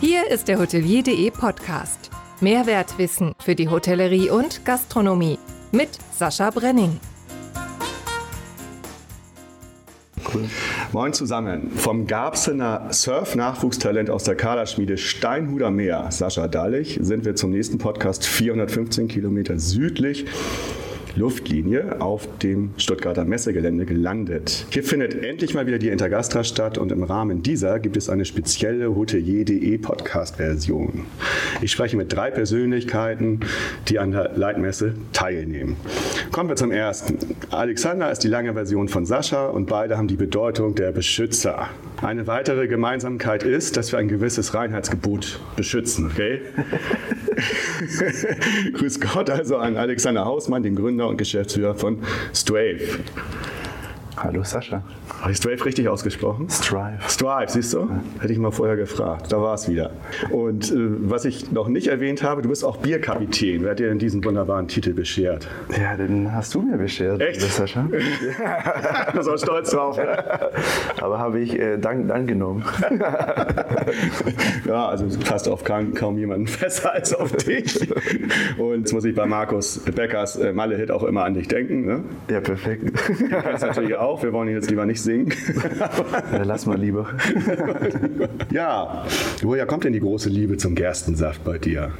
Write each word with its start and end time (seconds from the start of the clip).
Hier 0.00 0.30
ist 0.30 0.48
der 0.48 0.58
Hotelier.de 0.58 1.30
Podcast. 1.30 2.08
Mehrwertwissen 2.40 3.34
für 3.38 3.54
die 3.54 3.68
Hotellerie 3.68 4.30
und 4.30 4.64
Gastronomie 4.64 5.38
mit 5.72 5.90
Sascha 6.16 6.48
Brenning. 6.48 6.98
Moin 10.92 11.12
zusammen. 11.12 11.70
Vom 11.72 12.06
Garbsener 12.06 12.90
Surf-Nachwuchstalent 12.90 14.08
aus 14.08 14.24
der 14.24 14.36
Kaderschmiede 14.36 14.96
Steinhuder 14.96 15.70
Meer, 15.70 16.06
Sascha 16.10 16.48
Dallich, 16.48 16.98
sind 17.02 17.26
wir 17.26 17.34
zum 17.34 17.50
nächsten 17.50 17.76
Podcast 17.76 18.26
415 18.26 19.06
Kilometer 19.06 19.58
südlich 19.58 20.24
Luftlinie 21.16 22.00
auf 22.00 22.28
dem 22.38 22.70
Stuttgarter 22.76 23.24
Messegelände 23.24 23.84
gelandet. 23.84 24.66
Hier 24.70 24.84
findet 24.84 25.22
endlich 25.22 25.54
mal 25.54 25.66
wieder 25.66 25.78
die 25.78 25.88
Intergastra 25.88 26.44
statt 26.44 26.78
und 26.78 26.92
im 26.92 27.02
Rahmen 27.02 27.42
dieser 27.42 27.78
gibt 27.78 27.96
es 27.96 28.08
eine 28.08 28.24
spezielle 28.24 28.94
Hotelier.de 28.94 29.78
Podcast-Version. 29.78 31.04
Ich 31.62 31.72
spreche 31.72 31.96
mit 31.96 32.12
drei 32.12 32.30
Persönlichkeiten, 32.30 33.40
die 33.88 33.98
an 33.98 34.12
der 34.12 34.32
Leitmesse 34.36 34.94
teilnehmen. 35.12 35.76
Kommen 36.30 36.48
wir 36.48 36.56
zum 36.56 36.70
ersten. 36.70 37.18
Alexander 37.50 38.10
ist 38.10 38.20
die 38.20 38.28
lange 38.28 38.54
Version 38.54 38.88
von 38.88 39.06
Sascha 39.06 39.46
und 39.46 39.66
beide 39.66 39.96
haben 39.96 40.08
die 40.08 40.16
Bedeutung 40.16 40.74
der 40.74 40.92
Beschützer. 40.92 41.68
Eine 42.02 42.26
weitere 42.26 42.66
Gemeinsamkeit 42.66 43.42
ist, 43.42 43.76
dass 43.76 43.92
wir 43.92 43.98
ein 43.98 44.08
gewisses 44.08 44.54
Reinheitsgebot 44.54 45.40
beschützen, 45.56 46.06
okay? 46.06 46.40
Grüß 48.74 49.00
Gott 49.00 49.30
also 49.30 49.56
an 49.56 49.76
Alexander 49.76 50.24
Hausmann, 50.24 50.62
den 50.62 50.76
Gründer 50.76 50.99
und 51.06 51.16
Geschäftsführer 51.16 51.74
von 51.74 52.02
Strave. 52.32 53.00
Hallo 54.22 54.42
Sascha. 54.44 54.82
Habe 55.22 55.32
ich 55.32 55.38
Strive 55.38 55.64
richtig 55.64 55.88
ausgesprochen? 55.88 56.50
Strive. 56.50 56.98
Strive, 57.08 57.46
siehst 57.48 57.72
du? 57.72 57.88
Hätte 58.20 58.34
ich 58.34 58.38
mal 58.38 58.50
vorher 58.50 58.76
gefragt. 58.76 59.32
Da 59.32 59.40
war 59.40 59.54
es 59.54 59.66
wieder. 59.66 59.92
Und 60.30 60.70
äh, 60.70 60.74
was 60.76 61.24
ich 61.24 61.52
noch 61.52 61.68
nicht 61.68 61.86
erwähnt 61.86 62.22
habe, 62.22 62.42
du 62.42 62.50
bist 62.50 62.62
auch 62.62 62.76
Bierkapitän. 62.76 63.62
Wer 63.62 63.70
hat 63.70 63.78
dir 63.78 63.88
denn 63.88 63.98
diesen 63.98 64.22
wunderbaren 64.22 64.68
Titel 64.68 64.92
beschert? 64.92 65.48
Ja, 65.70 65.96
den 65.96 66.34
hast 66.34 66.54
du 66.54 66.60
mir 66.60 66.76
beschert. 66.76 67.22
Echt? 67.22 67.40
Sascha? 67.40 67.88
Ja. 67.90 69.12
da 69.22 69.34
ist 69.34 69.42
stolz 69.42 69.70
drauf. 69.70 69.98
Aber 71.00 71.18
habe 71.18 71.40
ich 71.40 71.58
äh, 71.58 71.78
dankend 71.78 72.12
angenommen. 72.12 72.62
ja, 74.66 74.86
also 74.86 75.06
passt 75.18 75.48
auf 75.48 75.64
kaum, 75.64 75.94
kaum 75.94 76.18
jemanden 76.18 76.46
besser 76.60 76.92
als 76.92 77.14
auf 77.14 77.32
dich. 77.36 77.90
Und 78.58 78.80
jetzt 78.80 78.92
muss 78.92 79.06
ich 79.06 79.14
bei 79.14 79.24
Markus 79.24 79.78
Beckers 79.78 80.36
äh, 80.36 80.52
Malle-Hit 80.52 80.90
auch 80.90 81.04
immer 81.04 81.24
an 81.24 81.32
dich 81.32 81.48
denken. 81.48 81.86
Ne? 81.86 82.04
Ja, 82.28 82.40
perfekt. 82.40 82.84
Du 83.08 83.40
kennst 83.40 83.64
natürlich 83.64 83.96
auch 83.96 84.09
auch. 84.10 84.22
Wir 84.22 84.32
wollen 84.32 84.48
ihn 84.48 84.54
jetzt 84.54 84.70
lieber 84.70 84.86
nicht 84.86 85.00
singen. 85.00 85.32
ja, 86.32 86.42
lass 86.42 86.66
mal 86.66 86.78
lieber. 86.78 87.08
ja, 88.52 89.04
woher 89.42 89.66
kommt 89.66 89.84
denn 89.84 89.92
die 89.92 90.00
große 90.00 90.28
Liebe 90.28 90.56
zum 90.56 90.74
Gerstensaft 90.74 91.44
bei 91.44 91.58
dir? 91.58 91.92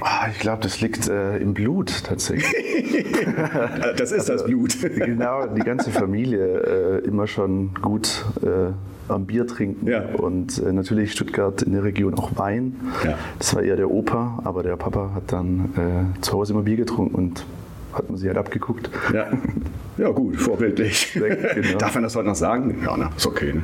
Oh, 0.00 0.28
ich 0.30 0.38
glaube, 0.38 0.62
das 0.62 0.80
liegt 0.80 1.08
äh, 1.08 1.38
im 1.38 1.54
Blut 1.54 2.04
tatsächlich. 2.04 2.44
das 3.96 4.12
ist 4.12 4.28
das 4.28 4.44
Blut. 4.44 4.76
genau, 4.80 5.46
die 5.46 5.62
ganze 5.62 5.90
Familie 5.90 7.00
äh, 7.02 7.06
immer 7.06 7.26
schon 7.26 7.74
gut 7.80 8.24
äh, 8.42 8.72
am 9.08 9.26
Bier 9.26 9.46
trinken 9.46 9.86
ja. 9.86 10.04
und 10.16 10.58
äh, 10.58 10.72
natürlich 10.72 11.12
Stuttgart 11.12 11.62
in 11.62 11.72
der 11.72 11.84
Region 11.84 12.14
auch 12.14 12.36
Wein. 12.36 12.76
Ja. 13.04 13.16
Das 13.38 13.54
war 13.54 13.62
eher 13.62 13.76
der 13.76 13.90
Opa, 13.90 14.40
aber 14.44 14.62
der 14.62 14.76
Papa 14.76 15.12
hat 15.14 15.32
dann 15.32 15.72
äh, 15.76 16.20
zu 16.20 16.32
Hause 16.32 16.52
immer 16.52 16.62
Bier 16.62 16.76
getrunken 16.76 17.14
und 17.14 17.46
hat 17.96 18.08
man 18.08 18.16
sich 18.16 18.28
halt 18.28 18.38
abgeguckt. 18.38 18.90
Ja, 19.12 19.28
ja 19.98 20.10
gut, 20.10 20.36
vorbildlich. 20.36 21.12
Genau. 21.16 21.78
Darf 21.78 21.94
man 21.94 22.04
das 22.04 22.14
heute 22.14 22.28
noch 22.28 22.34
sagen? 22.34 22.82
Ja, 22.84 22.96
ne? 22.96 23.10
ist 23.16 23.26
okay. 23.26 23.54
Ne? 23.54 23.62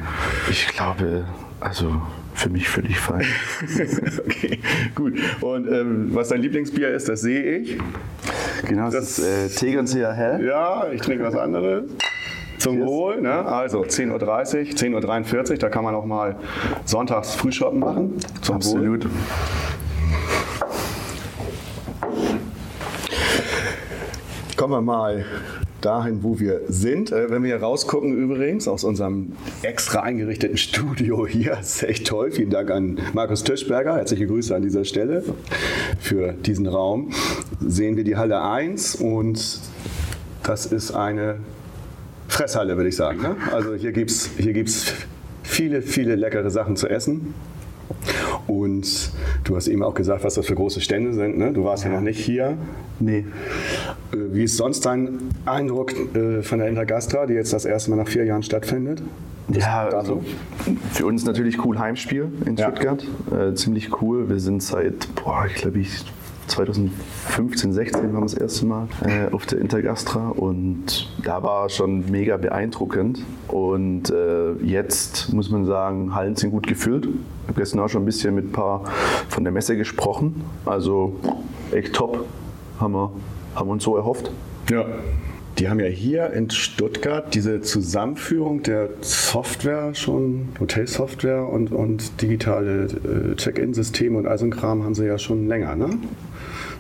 Ich 0.50 0.69
glaube, 0.69 1.24
also 1.61 2.00
für 2.34 2.48
mich 2.48 2.69
völlig 2.69 2.98
fein. 2.98 3.27
okay, 4.27 4.58
gut. 4.94 5.19
Und 5.41 5.70
ähm, 5.70 6.11
was 6.12 6.28
dein 6.28 6.41
Lieblingsbier 6.41 6.89
ist, 6.89 7.08
das 7.08 7.20
sehe 7.20 7.58
ich. 7.58 7.78
Genau, 8.66 8.84
das, 8.91 9.17
das 9.17 9.18
ist 9.18 9.62
äh, 9.62 9.67
Tegernseer 9.67 10.12
Hell. 10.12 10.45
Ja, 10.45 10.86
ich 10.90 11.02
trinke 11.02 11.24
was 11.24 11.36
anderes. 11.36 11.85
Zum. 12.58 12.80
Wohl, 12.80 13.20
ne? 13.20 13.45
also 13.45 13.83
10.30 13.83 14.12
Uhr, 14.12 15.01
10.43 15.01 15.51
Uhr, 15.51 15.58
da 15.58 15.68
kann 15.68 15.85
man 15.85 15.95
auch 15.95 16.05
mal 16.06 16.36
sonntags 16.85 17.35
Frühschoppen 17.35 17.80
machen. 17.80 18.17
Zum 18.40 18.56
Absolut. 18.56 19.05
Wohl. 19.05 19.11
Kommen 24.62 24.74
wir 24.74 24.80
mal 24.80 25.24
dahin, 25.80 26.23
wo 26.23 26.39
wir 26.39 26.61
sind. 26.68 27.11
Äh, 27.11 27.30
wenn 27.30 27.42
wir 27.42 27.48
hier 27.48 27.61
rausgucken 27.61 28.17
übrigens 28.17 28.68
aus 28.68 28.84
unserem 28.84 29.33
extra 29.62 30.02
eingerichteten 30.02 30.56
Studio 30.56 31.27
hier, 31.27 31.58
ist 31.61 31.83
echt 31.83 32.06
toll. 32.06 32.30
Vielen 32.30 32.50
Dank 32.50 32.70
an 32.70 33.00
Markus 33.12 33.42
Tischberger. 33.42 33.96
Herzliche 33.96 34.28
Grüße 34.28 34.55
an 34.55 34.62
dieser 34.62 34.84
Stelle 34.84 35.24
für 35.98 36.30
diesen 36.30 36.68
Raum. 36.68 37.11
Sehen 37.61 37.96
wir 37.96 38.05
die 38.05 38.14
Halle 38.14 38.40
1 38.40 38.95
und 38.95 39.58
das 40.45 40.67
ist 40.67 40.92
eine 40.92 41.40
Fresshalle, 42.29 42.77
würde 42.77 42.90
ich 42.90 42.96
sagen. 42.96 43.20
Ne? 43.20 43.34
Also 43.50 43.74
hier 43.74 43.90
gibt 43.90 44.12
es 44.12 44.30
hier 44.39 44.52
gibt's 44.52 44.92
viele, 45.42 45.83
viele 45.83 46.14
leckere 46.14 46.52
Sachen 46.52 46.77
zu 46.77 46.89
essen. 46.89 47.34
Und 48.52 49.11
du 49.45 49.57
hast 49.57 49.67
eben 49.67 49.83
auch 49.83 49.95
gesagt, 49.95 50.24
was 50.24 50.35
das 50.35 50.46
für 50.46 50.55
große 50.55 50.83
Stände 50.83 51.14
sind. 51.14 51.39
Ne? 51.39 51.52
Du 51.52 51.64
warst 51.64 51.85
ja. 51.85 51.90
ja 51.90 51.96
noch 51.96 52.02
nicht 52.02 52.20
hier. 52.20 52.58
Nee. 53.01 53.24
Äh, 54.13 54.17
wie 54.33 54.45
ist 54.45 54.58
sonst 54.58 54.85
dein 54.85 55.18
Eindruck 55.46 55.92
äh, 56.14 56.42
von 56.42 56.58
der 56.58 56.68
Intergastra, 56.68 57.24
die 57.24 57.33
jetzt 57.33 57.55
das 57.55 57.64
erste 57.64 57.91
Mal 57.91 57.96
nach 57.96 58.08
vier 58.08 58.24
Jahren 58.24 58.42
stattfindet? 58.42 59.02
Ja, 59.48 59.89
also 59.89 60.23
für 60.92 61.07
uns 61.07 61.24
natürlich 61.24 61.64
cool 61.64 61.79
Heimspiel 61.79 62.30
in 62.45 62.57
ja. 62.57 62.67
Stuttgart. 62.67 63.07
Äh, 63.30 63.55
ziemlich 63.55 64.02
cool. 64.02 64.29
Wir 64.29 64.39
sind 64.39 64.62
seit, 64.62 65.08
boah, 65.14 65.46
ich 65.46 65.55
glaube, 65.55 65.79
ich 65.79 66.05
2015, 66.47 67.73
16 67.73 68.03
waren 68.03 68.13
wir 68.14 68.20
das 68.20 68.35
erste 68.35 68.67
Mal 68.67 68.89
äh, 69.05 69.33
auf 69.33 69.47
der 69.47 69.61
Intergastra 69.61 70.29
und 70.30 71.08
da 71.23 71.42
war 71.42 71.69
schon 71.69 72.11
mega 72.11 72.36
beeindruckend. 72.36 73.23
Und 73.48 74.11
äh, 74.11 74.53
jetzt 74.63 75.33
muss 75.33 75.51
man 75.51 75.64
sagen, 75.64 76.14
Hallen 76.14 76.36
sind 76.36 76.51
gut 76.51 76.67
gefüllt. 76.67 77.07
Ich 77.07 77.48
habe 77.48 77.61
gestern 77.61 77.80
auch 77.80 77.89
schon 77.89 78.03
ein 78.03 78.07
bisschen 78.07 78.35
mit 78.35 78.47
ein 78.47 78.53
paar 78.53 78.85
von 79.29 79.45
der 79.45 79.53
Messe 79.53 79.77
gesprochen. 79.77 80.42
Also 80.64 81.17
echt 81.73 81.95
top, 81.95 82.25
haben 82.79 82.92
wir, 82.92 83.13
haben 83.55 83.69
wir 83.69 83.73
uns 83.73 83.85
so 83.85 83.97
erhofft. 83.97 84.30
Ja. 84.70 84.85
Die 85.58 85.68
haben 85.68 85.80
ja 85.80 85.86
hier 85.86 86.30
in 86.33 86.51
Stuttgart 86.51 87.35
diese 87.35 87.61
Zusammenführung 87.61 88.63
der 88.63 88.89
Software 89.02 89.95
schon, 89.95 90.48
Hotelsoftware 90.58 91.46
und, 91.46 91.73
und 91.73 92.23
digitale 92.23 92.85
äh, 92.85 93.36
Check-in-Systeme 93.36 94.17
und 94.17 94.27
all 94.27 94.39
so 94.39 94.46
ein 94.46 94.51
Kram 94.51 94.83
haben 94.83 94.95
sie 94.95 95.07
ja 95.07 95.18
schon 95.18 95.48
länger, 95.48 95.77
ne? 95.77 95.98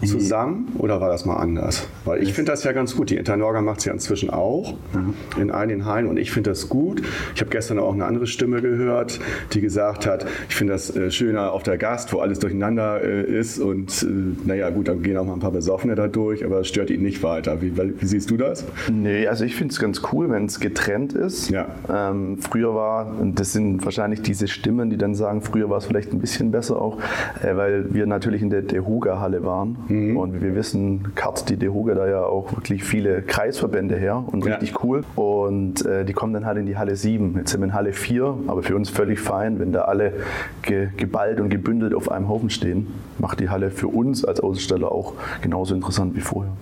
Zusammen 0.06 0.68
oder 0.78 1.00
war 1.00 1.08
das 1.08 1.24
mal 1.24 1.36
anders? 1.36 1.86
Weil 2.04 2.22
ich 2.22 2.32
finde 2.32 2.52
das 2.52 2.64
ja 2.64 2.72
ganz 2.72 2.96
gut. 2.96 3.10
Die 3.10 3.16
Internorga 3.16 3.60
macht 3.60 3.80
es 3.80 3.84
ja 3.84 3.92
inzwischen 3.92 4.30
auch 4.30 4.74
mhm. 4.92 5.14
in 5.40 5.50
einigen 5.50 5.84
Hallen 5.84 6.06
und 6.06 6.16
ich 6.16 6.30
finde 6.30 6.50
das 6.50 6.68
gut. 6.68 7.02
Ich 7.34 7.40
habe 7.40 7.50
gestern 7.50 7.78
auch 7.78 7.92
eine 7.92 8.04
andere 8.04 8.26
Stimme 8.26 8.60
gehört, 8.60 9.20
die 9.52 9.60
gesagt 9.60 10.06
hat, 10.06 10.26
ich 10.48 10.54
finde 10.54 10.72
das 10.72 10.94
äh, 10.94 11.10
schöner 11.10 11.52
auf 11.52 11.62
der 11.62 11.78
Gast, 11.78 12.12
wo 12.12 12.18
alles 12.18 12.38
durcheinander 12.38 13.02
äh, 13.02 13.22
ist 13.22 13.58
und 13.58 14.02
äh, 14.02 14.06
naja 14.46 14.70
gut, 14.70 14.88
dann 14.88 15.02
gehen 15.02 15.16
auch 15.16 15.24
mal 15.24 15.34
ein 15.34 15.40
paar 15.40 15.52
Besoffene 15.52 15.94
da 15.94 16.08
durch, 16.08 16.44
aber 16.44 16.60
es 16.60 16.68
stört 16.68 16.90
ihn 16.90 17.02
nicht 17.02 17.22
weiter. 17.22 17.60
Wie, 17.62 17.72
wie 17.76 18.06
siehst 18.06 18.30
du 18.30 18.36
das? 18.36 18.64
Nee, 18.90 19.26
also 19.26 19.44
ich 19.44 19.54
finde 19.54 19.72
es 19.72 19.78
ganz 19.78 20.02
cool, 20.12 20.30
wenn 20.30 20.46
es 20.46 20.60
getrennt 20.60 21.12
ist. 21.12 21.50
Ja. 21.50 21.66
Ähm, 21.88 22.38
früher 22.38 22.74
war, 22.74 23.14
und 23.20 23.38
das 23.38 23.52
sind 23.52 23.84
wahrscheinlich 23.84 24.22
diese 24.22 24.48
Stimmen, 24.48 24.90
die 24.90 24.96
dann 24.96 25.14
sagen, 25.14 25.42
früher 25.42 25.70
war 25.70 25.78
es 25.78 25.86
vielleicht 25.86 26.12
ein 26.12 26.18
bisschen 26.18 26.50
besser 26.50 26.80
auch, 26.80 26.98
äh, 27.42 27.56
weil 27.56 27.92
wir 27.94 28.06
natürlich 28.06 28.42
in 28.42 28.50
der 28.50 28.62
Dehuga-Halle 28.62 29.44
waren 29.44 29.76
Mhm. 29.92 30.16
Und 30.16 30.34
wie 30.34 30.40
wir 30.40 30.54
wissen, 30.54 31.14
karrt 31.14 31.48
die 31.48 31.56
DeHoga 31.56 31.94
da 31.94 32.08
ja 32.08 32.24
auch 32.24 32.52
wirklich 32.56 32.82
viele 32.82 33.22
Kreisverbände 33.22 33.96
her 33.96 34.24
und 34.26 34.44
ja. 34.44 34.52
richtig 34.54 34.82
cool. 34.82 35.02
Und 35.16 35.84
äh, 35.84 36.04
die 36.04 36.12
kommen 36.12 36.32
dann 36.32 36.46
halt 36.46 36.58
in 36.58 36.66
die 36.66 36.76
Halle 36.76 36.96
7. 36.96 37.36
Jetzt 37.36 37.50
sind 37.50 37.60
wir 37.60 37.66
in 37.66 37.74
Halle 37.74 37.92
4, 37.92 38.38
aber 38.46 38.62
für 38.62 38.74
uns 38.74 38.90
völlig 38.90 39.20
fein, 39.20 39.58
wenn 39.58 39.72
da 39.72 39.82
alle 39.82 40.14
ge 40.62 40.88
geballt 40.96 41.40
und 41.40 41.50
gebündelt 41.50 41.94
auf 41.94 42.10
einem 42.10 42.28
Haufen 42.28 42.50
stehen. 42.50 42.88
Macht 43.18 43.40
die 43.40 43.50
Halle 43.50 43.70
für 43.70 43.88
uns 43.88 44.24
als 44.24 44.40
Aussteller 44.40 44.90
auch 44.90 45.14
genauso 45.42 45.74
interessant 45.74 46.16
wie 46.16 46.20
vorher 46.20 46.52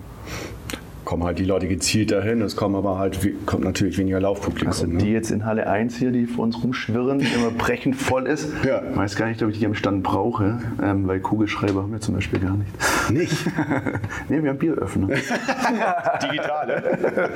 kommen 1.11 1.25
halt 1.25 1.39
die 1.39 1.43
Leute 1.43 1.67
gezielt 1.67 2.09
dahin, 2.09 2.41
es 2.41 2.55
kommen 2.55 2.73
aber 2.73 2.97
halt, 2.97 3.19
kommt 3.45 3.65
natürlich 3.65 3.97
weniger 3.97 4.21
Laufpublikum. 4.21 4.69
Also 4.69 4.85
die 4.85 4.93
ne? 4.93 5.09
jetzt 5.09 5.29
in 5.29 5.43
Halle 5.43 5.67
1 5.67 5.97
hier, 5.97 6.09
die 6.09 6.25
vor 6.25 6.45
uns 6.45 6.63
rumschwirren, 6.63 7.19
die 7.19 7.25
immer 7.25 7.51
brechend 7.51 7.97
voll 7.97 8.27
ist. 8.27 8.47
Ja. 8.65 8.81
Ich 8.89 8.95
weiß 8.95 9.17
gar 9.17 9.27
nicht, 9.27 9.43
ob 9.43 9.49
ich 9.49 9.59
die 9.59 9.65
am 9.65 9.75
Stand 9.75 10.03
brauche, 10.03 10.59
ähm, 10.81 11.09
weil 11.09 11.19
Kugelschreiber 11.19 11.83
haben 11.83 11.91
wir 11.91 11.99
zum 11.99 12.15
Beispiel 12.15 12.39
gar 12.39 12.55
nicht. 12.55 12.71
Nicht? 13.11 13.45
nee, 14.29 14.41
wir 14.41 14.51
haben 14.51 14.57
Bieröffner. 14.57 15.07
Digitale? 16.23 17.29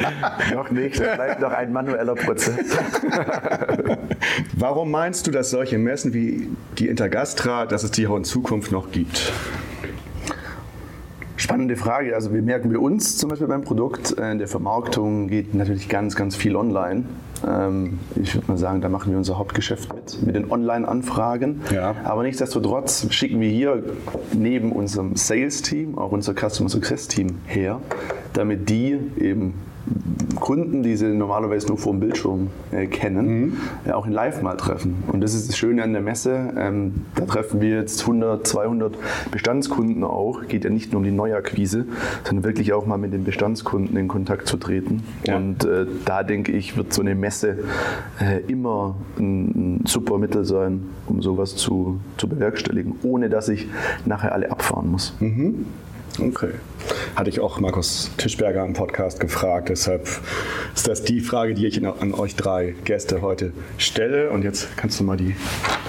noch 0.54 0.72
nicht, 0.72 0.98
das 0.98 1.16
bleibt 1.16 1.42
noch 1.42 1.52
ein 1.52 1.74
manueller 1.74 2.16
Prozess. 2.16 2.78
Warum 4.58 4.90
meinst 4.90 5.28
du, 5.28 5.32
dass 5.32 5.50
solche 5.50 5.78
Messen 5.78 6.14
wie 6.14 6.48
die 6.78 6.88
Intergastra, 6.88 7.66
dass 7.66 7.84
es 7.84 7.92
die 7.92 8.08
auch 8.08 8.16
in 8.16 8.24
Zukunft 8.24 8.72
noch 8.72 8.94
gibt? 8.94 9.34
Spannende 11.38 11.76
Frage. 11.76 12.16
Also 12.16 12.34
wir 12.34 12.42
merken 12.42 12.72
bei 12.72 12.78
uns 12.78 13.18
zum 13.18 13.30
Beispiel 13.30 13.48
beim 13.48 13.64
Produkt, 13.64 14.18
äh, 14.18 14.32
in 14.32 14.40
der 14.40 14.48
Vermarktung 14.48 15.28
geht 15.28 15.54
natürlich 15.54 15.90
ganz, 15.90 16.16
ganz 16.16 16.36
viel 16.36 16.56
online. 16.56 17.04
Ähm, 17.46 18.00
ich 18.16 18.36
würde 18.36 18.48
mal 18.48 18.58
sagen, 18.58 18.82
da 18.82 18.88
machen 18.88 19.12
wir 19.12 19.18
unser 19.18 19.38
Hauptgeschäft 19.38 19.94
mit, 19.94 20.26
mit 20.26 20.36
den 20.36 20.50
Online-Anfragen. 20.50 21.62
Ja. 21.74 21.96
Aber 22.06 22.24
nichtsdestotrotz 22.24 23.08
schicken 23.12 23.42
wir 23.42 23.50
hier 23.50 23.84
neben 24.34 24.72
unserem 24.72 25.16
Sales-Team 25.16 25.98
auch 25.98 26.12
unser 26.12 26.34
Customer 26.34 26.70
Success-Team 26.70 27.40
her, 27.46 27.82
damit 28.34 28.70
die 28.70 28.98
eben 29.20 29.56
Kunden, 30.36 30.84
die 30.84 30.96
sie 30.96 31.08
normalerweise 31.08 31.68
nur 31.68 31.78
vor 31.78 31.94
dem 31.94 32.00
Bildschirm 32.00 32.50
äh, 32.72 32.88
kennen, 32.88 33.28
mhm. 33.28 33.58
äh, 33.86 33.92
auch 33.92 34.06
in 34.06 34.12
Live 34.12 34.42
mal 34.42 34.56
treffen. 34.56 35.04
Und 35.08 35.22
das 35.22 35.34
ist 35.34 35.50
das 35.50 35.58
Schöne 35.58 35.84
an 35.84 35.94
der 35.94 36.02
Messe. 36.02 36.54
Ähm, 36.58 37.06
da 37.16 37.26
treffen 37.26 37.62
wir 37.62 37.78
jetzt 37.80 38.02
100, 38.02 38.46
200 38.46 38.96
Bestandskunden 39.32 40.04
auch. 40.04 40.48
Geht 40.48 40.64
ja 40.64 40.70
nicht 40.70 40.92
nur 40.92 41.00
um 41.00 41.04
die 41.04 41.12
Neuakquise, 41.12 41.86
sondern 42.24 42.44
wirklich 42.44 42.74
auch 42.74 42.86
mal 42.86 42.98
mit 42.98 43.14
den 43.14 43.24
Bestandskunden 43.24 43.98
in 43.98 44.08
Kontakt 44.08 44.48
zu 44.48 44.58
treten. 44.58 45.04
Ja. 45.26 45.38
Und 45.38 45.66
äh, 45.66 45.86
da 46.06 46.24
denke 46.24 46.52
ich, 46.52 46.78
wird 46.78 46.94
so 46.94 47.02
eine 47.02 47.16
Messe 47.16 47.60
äh, 48.20 48.42
immer 48.48 48.96
ein, 49.18 49.78
ein, 49.78 49.82
super 49.86 50.18
Mittel 50.18 50.46
sein, 50.46 50.84
um 51.08 51.22
sowas 51.22 51.56
zu, 51.56 52.00
zu 52.18 52.28
bewerkstelligen, 52.28 52.96
ohne 53.04 53.30
dass 53.30 53.50
ich 53.50 53.68
nachher 54.06 54.34
alle 54.34 54.52
abfahren 54.52 54.92
muss. 54.92 55.16
Mhm. 55.20 55.66
Okay. 56.20 56.52
Hatte 57.16 57.30
ich 57.30 57.40
auch 57.40 57.60
Markus 57.60 58.10
Tischberger 58.18 58.64
im 58.64 58.74
Podcast 58.74 59.20
gefragt. 59.20 59.70
Deshalb 59.70 60.08
ist 60.74 60.88
das 60.88 61.04
die 61.04 61.20
Frage, 61.20 61.54
die 61.54 61.66
ich 61.68 61.86
an 61.86 62.14
euch 62.14 62.36
drei 62.36 62.76
Gäste 62.86 63.22
heute 63.22 63.52
stelle. 63.78 64.30
Und 64.30 64.44
jetzt 64.44 64.78
kannst 64.78 65.00
du 65.00 65.04
mal 65.04 65.18
die 65.18 65.36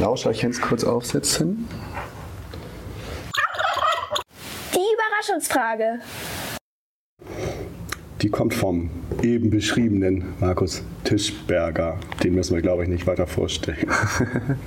Lauscherchens 0.00 0.60
kurz 0.60 0.84
aufsetzen. 0.84 1.68
Die 4.74 4.78
Überraschungsfrage. 4.94 6.00
Die 8.22 8.30
kommt 8.30 8.54
vom 8.54 8.90
eben 9.22 9.50
beschriebenen 9.50 10.34
Markus 10.40 10.82
Tischberger. 11.04 11.98
Den 12.22 12.34
müssen 12.34 12.54
wir, 12.54 12.62
glaube 12.62 12.82
ich, 12.82 12.88
nicht 12.88 13.06
weiter 13.06 13.26
vorstellen. 13.26 13.88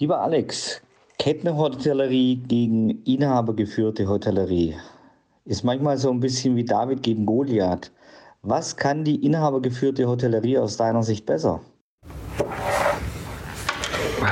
Lieber 0.00 0.20
Alex, 0.20 0.80
Kettenhotellerie 1.18 2.36
gegen 2.46 3.02
inhabergeführte 3.02 4.08
Hotellerie 4.08 4.76
ist 5.44 5.64
manchmal 5.64 5.98
so 5.98 6.12
ein 6.12 6.20
bisschen 6.20 6.54
wie 6.54 6.64
David 6.64 7.02
gegen 7.02 7.26
Goliath. 7.26 7.90
Was 8.42 8.76
kann 8.76 9.02
die 9.02 9.26
inhabergeführte 9.26 10.06
Hotellerie 10.06 10.58
aus 10.58 10.76
deiner 10.76 11.02
Sicht 11.02 11.26
besser? 11.26 11.60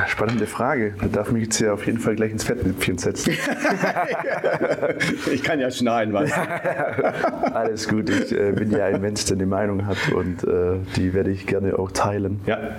Spannende 0.06 0.46
Frage. 0.46 0.94
Da 1.00 1.08
darf 1.08 1.32
mich 1.32 1.44
jetzt 1.44 1.58
ja 1.58 1.72
auf 1.72 1.86
jeden 1.86 1.98
Fall 1.98 2.14
gleich 2.14 2.30
ins 2.30 2.44
Fettnäpfchen 2.44 2.98
setzen. 2.98 3.32
ich 5.32 5.42
kann 5.42 5.58
ja 5.58 5.70
schneiden, 5.70 6.14
was. 6.14 6.32
Alles 7.52 7.88
gut. 7.88 8.08
Ich 8.08 8.32
äh, 8.32 8.52
bin 8.52 8.70
ja 8.70 8.86
ein 8.86 9.00
Mensch, 9.00 9.24
der 9.26 9.36
eine 9.36 9.46
Meinung 9.46 9.86
hat 9.86 9.98
und 10.14 10.44
äh, 10.44 10.78
die 10.96 11.12
werde 11.12 11.30
ich 11.30 11.46
gerne 11.46 11.78
auch 11.78 11.90
teilen. 11.90 12.40
Ja. 12.46 12.76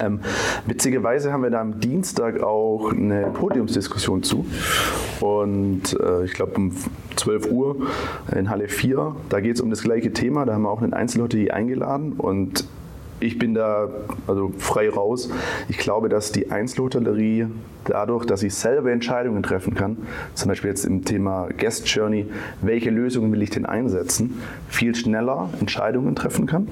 Ähm, 0.00 0.20
witzigerweise 0.66 1.32
haben 1.32 1.42
wir 1.42 1.50
da 1.50 1.60
am 1.60 1.80
Dienstag 1.80 2.42
auch 2.42 2.92
eine 2.92 3.30
Podiumsdiskussion 3.32 4.22
zu. 4.22 4.46
Und 5.20 5.98
äh, 6.00 6.24
ich 6.24 6.32
glaube 6.32 6.52
um 6.56 6.72
12 7.16 7.50
Uhr 7.50 7.76
in 8.34 8.50
Halle 8.50 8.68
4, 8.68 9.16
da 9.28 9.40
geht 9.40 9.56
es 9.56 9.60
um 9.60 9.70
das 9.70 9.82
gleiche 9.82 10.12
Thema. 10.12 10.44
Da 10.44 10.54
haben 10.54 10.62
wir 10.62 10.70
auch 10.70 10.82
einen 10.82 10.92
Einzelhotel 10.92 11.50
eingeladen. 11.50 12.12
Und 12.12 12.64
ich 13.20 13.38
bin 13.38 13.54
da 13.54 13.88
also 14.26 14.52
frei 14.58 14.90
raus. 14.90 15.30
Ich 15.68 15.78
glaube, 15.78 16.08
dass 16.08 16.32
die 16.32 16.50
Einzelhotellerie 16.50 17.46
dadurch, 17.84 18.26
dass 18.26 18.40
sie 18.40 18.50
selber 18.50 18.90
Entscheidungen 18.90 19.42
treffen 19.42 19.74
kann, 19.74 19.96
zum 20.34 20.48
Beispiel 20.48 20.70
jetzt 20.70 20.84
im 20.84 21.04
Thema 21.04 21.48
Guest 21.56 21.88
Journey, 21.88 22.26
welche 22.60 22.90
Lösungen 22.90 23.32
will 23.32 23.42
ich 23.42 23.50
denn 23.50 23.64
einsetzen, 23.64 24.40
viel 24.68 24.94
schneller 24.94 25.50
Entscheidungen 25.60 26.14
treffen 26.14 26.46
kann. 26.46 26.68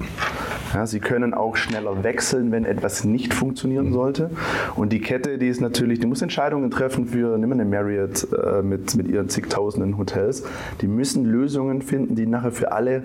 Ja, 0.73 0.85
sie 0.85 0.99
können 0.99 1.33
auch 1.33 1.55
schneller 1.55 2.03
wechseln, 2.03 2.51
wenn 2.51 2.65
etwas 2.65 3.05
nicht 3.05 3.33
funktionieren 3.33 3.93
sollte. 3.93 4.29
Und 4.75 4.91
die 4.91 4.99
Kette, 4.99 5.37
die 5.37 5.47
ist 5.47 5.61
natürlich, 5.61 5.99
die 5.99 6.07
muss 6.07 6.21
Entscheidungen 6.21 6.69
treffen 6.69 7.07
für, 7.07 7.37
nimm 7.37 7.49
mal 7.49 7.53
eine 7.55 7.65
Marriott 7.65 8.27
äh, 8.33 8.61
mit, 8.61 8.95
mit 8.95 9.07
ihren 9.07 9.29
zigtausenden 9.29 9.97
Hotels. 9.97 10.43
Die 10.81 10.87
müssen 10.87 11.23
Lösungen 11.25 11.81
finden, 11.81 12.15
die 12.15 12.25
nachher 12.25 12.51
für 12.51 12.71
alle 12.73 13.03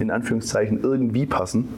in 0.00 0.10
Anführungszeichen 0.10 0.80
irgendwie 0.82 1.26
passen. 1.26 1.68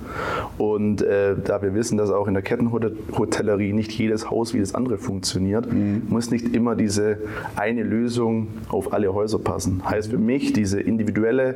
Und 0.59 1.03
äh, 1.03 1.35
da 1.43 1.63
wir 1.63 1.75
wissen, 1.75 1.99
dass 1.99 2.11
auch 2.11 2.29
in 2.29 2.35
der 2.35 2.43
Kettenhotellerie 2.43 3.73
nicht 3.73 3.93
jedes 3.93 4.31
Haus 4.31 4.55
wie 4.55 4.61
das 4.61 4.75
andere 4.75 4.99
funktioniert, 4.99 5.71
mhm. 5.73 6.03
muss 6.09 6.31
nicht 6.31 6.55
immer 6.55 6.75
diese 6.75 7.19
eine 7.57 7.83
Lösung 7.83 8.49
auf 8.69 8.93
alle 8.93 9.13
Häuser 9.13 9.39
passen. 9.39 9.83
Heißt 9.89 10.11
für 10.11 10.19
mich, 10.19 10.53
diese 10.53 10.81
individuelle, 10.81 11.55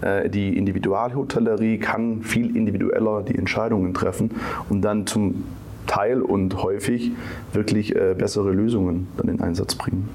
äh, 0.00 0.28
die 0.28 0.56
Individualhotellerie 0.56 1.78
kann 1.78 2.22
viel 2.22 2.56
individueller 2.56 3.22
die 3.22 3.36
Entscheidungen 3.36 3.94
treffen 3.94 4.30
und 4.68 4.82
dann 4.82 5.06
zum 5.06 5.44
Teil 5.86 6.22
und 6.22 6.62
häufig 6.62 7.10
wirklich 7.52 7.96
äh, 7.96 8.14
bessere 8.16 8.52
Lösungen 8.52 9.08
dann 9.16 9.28
in 9.28 9.40
Einsatz 9.40 9.74
bringen. 9.74 10.08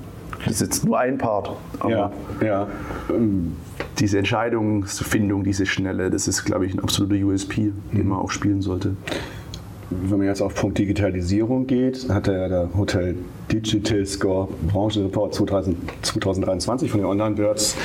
Das 0.45 0.55
ist 0.55 0.61
jetzt 0.61 0.85
nur 0.85 0.99
ein 0.99 1.17
Part. 1.17 1.51
ja, 1.87 2.11
ja. 2.43 2.67
Diese 3.99 4.19
Entscheidungsfindung, 4.19 5.43
diese 5.43 5.65
Schnelle, 5.65 6.09
das 6.09 6.27
ist, 6.27 6.45
glaube 6.45 6.65
ich, 6.65 6.73
ein 6.73 6.79
absoluter 6.79 7.15
USP, 7.15 7.71
den 7.91 8.03
mhm. 8.03 8.09
man 8.09 8.19
auch 8.19 8.31
spielen 8.31 8.61
sollte. 8.61 8.95
Wenn 9.89 10.17
man 10.17 10.27
jetzt 10.27 10.41
auf 10.41 10.55
Punkt 10.55 10.77
Digitalisierung 10.79 11.67
geht, 11.67 12.09
hat 12.09 12.25
der, 12.27 12.49
der 12.49 12.69
Hotel 12.75 13.15
Digital 13.51 14.05
Score 14.05 14.47
Branchenreport 14.71 15.35
2023 15.35 16.89
von 16.89 17.01
den 17.01 17.07
Online-Birds 17.07 17.77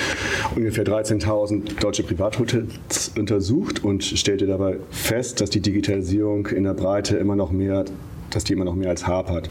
ungefähr 0.56 0.84
13.000 0.84 1.78
deutsche 1.78 2.02
Privathotels 2.02 3.12
untersucht 3.18 3.84
und 3.84 4.02
stellte 4.02 4.46
dabei 4.46 4.78
fest, 4.90 5.42
dass 5.42 5.50
die 5.50 5.60
Digitalisierung 5.60 6.46
in 6.46 6.64
der 6.64 6.74
Breite 6.74 7.18
immer 7.18 7.36
noch 7.36 7.50
mehr, 7.50 7.84
dass 8.30 8.44
die 8.44 8.54
immer 8.54 8.64
noch 8.64 8.74
mehr 8.74 8.88
als 8.88 9.06
hapert. 9.06 9.50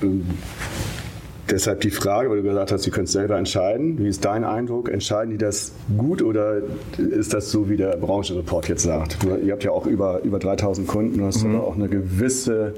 Deshalb 1.50 1.82
die 1.82 1.90
Frage, 1.90 2.30
weil 2.30 2.38
du 2.38 2.44
gesagt 2.44 2.72
hast, 2.72 2.84
Sie 2.84 2.92
können 2.92 3.06
es 3.06 3.12
selber 3.12 3.38
entscheiden. 3.38 3.98
Wie 3.98 4.08
ist 4.08 4.26
dein 4.26 4.44
Eindruck? 4.44 4.90
Entscheiden 4.90 5.32
die 5.32 5.38
das 5.38 5.72
gut 5.98 6.22
oder 6.22 6.62
ist 6.98 7.34
das 7.34 7.52
so, 7.52 7.70
wie 7.70 7.78
der 7.78 7.98
Branchenreport 7.98 8.68
jetzt 8.70 8.84
sagt? 8.84 9.18
Ihr 9.44 9.54
habt 9.54 9.64
ja 9.64 9.72
auch 9.72 9.86
über, 9.86 10.22
über 10.24 10.40
3000 10.40 10.88
Kunden, 10.88 11.20
du 11.20 11.26
hast 11.26 11.44
mhm. 11.44 11.60
auch 11.60 11.76
eine 11.76 11.90
gewisse 11.90 12.74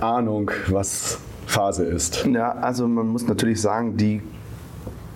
Ahnung, 0.00 0.50
was 0.68 1.18
Phase 1.46 1.84
ist. 1.84 2.26
Ja, 2.26 2.52
also 2.52 2.86
man 2.86 3.08
muss 3.08 3.26
natürlich 3.26 3.60
sagen, 3.60 3.96
die 3.96 4.22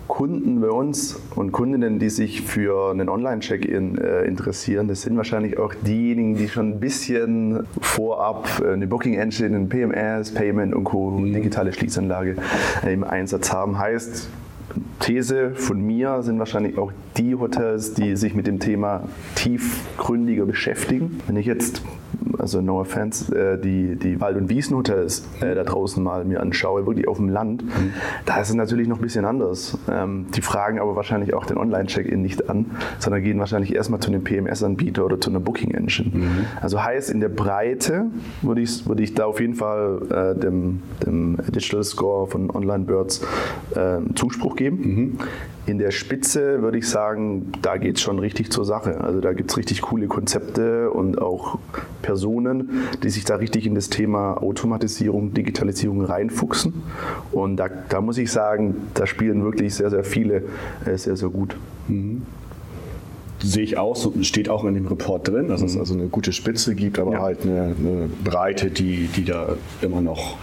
Kunden 0.07 0.61
bei 0.61 0.69
uns 0.69 1.19
und 1.35 1.51
Kundinnen, 1.51 1.99
die 1.99 2.09
sich 2.09 2.41
für 2.41 2.91
einen 2.91 3.09
Online-Check-In 3.09 3.97
äh, 3.97 4.23
interessieren, 4.23 4.87
das 4.87 5.01
sind 5.01 5.17
wahrscheinlich 5.17 5.57
auch 5.57 5.73
diejenigen, 5.73 6.35
die 6.35 6.49
schon 6.49 6.73
ein 6.73 6.79
bisschen 6.79 7.65
vorab 7.81 8.47
äh, 8.63 8.73
eine 8.73 8.87
Booking 8.87 9.15
Engine, 9.15 9.55
ein 9.55 9.69
PMS, 9.69 10.33
Payment 10.33 10.73
und 10.73 10.83
Co., 10.83 11.11
mhm. 11.11 11.33
digitale 11.33 11.73
Schließanlage 11.73 12.35
äh, 12.85 12.93
im 12.93 13.03
Einsatz 13.03 13.51
haben. 13.51 13.77
Heißt, 13.77 14.29
These 14.99 15.51
von 15.55 15.81
mir 15.81 16.21
sind 16.23 16.39
wahrscheinlich 16.39 16.77
auch 16.77 16.91
die 17.17 17.35
Hotels, 17.35 17.93
die 17.93 18.15
sich 18.15 18.33
mit 18.33 18.47
dem 18.47 18.59
Thema 18.59 19.03
tiefgründiger 19.35 20.45
beschäftigen. 20.45 21.19
Wenn 21.27 21.35
ich 21.35 21.45
jetzt 21.45 21.81
also 22.43 22.61
no 22.61 22.81
offense, 22.81 23.33
äh, 23.33 23.57
die, 23.59 23.95
die 23.95 24.19
Wald- 24.19 24.37
und 24.37 24.49
Wiesenhotels 24.49 25.25
äh, 25.39 25.55
da 25.55 25.63
draußen 25.63 26.03
mal 26.03 26.25
mir 26.25 26.41
anschaue, 26.41 26.85
wirklich 26.85 27.07
auf 27.07 27.17
dem 27.17 27.29
Land, 27.29 27.63
mhm. 27.63 27.93
da 28.25 28.39
ist 28.39 28.49
es 28.49 28.55
natürlich 28.55 28.87
noch 28.87 28.97
ein 28.97 29.01
bisschen 29.01 29.25
anders. 29.25 29.77
Ähm, 29.89 30.25
die 30.35 30.41
fragen 30.41 30.79
aber 30.79 30.95
wahrscheinlich 30.95 31.33
auch 31.33 31.45
den 31.45 31.57
Online-Check-In 31.57 32.21
nicht 32.21 32.49
an, 32.49 32.65
sondern 32.99 33.23
gehen 33.23 33.39
wahrscheinlich 33.39 33.73
erstmal 33.73 34.01
zu 34.01 34.09
einem 34.09 34.23
PMS-Anbieter 34.23 35.05
oder 35.05 35.19
zu 35.19 35.29
einer 35.29 35.39
Booking-Engine. 35.39 36.11
Mhm. 36.13 36.45
Also 36.61 36.83
heißt, 36.83 37.09
in 37.09 37.21
der 37.21 37.29
Breite 37.29 38.07
würde 38.41 38.61
ich, 38.61 38.85
würde 38.87 39.03
ich 39.03 39.13
da 39.13 39.25
auf 39.25 39.39
jeden 39.39 39.55
Fall 39.55 40.01
äh, 40.35 40.39
dem, 40.39 40.81
dem 41.05 41.37
Digital 41.47 41.83
Score 41.83 42.27
von 42.27 42.49
Online 42.51 42.83
Birds 42.83 43.25
äh, 43.75 43.99
Zuspruch 44.15 44.57
geben. 44.57 44.77
Mhm. 44.81 45.17
In 45.65 45.77
der 45.77 45.91
Spitze 45.91 46.61
würde 46.61 46.77
ich 46.77 46.89
sagen, 46.89 47.53
da 47.61 47.77
geht 47.77 47.95
es 47.95 48.01
schon 48.01 48.19
richtig 48.19 48.51
zur 48.51 48.65
Sache. 48.65 48.99
Also 48.99 49.21
da 49.21 49.31
gibt 49.31 49.51
es 49.51 49.57
richtig 49.57 49.81
coole 49.81 50.07
Konzepte 50.07 50.91
und 50.91 51.21
auch 51.21 51.57
Personen, 52.01 52.83
die 53.01 53.09
sich 53.09 53.23
da 53.23 53.35
richtig 53.35 53.65
in 53.65 53.73
das 53.73 53.89
Thema 53.89 54.41
Automatisierung, 54.41 55.33
Digitalisierung 55.33 56.03
reinfuchsen. 56.03 56.83
Und 57.31 57.57
da, 57.57 57.69
da 57.89 58.01
muss 58.01 58.17
ich 58.17 58.31
sagen, 58.31 58.75
da 58.93 59.07
spielen 59.07 59.43
wirklich 59.43 59.73
sehr, 59.75 59.89
sehr 59.89 60.03
viele 60.03 60.43
äh, 60.85 60.97
sehr, 60.97 61.15
sehr 61.15 61.29
gut. 61.29 61.55
Mhm 61.87 62.23
sehe 63.43 63.63
ich 63.63 63.77
auch, 63.77 63.95
so 63.95 64.13
steht 64.21 64.49
auch 64.49 64.63
in 64.63 64.73
dem 64.73 64.87
Report 64.87 65.27
drin, 65.27 65.49
dass 65.49 65.61
es 65.61 65.75
mhm. 65.75 65.79
also 65.81 65.93
eine 65.93 66.07
gute 66.07 66.31
Spitze 66.31 66.75
gibt, 66.75 66.97
aber 66.97 67.13
ja. 67.13 67.21
halt 67.21 67.41
eine, 67.43 67.75
eine, 67.77 68.09
Breite, 68.23 68.71
die, 68.71 69.07
die 69.07 69.25
da 69.25 69.55
immer 69.81 70.01
noch 70.01 70.37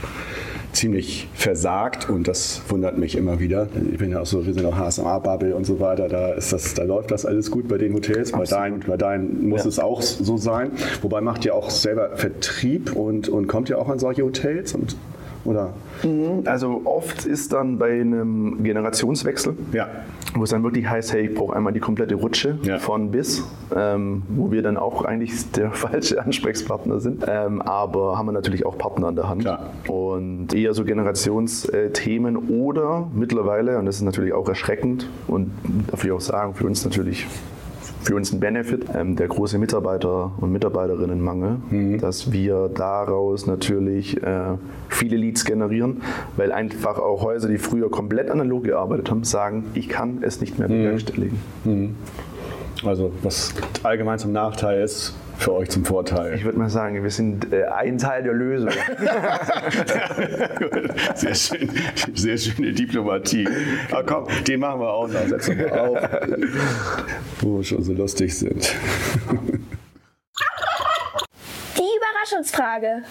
ziemlich 0.73 1.29
versagt 1.35 2.09
und 2.09 2.29
das 2.29 2.63
wundert 2.69 2.99
mich 2.99 3.17
immer 3.17 3.41
wieder. 3.41 3.69
Ich 3.93 3.99
bin 3.99 4.13
ja 4.13 4.21
auch 4.21 4.27
so, 4.27 4.47
wir 4.47 4.55
sind 4.55 4.65
auch 4.65 4.77
HSMA-Bubble 4.77 5.55
und 5.55 5.65
so 5.65 5.81
weiter, 5.81 6.09
da, 6.09 6.33
ist 6.33 6.53
das, 6.53 6.75
da 6.75 6.85
läuft 6.85 7.11
das 7.11 7.27
alles 7.27 7.51
gut 7.51 7.69
bei 7.69 7.79
den 7.79 7.95
Hotels, 7.95 8.33
bei 8.33 8.45
deinen, 8.45 8.81
bei 8.81 8.97
deinen 8.97 9.49
muss 9.49 9.65
ja. 9.65 9.69
es 9.69 9.79
auch 9.79 10.03
so 10.03 10.37
sein. 10.37 10.73
Wobei 11.03 11.21
macht 11.21 11.45
ihr 11.45 11.55
auch 11.55 11.71
selber 11.71 12.17
Vertrieb 12.17 12.95
und, 12.95 13.29
und 13.29 13.47
kommt 13.47 13.71
ihr 13.71 13.79
auch 13.79 13.89
an 13.89 13.99
solche 13.99 14.23
Hotels 14.23 14.75
und 14.75 14.97
Oder? 15.45 15.71
Mhm, 16.03 16.43
also 16.45 16.83
oft 16.85 17.25
ist 17.25 17.53
dann 17.53 17.79
bei 17.79 18.01
einem 18.01 18.63
Generationswechsel, 18.63 19.57
ja. 19.73 19.89
wo 20.35 20.45
es 20.45 20.51
dann 20.51 20.63
wirklich 20.63 20.89
heißt, 20.89 21.13
hey, 21.13 21.29
ich 21.29 21.35
brauche 21.35 21.57
einmal 21.57 21.73
die 21.73 21.81
komplette 21.81 22.15
Rutsche 22.15 22.59
ja. 22.63 22.79
von 22.79 23.11
bis, 23.11 23.43
ähm, 23.75 24.23
wo 24.29 24.51
wir 24.51 24.63
dann 24.63 24.77
auch 24.77 25.05
eigentlich 25.05 25.51
der 25.53 25.73
falsche 25.73 26.23
Ansprechpartner 26.23 27.01
sind. 27.01 27.25
Ähm, 27.27 27.63
aber 27.63 28.19
haben 28.19 28.27
wir 28.27 28.33
natürlich 28.33 28.67
auch 28.67 28.77
Partner 28.77 29.09
an 29.09 29.17
der 29.17 29.29
Hand. 29.29 29.43
Klar. 29.43 29.71
Und 29.89 30.53
eher 30.55 30.75
so 30.75 30.85
Generationsthemen 30.85 32.37
oder 32.37 33.09
mittlerweile, 33.15 33.79
und 33.79 33.87
das 33.87 33.97
ist 33.97 34.03
natürlich 34.03 34.33
auch 34.33 34.49
erschreckend 34.49 35.09
und 35.27 35.51
darf 35.91 36.05
ich 36.05 36.13
auch 36.13 36.21
sagen, 36.21 36.55
für 36.55 36.67
uns 36.67 36.85
natürlich 36.85 37.27
für 38.03 38.17
uns 38.17 38.33
ein 38.33 38.41
Benefit, 38.41 38.87
ähm, 38.95 39.17
der 39.17 39.29
große 39.29 39.59
Mitarbeiter- 39.59 40.33
und 40.41 40.53
Mitarbeiterinnenmangel, 40.53 41.59
mhm. 41.71 41.99
dass 41.99 42.33
wir 42.33 42.71
daraus 42.75 43.47
natürlich 43.47 44.23
äh, 44.23 44.57
viele 44.89 45.17
Leads 45.17 45.45
generieren, 45.45 46.03
weil 46.37 46.53
einfach 46.53 46.99
auch 46.99 47.23
Häuser, 47.23 47.49
die 47.49 47.59
früher 47.59 47.91
komplett 47.91 48.31
analog 48.31 48.65
gearbeitet 48.65 49.11
haben, 49.11 49.25
sagen, 49.25 49.65
ich 49.75 49.89
kann 49.89 50.19
es 50.23 50.41
nicht 50.41 50.59
mehr 50.59 50.69
mhm. 50.69 50.83
bewerkstelligen. 50.83 51.39
Mhm. 51.65 51.97
Also 52.85 53.13
was 53.23 53.53
allgemein 53.83 54.19
zum 54.19 54.33
Nachteil 54.33 54.83
ist, 54.83 55.15
für 55.41 55.55
euch 55.55 55.71
zum 55.71 55.85
Vorteil? 55.85 56.35
Ich 56.35 56.45
würde 56.45 56.59
mal 56.59 56.69
sagen, 56.69 57.03
wir 57.03 57.11
sind 57.11 57.53
äh, 57.53 57.65
ein 57.65 57.99
Teil 57.99 58.23
der 58.23 58.35
Lösung. 58.35 58.71
sehr, 61.15 61.35
schön, 61.35 61.71
sehr 62.15 62.37
schöne 62.37 62.73
Diplomatie. 62.73 63.49
Aber 63.91 64.05
komm, 64.05 64.29
den 64.45 64.61
machen 64.61 64.81
wir 64.81 64.93
auch 64.93 65.09
noch. 65.09 65.27
Setzen 65.27 65.59
wir 65.59 65.83
auf, 65.83 65.99
wo 67.41 67.57
wir 67.59 67.65
schon 67.65 67.83
so 67.83 67.93
lustig 67.93 68.37
sind. 68.37 68.75
Die 71.77 71.89
Überraschungsfrage. 71.97 73.03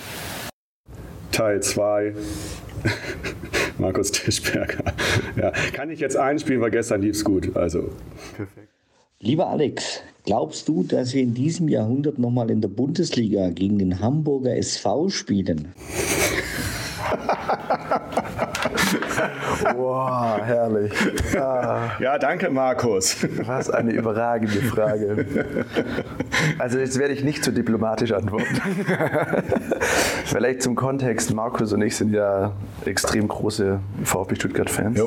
Teil 1.31 1.61
2. 1.61 2.15
Markus 3.77 4.11
Tischberger. 4.11 4.93
Ja, 5.35 5.51
kann 5.73 5.89
ich 5.89 5.99
jetzt 5.99 6.15
einspielen, 6.17 6.61
weil 6.61 6.71
gestern 6.71 7.01
lief 7.01 7.15
es 7.15 7.23
gut. 7.23 7.55
Also. 7.55 7.91
Perfekt. 8.35 8.68
Lieber 9.21 9.49
Alex, 9.49 9.99
glaubst 10.23 10.69
du, 10.69 10.83
dass 10.83 11.13
wir 11.13 11.21
in 11.21 11.33
diesem 11.33 11.67
Jahrhundert 11.67 12.19
nochmal 12.19 12.49
in 12.49 12.61
der 12.61 12.69
Bundesliga 12.69 13.49
gegen 13.49 13.77
den 13.77 13.99
Hamburger 13.99 14.55
SV 14.55 15.09
spielen? 15.09 15.73
Boah, 19.75 20.39
herrlich. 20.43 20.93
Ah. 21.37 21.91
Ja, 21.99 22.17
danke, 22.17 22.49
Markus. 22.49 23.17
Was 23.45 23.69
eine 23.69 23.91
überragende 23.91 24.61
Frage. 24.61 25.25
Also 26.57 26.79
jetzt 26.79 26.99
werde 26.99 27.13
ich 27.13 27.23
nicht 27.23 27.43
zu 27.43 27.51
diplomatisch 27.51 28.11
antworten. 28.11 28.45
Vielleicht 30.25 30.61
zum 30.61 30.75
Kontext, 30.75 31.33
Markus 31.33 31.73
und 31.73 31.81
ich 31.81 31.95
sind 31.95 32.13
ja 32.13 32.53
extrem 32.85 33.27
große 33.27 33.79
VfB 34.03 34.35
Stuttgart-Fans. 34.35 35.01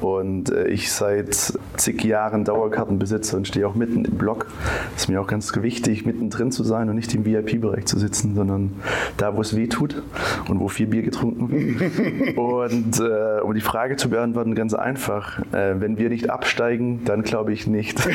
Und 0.00 0.50
äh, 0.50 0.68
ich 0.68 0.92
seit 0.92 1.54
zig 1.76 2.04
Jahren 2.04 2.44
Dauerkartenbesitzer 2.44 3.36
und 3.36 3.48
stehe 3.48 3.66
auch 3.66 3.74
mitten 3.74 4.04
im 4.04 4.14
Block. 4.16 4.46
Es 4.94 5.02
ist 5.02 5.08
mir 5.08 5.20
auch 5.20 5.26
ganz 5.26 5.54
wichtig, 5.56 6.04
mittendrin 6.04 6.52
zu 6.52 6.64
sein 6.64 6.88
und 6.88 6.96
nicht 6.96 7.14
im 7.14 7.24
VIP-Bereich 7.24 7.86
zu 7.86 7.98
sitzen, 7.98 8.34
sondern 8.34 8.72
da, 9.16 9.36
wo 9.36 9.40
es 9.40 9.56
weh 9.56 9.66
tut 9.66 10.02
und 10.48 10.60
wo 10.60 10.68
viel 10.68 10.86
Bier 10.86 11.02
getrunken 11.02 11.50
wird. 11.50 12.36
und 12.36 13.00
äh, 13.00 13.40
um 13.40 13.54
die 13.56 13.62
Frage 13.62 13.96
zu 13.96 14.10
beantworten, 14.10 14.54
ganz 14.54 14.74
einfach. 14.74 15.40
Äh, 15.52 15.80
wenn 15.80 15.98
wir 15.98 16.10
nicht 16.10 16.30
absteigen, 16.30 17.04
dann 17.04 17.22
glaube 17.22 17.52
ich 17.52 17.66
nicht. 17.66 17.98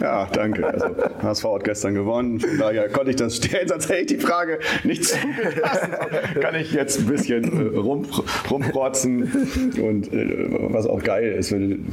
ja, 0.00 0.28
danke. 0.32 0.66
Also, 0.66 0.86
HSV 1.22 1.44
hat 1.44 1.64
gestern 1.64 1.94
gewonnen. 1.94 2.40
Von 2.40 2.58
daher 2.58 2.88
konnte 2.88 3.10
ich 3.10 3.16
das 3.16 3.36
stellen, 3.36 3.66
sonst 3.66 3.88
hätte 3.88 4.00
ich 4.00 4.06
die 4.06 4.18
Frage 4.18 4.58
nicht 4.84 5.04
zugelassen. 5.08 5.92
Kann 6.40 6.54
ich 6.54 6.72
jetzt 6.72 7.00
ein 7.00 7.06
bisschen 7.06 7.74
äh, 7.74 7.76
rum, 7.78 8.06
rumprotzen. 8.50 9.22
Und 9.80 10.12
äh, 10.12 10.46
was 10.72 10.86
auch 10.86 11.02
geil 11.02 11.32
ist, 11.32 11.50
wenn, 11.52 11.86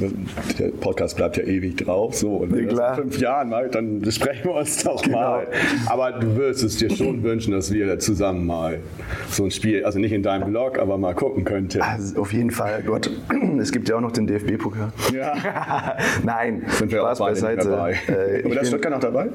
der 0.60 0.68
Podcast 0.70 1.16
bleibt 1.16 1.38
ja 1.38 1.44
ewig 1.44 1.78
drauf. 1.78 2.16
So, 2.16 2.36
und 2.38 2.52
wenn 2.52 2.70
ja, 2.70 2.90
in 2.90 2.96
fünf 2.96 3.20
Jahren 3.20 3.50
mal, 3.50 3.70
dann 3.70 4.00
besprechen 4.00 4.52
wir 4.52 4.56
uns 4.56 4.84
doch 4.84 5.02
genau. 5.02 5.18
mal. 5.18 5.48
Aber 5.88 6.12
du 6.12 6.36
würdest 6.36 6.64
es 6.64 6.78
dir 6.78 6.90
schon 6.90 7.24
wünschen, 7.24 7.54
dass 7.54 7.72
wir 7.72 8.00
zusammen 8.00 8.46
mal 8.46 8.80
so 9.30 9.46
ein 9.46 9.52
Spiel, 9.52 9.86
also 9.86 9.98
nicht 10.00 10.12
in 10.12 10.24
deinem 10.24 10.50
Blog, 10.50 10.78
aber 10.78 10.98
mal 10.98 11.14
gucken 11.22 11.44
könnten. 11.46 11.80
Also 11.84 12.20
auf 12.20 12.34
jeden 12.34 12.50
Fall, 12.50 12.82
Gott. 12.82 13.12
Es 13.60 13.72
gibt 13.72 13.88
ja 13.88 13.96
auch 13.96 14.02
noch 14.02 14.12
den 14.12 14.26
DFB-Pokal. 14.26 14.92
Ja. 15.14 15.34
Nein, 16.24 16.64
sind 16.68 16.92
wir 16.92 16.98
Spaß 16.98 17.22
auch 17.22 17.28
beiseite. 17.28 17.70
dabei. 17.70 17.96
Äh, 18.08 18.42
ist 18.50 18.70
Stuttgart 18.70 18.94
noch 18.94 19.00
dabei? 19.00 19.30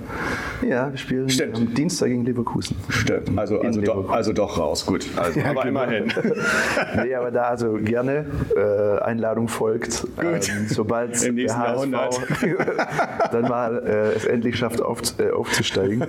Ja, 0.69 0.91
wir 0.91 0.99
spielen 0.99 1.31
Stimmt. 1.31 1.57
am 1.57 1.75
Dienstag 1.75 2.09
gegen 2.09 2.25
Leverkusen. 2.25 2.77
Stimmt, 2.89 3.39
also, 3.39 3.61
also, 3.61 3.81
doch, 3.81 4.11
also 4.11 4.33
doch 4.33 4.59
raus, 4.59 4.85
gut. 4.85 5.07
Also, 5.17 5.39
ja, 5.41 5.51
aber 5.51 5.63
genau. 5.63 5.85
immerhin. 5.85 6.13
nee, 7.05 7.15
aber 7.15 7.31
da 7.31 7.43
also 7.45 7.75
gerne 7.75 8.27
äh, 8.57 9.05
Einladung 9.05 9.47
folgt. 9.47 10.09
Gut. 10.17 10.49
Ähm, 10.49 10.67
sobald 10.67 11.23
Im 11.23 11.37
nächsten 11.37 11.61
der 11.61 11.71
HSV 11.71 11.91
dann 13.31 13.43
mal 13.43 13.79
äh, 13.87 14.17
es 14.17 14.25
endlich 14.25 14.57
schafft 14.57 14.83
auf, 14.83 15.03
äh, 15.21 15.31
aufzusteigen. 15.31 16.05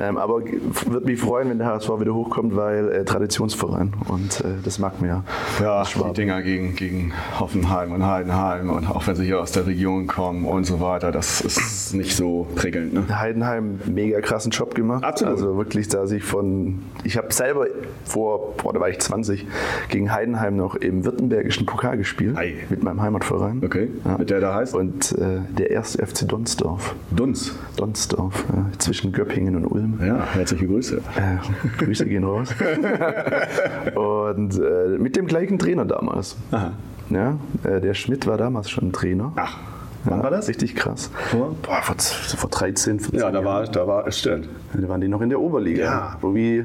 ähm, 0.00 0.16
aber 0.16 0.42
würde 0.44 1.04
mich 1.04 1.20
freuen, 1.20 1.50
wenn 1.50 1.58
der 1.58 1.66
HSV 1.66 2.00
wieder 2.00 2.14
hochkommt, 2.14 2.56
weil 2.56 2.90
äh, 2.90 3.04
Traditionsverein 3.04 3.92
und 4.08 4.40
äh, 4.40 4.44
das 4.64 4.78
mag 4.78 4.98
mir. 5.02 5.09
Ja, 5.10 5.84
die 5.84 6.12
Dinger 6.12 6.42
gegen, 6.42 6.76
gegen 6.76 7.12
Hoffenheim 7.38 7.90
und 7.92 8.06
Heidenheim 8.06 8.70
und 8.70 8.88
auch 8.88 9.06
wenn 9.06 9.16
sie 9.16 9.24
hier 9.24 9.40
aus 9.40 9.50
der 9.50 9.66
Region 9.66 10.06
kommen 10.06 10.44
und 10.44 10.64
so 10.64 10.80
weiter, 10.80 11.10
das 11.10 11.40
ist 11.40 11.94
nicht 11.94 12.14
so 12.14 12.46
prickelnd. 12.54 12.92
Ne? 12.92 13.18
Heidenheim 13.18 13.80
mega 13.86 14.20
krassen 14.20 14.52
Job 14.52 14.74
gemacht. 14.74 15.02
Absolut. 15.02 15.34
Also 15.34 15.56
wirklich, 15.56 15.88
da 15.88 16.06
sich 16.06 16.22
von, 16.22 16.80
ich 17.02 17.16
habe 17.16 17.32
selber 17.32 17.66
vor, 18.04 18.56
boah, 18.56 18.72
da 18.72 18.80
war 18.80 18.88
ich 18.88 19.00
20, 19.00 19.46
gegen 19.88 20.12
Heidenheim 20.12 20.56
noch 20.56 20.76
im 20.76 21.04
württembergischen 21.04 21.66
Pokal 21.66 21.96
gespielt 21.96 22.36
Ei. 22.36 22.54
mit 22.68 22.84
meinem 22.84 23.02
Heimatverein. 23.02 23.62
Okay. 23.64 23.88
Ja. 24.04 24.18
Mit 24.18 24.30
der 24.30 24.40
da 24.40 24.54
heißt? 24.54 24.74
Und 24.74 25.12
äh, 25.12 25.40
der 25.58 25.70
erste 25.70 26.06
FC 26.06 26.28
Donsdorf. 26.28 26.94
Dunz. 27.10 27.54
Donsdorf, 27.76 28.44
ja, 28.54 28.66
zwischen 28.78 29.12
Göppingen 29.12 29.56
und 29.56 29.66
Ulm. 29.66 29.98
Ja, 30.04 30.24
herzliche 30.32 30.66
Grüße. 30.66 30.98
Äh, 31.16 31.82
Grüße 31.84 32.06
gehen 32.06 32.24
raus. 32.24 32.54
und 33.94 34.58
äh, 34.58 34.99
mit 35.00 35.16
dem 35.16 35.26
gleichen 35.26 35.58
Trainer 35.58 35.84
damals. 35.84 36.36
Aha. 36.50 36.72
Ja, 37.10 37.38
äh, 37.64 37.80
der 37.80 37.94
Schmidt 37.94 38.26
war 38.26 38.36
damals 38.36 38.70
schon 38.70 38.92
Trainer. 38.92 39.32
Ach. 39.36 39.58
Wann 40.04 40.18
ja, 40.18 40.24
war 40.24 40.30
das? 40.30 40.48
Richtig 40.48 40.76
krass. 40.76 41.10
Vor, 41.30 41.54
boah, 41.62 41.82
vor, 41.82 41.94
vor 41.98 42.48
13, 42.48 43.00
14 43.00 43.20
Ja, 43.20 43.30
da 43.30 43.44
war, 43.44 43.64
da 43.64 43.86
war 43.86 44.06
es 44.06 44.18
stimmt. 44.18 44.48
Da 44.72 44.88
waren 44.88 45.00
die 45.00 45.08
noch 45.08 45.20
in 45.20 45.28
der 45.28 45.38
Oberliga. 45.38 45.84
Ja. 45.84 46.16
So 46.22 46.34
wie 46.34 46.64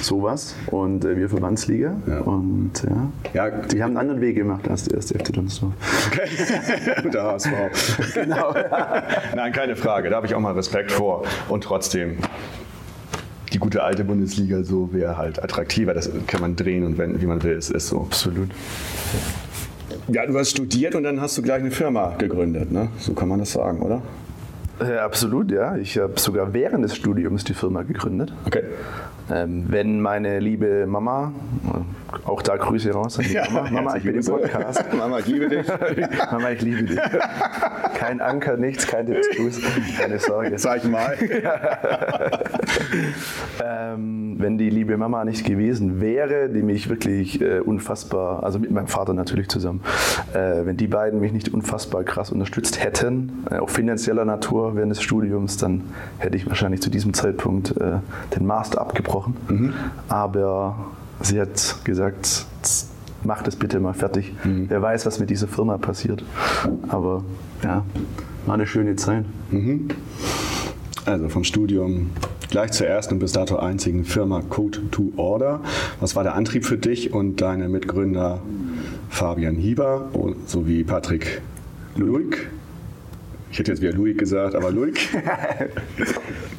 sowas. 0.00 0.54
Und 0.68 1.04
äh, 1.04 1.16
wir 1.16 1.28
Verbandsliga. 1.28 1.96
Ja. 2.06 2.20
Und 2.20 2.70
ja, 2.84 3.10
ja, 3.34 3.50
die 3.50 3.82
haben 3.82 3.90
einen 3.90 3.96
anderen 3.96 4.20
Weg 4.20 4.36
gemacht 4.36 4.68
als 4.68 4.84
der 4.84 4.98
erste 4.98 5.18
FC 5.18 5.32
Dunsdorf. 5.32 5.72
Okay. 6.06 7.08
der 7.12 7.22
HSV. 7.24 7.50
genau. 8.14 8.54
Nein, 9.34 9.52
keine 9.52 9.74
Frage. 9.74 10.10
Da 10.10 10.16
habe 10.16 10.26
ich 10.26 10.34
auch 10.36 10.40
mal 10.40 10.54
Respekt 10.54 10.92
vor. 10.92 11.24
Und 11.48 11.64
trotzdem 11.64 12.18
die 13.56 13.60
gute 13.60 13.82
alte 13.82 14.04
Bundesliga 14.04 14.62
so 14.64 14.92
wäre 14.92 15.16
halt 15.16 15.42
attraktiver. 15.42 15.94
Das 15.94 16.10
kann 16.26 16.42
man 16.42 16.56
drehen 16.56 16.84
und 16.84 16.98
wenden, 16.98 17.22
wie 17.22 17.26
man 17.26 17.42
will. 17.42 17.56
Es 17.56 17.70
ist 17.70 17.88
so. 17.88 18.02
Absolut. 18.02 18.50
Ja, 20.08 20.26
du 20.26 20.38
hast 20.38 20.50
studiert 20.50 20.94
und 20.94 21.04
dann 21.04 21.22
hast 21.22 21.38
du 21.38 21.42
gleich 21.42 21.60
eine 21.60 21.70
Firma 21.70 22.16
gegründet, 22.18 22.70
ne? 22.70 22.90
So 22.98 23.14
kann 23.14 23.28
man 23.28 23.38
das 23.38 23.52
sagen, 23.52 23.80
oder? 23.80 24.02
Äh, 24.78 24.98
absolut, 24.98 25.50
ja. 25.50 25.74
Ich 25.76 25.96
habe 25.96 26.20
sogar 26.20 26.52
während 26.52 26.84
des 26.84 26.94
Studiums 26.94 27.44
die 27.44 27.54
Firma 27.54 27.82
gegründet. 27.82 28.34
Okay. 28.44 28.64
Ähm, 29.32 29.64
wenn 29.68 30.02
meine 30.02 30.38
liebe 30.38 30.86
Mama, 30.86 31.32
auch 32.26 32.42
da 32.42 32.56
Grüße 32.56 32.92
raus 32.92 33.18
an 33.18 33.24
die 33.24 33.32
ja, 33.32 33.44
Mama, 33.50 33.70
Mama, 33.70 33.96
ich 33.96 34.04
bin 34.04 34.16
im 34.16 34.24
Podcast. 34.24 34.84
Mama, 34.96 35.18
ich 35.20 35.26
liebe 35.26 35.48
dich. 35.48 35.66
Mama, 36.30 36.50
ich 36.50 36.60
liebe 36.60 36.82
dich. 36.82 37.00
Kein 37.94 38.20
Anker, 38.20 38.58
nichts, 38.58 38.86
kein 38.86 39.06
Tipps, 39.06 39.28
keine 39.98 40.18
Sorge. 40.18 40.56
Zeig 40.56 40.84
mal. 40.84 41.16
ähm, 43.64 44.36
wenn 44.38 44.58
die 44.58 44.70
liebe 44.70 44.96
Mama 44.96 45.24
nicht 45.24 45.44
gewesen 45.44 46.00
wäre, 46.00 46.48
die 46.48 46.62
mich 46.62 46.88
wirklich 46.88 47.40
äh, 47.40 47.60
unfassbar, 47.60 48.42
also 48.42 48.58
mit 48.58 48.70
meinem 48.70 48.88
Vater 48.88 49.14
natürlich 49.14 49.48
zusammen, 49.48 49.80
äh, 50.32 50.64
wenn 50.64 50.76
die 50.76 50.86
beiden 50.86 51.20
mich 51.20 51.32
nicht 51.32 51.52
unfassbar 51.52 52.04
krass 52.04 52.30
unterstützt 52.30 52.82
hätten, 52.82 53.44
äh, 53.50 53.56
auf 53.56 53.70
finanzieller 53.70 54.24
Natur 54.24 54.76
während 54.76 54.90
des 54.90 55.02
Studiums, 55.02 55.56
dann 55.56 55.82
hätte 56.18 56.36
ich 56.36 56.46
wahrscheinlich 56.46 56.82
zu 56.82 56.90
diesem 56.90 57.14
Zeitpunkt 57.14 57.76
äh, 57.76 57.98
den 58.36 58.46
Master 58.46 58.80
abgebrochen. 58.80 59.36
Mhm. 59.48 59.74
Aber 60.08 60.86
sie 61.20 61.40
hat 61.40 61.76
gesagt, 61.84 62.46
mach 63.24 63.42
das 63.42 63.56
bitte 63.56 63.80
mal 63.80 63.94
fertig. 63.94 64.32
Mhm. 64.44 64.66
Wer 64.68 64.82
weiß, 64.82 65.06
was 65.06 65.18
mit 65.18 65.30
dieser 65.30 65.48
Firma 65.48 65.78
passiert. 65.78 66.24
Aber 66.88 67.24
ja, 67.62 67.84
war 68.46 68.54
eine 68.54 68.66
schöne 68.66 68.96
Zeit. 68.96 69.24
Mhm. 69.50 69.88
Also 71.04 71.28
vom 71.28 71.44
Studium 71.44 72.10
gleich 72.50 72.72
zur 72.72 72.86
ersten 72.86 73.14
und 73.14 73.20
bis 73.20 73.32
dato 73.32 73.56
einzigen 73.56 74.04
Firma 74.04 74.42
Code 74.42 74.90
to 74.90 75.12
Order. 75.16 75.60
Was 76.00 76.16
war 76.16 76.22
der 76.22 76.34
Antrieb 76.34 76.64
für 76.64 76.78
dich 76.78 77.12
und 77.12 77.40
deine 77.40 77.68
Mitgründer 77.68 78.40
Fabian 79.08 79.56
Hieber 79.56 80.08
sowie 80.46 80.84
Patrick 80.84 81.42
Luig? 81.96 82.48
Ich 83.56 83.60
hätte 83.60 83.72
jetzt 83.72 83.80
wieder 83.80 83.94
Luik 83.94 84.18
gesagt, 84.18 84.54
aber 84.54 84.70
Luik. 84.70 85.08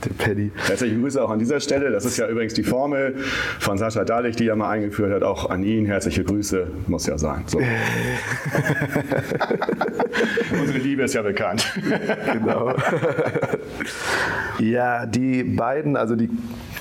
Der 0.04 0.10
Paddy. 0.18 0.52
Herzliche 0.66 1.00
Grüße 1.00 1.24
auch 1.24 1.30
an 1.30 1.38
dieser 1.38 1.60
Stelle. 1.60 1.92
Das 1.92 2.06
ist 2.06 2.18
ja 2.18 2.28
übrigens 2.28 2.56
die 2.56 2.64
Formel 2.64 3.18
von 3.60 3.78
Sascha 3.78 4.04
Dalich, 4.04 4.36
die 4.36 4.48
er 4.48 4.56
mal 4.56 4.72
eingeführt 4.72 5.14
hat. 5.14 5.22
Auch 5.22 5.52
an 5.52 5.62
ihn 5.62 5.86
herzliche 5.86 6.24
Grüße. 6.24 6.66
Muss 6.88 7.06
ja 7.06 7.20
sein. 7.20 7.44
So. 7.46 7.60
Unsere 10.60 10.80
Liebe 10.80 11.04
ist 11.04 11.14
ja 11.14 11.22
bekannt. 11.22 11.72
genau. 12.34 12.74
ja, 14.58 15.06
die 15.06 15.44
beiden, 15.44 15.98
also 15.98 16.16
die 16.16 16.32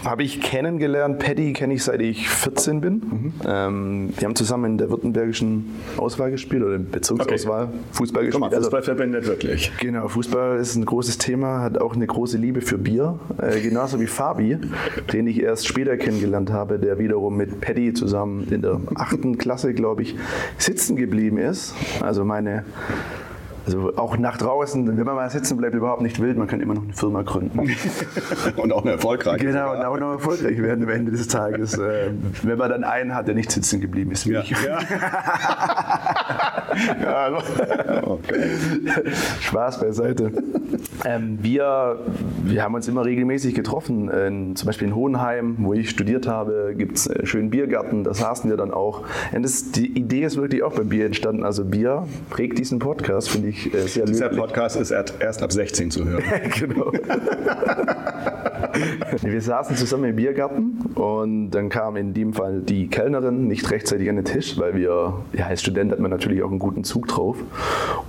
habe 0.07 0.23
ich 0.23 0.41
kennengelernt. 0.41 1.19
Paddy 1.19 1.53
kenne 1.53 1.75
ich 1.75 1.85
seit 1.85 2.01
ich 2.01 2.29
14 2.29 2.81
bin. 2.81 2.95
Mhm. 2.95 3.33
Ähm, 3.47 4.15
wir 4.17 4.27
haben 4.27 4.37
zusammen 4.37 4.73
in 4.73 4.79
der 4.79 4.91
württembergischen 4.91 5.75
Auswahl 5.97 6.31
gespielt 6.31 6.63
oder 6.63 6.77
in 6.77 6.91
Bezirksauswahl 6.91 7.65
okay. 7.65 7.73
Fußball 7.93 8.25
gespielt. 8.25 8.41
Mal, 8.41 8.51
Fußball 8.51 8.81
also, 8.81 8.93
verbindet 8.93 9.27
wirklich. 9.27 9.73
Genau, 9.81 10.06
Fußball 10.09 10.59
ist 10.59 10.77
ein 10.77 10.85
großes 10.85 11.19
Thema, 11.19 11.61
hat 11.61 11.79
auch 11.79 11.95
eine 11.95 12.07
große 12.07 12.39
Liebe 12.39 12.61
für 12.61 12.79
Bier. 12.79 13.19
Äh, 13.39 13.61
genauso 13.61 14.01
wie 14.01 14.07
Fabi, 14.07 14.59
den 15.13 15.27
ich 15.27 15.41
erst 15.41 15.67
später 15.67 15.97
kennengelernt 15.97 16.51
habe, 16.51 16.79
der 16.79 16.99
wiederum 16.99 17.37
mit 17.37 17.61
Paddy 17.61 17.95
zusammen 17.95 18.47
in 18.51 18.63
der 18.63 18.81
achten 18.95 19.39
Klasse, 19.39 19.75
glaube 19.75 20.03
ich, 20.03 20.17
sitzen 20.59 20.97
geblieben 20.97 21.39
ist. 21.39 21.75
Also 22.01 22.25
meine 22.25 22.65
also 23.67 23.97
auch 23.97 24.17
nach 24.17 24.39
draußen, 24.39 24.87
wenn 24.87 25.05
man 25.05 25.17
mal 25.17 25.29
sitzen 25.29 25.57
bleibt, 25.57 25.75
überhaupt 25.75 26.01
nicht 26.01 26.23
wild, 26.23 26.39
man 26.39 26.47
kann 26.47 26.61
immer 26.61 26.75
noch 26.75 26.85
eine 26.85 26.93
Firma 26.93 27.23
gründen. 27.23 27.59
und 28.57 28.73
auch 28.73 28.83
eine 28.83 28.93
erfolgreiche. 28.93 29.45
Genau, 29.45 29.73
und 29.73 29.85
auch 29.85 29.99
noch 29.99 30.13
erfolgreich 30.13 30.63
werden 30.63 30.85
am 30.85 30.91
Ende 30.91 31.11
des 31.11 31.27
Tages. 31.27 31.77
Äh, 31.77 32.13
wenn 32.45 32.59
man 32.59 32.71
dann 32.71 32.85
einen 32.85 33.13
hat, 33.13 33.27
der 33.27 33.35
nicht 33.35 33.51
sitzen 33.51 33.81
geblieben 33.81 34.13
ist, 34.13 34.25
wie 34.29 34.35
ja. 34.35 34.41
ich. 34.43 34.51
Ja. 34.51 34.79
ja, 37.03 37.13
also. 37.13 37.39
okay. 38.03 38.51
Spaß 39.41 39.81
beiseite. 39.81 40.31
Ähm, 41.05 41.39
wir, 41.43 41.99
wir 42.45 42.63
haben 42.63 42.75
uns 42.75 42.87
immer 42.87 43.05
regelmäßig 43.05 43.57
getroffen. 43.57 44.09
In, 44.11 44.55
zum 44.55 44.67
Beispiel 44.67 44.87
in 44.87 44.95
Hohenheim, 44.95 45.57
wo 45.59 45.73
ich 45.73 45.91
studiert 45.91 46.29
habe, 46.29 46.75
gibt 46.79 46.99
es 46.99 47.09
einen 47.09 47.21
äh, 47.21 47.27
schönen 47.27 47.51
Biergarten. 47.51 48.05
Da 48.05 48.15
saßen 48.15 48.49
wir 48.49 48.57
dann 48.57 48.71
auch. 48.71 49.03
Und 49.33 49.43
das, 49.43 49.73
die 49.73 49.87
Idee 49.99 50.23
ist 50.23 50.37
wirklich 50.37 50.63
auch 50.63 50.75
beim 50.75 50.89
Bier 50.89 51.07
entstanden. 51.07 51.43
Also 51.43 51.65
Bier 51.65 52.07
prägt 52.31 52.59
diesen 52.59 52.79
Podcast, 52.79 53.29
finde 53.29 53.49
ich 53.49 53.56
ich 53.57 53.75
äh, 53.75 53.87
sehr 53.87 54.05
Dieser 54.05 54.27
löblich. 54.27 54.41
Podcast 54.41 54.77
ist 54.77 54.91
erst 54.91 55.43
ab 55.43 55.53
16 55.53 55.91
zu 55.91 56.05
hören. 56.05 56.23
genau. 56.59 56.93
Wir 59.23 59.41
saßen 59.41 59.77
zusammen 59.77 60.11
im 60.11 60.17
Biergarten 60.17 60.79
und 60.95 61.51
dann 61.51 61.69
kam 61.69 61.97
in 61.97 62.15
dem 62.15 62.35
Fall 62.35 62.61
die 62.61 62.89
Kellnerin 62.89 63.47
nicht 63.47 63.71
rechtzeitig 63.71 64.09
an 64.11 64.17
den 64.17 64.25
Tisch, 64.25 64.59
weil 64.59 64.75
wir, 64.75 65.15
ja, 65.33 65.47
als 65.47 65.63
Student 65.63 65.93
hat 65.93 65.99
man 65.99 66.11
natürlich 66.11 66.43
auch 66.43 66.51
einen 66.51 66.59
guten 66.59 66.85
Zug 66.85 67.09
drauf. 67.09 67.37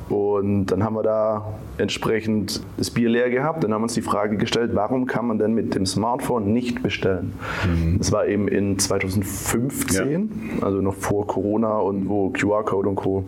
Und 0.10 0.68
dann 0.68 0.84
haben 0.84 0.96
wir 0.96 1.04
da 1.04 1.54
entsprechend 1.78 2.62
das 2.78 2.92
Bier 2.92 3.10
leer 3.10 3.30
gehabt. 3.30 3.64
Dann 3.64 3.74
haben 3.74 3.82
wir 3.82 3.86
uns 3.86 3.94
die 3.94 4.02
Frage 4.02 4.38
gestellt, 4.38 4.72
warum 4.74 5.06
kann 5.06 5.28
man 5.28 5.38
denn 5.38 5.54
mit 5.54 5.76
dem 5.76 5.86
Smartphone 5.86 6.54
nicht 6.54 6.84
bestellen? 6.84 7.34
Mhm. 7.66 7.98
Das 8.00 8.12
war 8.12 8.28
eben 8.28 8.48
in 8.48 8.80
2015, 8.80 10.60
ja. 10.60 10.66
also 10.66 10.82
noch 10.82 10.96
vor 10.96 11.28
Corona 11.28 11.78
und 11.78 12.10
wo 12.10 12.30
QR-Code 12.30 12.90
und 12.90 12.96
Co 12.96 13.24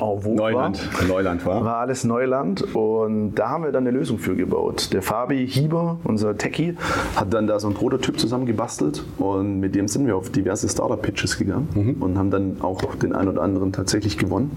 en 0.00 0.22
vogue 0.22 0.34
Neuland. 0.34 0.98
war. 0.98 1.08
Neuland 1.08 1.46
war. 1.46 1.64
War 1.64 1.76
alles 1.76 2.04
Neuland 2.04 2.62
und 2.74 3.34
da 3.34 3.50
haben 3.50 3.64
wir 3.64 3.72
dann 3.72 3.86
eine 3.86 3.96
Lösung 3.96 4.18
für 4.18 4.36
gebaut. 4.36 4.92
Der 4.92 5.02
Fabi 5.02 5.46
Hieber, 5.46 5.98
unser 6.04 6.36
Techie, 6.36 6.76
hat 7.16 7.32
dann 7.32 7.46
da 7.46 7.58
so 7.58 7.68
einen 7.68 7.76
Prototyp 7.76 8.18
zusammengebastelt 8.18 9.04
und 9.18 9.60
mit 9.60 9.74
dem 9.74 9.88
sind 9.88 10.06
wir 10.06 10.16
auf 10.16 10.30
diverse 10.30 10.68
Startup-Pitches 10.68 11.38
gegangen 11.38 11.68
mhm. 11.74 12.02
und 12.02 12.18
haben 12.18 12.30
dann 12.30 12.56
auch 12.60 12.82
den 12.96 13.14
einen 13.14 13.28
oder 13.28 13.42
anderen 13.42 13.72
tatsächlich 13.72 14.18
gewonnen. 14.18 14.56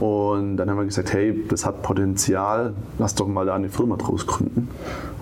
Und 0.00 0.56
dann 0.56 0.68
haben 0.68 0.78
wir 0.78 0.84
gesagt, 0.84 1.12
hey, 1.12 1.44
das 1.48 1.64
hat 1.64 1.82
Potenzial, 1.82 2.74
lass 2.98 3.14
doch 3.14 3.28
mal 3.28 3.46
da 3.46 3.54
eine 3.54 3.68
Firma 3.68 3.96
draus 3.96 4.26
gründen. 4.26 4.68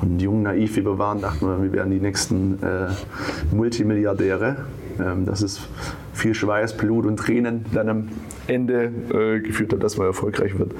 Und 0.00 0.20
jung, 0.20 0.42
naiv 0.42 0.76
wie 0.76 0.84
wir 0.84 0.98
waren, 0.98 1.20
dachten 1.20 1.46
wir, 1.46 1.62
wir 1.62 1.72
wären 1.72 1.90
die 1.90 2.00
nächsten 2.00 2.62
äh, 2.62 2.88
Multimilliardäre. 3.54 4.56
Ähm, 4.98 5.26
das 5.26 5.42
ist 5.42 5.60
viel 6.12 6.34
Schweiß, 6.34 6.76
Blut 6.76 7.06
und 7.06 7.18
Tränen 7.18 7.66
dann 7.72 7.88
am 7.88 8.08
Ende 8.46 8.92
äh, 9.12 9.40
geführt 9.40 9.72
hat, 9.72 9.82
dass 9.82 9.96
man 9.96 10.08
erfolgreich 10.08 10.58
wird, 10.58 10.72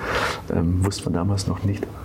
ähm, 0.55 0.85
wusste 0.85 1.05
man 1.05 1.15
damals 1.15 1.47
noch 1.47 1.65
nicht. 1.65 1.87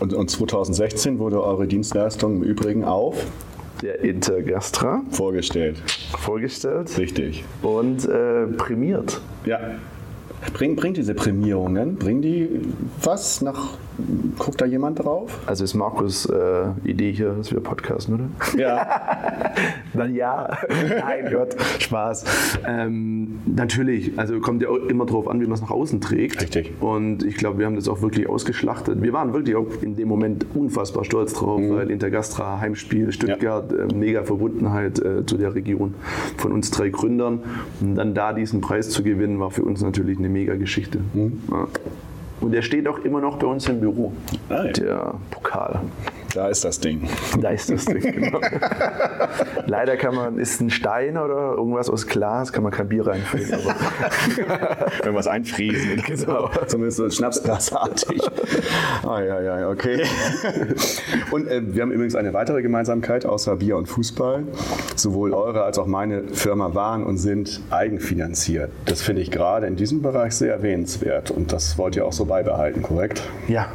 Und, 0.00 0.14
und 0.14 0.30
2016 0.30 1.18
wurde 1.18 1.42
eure 1.42 1.66
Dienstleistung 1.66 2.36
im 2.36 2.42
Übrigen 2.44 2.84
auf 2.84 3.26
der 3.82 4.00
Intergastra 4.04 5.02
vorgestellt. 5.10 5.82
Vorgestellt. 6.16 6.96
Richtig. 6.96 7.44
Und 7.62 8.04
äh, 8.08 8.46
prämiert. 8.46 9.20
Ja. 9.44 9.58
Bring, 10.52 10.76
bringt 10.76 10.96
diese 10.96 11.14
Prämierungen, 11.14 11.96
bringen 11.96 12.22
die 12.22 12.48
was 13.02 13.42
nach 13.42 13.70
Guckt 14.38 14.60
da 14.60 14.64
jemand 14.64 15.00
drauf? 15.00 15.40
Also 15.46 15.64
ist 15.64 15.74
Markus 15.74 16.26
äh, 16.26 16.68
Idee 16.84 17.12
hier, 17.12 17.32
dass 17.32 17.52
wir 17.52 17.60
podcasten, 17.60 18.14
oder? 18.14 18.24
Ja. 18.56 18.86
Dann 19.92 20.14
ja. 20.14 20.56
Nein, 20.68 21.28
Gott, 21.32 21.56
Spaß. 21.80 22.24
Ähm, 22.66 23.40
natürlich, 23.46 24.16
also 24.16 24.38
kommt 24.38 24.62
ja 24.62 24.68
immer 24.88 25.04
darauf 25.04 25.26
an, 25.26 25.40
wie 25.40 25.46
man 25.46 25.54
es 25.54 25.60
nach 25.60 25.70
außen 25.70 26.00
trägt. 26.00 26.40
Richtig. 26.40 26.72
Und 26.80 27.24
ich 27.24 27.36
glaube, 27.36 27.58
wir 27.58 27.66
haben 27.66 27.74
das 27.74 27.88
auch 27.88 28.00
wirklich 28.00 28.28
ausgeschlachtet. 28.28 29.02
Wir 29.02 29.12
waren 29.12 29.32
wirklich 29.32 29.56
auch 29.56 29.66
in 29.82 29.96
dem 29.96 30.06
Moment 30.06 30.46
unfassbar 30.54 31.04
stolz 31.04 31.34
drauf, 31.34 31.60
mhm. 31.60 31.74
weil 31.74 31.90
Intergastra, 31.90 32.60
Heimspiel, 32.60 33.10
Stuttgart, 33.10 33.72
ja. 33.72 33.78
äh, 33.78 33.94
mega 33.94 34.22
Verbundenheit 34.22 35.00
äh, 35.00 35.26
zu 35.26 35.36
der 35.36 35.54
Region 35.54 35.94
von 36.36 36.52
uns 36.52 36.70
drei 36.70 36.90
Gründern. 36.90 37.40
Und 37.80 37.96
dann 37.96 38.14
da 38.14 38.32
diesen 38.32 38.60
Preis 38.60 38.90
zu 38.90 39.02
gewinnen, 39.02 39.40
war 39.40 39.50
für 39.50 39.64
uns 39.64 39.82
natürlich 39.82 40.18
eine 40.18 40.28
mega 40.28 40.54
Geschichte. 40.54 41.00
Mhm. 41.14 41.42
Ja. 41.50 41.66
Und 42.40 42.52
der 42.52 42.62
steht 42.62 42.86
auch 42.88 42.98
immer 43.00 43.20
noch 43.20 43.36
bei 43.36 43.46
uns 43.46 43.68
im 43.68 43.80
Büro. 43.80 44.12
Ah, 44.48 44.64
ja. 44.64 44.72
Der 44.72 45.14
Pokal. 45.30 45.80
Da 46.38 46.46
ist 46.46 46.64
das 46.64 46.78
Ding. 46.78 47.08
Da 47.40 47.48
ist 47.48 47.68
das 47.68 47.84
Ding, 47.84 48.00
genau. 48.12 48.40
Leider 49.66 49.96
kann 49.96 50.14
man, 50.14 50.38
ist 50.38 50.60
ein 50.60 50.70
Stein 50.70 51.18
oder 51.18 51.54
irgendwas 51.56 51.90
aus 51.90 52.06
Glas, 52.06 52.52
kann 52.52 52.62
man 52.62 52.70
kein 52.70 52.88
Bier 52.88 53.04
reinfüllen. 53.04 53.58
Irgendwas 55.02 55.26
einfriesen. 55.26 56.00
Genau. 56.06 56.48
Zumindest 56.68 56.98
so 56.98 57.10
Schnapsglasartig. 57.10 58.22
Ah, 59.04 59.20
ja, 59.20 59.40
ja, 59.40 59.68
okay. 59.68 60.04
Und 61.32 61.48
äh, 61.48 61.74
wir 61.74 61.82
haben 61.82 61.90
übrigens 61.90 62.14
eine 62.14 62.32
weitere 62.32 62.62
Gemeinsamkeit 62.62 63.26
außer 63.26 63.56
Bier 63.56 63.76
und 63.76 63.86
Fußball. 63.86 64.44
Sowohl 64.94 65.34
eure 65.34 65.64
als 65.64 65.76
auch 65.76 65.86
meine 65.86 66.22
Firma 66.28 66.72
waren 66.76 67.02
und 67.02 67.16
sind 67.16 67.60
eigenfinanziert. 67.70 68.70
Das 68.84 69.02
finde 69.02 69.22
ich 69.22 69.32
gerade 69.32 69.66
in 69.66 69.74
diesem 69.74 70.02
Bereich 70.02 70.34
sehr 70.34 70.52
erwähnenswert. 70.52 71.32
Und 71.32 71.52
das 71.52 71.78
wollt 71.78 71.96
ihr 71.96 72.06
auch 72.06 72.12
so 72.12 72.26
beibehalten, 72.26 72.80
korrekt? 72.82 73.24
Ja, 73.48 73.72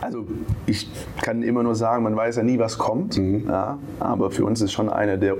also 0.00 0.26
ich 0.66 0.88
kann 1.20 1.42
immer 1.42 1.62
nur 1.62 1.74
sagen, 1.74 2.04
man 2.04 2.16
weiß 2.16 2.36
ja 2.36 2.42
nie, 2.42 2.58
was 2.58 2.78
kommt. 2.78 3.18
Mhm. 3.18 3.44
Ja, 3.48 3.78
aber 4.00 4.30
für 4.30 4.44
uns 4.44 4.60
ist 4.60 4.72
schon 4.72 4.88
eine 4.88 5.18
der 5.18 5.36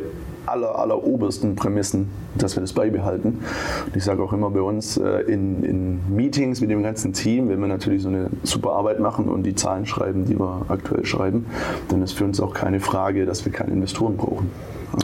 aller, 0.46 0.78
aller 0.78 1.04
obersten 1.04 1.54
Prämissen, 1.56 2.08
dass 2.36 2.56
wir 2.56 2.60
das 2.60 2.72
beibehalten. 2.72 3.40
Und 3.86 3.96
ich 3.96 4.04
sage 4.04 4.22
auch 4.22 4.32
immer 4.32 4.50
bei 4.50 4.60
uns 4.60 4.96
äh, 4.96 5.20
in, 5.20 5.62
in, 5.62 6.00
Meetings 6.14 6.60
mit 6.60 6.70
dem 6.70 6.82
ganzen 6.82 7.12
Team, 7.12 7.48
wenn 7.48 7.60
wir 7.60 7.68
natürlich 7.68 8.02
so 8.02 8.08
eine 8.08 8.28
super 8.42 8.72
Arbeit 8.72 9.00
machen 9.00 9.28
und 9.28 9.44
die 9.44 9.54
Zahlen 9.54 9.86
schreiben, 9.86 10.24
die 10.26 10.38
wir 10.38 10.66
aktuell 10.68 11.04
schreiben, 11.04 11.46
dann 11.88 12.02
ist 12.02 12.12
für 12.12 12.24
uns 12.24 12.40
auch 12.40 12.54
keine 12.54 12.80
Frage, 12.80 13.24
dass 13.24 13.44
wir 13.44 13.52
keine 13.52 13.72
Investoren 13.72 14.16
brauchen. 14.16 14.50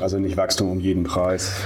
Also 0.00 0.18
nicht 0.18 0.36
Wachstum 0.36 0.70
um 0.70 0.80
jeden 0.80 1.04
Preis. 1.04 1.56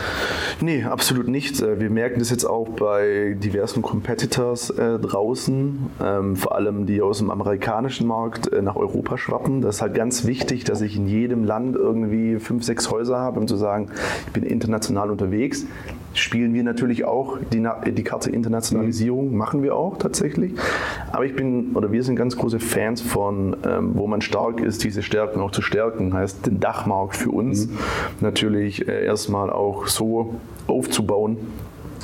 Nee, 0.60 0.84
absolut 0.84 1.28
nicht. 1.28 1.60
Äh, 1.60 1.80
wir 1.80 1.90
merken 1.90 2.20
das 2.20 2.30
jetzt 2.30 2.44
auch 2.44 2.68
bei 2.68 3.36
diversen 3.36 3.82
Competitors 3.82 4.70
äh, 4.70 4.98
draußen, 4.98 5.90
ähm, 6.00 6.36
vor 6.36 6.54
allem 6.54 6.86
die 6.86 7.02
aus 7.02 7.18
dem 7.18 7.30
amerikanischen 7.30 8.06
Markt 8.06 8.52
äh, 8.52 8.62
nach 8.62 8.76
Europa 8.76 9.18
schwappen. 9.18 9.60
Das 9.60 9.76
ist 9.76 9.82
halt 9.82 9.94
ganz 9.94 10.24
wichtig, 10.24 10.64
dass 10.64 10.80
ich 10.80 10.96
in 10.96 11.06
jedem 11.06 11.44
Land 11.44 11.76
irgendwie 11.76 12.38
fünf, 12.38 12.64
sechs 12.64 12.90
Häuser 12.90 13.18
habe, 13.18 13.40
um 13.40 13.48
zu 13.48 13.56
sagen, 13.56 13.90
ich 14.26 14.32
bin 14.32 14.44
international 14.44 15.10
unterwegs 15.10 15.66
spielen 16.14 16.54
wir 16.54 16.62
natürlich 16.62 17.04
auch 17.04 17.38
die, 17.52 17.66
die 17.92 18.04
Karte 18.04 18.30
Internationalisierung, 18.30 19.30
mhm. 19.30 19.36
machen 19.36 19.62
wir 19.62 19.76
auch 19.76 19.98
tatsächlich. 19.98 20.52
Aber 21.10 21.24
ich 21.24 21.34
bin, 21.34 21.72
oder 21.74 21.92
wir 21.92 22.02
sind 22.02 22.16
ganz 22.16 22.36
große 22.36 22.60
Fans 22.60 23.00
von, 23.00 23.56
ähm, 23.64 23.92
wo 23.94 24.06
man 24.06 24.20
stark 24.20 24.60
ist, 24.60 24.84
diese 24.84 25.02
Stärken 25.02 25.40
auch 25.40 25.50
zu 25.50 25.62
stärken. 25.62 26.14
Heißt, 26.14 26.46
den 26.46 26.60
Dachmarkt 26.60 27.16
für 27.16 27.30
uns 27.30 27.66
mhm. 27.66 27.78
natürlich 28.20 28.86
äh, 28.88 29.04
erstmal 29.04 29.50
auch 29.50 29.86
so 29.86 30.34
aufzubauen, 30.66 31.36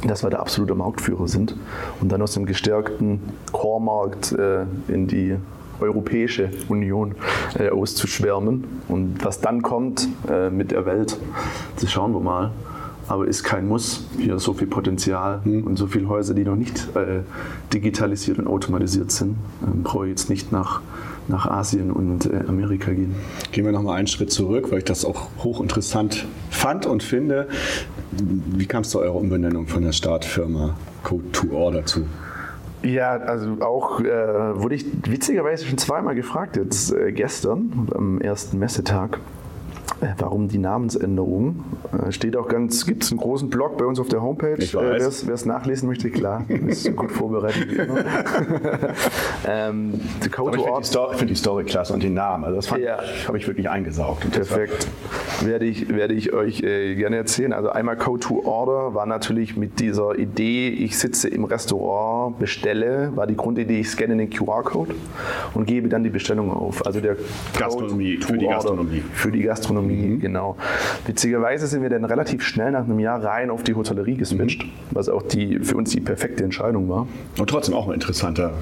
dass 0.06 0.22
wir 0.22 0.30
der 0.30 0.40
absolute 0.40 0.74
Marktführer 0.74 1.26
sind 1.26 1.56
und 2.00 2.12
dann 2.12 2.22
aus 2.22 2.34
dem 2.34 2.46
gestärkten 2.46 3.20
Core-Markt 3.52 4.32
äh, 4.32 4.62
in 4.86 5.08
die 5.08 5.36
Europäische 5.80 6.50
Union 6.68 7.14
äh, 7.58 7.70
auszuschwärmen. 7.70 8.64
Und 8.88 9.24
was 9.24 9.40
dann 9.40 9.62
kommt 9.62 10.08
äh, 10.28 10.50
mit 10.50 10.70
der 10.70 10.86
Welt, 10.86 11.16
das 11.80 11.90
schauen 11.90 12.12
wir 12.12 12.20
mal 12.20 12.50
aber 13.08 13.26
ist 13.26 13.42
kein 13.42 13.66
Muss. 13.66 14.04
Hier 14.18 14.38
so 14.38 14.52
viel 14.52 14.66
Potenzial 14.66 15.40
mhm. 15.44 15.64
und 15.64 15.76
so 15.76 15.86
viele 15.86 16.08
Häuser, 16.08 16.34
die 16.34 16.44
noch 16.44 16.56
nicht 16.56 16.88
äh, 16.94 17.20
digitalisiert 17.72 18.38
und 18.38 18.46
automatisiert 18.46 19.10
sind. 19.10 19.36
Ähm, 19.62 19.82
brauche 19.82 20.06
ich 20.06 20.10
jetzt 20.10 20.30
nicht 20.30 20.52
nach, 20.52 20.80
nach 21.26 21.46
Asien 21.46 21.90
und 21.90 22.26
äh, 22.26 22.44
Amerika 22.46 22.92
gehen. 22.92 23.14
Gehen 23.52 23.64
wir 23.64 23.72
nochmal 23.72 23.98
einen 23.98 24.06
Schritt 24.06 24.30
zurück, 24.30 24.70
weil 24.70 24.78
ich 24.78 24.84
das 24.84 25.04
auch 25.04 25.28
hochinteressant 25.42 26.26
fand 26.50 26.86
und 26.86 27.02
finde. 27.02 27.48
Wie 28.12 28.66
kam 28.66 28.82
es 28.82 28.90
zu 28.90 29.00
eurer 29.00 29.16
Umbenennung 29.16 29.66
von 29.66 29.82
der 29.82 29.92
Startfirma 29.92 30.76
Code 31.02 31.30
to 31.32 31.50
Order 31.52 31.84
zu? 31.84 32.06
Ja, 32.82 33.16
also 33.16 33.56
auch 33.60 34.00
äh, 34.00 34.06
wurde 34.06 34.76
ich 34.76 34.86
witzigerweise 35.04 35.66
schon 35.66 35.78
zweimal 35.78 36.14
gefragt, 36.14 36.56
jetzt 36.56 36.92
äh, 36.92 37.10
gestern 37.12 37.88
am 37.92 38.20
ersten 38.20 38.58
Messetag. 38.58 39.18
Äh, 40.00 40.14
warum 40.18 40.48
die 40.48 40.58
Namensänderung? 40.58 41.64
Äh, 41.92 42.12
steht 42.12 42.36
auch 42.36 42.48
ganz, 42.48 42.86
gibt 42.86 43.02
es 43.02 43.10
einen 43.10 43.18
großen 43.18 43.50
Blog 43.50 43.78
bei 43.78 43.84
uns 43.84 43.98
auf 43.98 44.08
der 44.08 44.22
Homepage. 44.22 44.62
Äh, 44.62 44.72
Wer 44.72 45.34
es 45.34 45.44
nachlesen 45.44 45.88
möchte, 45.88 46.10
klar, 46.10 46.44
ist 46.48 46.94
gut 46.94 47.10
vorbereitet 47.10 47.68
ähm, 49.48 50.00
ich 50.24 50.34
finde 50.34 50.58
die, 50.58 51.16
find 51.18 51.30
die, 51.30 51.34
Story 51.34 51.64
klasse 51.64 51.92
und 51.94 52.02
den 52.02 52.14
Namen. 52.14 52.44
Also 52.44 52.56
das 52.56 52.70
ja. 52.78 52.98
habe 53.26 53.38
ich 53.38 53.46
wirklich 53.46 53.68
eingesaugt. 53.68 54.30
Perfekt. 54.30 54.86
Werde 55.42 55.64
ich, 55.64 55.88
werde 55.88 56.14
ich 56.14 56.32
euch 56.32 56.62
äh, 56.62 56.94
gerne 56.94 57.16
erzählen. 57.16 57.52
Also 57.52 57.70
einmal 57.70 57.96
Code 57.96 58.20
to 58.20 58.42
Order 58.44 58.94
war 58.94 59.06
natürlich 59.06 59.56
mit 59.56 59.80
dieser 59.80 60.16
Idee, 60.18 60.68
ich 60.68 60.98
sitze 60.98 61.28
im 61.28 61.44
Restaurant, 61.44 62.38
bestelle, 62.38 63.10
war 63.16 63.26
die 63.26 63.36
Grundidee, 63.36 63.80
ich 63.80 63.90
scanne 63.90 64.16
den 64.16 64.30
QR-Code 64.30 64.94
und 65.54 65.66
gebe 65.66 65.88
dann 65.88 66.04
die 66.04 66.10
Bestellung 66.10 66.52
auf. 66.52 66.86
Also 66.86 67.00
der 67.00 67.16
Gastronomie, 67.58 68.18
für 68.18 68.38
die 68.38 68.46
Gastronomie. 68.46 69.02
Für 69.12 69.32
die 69.32 69.42
Gastronomie. 69.42 69.87
Gastronomie, 69.88 70.16
mhm. 70.16 70.20
genau. 70.20 70.56
Witzigerweise 71.06 71.66
sind 71.66 71.82
wir 71.82 71.90
dann 71.90 72.04
relativ 72.04 72.42
schnell 72.42 72.72
nach 72.72 72.84
einem 72.84 72.98
Jahr 72.98 73.22
rein 73.22 73.50
auf 73.50 73.62
die 73.62 73.74
Hotellerie 73.74 74.16
geswitcht, 74.16 74.64
mhm. 74.64 74.70
was 74.90 75.08
auch 75.08 75.22
die, 75.22 75.60
für 75.60 75.76
uns 75.76 75.90
die 75.90 76.00
perfekte 76.00 76.44
Entscheidung 76.44 76.88
war. 76.88 77.06
Und 77.38 77.50
trotzdem 77.50 77.74
auch 77.74 77.88
ein 77.88 77.94
interessanter. 77.94 78.52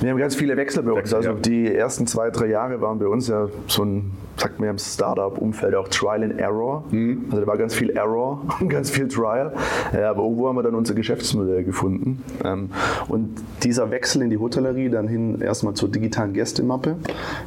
Wir 0.00 0.10
haben 0.10 0.18
ganz 0.18 0.34
viele 0.34 0.56
Wechsel 0.56 0.82
bei 0.82 0.92
uns. 0.92 1.12
Wechsel, 1.12 1.16
also 1.16 1.30
ja. 1.30 1.36
die 1.36 1.74
ersten 1.74 2.06
zwei, 2.06 2.30
drei 2.30 2.46
Jahre 2.46 2.80
waren 2.80 2.98
bei 2.98 3.06
uns 3.06 3.28
ja 3.28 3.48
so 3.66 3.84
ein, 3.84 4.12
sagt 4.36 4.60
man 4.60 4.68
im 4.68 4.78
Startup-Umfeld 4.78 5.74
auch 5.74 5.88
Trial 5.88 6.22
and 6.22 6.38
Error. 6.38 6.84
Mhm. 6.90 7.26
Also 7.30 7.40
da 7.40 7.46
war 7.46 7.58
ganz 7.58 7.74
viel 7.74 7.90
Error 7.90 8.42
und 8.60 8.68
ganz 8.68 8.90
viel 8.90 9.08
Trial. 9.08 9.52
Ja, 9.92 10.10
aber 10.10 10.22
irgendwo 10.22 10.48
haben 10.48 10.56
wir 10.56 10.62
dann 10.62 10.74
unser 10.74 10.94
Geschäftsmodell 10.94 11.64
gefunden. 11.64 12.22
Ähm, 12.44 12.70
und 13.08 13.40
dieser 13.62 13.90
Wechsel 13.90 14.22
in 14.22 14.30
die 14.30 14.38
Hotellerie, 14.38 14.88
dann 14.88 15.08
hin 15.08 15.40
erstmal 15.40 15.74
zur 15.74 15.88
digitalen 15.88 16.32
Gästemappe, 16.32 16.96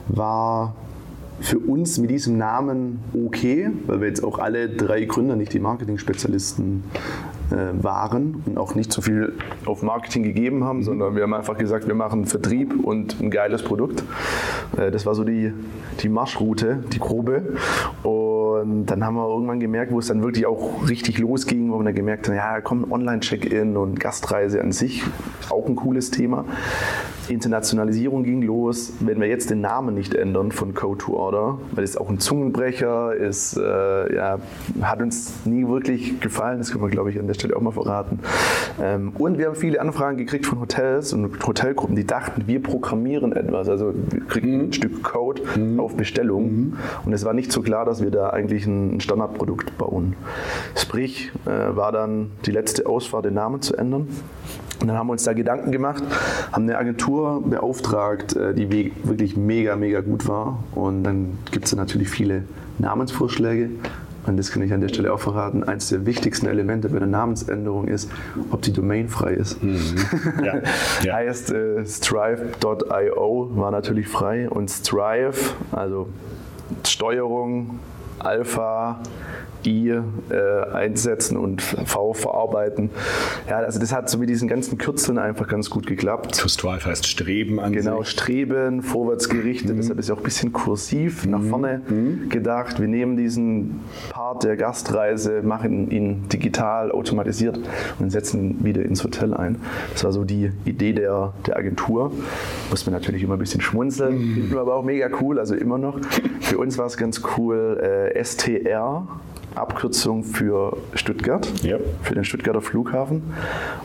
war 0.07 0.75
für 1.43 1.59
uns 1.59 1.97
mit 1.97 2.09
diesem 2.09 2.37
Namen 2.37 2.99
okay, 3.13 3.69
weil 3.85 3.99
wir 3.99 4.07
jetzt 4.07 4.23
auch 4.23 4.39
alle 4.39 4.69
drei 4.69 5.03
Gründer 5.03 5.35
nicht 5.35 5.51
die 5.51 5.59
Marketing-Spezialisten 5.59 6.85
waren 7.49 8.43
und 8.45 8.57
auch 8.57 8.75
nicht 8.75 8.91
so 8.91 9.01
viel 9.01 9.33
auf 9.65 9.83
Marketing 9.83 10.23
gegeben 10.23 10.63
haben, 10.63 10.79
mhm. 10.79 10.83
sondern 10.83 11.15
wir 11.15 11.23
haben 11.23 11.33
einfach 11.33 11.57
gesagt, 11.57 11.87
wir 11.87 11.95
machen 11.95 12.25
Vertrieb 12.25 12.73
und 12.83 13.19
ein 13.21 13.29
geiles 13.29 13.63
Produkt. 13.63 14.03
Äh, 14.77 14.91
das 14.91 15.05
war 15.05 15.15
so 15.15 15.23
die, 15.23 15.53
die 16.01 16.09
Marschroute, 16.09 16.83
die 16.91 16.99
grobe. 16.99 17.43
Und 18.03 18.85
dann 18.87 19.03
haben 19.03 19.15
wir 19.15 19.27
irgendwann 19.27 19.59
gemerkt, 19.59 19.91
wo 19.91 19.99
es 19.99 20.07
dann 20.07 20.23
wirklich 20.23 20.45
auch 20.45 20.87
richtig 20.87 21.19
losging, 21.19 21.71
wo 21.71 21.79
wir 21.79 21.85
dann 21.85 21.95
gemerkt 21.95 22.27
haben, 22.27 22.35
ja, 22.35 22.61
komm, 22.61 22.91
Online-Check-In 22.91 23.77
und 23.77 23.99
Gastreise 23.99 24.61
an 24.61 24.71
sich, 24.71 25.03
auch 25.49 25.67
ein 25.67 25.75
cooles 25.75 26.11
Thema. 26.11 26.45
Internationalisierung 27.29 28.23
ging 28.23 28.41
los. 28.41 28.93
Wenn 28.99 29.19
wir 29.19 29.27
jetzt 29.27 29.49
den 29.49 29.61
Namen 29.61 29.95
nicht 29.95 30.13
ändern 30.13 30.51
von 30.51 30.73
Code 30.73 30.97
to 30.97 31.13
Order, 31.13 31.57
weil 31.71 31.83
es 31.83 31.97
auch 31.97 32.09
ein 32.09 32.19
Zungenbrecher 32.19 33.15
ist, 33.15 33.57
äh, 33.57 34.15
ja, 34.15 34.39
hat 34.81 35.01
uns 35.01 35.45
nie 35.45 35.67
wirklich 35.67 36.19
gefallen. 36.19 36.57
Das 36.59 36.71
können 36.71 36.83
wir, 36.83 36.89
glaube 36.89 37.11
ich, 37.11 37.19
an 37.19 37.27
der 37.27 37.32
Stelle 37.33 37.55
auch 37.55 37.61
mal 37.61 37.71
verraten. 37.71 38.19
Ähm, 38.81 39.13
und 39.17 39.37
wir 39.37 39.47
haben 39.47 39.55
viele 39.55 39.79
Anfragen 39.81 40.17
gekriegt 40.17 40.45
von 40.45 40.59
Hotels 40.59 41.13
und 41.13 41.45
Hotelgruppen, 41.45 41.95
die 41.95 42.05
dachten, 42.05 42.43
wir 42.45 42.61
programmieren 42.61 43.33
etwas. 43.33 43.69
Also 43.69 43.93
wir 44.09 44.21
kriegen 44.25 44.57
mhm. 44.57 44.63
ein 44.65 44.73
Stück 44.73 45.03
Code 45.03 45.41
mhm. 45.55 45.79
auf 45.79 45.95
Bestellung. 45.95 46.51
Mhm. 46.51 46.77
Und 47.05 47.13
es 47.13 47.25
war 47.25 47.33
nicht 47.33 47.51
so 47.51 47.61
klar, 47.61 47.85
dass 47.85 48.01
wir 48.01 48.11
da 48.11 48.29
eigentlich 48.29 48.65
ein 48.65 48.99
Standardprodukt 48.99 49.77
bauen. 49.77 50.15
Sprich, 50.75 51.31
äh, 51.45 51.75
war 51.75 51.91
dann 51.91 52.31
die 52.45 52.51
letzte 52.51 52.85
Ausfahrt, 52.85 53.25
den 53.25 53.35
Namen 53.35 53.61
zu 53.61 53.75
ändern. 53.75 54.07
Und 54.81 54.87
dann 54.87 54.97
haben 54.97 55.07
wir 55.07 55.13
uns 55.13 55.23
da 55.23 55.31
Gedanken 55.31 55.71
gemacht, 55.71 56.03
haben 56.51 56.63
eine 56.63 56.77
Agentur 56.77 57.41
beauftragt, 57.45 58.35
äh, 58.35 58.53
die 58.53 58.91
wirklich 59.03 59.37
mega, 59.37 59.75
mega 59.75 60.01
gut 60.01 60.27
war. 60.27 60.61
Und 60.75 61.03
dann 61.03 61.37
gibt 61.51 61.65
es 61.65 61.75
natürlich 61.75 62.09
viele 62.09 62.43
Namensvorschläge. 62.79 63.69
Und 64.25 64.37
das 64.37 64.51
kann 64.51 64.61
ich 64.61 64.73
an 64.73 64.81
der 64.81 64.89
Stelle 64.89 65.13
auch 65.13 65.19
verraten. 65.19 65.63
Eines 65.63 65.89
der 65.89 66.05
wichtigsten 66.05 66.47
Elemente 66.47 66.89
bei 66.89 66.99
der 66.99 67.07
Namensänderung 67.07 67.87
ist, 67.87 68.09
ob 68.51 68.61
die 68.61 68.71
Domain 68.73 69.09
frei 69.09 69.33
ist. 69.33 69.61
Mhm. 69.63 69.79
Ja. 70.43 70.53
Ja. 71.03 71.15
heißt, 71.15 71.51
äh, 71.51 71.85
strive.io 71.85 73.51
war 73.55 73.71
natürlich 73.71 74.07
frei 74.07 74.49
und 74.49 74.69
Strive, 74.69 75.33
also 75.71 76.07
Steuerung, 76.85 77.79
Alpha, 78.19 78.99
I 79.65 79.89
äh, 79.89 80.01
einsetzen 80.73 81.37
und 81.37 81.61
V 81.61 82.13
verarbeiten. 82.13 82.89
Ja, 83.49 83.57
also 83.57 83.79
das 83.79 83.93
hat 83.93 84.09
so 84.09 84.17
mit 84.17 84.29
diesen 84.29 84.47
ganzen 84.47 84.77
Kürzeln 84.77 85.17
einfach 85.17 85.47
ganz 85.47 85.69
gut 85.69 85.87
geklappt. 85.87 86.35
Strive 86.35 86.85
heißt 86.85 87.07
Streben 87.07 87.59
an 87.59 87.73
Genau, 87.73 87.99
sich. 87.99 88.09
Streben, 88.09 88.81
vorwärts 88.81 89.29
gerichtet. 89.29 89.71
Mhm. 89.71 89.77
Deshalb 89.77 89.99
ist 89.99 90.09
ja 90.09 90.15
auch 90.15 90.19
ein 90.19 90.23
bisschen 90.23 90.53
kursiv 90.53 91.25
mhm. 91.25 91.31
nach 91.31 91.43
vorne 91.43 91.81
mhm. 91.87 92.29
gedacht. 92.29 92.79
Wir 92.79 92.87
nehmen 92.87 93.17
diesen 93.17 93.81
Part 94.09 94.43
der 94.43 94.57
Gastreise, 94.57 95.41
machen 95.43 95.89
ihn 95.91 96.27
digital, 96.29 96.91
automatisiert 96.91 97.59
und 97.99 98.11
setzen 98.11 98.63
wieder 98.63 98.83
ins 98.83 99.03
Hotel 99.03 99.33
ein. 99.33 99.57
Das 99.93 100.03
war 100.03 100.11
so 100.11 100.23
die 100.23 100.51
Idee 100.65 100.93
der, 100.93 101.33
der 101.45 101.57
Agentur. 101.57 102.11
Muss 102.69 102.85
man 102.85 102.93
natürlich 102.93 103.23
immer 103.23 103.33
ein 103.33 103.39
bisschen 103.39 103.61
schmunzeln, 103.61 104.15
mhm. 104.15 104.33
finden 104.33 104.51
wir 104.51 104.59
aber 104.61 104.75
auch 104.75 104.83
mega 104.83 105.09
cool, 105.21 105.39
also 105.39 105.55
immer 105.55 105.77
noch. 105.77 105.99
Für 106.41 106.57
uns 106.57 106.77
war 106.77 106.85
es 106.85 106.97
ganz 106.97 107.21
cool, 107.37 107.79
äh, 107.81 108.02
STR 108.23 109.07
Abkürzung 109.55 110.23
für 110.23 110.77
Stuttgart, 110.95 111.47
ja. 111.63 111.77
für 112.01 112.15
den 112.15 112.23
Stuttgarter 112.23 112.61
Flughafen. 112.61 113.21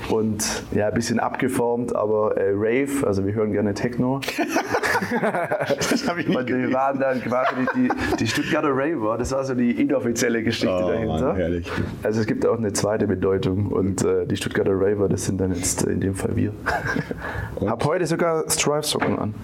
Und 0.08 0.62
ja, 0.72 0.88
ein 0.88 0.94
bisschen 0.94 1.20
abgeformt, 1.20 1.94
aber 1.94 2.36
äh, 2.36 2.52
Rave, 2.54 3.06
also 3.06 3.26
wir 3.26 3.34
hören 3.34 3.52
gerne 3.52 3.74
Techno. 3.74 4.20
das 5.76 6.08
habe 6.08 6.20
ich 6.20 6.28
nicht 6.28 6.38
Und 6.38 6.48
wir 6.48 6.72
waren 6.72 6.98
dann 6.98 7.20
quasi 7.20 7.66
die, 7.74 7.88
die, 8.18 8.26
Stuttgarter 8.26 8.70
Raver, 8.70 9.18
das 9.18 9.32
war 9.32 9.44
so 9.44 9.54
die 9.54 9.72
inoffizielle 9.72 10.42
Geschichte 10.42 10.84
oh, 10.84 10.88
dahinter. 10.88 11.34
Mann, 11.34 11.62
also 12.02 12.20
es 12.20 12.26
gibt 12.26 12.46
auch 12.46 12.58
eine 12.58 12.72
zweite 12.72 13.06
Bedeutung 13.06 13.66
und 13.66 14.04
äh, 14.04 14.26
die 14.26 14.36
Stuttgarter 14.36 14.72
Raver, 14.72 15.08
das 15.08 15.26
sind 15.26 15.40
dann 15.40 15.52
jetzt 15.52 15.82
in 15.82 16.00
dem 16.00 16.14
Fall 16.14 16.34
wir. 16.36 16.52
Hab 17.66 17.84
heute 17.84 18.06
sogar 18.06 18.48
Strive-Socken 18.48 19.18
an. 19.18 19.34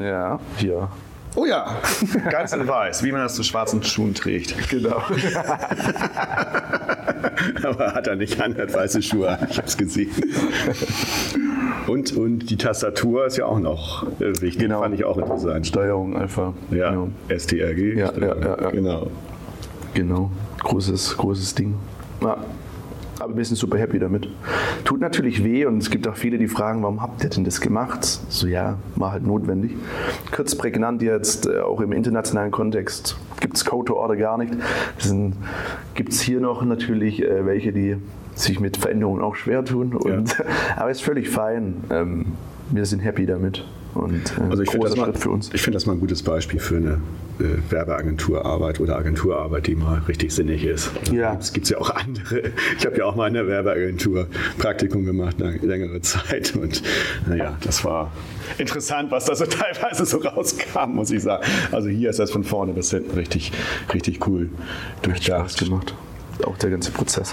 Ja, 0.00 0.40
hier. 0.56 0.88
Oh 1.36 1.44
ja, 1.44 1.76
ganz 2.30 2.52
in 2.54 2.66
weiß, 2.66 3.04
wie 3.04 3.12
man 3.12 3.20
das 3.20 3.34
zu 3.34 3.42
schwarzen 3.42 3.82
Schuhen 3.82 4.14
trägt. 4.14 4.54
Genau. 4.70 4.96
Aber 7.62 7.94
hat 7.94 8.06
er 8.06 8.16
nicht 8.16 8.40
an, 8.40 8.56
hat 8.56 8.72
weiße 8.72 9.02
Schuhe 9.02 9.38
ich 9.50 9.58
habe 9.58 9.68
es 9.68 9.76
gesehen. 9.76 10.10
Und, 11.86 12.16
und 12.16 12.50
die 12.50 12.56
Tastatur 12.56 13.26
ist 13.26 13.36
ja 13.36 13.44
auch 13.44 13.60
noch 13.60 14.06
äh, 14.18 14.30
wichtig, 14.40 14.58
genau. 14.58 14.80
fand 14.80 14.94
ich 14.94 15.04
auch 15.04 15.18
interessant. 15.18 15.66
Steuerung 15.66 16.16
einfach. 16.16 16.54
Ja, 16.70 16.90
genau. 16.90 17.10
STRG. 17.28 17.98
Ja, 17.98 18.12
ja, 18.14 18.34
ja, 18.34 18.62
ja, 18.62 18.70
Genau. 18.70 19.10
Genau, 19.92 20.30
großes, 20.58 21.16
großes 21.16 21.54
Ding. 21.54 21.74
Ja 22.22 22.38
aber 23.26 23.36
wir 23.36 23.44
sind 23.44 23.56
super 23.56 23.78
happy 23.78 23.98
damit. 23.98 24.28
Tut 24.84 25.00
natürlich 25.00 25.44
weh 25.44 25.66
und 25.66 25.78
es 25.78 25.90
gibt 25.90 26.06
auch 26.06 26.16
viele, 26.16 26.38
die 26.38 26.48
fragen, 26.48 26.82
warum 26.82 27.02
habt 27.02 27.22
ihr 27.24 27.30
denn 27.30 27.44
das 27.44 27.60
gemacht? 27.60 28.04
So 28.04 28.46
ja, 28.46 28.78
war 28.94 29.12
halt 29.12 29.26
notwendig. 29.26 29.72
Kurz 30.30 30.54
prägnant 30.54 31.02
jetzt, 31.02 31.46
äh, 31.46 31.60
auch 31.60 31.80
im 31.80 31.92
internationalen 31.92 32.50
Kontext, 32.50 33.16
gibt 33.40 33.56
es 33.56 33.64
Code 33.64 33.86
to 33.86 33.96
Order 33.96 34.16
gar 34.16 34.38
nicht. 34.38 34.52
Gibt 35.94 36.12
es 36.12 36.20
hier 36.20 36.40
noch 36.40 36.64
natürlich 36.64 37.22
äh, 37.22 37.44
welche, 37.44 37.72
die 37.72 37.96
sich 38.34 38.60
mit 38.60 38.76
Veränderungen 38.76 39.22
auch 39.22 39.34
schwer 39.34 39.64
tun. 39.64 39.94
Und, 39.94 40.38
ja. 40.38 40.44
aber 40.76 40.90
ist 40.90 41.02
völlig 41.02 41.28
fein. 41.28 41.74
Ähm, 41.90 42.26
wir 42.70 42.86
sind 42.86 43.00
happy 43.00 43.26
damit. 43.26 43.64
Und, 43.96 44.34
äh, 44.38 44.42
also 44.50 44.62
ich 44.62 44.70
finde 44.70 44.88
das, 44.88 44.96
mal, 44.96 45.12
find 45.14 45.74
das 45.74 45.86
mal 45.86 45.94
ein 45.94 46.00
gutes 46.00 46.22
Beispiel 46.22 46.60
für 46.60 46.76
eine 46.76 47.00
äh, 47.38 47.70
Werbeagenturarbeit 47.70 48.78
oder 48.80 48.96
Agenturarbeit, 48.96 49.66
die 49.66 49.74
mal 49.74 50.02
richtig 50.06 50.32
sinnig 50.32 50.64
ist. 50.64 50.90
Ja. 51.12 51.36
Es 51.40 51.52
gibt 51.52 51.68
ja 51.68 51.78
auch 51.78 51.90
andere. 51.90 52.52
Ich 52.78 52.84
habe 52.84 52.98
ja 52.98 53.04
auch 53.06 53.16
mal 53.16 53.28
in 53.28 53.34
der 53.34 53.46
Werbeagentur 53.46 54.26
Praktikum 54.58 55.04
gemacht, 55.04 55.36
eine 55.40 55.56
längere 55.58 56.00
Zeit. 56.02 56.54
Und 56.56 56.82
naja, 57.26 57.56
das 57.62 57.84
war 57.84 58.12
interessant, 58.58 59.10
was 59.10 59.24
da 59.24 59.34
so 59.34 59.46
teilweise 59.46 60.04
so 60.04 60.18
rauskam, 60.18 60.94
muss 60.94 61.10
ich 61.10 61.22
sagen. 61.22 61.44
Also 61.72 61.88
hier 61.88 62.10
ist 62.10 62.18
das 62.18 62.30
von 62.30 62.44
vorne 62.44 62.72
bis 62.72 62.90
hinten 62.90 63.16
richtig, 63.16 63.52
richtig 63.92 64.26
cool 64.26 64.50
durchdacht. 65.02 65.58
gemacht. 65.58 65.94
Auch 66.44 66.58
der 66.58 66.70
ganze 66.70 66.90
Prozess. 66.90 67.32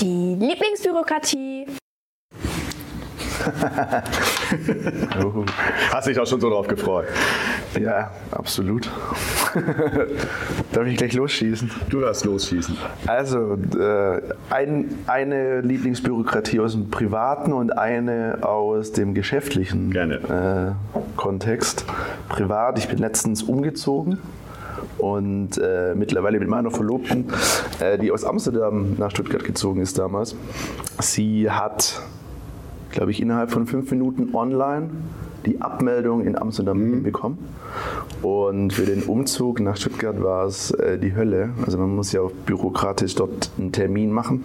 Die 0.00 0.36
Lieblingsbürokratie 0.38 1.66
Hast 5.92 6.08
dich 6.08 6.18
auch 6.18 6.26
schon 6.26 6.40
so 6.40 6.50
drauf 6.50 6.66
gefreut? 6.66 7.06
Ja, 7.78 8.10
absolut. 8.30 8.90
Darf 10.72 10.86
ich 10.86 10.96
gleich 10.96 11.12
losschießen? 11.12 11.70
Du 11.88 12.00
darfst 12.00 12.24
losschießen. 12.24 12.76
Also, 13.06 13.58
äh, 13.78 14.20
ein, 14.50 14.98
eine 15.06 15.60
Lieblingsbürokratie 15.60 16.60
aus 16.60 16.72
dem 16.72 16.90
privaten 16.90 17.52
und 17.52 17.76
eine 17.76 18.38
aus 18.42 18.92
dem 18.92 19.14
geschäftlichen 19.14 19.94
äh, 19.94 20.72
Kontext. 21.16 21.84
Privat, 22.28 22.78
ich 22.78 22.88
bin 22.88 22.98
letztens 22.98 23.42
umgezogen 23.42 24.18
und 24.98 25.58
äh, 25.58 25.94
mittlerweile 25.94 26.38
mit 26.38 26.48
meiner 26.48 26.70
Verlobten, 26.70 27.26
äh, 27.80 27.98
die 27.98 28.10
aus 28.10 28.24
Amsterdam 28.24 28.96
nach 28.98 29.10
Stuttgart 29.10 29.44
gezogen 29.44 29.80
ist 29.80 29.98
damals. 29.98 30.36
Sie 31.00 31.50
hat, 31.50 32.02
glaube 32.98 33.12
ich, 33.12 33.22
innerhalb 33.22 33.52
von 33.52 33.64
fünf 33.64 33.92
Minuten 33.92 34.34
online 34.34 34.90
die 35.46 35.60
Abmeldung 35.60 36.26
in 36.26 36.36
Amsterdam 36.36 36.78
mhm. 36.78 37.02
bekommen. 37.04 37.38
Und 38.22 38.72
für 38.72 38.86
den 38.86 39.04
Umzug 39.04 39.60
nach 39.60 39.76
Stuttgart 39.76 40.20
war 40.20 40.46
es 40.46 40.72
äh, 40.72 40.98
die 40.98 41.14
Hölle. 41.14 41.50
Also 41.64 41.78
man 41.78 41.94
muss 41.94 42.10
ja 42.10 42.22
auch 42.22 42.32
bürokratisch 42.32 43.14
dort 43.14 43.52
einen 43.56 43.70
Termin 43.70 44.10
machen. 44.10 44.44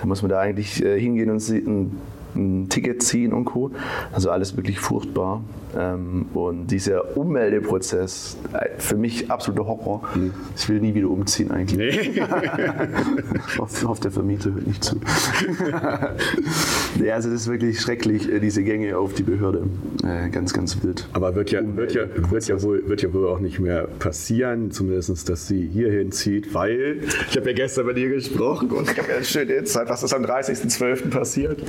Da 0.00 0.06
muss 0.06 0.20
man 0.20 0.30
da 0.30 0.40
eigentlich 0.40 0.84
äh, 0.84 0.98
hingehen 0.98 1.30
und 1.30 1.48
ein, 1.48 1.92
ein 2.34 2.68
Ticket 2.68 3.04
ziehen 3.04 3.32
und 3.32 3.44
Co. 3.44 3.70
Also 4.10 4.30
alles 4.30 4.56
wirklich 4.56 4.80
furchtbar. 4.80 5.40
Ähm, 5.76 6.26
und 6.34 6.66
dieser 6.66 7.16
Ummeldeprozess, 7.16 8.36
äh, 8.52 8.78
für 8.78 8.96
mich 8.96 9.30
absoluter 9.30 9.66
Horror. 9.66 10.02
Mhm. 10.14 10.32
Ich 10.56 10.68
will 10.68 10.80
nie 10.80 10.94
wieder 10.94 11.08
umziehen 11.08 11.50
eigentlich. 11.50 12.14
Nee. 12.14 12.22
ich 13.48 13.58
hoffe, 13.58 14.02
der 14.02 14.10
Vermieter 14.10 14.52
hört 14.52 14.66
nicht 14.66 14.84
zu. 14.84 14.96
ja, 17.02 17.14
also 17.14 17.30
das 17.30 17.42
ist 17.42 17.48
wirklich 17.48 17.80
schrecklich, 17.80 18.30
äh, 18.30 18.40
diese 18.40 18.62
Gänge 18.62 18.98
auf 18.98 19.14
die 19.14 19.22
Behörde. 19.22 19.64
Äh, 20.04 20.28
ganz, 20.30 20.52
ganz 20.52 20.82
wild. 20.82 21.08
Aber 21.12 21.34
wird 21.34 21.50
ja, 21.50 21.60
wird, 21.76 21.94
ja, 21.94 22.02
wird, 22.14 22.48
ja 22.48 22.62
wohl, 22.62 22.88
wird 22.88 23.02
ja 23.02 23.12
wohl 23.12 23.28
auch 23.28 23.40
nicht 23.40 23.58
mehr 23.58 23.88
passieren, 23.98 24.70
zumindest, 24.70 25.28
dass 25.28 25.46
sie 25.46 25.66
hierhin 25.66 26.12
zieht, 26.12 26.54
weil 26.54 27.00
ich 27.30 27.36
habe 27.36 27.50
ja 27.50 27.56
gestern 27.56 27.86
bei 27.86 27.92
dir 27.92 28.08
gesprochen 28.08 28.70
und 28.70 28.90
ich 28.90 28.98
habe 28.98 29.08
ja 29.08 29.16
eine 29.16 29.24
schöne 29.24 29.52
Insight, 29.52 29.88
was 29.88 30.02
ist 30.02 30.14
am 30.14 30.24
30.12. 30.24 31.10
passiert. 31.10 31.62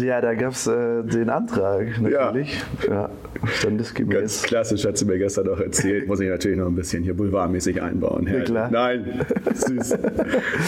Ja, 0.00 0.20
da 0.20 0.34
gab 0.34 0.52
es 0.52 0.66
äh, 0.66 1.02
den 1.02 1.30
Antrag 1.30 2.00
natürlich. 2.00 2.62
Ja. 2.86 2.94
ja. 2.94 3.10
Standesgemäß. 3.44 4.14
Ganz 4.14 4.42
klassisch 4.42 4.84
hat 4.84 4.98
sie 4.98 5.04
mir 5.04 5.18
gestern 5.18 5.46
noch 5.46 5.60
erzählt. 5.60 6.06
Muss 6.06 6.20
ich 6.20 6.28
natürlich 6.28 6.58
noch 6.58 6.66
ein 6.66 6.74
bisschen 6.74 7.02
hier 7.02 7.14
boulevardmäßig 7.14 7.82
einbauen. 7.82 8.26
Ja, 8.26 8.40
klar. 8.40 8.70
Nein, 8.70 9.24
süß. 9.54 9.96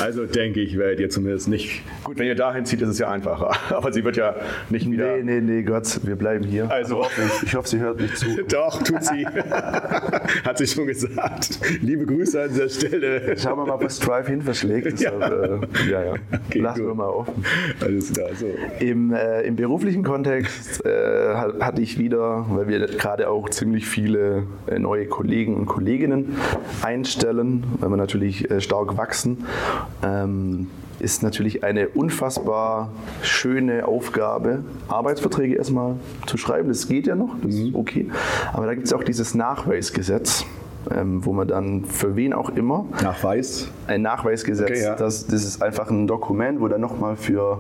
Also 0.01 0.27
denke 0.27 0.61
ich, 0.61 0.79
werdet 0.79 1.01
ihr 1.01 1.11
zumindest 1.11 1.49
nicht. 1.49 1.83
Gut, 2.05 2.19
wenn 2.19 2.27
ihr 2.27 2.35
dahin 2.35 2.65
zieht, 2.65 2.83
ist 2.83 2.89
es 2.89 2.99
ja 2.99 3.11
einfacher. 3.11 3.53
Aber 3.77 3.93
sie 3.93 4.05
wird 4.05 4.17
ja 4.17 4.37
nicht 4.71 4.91
wieder. 4.91 5.17
Nee, 5.17 5.23
nee, 5.23 5.41
nee, 5.41 5.63
Gott, 5.63 6.01
wir 6.05 6.17
bleiben 6.17 6.45
hier. 6.45 6.71
Also, 6.71 7.03
also 7.03 7.13
ich 7.43 7.55
hoffe, 7.55 7.69
sie 7.69 7.79
hört 7.81 8.01
nicht 8.01 8.17
zu. 8.17 8.27
Doch, 8.49 8.83
tut 8.83 9.03
sie. 9.05 9.27
hat 9.27 10.59
sie 10.59 10.67
schon 10.67 10.87
gesagt. 10.87 11.59
Liebe 11.83 12.07
Grüße 12.07 12.43
an 12.43 12.49
dieser 12.51 12.69
Stelle. 12.69 13.37
Schauen 13.39 13.59
wir 13.59 13.67
mal, 13.67 13.83
was 13.83 13.99
Drive 13.99 14.29
hin 14.29 14.43
verschlägt. 14.43 14.87
Deshalb, 14.87 15.21
ja. 15.21 15.29
Äh, 15.29 15.91
ja, 15.91 16.05
ja. 16.05 16.15
Okay, 16.49 16.61
Lassen 16.61 16.81
gut. 16.81 16.91
wir 16.91 16.95
mal 16.95 17.09
offen. 17.09 17.45
Alles 17.81 18.13
klar, 18.13 18.29
so. 18.35 18.47
Im, 18.81 19.13
äh, 19.13 19.43
Im 19.43 19.57
beruflichen 19.57 20.03
Kontext 20.03 20.85
äh, 20.85 21.35
hatte 21.61 21.83
ich 21.83 21.99
wieder, 21.99 22.38
weil 22.49 22.69
wir 22.69 22.87
gerade 22.87 23.29
auch 23.29 23.49
ziemlich 23.49 23.87
viele 23.87 24.45
äh, 24.67 24.79
neue 24.79 25.07
Kollegen 25.07 25.57
und 25.57 25.67
Kolleginnen 25.67 26.37
einstellen, 26.83 27.65
weil 27.81 27.91
wir 27.91 27.97
natürlich 27.97 28.51
äh, 28.51 28.61
stark 28.61 28.97
wachsen. 28.97 29.45
Ähm, 30.03 30.69
ist 31.01 31.23
natürlich 31.23 31.63
eine 31.63 31.89
unfassbar 31.89 32.91
schöne 33.23 33.87
Aufgabe, 33.87 34.65
Arbeitsverträge 34.89 35.55
erstmal 35.55 35.97
zu 36.27 36.37
schreiben. 36.37 36.69
Das 36.69 36.89
geht 36.89 37.07
ja 37.07 37.15
noch, 37.15 37.37
das 37.43 37.55
ist 37.55 37.71
mhm. 37.71 37.77
okay. 37.77 38.11
Aber 38.53 38.67
da 38.67 38.75
gibt 38.75 38.87
es 38.87 38.93
auch 38.93 39.05
dieses 39.05 39.35
Nachweisgesetz. 39.35 40.45
Ähm, 40.95 41.25
wo 41.27 41.33
man 41.33 41.47
dann 41.47 41.85
für 41.85 42.17
wen 42.17 42.33
auch 42.33 42.49
immer 42.51 42.87
Nachweis 43.03 43.69
ein 43.89 44.01
Nachweisgesetz, 44.01 44.71
okay, 44.71 44.83
ja. 44.85 44.95
das, 44.95 45.27
das 45.27 45.45
ist 45.45 45.61
einfach 45.61 45.91
ein 45.91 46.07
Dokument, 46.07 46.61
wo 46.61 46.69
dann 46.69 46.81
nochmal 46.81 47.17
für 47.17 47.59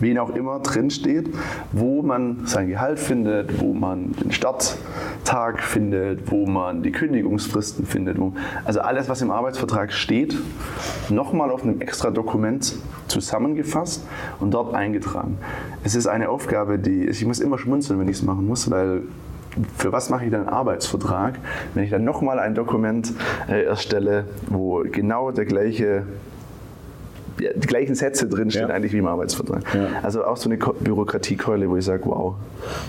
wen 0.00 0.18
auch 0.18 0.30
immer 0.30 0.60
drinsteht, 0.60 1.28
wo 1.72 2.02
man 2.02 2.46
sein 2.46 2.68
Gehalt 2.68 2.98
findet, 2.98 3.60
wo 3.60 3.72
man 3.72 4.12
den 4.12 4.32
Starttag 4.32 5.62
findet, 5.62 6.30
wo 6.30 6.46
man 6.46 6.82
die 6.82 6.92
Kündigungsfristen 6.92 7.86
findet. 7.86 8.18
Also 8.64 8.80
alles, 8.80 9.08
was 9.08 9.22
im 9.22 9.30
Arbeitsvertrag 9.30 9.92
steht, 9.92 10.36
nochmal 11.08 11.50
auf 11.50 11.62
einem 11.62 11.80
extra 11.80 12.10
Dokument 12.10 12.74
zusammengefasst 13.08 14.06
und 14.40 14.52
dort 14.52 14.74
eingetragen. 14.74 15.38
Es 15.84 15.94
ist 15.94 16.06
eine 16.06 16.28
Aufgabe, 16.28 16.78
die 16.78 17.06
ich 17.06 17.24
muss 17.24 17.40
immer 17.40 17.58
schmunzeln, 17.58 17.98
wenn 18.00 18.08
ich 18.08 18.16
es 18.16 18.22
machen 18.22 18.46
muss, 18.46 18.70
weil 18.70 19.02
für 19.76 19.92
was 19.92 20.10
mache 20.10 20.26
ich 20.26 20.30
dann 20.30 20.42
einen 20.42 20.50
Arbeitsvertrag, 20.50 21.38
wenn 21.74 21.84
ich 21.84 21.90
dann 21.90 22.04
nochmal 22.04 22.38
ein 22.38 22.54
Dokument 22.54 23.12
äh, 23.48 23.64
erstelle, 23.64 24.26
wo 24.48 24.84
genau 24.90 25.30
der 25.30 25.46
gleiche 25.46 26.04
die 27.38 27.66
gleichen 27.66 27.94
Sätze 27.94 28.28
drinstehen 28.28 28.68
ja. 28.68 28.74
eigentlich 28.74 28.92
wie 28.92 28.98
im 28.98 29.06
Arbeitsvertrag. 29.06 29.62
Ja. 29.74 29.88
Also 30.02 30.24
auch 30.24 30.36
so 30.36 30.48
eine 30.48 30.58
Bürokratiekeule, 30.58 31.68
wo 31.68 31.76
ich 31.76 31.84
sage, 31.84 32.04
wow, 32.06 32.36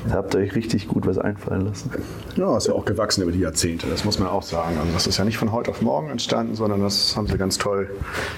da 0.08 0.16
habt 0.16 0.34
ihr 0.36 0.42
euch 0.42 0.56
richtig 0.56 0.88
gut 0.88 1.06
was 1.06 1.18
einfallen 1.18 1.66
lassen. 1.66 1.92
Ja, 2.36 2.56
ist 2.58 2.68
ja 2.68 2.74
auch 2.74 2.86
gewachsen 2.86 3.24
über 3.24 3.32
die 3.32 3.40
Jahrzehnte, 3.40 3.88
das 3.88 4.06
muss 4.06 4.20
man 4.20 4.30
auch 4.30 4.44
sagen. 4.44 4.78
Also 4.80 4.94
das 4.94 5.08
ist 5.08 5.18
ja 5.18 5.26
nicht 5.26 5.38
von 5.38 5.52
heute 5.52 5.72
auf 5.72 5.82
morgen 5.82 6.10
entstanden, 6.10 6.56
sondern 6.56 6.82
das 6.82 7.16
haben 7.16 7.28
sie 7.28 7.38
ganz 7.38 7.58
toll, 7.58 7.90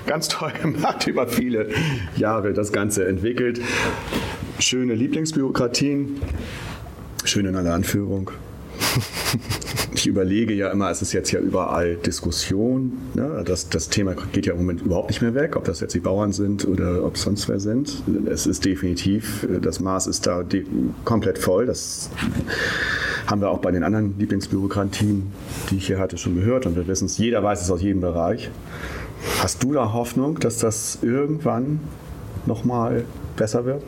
ganz 0.05 0.27
toll 0.27 0.51
gemacht, 0.61 1.07
über 1.07 1.27
viele 1.27 1.69
Jahre 2.15 2.53
das 2.53 2.71
Ganze 2.71 3.07
entwickelt. 3.07 3.61
Schöne 4.59 4.93
Lieblingsbürokratien, 4.95 6.21
schön 7.23 7.45
in 7.45 7.55
aller 7.55 7.73
Anführung. 7.73 8.31
ich 9.99 10.07
überlege 10.07 10.53
ja 10.53 10.71
immer, 10.71 10.89
es 10.89 11.01
ist 11.01 11.11
jetzt 11.11 11.31
ja 11.31 11.41
überall 11.41 11.97
Diskussion. 11.97 12.93
Ne? 13.15 13.43
Das, 13.45 13.67
das 13.67 13.89
Thema 13.89 14.15
geht 14.31 14.45
ja 14.45 14.53
im 14.53 14.59
Moment 14.59 14.81
überhaupt 14.81 15.09
nicht 15.09 15.21
mehr 15.21 15.35
weg, 15.35 15.57
ob 15.57 15.65
das 15.65 15.81
jetzt 15.81 15.93
die 15.93 15.99
Bauern 15.99 16.31
sind 16.31 16.65
oder 16.65 17.03
ob 17.03 17.15
es 17.15 17.23
sonst 17.23 17.49
wer 17.49 17.59
sind. 17.59 18.01
Es 18.25 18.47
ist 18.47 18.63
definitiv, 18.63 19.45
das 19.61 19.81
Maß 19.81 20.07
ist 20.07 20.25
da 20.25 20.43
komplett 21.03 21.37
voll. 21.37 21.65
Das 21.65 22.09
haben 23.27 23.41
wir 23.41 23.49
auch 23.49 23.59
bei 23.59 23.71
den 23.71 23.83
anderen 23.83 24.17
Lieblingsbürokratien, 24.17 25.33
die 25.69 25.77
ich 25.77 25.87
hier 25.87 25.99
hatte, 25.99 26.17
schon 26.17 26.35
gehört. 26.35 26.65
Und 26.65 26.77
wir 26.77 26.87
wissen 26.87 27.05
es, 27.05 27.17
jeder 27.17 27.43
weiß 27.43 27.61
es 27.61 27.69
aus 27.69 27.81
jedem 27.81 27.99
Bereich. 27.99 28.49
Hast 29.41 29.63
du 29.63 29.73
da 29.73 29.91
Hoffnung, 29.91 30.39
dass 30.39 30.59
das 30.59 30.99
irgendwann 31.01 31.81
nochmal 32.45 33.03
besser 33.35 33.65
wird? 33.65 33.83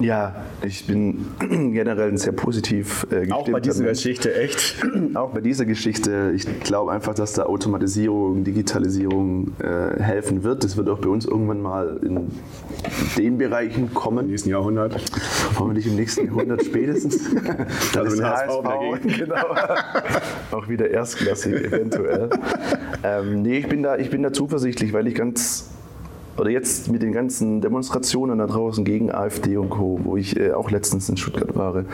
Ja, 0.00 0.34
ich 0.62 0.86
bin 0.86 1.26
generell 1.38 2.16
sehr 2.18 2.32
positiv 2.32 3.06
äh, 3.10 3.26
gestimmt. 3.26 3.32
Auch 3.32 3.48
bei 3.48 3.60
dieser 3.60 3.84
Geschichte, 3.84 4.34
echt? 4.34 4.84
Auch 5.14 5.30
bei 5.30 5.40
dieser 5.40 5.66
Geschichte. 5.66 6.32
Ich 6.34 6.46
glaube 6.60 6.90
einfach, 6.90 7.14
dass 7.14 7.34
da 7.34 7.44
Automatisierung, 7.44 8.42
Digitalisierung 8.42 9.52
äh, 9.60 10.02
helfen 10.02 10.42
wird. 10.42 10.64
Das 10.64 10.76
wird 10.76 10.88
auch 10.88 10.98
bei 10.98 11.08
uns 11.08 11.24
irgendwann 11.24 11.62
mal 11.62 12.00
in 12.02 12.28
den 13.16 13.38
Bereichen 13.38 13.94
kommen. 13.94 14.24
Im 14.24 14.30
nächsten 14.30 14.50
Jahrhundert. 14.50 15.00
Hoffentlich 15.58 15.86
im 15.86 15.94
nächsten 15.94 16.26
Jahrhundert 16.26 16.64
spätestens. 16.64 17.30
das 17.92 18.14
ist 18.14 18.22
HSV, 18.22 18.64
HSV 18.64 19.00
genau. 19.18 19.54
auch 20.50 20.68
wieder 20.68 20.90
erstklassig 20.90 21.54
eventuell. 21.54 22.30
ähm, 23.04 23.42
nee, 23.42 23.58
ich 23.58 23.68
bin, 23.68 23.82
da, 23.82 23.96
ich 23.96 24.10
bin 24.10 24.22
da 24.22 24.32
zuversichtlich, 24.32 24.92
weil 24.92 25.06
ich 25.06 25.14
ganz 25.14 25.73
oder 26.36 26.50
jetzt 26.50 26.90
mit 26.90 27.02
den 27.02 27.12
ganzen 27.12 27.60
Demonstrationen 27.60 28.38
da 28.38 28.46
draußen 28.46 28.84
gegen 28.84 29.10
AfD 29.12 29.56
und 29.56 29.70
Co., 29.70 30.00
wo 30.02 30.16
ich 30.16 30.38
äh, 30.38 30.52
auch 30.52 30.70
letztens 30.70 31.08
in 31.08 31.16
Stuttgart 31.16 31.54
war 31.56 31.84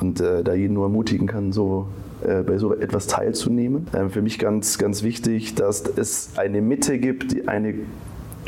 und 0.00 0.20
äh, 0.20 0.42
da 0.42 0.54
jeden 0.54 0.74
nur 0.74 0.84
ermutigen 0.84 1.26
kann, 1.26 1.52
so 1.52 1.86
äh, 2.26 2.42
bei 2.42 2.58
so 2.58 2.74
etwas 2.74 3.06
teilzunehmen. 3.06 3.86
Ähm, 3.94 4.10
für 4.10 4.22
mich 4.22 4.38
ganz, 4.38 4.78
ganz 4.78 5.02
wichtig, 5.02 5.54
dass 5.54 5.84
es 5.96 6.30
eine 6.36 6.60
Mitte 6.60 6.98
gibt, 6.98 7.32
die 7.32 7.48
eine 7.48 7.74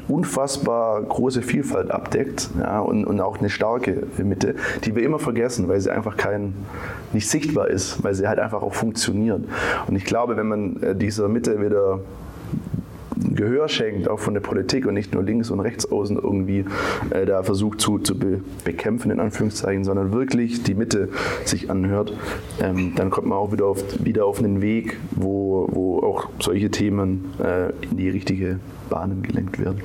unfassbar 0.09 1.03
große 1.03 1.43
Vielfalt 1.43 1.91
abdeckt 1.91 2.49
ja, 2.59 2.81
und, 2.81 3.05
und 3.05 3.21
auch 3.21 3.39
eine 3.39 3.51
starke 3.51 4.07
Mitte, 4.19 4.55
die 4.85 4.95
wir 4.95 5.03
immer 5.03 5.19
vergessen, 5.19 5.69
weil 5.69 5.81
sie 5.81 5.91
einfach 5.91 6.17
kein, 6.17 6.55
nicht 7.13 7.29
sichtbar 7.29 7.69
ist, 7.69 8.03
weil 8.05 8.15
sie 8.15 8.29
halt 8.29 8.39
einfach 8.39 8.63
auch 8.63 8.75
funktioniert. 8.75 9.43
Und 9.87 9.97
ich 9.97 10.05
glaube, 10.05 10.37
wenn 10.37 10.49
man 10.49 10.83
äh, 10.83 10.95
dieser 10.95 11.29
Mitte 11.29 11.61
wieder 11.61 12.01
Gehör 13.17 13.69
schenkt, 13.69 14.09
auch 14.09 14.19
von 14.19 14.35
der 14.35 14.41
Politik 14.41 14.87
und 14.87 14.95
nicht 14.95 15.15
nur 15.15 15.23
links 15.23 15.51
und 15.51 15.61
rechts 15.61 15.91
außen 15.91 16.17
irgendwie 16.17 16.65
äh, 17.11 17.25
da 17.27 17.43
versucht 17.43 17.81
zu, 17.81 17.99
zu 17.99 18.19
be 18.19 18.41
bekämpfen, 18.65 19.11
in 19.11 19.21
Anführungszeichen, 19.21 19.85
sondern 19.85 20.13
wirklich 20.13 20.63
die 20.63 20.75
Mitte 20.75 21.09
sich 21.45 21.71
anhört, 21.71 22.13
ähm, 22.61 22.93
dann 22.97 23.11
kommt 23.11 23.29
man 23.29 23.39
auch 23.39 23.53
wieder 23.53 23.67
auf, 23.67 23.83
wieder 24.05 24.27
auf 24.27 24.39
einen 24.39 24.61
Weg, 24.61 24.99
wo, 25.13 25.69
wo 25.71 26.01
auch 26.01 26.29
solche 26.41 26.71
Themen 26.71 27.33
äh, 27.43 27.71
in 27.91 27.97
die 27.97 28.09
richtige 28.09 28.61
Bahnen 28.91 29.23
gelenkt 29.23 29.59
werden. 29.59 29.81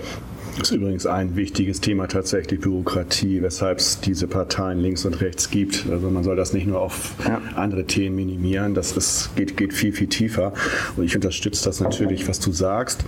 Das 0.57 0.69
ist 0.69 0.75
übrigens 0.75 1.05
ein 1.05 1.35
wichtiges 1.35 1.81
Thema 1.81 2.07
tatsächlich, 2.07 2.59
Bürokratie, 2.59 3.41
weshalb 3.41 3.79
es 3.79 3.99
diese 3.99 4.27
Parteien 4.27 4.79
links 4.79 5.05
und 5.05 5.21
rechts 5.21 5.49
gibt. 5.49 5.87
Also 5.89 6.09
man 6.09 6.23
soll 6.23 6.35
das 6.35 6.53
nicht 6.53 6.67
nur 6.67 6.81
auf 6.81 7.13
ja. 7.25 7.41
andere 7.55 7.85
Themen 7.85 8.15
minimieren, 8.17 8.73
das 8.73 8.91
ist, 8.91 9.35
geht, 9.35 9.57
geht 9.57 9.73
viel, 9.73 9.93
viel 9.93 10.07
tiefer. 10.07 10.53
Und 10.97 11.05
ich 11.05 11.15
unterstütze 11.15 11.65
das 11.65 11.79
natürlich, 11.79 12.27
was 12.27 12.39
du 12.39 12.51
sagst 12.51 13.05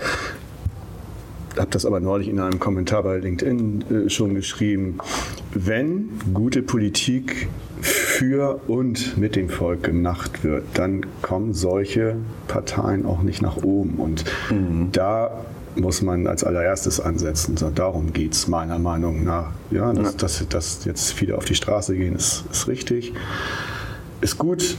habe 1.58 1.69
das 1.71 1.86
aber 1.86 1.99
neulich 1.99 2.27
in 2.27 2.39
einem 2.39 2.60
Kommentar 2.60 3.03
bei 3.03 3.17
LinkedIn 3.17 4.08
äh, 4.08 4.10
schon 4.10 4.36
geschrieben. 4.36 4.97
Wenn 5.53 6.10
gute 6.34 6.62
Politik 6.62 7.47
für 7.82 8.62
und 8.67 9.17
mit 9.17 9.36
dem 9.36 9.49
Volk 9.49 9.84
gemacht 9.84 10.43
wird, 10.43 10.63
dann 10.73 11.06
kommen 11.21 11.53
solche 11.53 12.15
Parteien 12.47 13.06
auch 13.06 13.21
nicht 13.21 13.41
nach 13.41 13.58
oben. 13.58 13.95
Und 13.97 14.23
mhm. 14.49 14.89
da 14.91 15.45
muss 15.76 16.02
man 16.02 16.28
als 16.28 16.44
allererstes 16.44 17.00
ansetzen. 17.00 17.58
So, 17.58 17.70
darum 17.70 18.14
geht 18.14 18.34
es 18.34 18.48
meiner 18.48 18.80
Meinung 18.80 19.24
nach. 19.24 19.52
Ja, 19.72 19.92
dass, 19.94 20.18
dass, 20.18 20.48
dass, 20.48 20.86
jetzt 20.86 21.14
viele 21.14 21.38
auf 21.38 21.46
die 21.46 21.56
Straße 21.56 21.96
gehen, 21.96 22.16
ist, 22.16 22.44
ist 22.52 22.68
richtig, 22.68 23.14
ist 24.22 24.38
gut. 24.38 24.78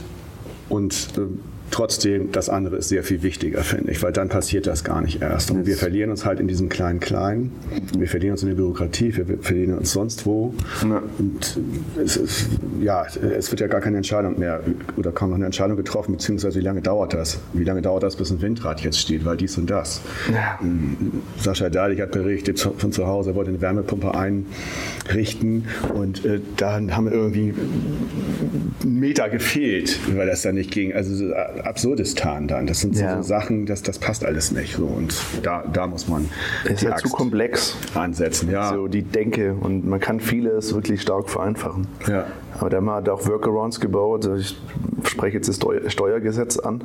Und 0.69 0.93
äh, 1.17 1.21
Trotzdem, 1.71 2.31
das 2.31 2.49
andere 2.49 2.77
ist 2.77 2.89
sehr 2.89 3.03
viel 3.03 3.23
wichtiger, 3.23 3.63
finde 3.63 3.91
ich, 3.91 4.01
weil 4.03 4.13
dann 4.13 4.29
passiert 4.29 4.67
das 4.67 4.83
gar 4.83 5.01
nicht 5.01 5.21
erst. 5.21 5.51
Und 5.51 5.65
wir 5.65 5.75
verlieren 5.75 6.11
uns 6.11 6.25
halt 6.25 6.39
in 6.39 6.47
diesem 6.47 6.69
kleinen 6.69 6.99
Kleinen. 6.99 7.51
Wir 7.97 8.07
verlieren 8.07 8.33
uns 8.33 8.43
in 8.43 8.49
der 8.49 8.55
Bürokratie, 8.55 9.15
wir 9.15 9.37
verlieren 9.41 9.77
uns 9.77 9.91
sonst 9.91 10.25
wo. 10.25 10.53
Ja. 10.83 11.01
Und 11.17 11.59
es, 12.01 12.17
ist, 12.17 12.47
ja, 12.79 13.05
es 13.05 13.51
wird 13.51 13.61
ja 13.61 13.67
gar 13.67 13.81
keine 13.81 13.97
Entscheidung 13.97 14.39
mehr 14.39 14.61
oder 14.95 15.11
kaum 15.11 15.29
noch 15.29 15.35
eine 15.35 15.45
Entscheidung 15.45 15.75
getroffen, 15.75 16.13
beziehungsweise 16.13 16.59
wie 16.59 16.63
lange 16.63 16.81
dauert 16.81 17.13
das? 17.13 17.39
Wie 17.53 17.63
lange 17.63 17.81
dauert 17.81 18.03
das, 18.03 18.15
bis 18.15 18.31
ein 18.31 18.41
Windrad 18.41 18.81
jetzt 18.81 18.99
steht, 18.99 19.25
weil 19.25 19.37
dies 19.37 19.57
und 19.57 19.69
das. 19.69 20.01
Ja. 20.31 20.59
Sascha 21.37 21.69
Dahlig 21.69 21.99
hat 21.99 22.11
berichtet 22.11 22.59
von 22.59 22.91
zu 22.91 23.07
Hause, 23.07 23.31
er 23.31 23.35
wollte 23.35 23.49
eine 23.49 23.61
Wärmepumpe 23.61 24.13
einrichten 24.13 25.65
und 25.93 26.23
äh, 26.25 26.39
dann 26.57 26.95
haben 26.95 27.05
wir 27.05 27.13
irgendwie 27.13 27.53
einen 28.81 28.99
Meter 28.99 29.29
gefehlt, 29.29 29.99
weil 30.15 30.27
das 30.27 30.43
dann 30.43 30.55
nicht 30.55 30.71
ging. 30.71 30.93
Also 30.93 31.33
Absurdistan 31.63 32.47
dann. 32.47 32.67
Das 32.67 32.79
sind 32.79 32.95
ja. 32.95 33.17
so 33.17 33.21
Sachen, 33.21 33.65
das, 33.65 33.81
das 33.83 33.99
passt 33.99 34.25
alles 34.25 34.51
nicht. 34.51 34.75
So. 34.75 34.85
Und 34.85 35.15
da, 35.43 35.63
da 35.71 35.87
muss 35.87 36.07
man. 36.07 36.29
Es 36.63 36.73
ist 36.73 36.81
ja 36.81 36.95
zu 36.95 37.09
komplex. 37.09 37.75
Ansetzen, 37.93 38.51
ja. 38.51 38.69
So 38.69 38.87
die 38.87 39.03
Denke. 39.03 39.53
Und 39.53 39.85
man 39.85 39.99
kann 39.99 40.19
vieles 40.19 40.73
wirklich 40.73 41.01
stark 41.01 41.29
vereinfachen. 41.29 41.87
Ja. 42.07 42.25
Aber 42.59 42.69
der 42.69 42.85
hat 42.85 43.09
auch 43.09 43.27
Workarounds 43.27 43.79
gebaut. 43.79 44.29
Ich 44.37 44.57
spreche 45.03 45.37
jetzt 45.37 45.49
das 45.49 45.59
Steuergesetz 45.91 46.57
an, 46.57 46.83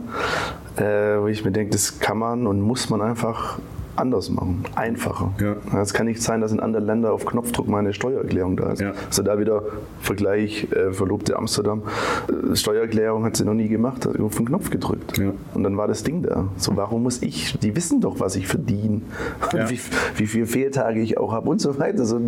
äh, 0.77 0.83
wo 1.21 1.27
ich 1.29 1.45
mir 1.45 1.53
denke, 1.53 1.73
das 1.73 2.01
kann 2.01 2.19
man 2.19 2.47
und 2.47 2.61
muss 2.61 2.91
man 2.91 3.01
einfach 3.01 3.59
anders 4.01 4.31
machen, 4.31 4.65
einfacher. 4.75 5.33
Ja. 5.41 5.81
Es 5.81 5.93
kann 5.93 6.07
nicht 6.07 6.23
sein, 6.23 6.41
dass 6.41 6.53
in 6.53 6.61
anderen 6.61 6.87
Ländern 6.87 7.13
auf 7.13 7.25
Knopfdruck 7.27 7.69
meine 7.69 7.93
Steuererklärung 7.93 8.57
da 8.57 8.73
ist. 8.73 8.81
Ja. 8.81 8.93
Also 9.07 9.23
da 9.23 9.39
wieder 9.39 9.63
Vergleich, 10.01 10.69
äh, 10.73 10.93
Verlobte 10.93 11.37
Amsterdam, 11.37 11.83
äh, 12.29 12.57
Steuererklärung 12.57 13.25
hat 13.25 13.37
sie 13.37 13.45
noch 13.45 13.55
nie 13.55 13.69
gemacht, 13.69 14.07
hat 14.07 14.19
auf 14.19 14.37
den 14.37 14.47
Knopf 14.47 14.71
gedrückt. 14.71 15.19
Ja. 15.19 15.33
Und 15.55 15.63
dann 15.63 15.77
war 15.77 15.87
das 15.87 16.03
Ding 16.03 16.23
da. 16.23 16.49
So, 16.57 16.77
warum 16.77 17.03
muss 17.03 17.23
ich, 17.23 17.59
die 17.59 17.77
wissen 17.77 18.01
doch, 18.01 18.21
was 18.21 18.37
ich 18.37 18.47
verdiene, 18.47 19.03
ja. 19.53 19.69
wie, 19.71 19.79
wie 20.17 20.27
viele 20.27 20.47
Fehltage 20.47 21.01
ich 21.01 21.19
auch 21.19 21.33
habe 21.33 21.49
und 21.49 21.61
so 21.61 21.79
weiter. 21.79 22.05
So, 22.05 22.21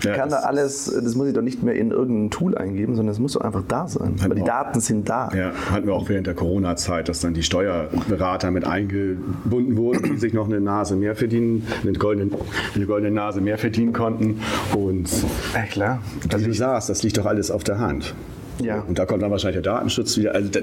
ich 0.00 0.12
kann 0.12 0.30
da 0.30 0.36
alles, 0.40 0.84
das 0.84 1.14
muss 1.14 1.28
ich 1.28 1.34
doch 1.34 1.42
nicht 1.42 1.62
mehr 1.62 1.74
in 1.74 1.90
irgendein 1.90 2.30
Tool 2.30 2.56
eingeben, 2.56 2.94
sondern 2.94 3.12
es 3.12 3.18
muss 3.18 3.32
doch 3.32 3.40
einfach 3.40 3.64
da 3.66 3.88
sein. 3.88 4.16
Weil 4.26 4.36
die 4.36 4.44
Daten 4.44 4.80
sind 4.80 5.08
da. 5.08 5.30
Ja, 5.34 5.52
hatten 5.70 5.86
wir 5.86 5.94
auch 5.94 6.08
während 6.08 6.26
der 6.26 6.34
Corona-Zeit, 6.34 7.08
dass 7.08 7.20
dann 7.20 7.34
die 7.34 7.42
Steuerberater 7.42 8.50
mit 8.50 8.66
eingebunden 8.66 9.76
wurden, 9.76 10.02
die 10.04 10.18
sich 10.18 10.34
noch 10.34 10.46
eine 10.46 10.60
Nase 10.60 10.96
mehr 10.96 11.05
verdienen, 11.14 11.66
eine 11.82 11.92
goldene, 11.92 12.30
eine 12.74 12.86
goldene 12.86 13.12
Nase 13.12 13.40
mehr 13.40 13.58
verdienen 13.58 13.92
konnten. 13.92 14.40
Und 14.74 15.08
ja, 15.54 15.62
klar. 15.62 16.02
Also 16.32 16.44
wie 16.44 16.50
du 16.50 16.54
sagst, 16.54 16.88
das 16.88 17.02
liegt 17.02 17.18
doch 17.18 17.26
alles 17.26 17.50
auf 17.50 17.64
der 17.64 17.78
Hand. 17.78 18.14
Ja. 18.58 18.80
Und 18.80 18.98
da 18.98 19.04
kommt 19.04 19.22
dann 19.22 19.30
wahrscheinlich 19.30 19.62
der 19.62 19.72
Datenschutz 19.72 20.16
wieder. 20.16 20.34
Also, 20.34 20.50
da, 20.50 20.60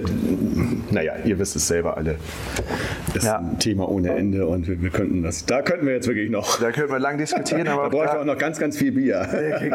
naja, 0.91 1.13
ihr 1.25 1.38
wisst 1.39 1.56
es 1.56 1.67
selber 1.67 1.97
alle. 1.97 2.15
Das 3.08 3.17
ist 3.17 3.25
ja. 3.25 3.38
ein 3.38 3.60
Thema 3.60 3.89
ohne 3.89 4.15
Ende 4.15 4.47
und 4.47 4.67
wir, 4.67 4.82
wir, 4.82 4.89
könnten 4.89 5.23
das, 5.23 5.45
da 5.45 5.62
könnten 5.62 5.86
wir 5.86 5.93
jetzt 5.93 6.08
wirklich 6.08 6.29
noch. 6.29 6.60
Da 6.60 6.71
können 6.71 6.89
wir 6.89 6.99
lang 6.99 7.17
diskutieren. 7.17 7.67
Aber 7.73 7.84
da 7.84 7.89
bräuchte 7.89 8.19
auch 8.19 8.25
noch 8.25 8.38
ganz, 8.38 8.60
ganz 8.60 8.77
viel 8.77 8.91
Bier. 8.91 9.27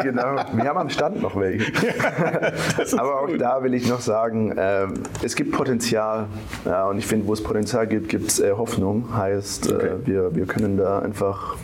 genau. 0.03 0.37
Wir 0.53 0.65
haben 0.65 0.79
am 0.79 0.91
Stand 0.91 1.23
noch 1.23 1.39
welche. 1.39 1.73
aber 2.99 3.21
auch 3.21 3.37
da 3.37 3.63
will 3.63 3.75
ich 3.75 3.89
noch 3.89 4.01
sagen, 4.01 4.57
äh, 4.57 4.87
es 5.23 5.37
gibt 5.37 5.53
Potenzial. 5.53 6.27
Ja, 6.65 6.87
und 6.87 6.99
ich 6.99 7.07
finde, 7.07 7.27
wo 7.27 7.33
es 7.33 7.43
Potenzial 7.43 7.87
gibt, 7.87 8.09
gibt 8.09 8.29
es 8.29 8.41
äh, 8.41 8.53
Hoffnung. 8.53 9.17
Heißt, 9.17 9.71
äh, 9.71 9.75
okay. 9.75 9.87
äh, 9.87 10.07
wir, 10.07 10.35
wir 10.35 10.47
können 10.47 10.77
da 10.77 11.01
einfach 11.01 11.57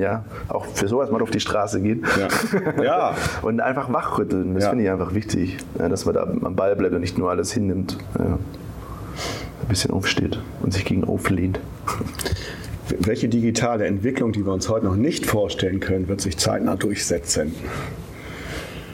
ja, 0.00 0.24
auch 0.48 0.64
für 0.66 0.88
sowas 0.88 1.10
mal 1.10 1.22
auf 1.22 1.30
die 1.30 1.40
Straße 1.40 1.80
gehen. 1.80 2.04
Ja. 2.76 2.82
ja. 2.82 3.14
und 3.42 3.60
einfach 3.60 3.92
wachrütteln. 3.92 4.54
Das 4.54 4.64
ja. 4.64 4.70
finde 4.70 4.84
ich 4.84 4.90
einfach 4.90 5.14
wichtig, 5.14 5.58
dass 5.76 6.04
man 6.04 6.14
da 6.14 6.22
am 6.22 6.54
Ball 6.54 6.76
bleibt 6.76 6.94
und 6.94 7.00
nicht 7.00 7.18
nur 7.18 7.30
alles 7.30 7.52
hinnimmt. 7.52 7.98
Ja. 8.18 8.24
Ein 8.24 8.38
bisschen 9.68 9.90
aufsteht 9.90 10.40
und 10.62 10.72
sich 10.72 10.84
gegen 10.84 11.04
auflehnt. 11.04 11.60
Welche 13.00 13.28
digitale 13.28 13.86
Entwicklung, 13.86 14.32
die 14.32 14.44
wir 14.46 14.52
uns 14.52 14.68
heute 14.68 14.86
noch 14.86 14.96
nicht 14.96 15.26
vorstellen 15.26 15.80
können, 15.80 16.08
wird 16.08 16.20
sich 16.20 16.38
zeitnah 16.38 16.76
durchsetzen? 16.76 17.54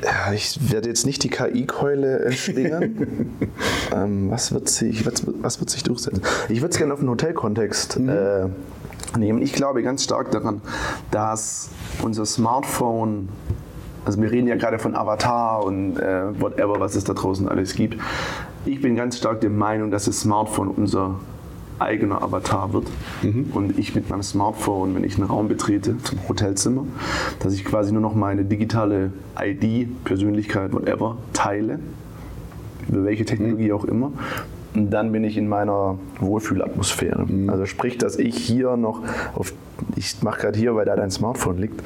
Ja, 0.04 0.32
ich 0.34 0.70
werde 0.70 0.88
jetzt 0.88 1.06
nicht 1.06 1.22
die 1.22 1.30
KI-Keule 1.30 2.30
schwingen. 2.32 3.30
ähm, 3.94 4.30
was, 4.30 4.52
wird 4.52 4.68
sich, 4.68 5.06
was, 5.06 5.22
was, 5.40 5.60
wird 5.60 5.70
sich 5.70 5.82
durchsetzen? 5.82 6.22
Ich 6.48 6.60
würde 6.60 6.72
es 6.72 6.78
gerne 6.78 6.92
auf 6.92 7.00
den 7.00 7.08
Hotelkontext 7.08 8.00
mhm. 8.00 8.08
äh, 8.10 8.46
nehmen. 9.16 9.42
Ich 9.42 9.52
glaube 9.52 9.82
ganz 9.82 10.04
stark 10.04 10.30
daran, 10.30 10.60
dass 11.10 11.70
unser 12.02 12.26
Smartphone, 12.26 13.28
also 14.04 14.20
wir 14.20 14.30
reden 14.30 14.46
ja 14.48 14.56
gerade 14.56 14.78
von 14.78 14.94
Avatar 14.94 15.64
und 15.64 15.98
äh, 15.98 16.40
whatever, 16.40 16.80
was 16.80 16.94
es 16.94 17.04
da 17.04 17.14
draußen 17.14 17.48
alles 17.48 17.74
gibt. 17.74 18.00
Ich 18.66 18.80
bin 18.80 18.96
ganz 18.96 19.18
stark 19.18 19.40
der 19.40 19.50
Meinung, 19.50 19.90
dass 19.90 20.06
das 20.06 20.20
Smartphone 20.20 20.68
unser 20.68 21.16
eigener 21.78 22.22
Avatar 22.22 22.72
wird. 22.72 22.86
Mhm. 23.22 23.50
Und 23.52 23.78
ich 23.78 23.94
mit 23.94 24.08
meinem 24.08 24.22
Smartphone, 24.22 24.94
wenn 24.94 25.04
ich 25.04 25.16
einen 25.16 25.26
Raum 25.26 25.48
betrete, 25.48 25.96
zum 26.02 26.18
Hotelzimmer, 26.28 26.86
dass 27.40 27.54
ich 27.54 27.64
quasi 27.64 27.92
nur 27.92 28.02
noch 28.02 28.14
meine 28.14 28.44
digitale 28.44 29.12
ID, 29.38 30.04
Persönlichkeit, 30.04 30.72
whatever, 30.72 31.16
teile, 31.32 31.78
über 32.88 33.04
welche 33.04 33.24
Technologie 33.24 33.68
mhm. 33.68 33.74
auch 33.74 33.84
immer, 33.84 34.12
dann 34.74 35.12
bin 35.12 35.24
ich 35.24 35.36
in 35.36 35.48
meiner 35.48 35.98
Wohlfühlatmosphäre. 36.18 37.26
Mhm. 37.26 37.50
Also 37.50 37.66
sprich, 37.66 37.98
dass 37.98 38.16
ich 38.16 38.36
hier 38.36 38.76
noch 38.76 39.02
auf, 39.34 39.52
ich 39.96 40.22
mache 40.22 40.40
gerade 40.40 40.58
hier, 40.58 40.74
weil 40.74 40.84
da 40.84 40.96
dein 40.96 41.10
Smartphone 41.10 41.58
liegt. 41.58 41.82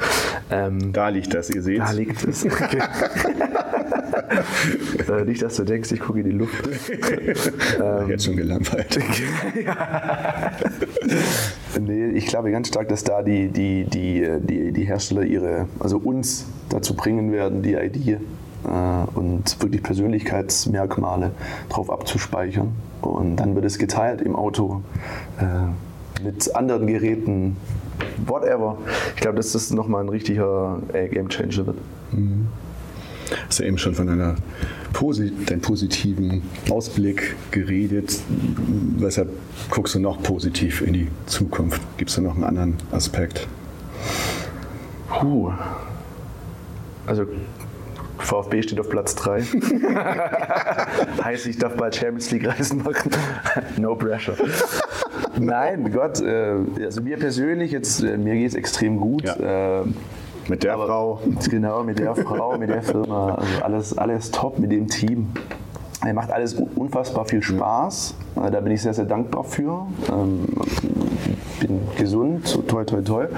Ähm, 0.50 0.92
da 0.92 1.08
liegt 1.08 1.34
das, 1.34 1.50
ihr 1.50 1.62
seht. 1.62 1.80
Da 1.80 1.92
liegt 1.92 2.24
es. 2.24 2.46
Okay. 2.46 2.78
äh, 5.08 5.24
nicht, 5.24 5.42
dass 5.42 5.56
du 5.56 5.64
denkst, 5.64 5.90
ich 5.92 6.00
gucke 6.00 6.20
in 6.20 6.26
die 6.26 6.32
Luft. 6.32 6.66
ähm, 7.82 8.08
Jetzt 8.08 8.24
schon 8.24 8.36
gelangweilt. 8.36 8.98
nee, 11.80 12.06
ich 12.08 12.26
glaube 12.26 12.50
ganz 12.50 12.68
stark, 12.68 12.88
dass 12.88 13.04
da 13.04 13.22
die, 13.22 13.48
die, 13.48 13.84
die, 13.84 14.26
die, 14.40 14.72
die 14.72 14.84
Hersteller 14.84 15.24
ihre, 15.24 15.66
also 15.78 15.98
uns 15.98 16.46
dazu 16.70 16.94
bringen 16.94 17.32
werden, 17.32 17.62
die 17.62 17.74
ID 17.74 18.08
äh, 18.08 18.18
und 18.64 19.62
wirklich 19.62 19.82
Persönlichkeitsmerkmale 19.82 21.32
drauf 21.68 21.90
abzuspeichern. 21.90 22.72
Und 23.00 23.36
dann 23.36 23.54
wird 23.54 23.64
es 23.64 23.78
geteilt 23.78 24.20
im 24.20 24.34
Auto 24.34 24.82
äh, 25.38 26.22
mit 26.22 26.54
anderen 26.54 26.86
Geräten, 26.86 27.56
whatever. 28.26 28.78
Ich 29.14 29.20
glaube, 29.20 29.36
dass 29.36 29.52
das 29.52 29.70
nochmal 29.70 30.02
ein 30.02 30.08
richtiger 30.08 30.80
äh, 30.92 31.08
Game 31.08 31.28
Changer 31.28 31.66
wird. 31.66 31.78
Mhm. 32.12 32.48
Hast 33.46 33.60
ja 33.60 33.66
eben 33.66 33.78
schon 33.78 33.94
von 33.94 34.08
einer 34.08 34.36
Posi 34.92 35.32
deinem 35.46 35.60
positiven 35.60 36.42
Ausblick 36.70 37.36
geredet. 37.50 38.20
Weshalb 38.96 39.28
guckst 39.70 39.94
du 39.94 40.00
noch 40.00 40.22
positiv 40.22 40.80
in 40.80 40.94
die 40.94 41.08
Zukunft? 41.26 41.80
Gibt 41.98 42.10
es 42.10 42.16
da 42.16 42.22
noch 42.22 42.34
einen 42.34 42.44
anderen 42.44 42.74
Aspekt? 42.90 43.46
Puh. 45.08 45.52
Also 47.06 47.26
VfB 48.18 48.62
steht 48.62 48.80
auf 48.80 48.88
Platz 48.88 49.14
3. 49.14 49.42
heißt, 51.24 51.46
ich 51.46 51.58
darf 51.58 51.76
bald 51.76 51.94
Champions 51.94 52.30
League 52.30 52.46
Reisen 52.46 52.82
machen. 52.82 53.10
no 53.78 53.94
pressure. 53.94 54.36
Nein, 55.38 55.90
Gott, 55.92 56.20
äh, 56.20 56.56
also 56.84 57.00
mir 57.02 57.18
persönlich, 57.18 57.72
jetzt, 57.72 58.02
äh, 58.02 58.16
mir 58.16 58.34
geht 58.34 58.48
es 58.48 58.54
extrem 58.54 58.98
gut. 58.98 59.24
Ja. 59.24 59.80
Äh, 59.80 59.84
mit 60.48 60.62
der 60.62 60.74
Frau. 60.74 61.20
Genau, 61.50 61.82
mit 61.84 61.98
der 61.98 62.14
Frau, 62.16 62.56
mit 62.56 62.70
der 62.70 62.82
Firma. 62.82 63.34
Also 63.34 63.62
alles, 63.62 63.98
alles 63.98 64.30
top 64.30 64.58
mit 64.58 64.72
dem 64.72 64.88
Team. 64.88 65.32
Er 66.04 66.14
macht 66.14 66.30
alles 66.30 66.54
unfassbar 66.54 67.26
viel 67.26 67.42
Spaß. 67.42 68.14
Da 68.34 68.60
bin 68.60 68.72
ich 68.72 68.80
sehr, 68.80 68.94
sehr 68.94 69.04
dankbar 69.04 69.44
für. 69.44 69.86
Ähm, 70.10 70.46
bin 71.58 71.80
gesund, 71.96 72.46
so 72.46 72.62
toll, 72.62 72.86
toll, 72.86 73.04
toll. 73.04 73.28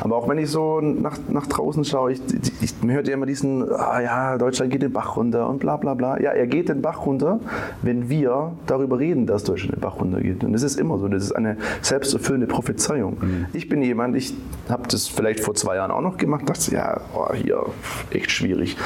Aber 0.00 0.16
auch 0.16 0.28
wenn 0.28 0.38
ich 0.38 0.50
so 0.50 0.80
nach, 0.80 1.18
nach 1.28 1.46
draußen 1.46 1.84
schaue, 1.84 2.12
ich, 2.12 2.20
ich, 2.60 2.74
man 2.80 2.92
hört 2.94 3.08
ja 3.08 3.14
immer 3.14 3.26
diesen, 3.26 3.70
ah 3.72 4.00
ja, 4.00 4.38
Deutschland 4.38 4.70
geht 4.70 4.82
den 4.82 4.92
Bach 4.92 5.16
runter 5.16 5.48
und 5.48 5.58
bla 5.58 5.76
bla 5.76 5.94
bla. 5.94 6.20
Ja, 6.20 6.30
er 6.30 6.46
geht 6.46 6.68
den 6.68 6.82
Bach 6.82 7.06
runter, 7.06 7.40
wenn 7.82 8.08
wir 8.08 8.52
darüber 8.66 8.98
reden, 8.98 9.26
dass 9.26 9.44
Deutschland 9.44 9.76
den 9.76 9.80
Bach 9.80 10.00
runter 10.00 10.20
geht. 10.20 10.44
Und 10.44 10.52
das 10.52 10.62
ist 10.62 10.78
immer 10.78 10.98
so, 10.98 11.08
das 11.08 11.24
ist 11.24 11.32
eine 11.32 11.56
selbsterfüllende 11.82 12.46
Prophezeiung. 12.46 13.16
Mhm. 13.20 13.46
Ich 13.52 13.68
bin 13.68 13.82
jemand, 13.82 14.16
ich 14.16 14.34
habe 14.68 14.88
das 14.88 15.08
vielleicht 15.08 15.40
vor 15.40 15.54
zwei 15.54 15.76
Jahren 15.76 15.90
auch 15.90 16.02
noch 16.02 16.16
gemacht, 16.16 16.48
dachte, 16.48 16.74
ja, 16.74 17.00
oh, 17.14 17.32
hier, 17.34 17.64
echt 18.10 18.30
schwierig. 18.30 18.76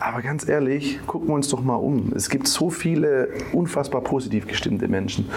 Aber 0.00 0.22
ganz 0.22 0.48
ehrlich, 0.48 0.98
gucken 1.06 1.28
wir 1.28 1.34
uns 1.34 1.48
doch 1.48 1.62
mal 1.62 1.76
um. 1.76 2.12
Es 2.14 2.30
gibt 2.30 2.48
so 2.48 2.70
viele 2.70 3.28
unfassbar 3.52 4.00
positiv 4.00 4.46
gestimmte 4.46 4.88
Menschen. 4.88 5.28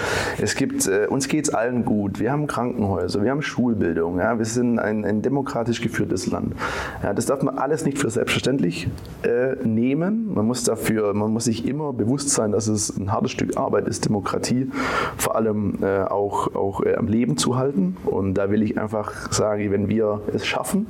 Es 0.41 0.55
gibt, 0.55 0.87
äh, 0.87 1.07
uns 1.07 1.27
geht 1.27 1.45
es 1.45 1.53
allen 1.53 1.83
gut. 1.83 2.19
Wir 2.19 2.31
haben 2.31 2.47
Krankenhäuser, 2.47 2.92
wir 3.21 3.31
haben 3.31 3.41
Schulbildung, 3.41 4.19
ja, 4.19 4.37
wir 4.37 4.45
sind 4.45 4.79
ein, 4.79 5.05
ein 5.05 5.21
demokratisch 5.21 5.81
geführtes 5.81 6.27
Land. 6.27 6.53
Ja, 7.01 7.13
das 7.13 7.25
darf 7.25 7.41
man 7.41 7.57
alles 7.57 7.85
nicht 7.85 7.97
für 7.97 8.09
selbstverständlich 8.09 8.87
äh, 9.23 9.55
nehmen. 9.63 10.33
Man 10.33 10.45
muss 10.45 10.63
dafür, 10.63 11.13
man 11.13 11.31
muss 11.31 11.45
sich 11.45 11.67
immer 11.67 11.93
bewusst 11.93 12.29
sein, 12.29 12.51
dass 12.51 12.67
es 12.67 12.95
ein 12.97 13.11
hartes 13.11 13.31
Stück 13.31 13.57
Arbeit 13.57 13.87
ist, 13.87 14.05
Demokratie 14.05 14.69
vor 15.17 15.35
allem 15.35 15.79
äh, 15.81 16.03
auch, 16.03 16.55
auch 16.55 16.81
äh, 16.81 16.95
am 16.95 17.07
Leben 17.07 17.37
zu 17.37 17.57
halten. 17.57 17.97
Und 18.05 18.35
da 18.35 18.49
will 18.49 18.63
ich 18.63 18.77
einfach 18.77 19.31
sagen, 19.31 19.71
wenn 19.71 19.87
wir 19.87 20.21
es 20.33 20.45
schaffen, 20.45 20.87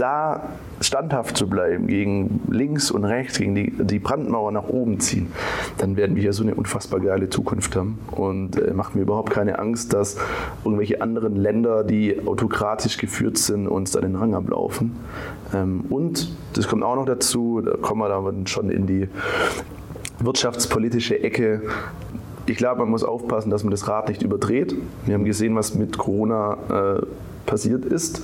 da 0.00 0.48
standhaft 0.80 1.36
zu 1.36 1.48
bleiben, 1.48 1.86
gegen 1.86 2.40
links 2.48 2.90
und 2.90 3.04
rechts, 3.04 3.38
gegen 3.38 3.54
die, 3.54 3.70
die 3.70 3.98
Brandmauer 3.98 4.50
nach 4.50 4.68
oben 4.68 4.98
ziehen, 4.98 5.30
dann 5.76 5.96
werden 5.96 6.16
wir 6.16 6.22
hier 6.22 6.32
so 6.32 6.42
eine 6.42 6.54
unfassbar 6.54 7.00
geile 7.00 7.28
Zukunft 7.28 7.76
haben. 7.76 7.98
Und 8.10 8.56
äh, 8.56 8.72
macht 8.72 8.94
mir 8.94 9.02
überhaupt 9.02 9.30
keine 9.30 9.58
Angst, 9.58 9.92
dass 9.92 10.16
irgendwelche 10.64 11.02
anderen 11.02 11.36
Länder, 11.36 11.84
die 11.84 12.16
autokratisch 12.26 12.96
geführt 12.96 13.36
sind, 13.36 13.68
uns 13.68 13.90
da 13.90 14.00
den 14.00 14.16
Rang 14.16 14.34
ablaufen. 14.34 14.96
Ähm, 15.54 15.84
und 15.90 16.30
das 16.54 16.66
kommt 16.66 16.82
auch 16.82 16.96
noch 16.96 17.06
dazu, 17.06 17.60
da 17.60 17.76
kommen 17.76 18.00
wir 18.00 18.08
dann 18.08 18.46
schon 18.46 18.70
in 18.70 18.86
die 18.86 19.08
wirtschaftspolitische 20.18 21.22
Ecke. 21.22 21.62
Ich 22.46 22.56
glaube, 22.56 22.80
man 22.80 22.90
muss 22.90 23.04
aufpassen, 23.04 23.50
dass 23.50 23.64
man 23.64 23.70
das 23.70 23.86
Rad 23.86 24.08
nicht 24.08 24.22
überdreht. 24.22 24.74
Wir 25.04 25.14
haben 25.14 25.24
gesehen, 25.24 25.54
was 25.56 25.74
mit 25.74 25.98
Corona 25.98 26.56
äh, 26.98 27.06
passiert 27.44 27.84
ist. 27.84 28.22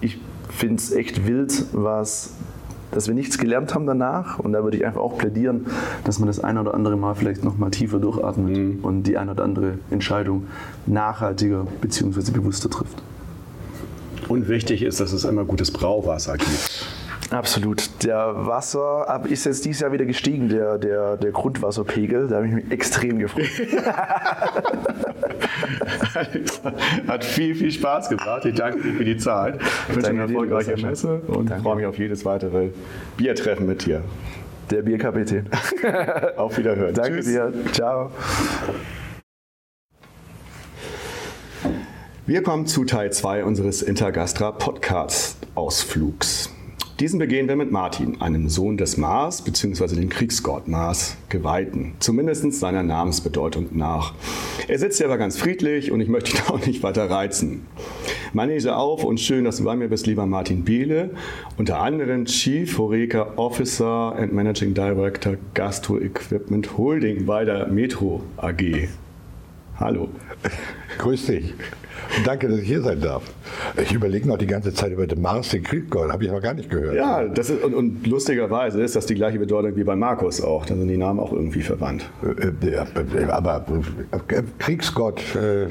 Ich 0.00 0.18
finde 0.54 0.76
es 0.76 0.92
echt 0.92 1.26
wild, 1.26 1.66
was, 1.72 2.30
dass 2.90 3.08
wir 3.08 3.14
nichts 3.14 3.38
gelernt 3.38 3.74
haben 3.74 3.86
danach. 3.86 4.38
Und 4.38 4.52
da 4.52 4.62
würde 4.62 4.76
ich 4.76 4.86
einfach 4.86 5.00
auch 5.00 5.18
plädieren, 5.18 5.66
dass 6.04 6.18
man 6.18 6.26
das 6.26 6.40
ein 6.40 6.58
oder 6.58 6.74
andere 6.74 6.96
Mal 6.96 7.14
vielleicht 7.14 7.44
noch 7.44 7.56
mal 7.58 7.70
tiefer 7.70 7.98
durchatmet 7.98 8.56
mhm. 8.56 8.78
und 8.82 9.04
die 9.04 9.18
ein 9.18 9.28
oder 9.28 9.44
andere 9.44 9.78
Entscheidung 9.90 10.46
nachhaltiger 10.86 11.66
bzw. 11.80 12.30
bewusster 12.32 12.70
trifft. 12.70 13.02
Und 14.28 14.48
wichtig 14.48 14.82
ist, 14.82 15.00
dass 15.00 15.12
es 15.12 15.24
immer 15.24 15.44
gutes 15.44 15.70
Brauwasser 15.70 16.38
gibt. 16.38 16.86
Absolut. 17.30 18.04
Der 18.04 18.46
Wasser 18.46 19.22
ist 19.28 19.46
jetzt 19.46 19.64
dieses 19.64 19.80
Jahr 19.80 19.92
wieder 19.92 20.04
gestiegen, 20.04 20.48
der, 20.48 20.78
der, 20.78 21.16
der 21.16 21.32
Grundwasserpegel. 21.32 22.28
Da 22.28 22.36
habe 22.36 22.46
ich 22.46 22.52
mich 22.52 22.70
extrem 22.70 23.18
gefreut. 23.18 23.44
Hat 27.08 27.24
viel, 27.24 27.54
viel 27.54 27.72
Spaß 27.72 28.08
gebracht. 28.08 28.44
Ich 28.44 28.54
danke 28.54 28.82
dir 28.82 28.94
für 28.94 29.04
die 29.04 29.16
Zeit. 29.16 29.60
Ich 29.88 29.96
wünsche 29.96 30.10
eine 30.10 30.22
erfolgreiche 30.22 30.76
Messe 30.76 31.20
und 31.26 31.50
danke. 31.50 31.62
freue 31.62 31.76
mich 31.76 31.86
auf 31.86 31.98
jedes 31.98 32.24
weitere 32.24 32.70
Biertreffen 33.16 33.66
mit 33.66 33.86
dir. 33.86 34.02
Der 34.70 34.82
Bierkapitän. 34.82 35.48
auf 36.36 36.56
Wiederhören. 36.56 36.94
Danke 36.94 37.16
Tschüss. 37.16 37.26
dir. 37.26 37.52
Ciao. 37.72 38.10
Wir 42.26 42.42
kommen 42.42 42.66
zu 42.66 42.84
Teil 42.84 43.12
2 43.12 43.44
unseres 43.44 43.82
Intergastra 43.82 44.52
Podcast 44.52 45.46
Ausflugs. 45.54 46.53
Diesen 47.00 47.18
begehen 47.18 47.48
wir 47.48 47.56
mit 47.56 47.72
Martin, 47.72 48.20
einem 48.20 48.48
Sohn 48.48 48.76
des 48.76 48.96
Mars 48.96 49.42
bzw. 49.42 49.96
dem 49.96 50.08
Kriegsgott 50.08 50.68
Mars 50.68 51.16
geweihten, 51.28 51.94
zumindest 51.98 52.52
seiner 52.52 52.84
Namensbedeutung 52.84 53.70
nach. 53.72 54.14
Er 54.68 54.78
sitzt 54.78 54.98
hier 54.98 55.06
aber 55.06 55.18
ganz 55.18 55.36
friedlich 55.36 55.90
und 55.90 56.00
ich 56.00 56.08
möchte 56.08 56.36
ihn 56.36 56.42
auch 56.46 56.64
nicht 56.64 56.84
weiter 56.84 57.10
reizen. 57.10 57.66
Manege 58.32 58.76
auf 58.76 59.02
und 59.02 59.18
schön, 59.18 59.44
dass 59.44 59.56
du 59.56 59.64
bei 59.64 59.74
mir 59.74 59.88
bist, 59.88 60.06
lieber 60.06 60.24
Martin 60.26 60.62
Biele, 60.62 61.10
unter 61.58 61.80
anderem 61.80 62.26
Chief 62.26 62.78
Horeca 62.78 63.32
Officer 63.34 64.14
and 64.16 64.32
Managing 64.32 64.72
Director 64.72 65.34
Gastro 65.54 65.98
Equipment 65.98 66.78
Holding 66.78 67.26
bei 67.26 67.44
der 67.44 67.66
Metro 67.66 68.22
AG. 68.36 68.88
Hallo. 69.80 70.08
Grüß 70.98 71.26
dich. 71.26 71.54
Danke, 72.24 72.48
dass 72.48 72.58
ich 72.58 72.66
hier 72.66 72.82
sein 72.82 73.00
darf. 73.00 73.22
Ich 73.80 73.92
überlege 73.92 74.28
noch 74.28 74.38
die 74.38 74.46
ganze 74.46 74.72
Zeit 74.72 74.92
über 74.92 75.06
den 75.06 75.20
Mars, 75.20 75.50
den 75.50 75.62
Krieggold, 75.62 76.12
habe 76.12 76.24
ich 76.24 76.30
noch 76.30 76.40
gar 76.40 76.54
nicht 76.54 76.70
gehört. 76.70 76.94
Ja, 76.94 77.20
ist, 77.20 77.50
und, 77.50 77.74
und, 77.74 78.06
lustigerweise 78.06 78.82
ist 78.82 78.96
das 78.96 79.06
die 79.06 79.14
gleiche 79.14 79.38
Bedeutung 79.38 79.76
wie 79.76 79.84
bei 79.84 79.96
Markus 79.96 80.40
auch. 80.40 80.66
Da 80.66 80.74
sind 80.74 80.88
die 80.88 80.96
Namen 80.96 81.20
auch 81.20 81.32
irgendwie 81.32 81.62
verwandt. 81.62 82.10
Äh, 82.22 82.68
äh, 82.68 82.72
ja, 82.72 82.86
aber 83.30 83.64
äh, 84.28 84.42
Kriegsgott. 84.58 85.20
Äh, 85.34 85.68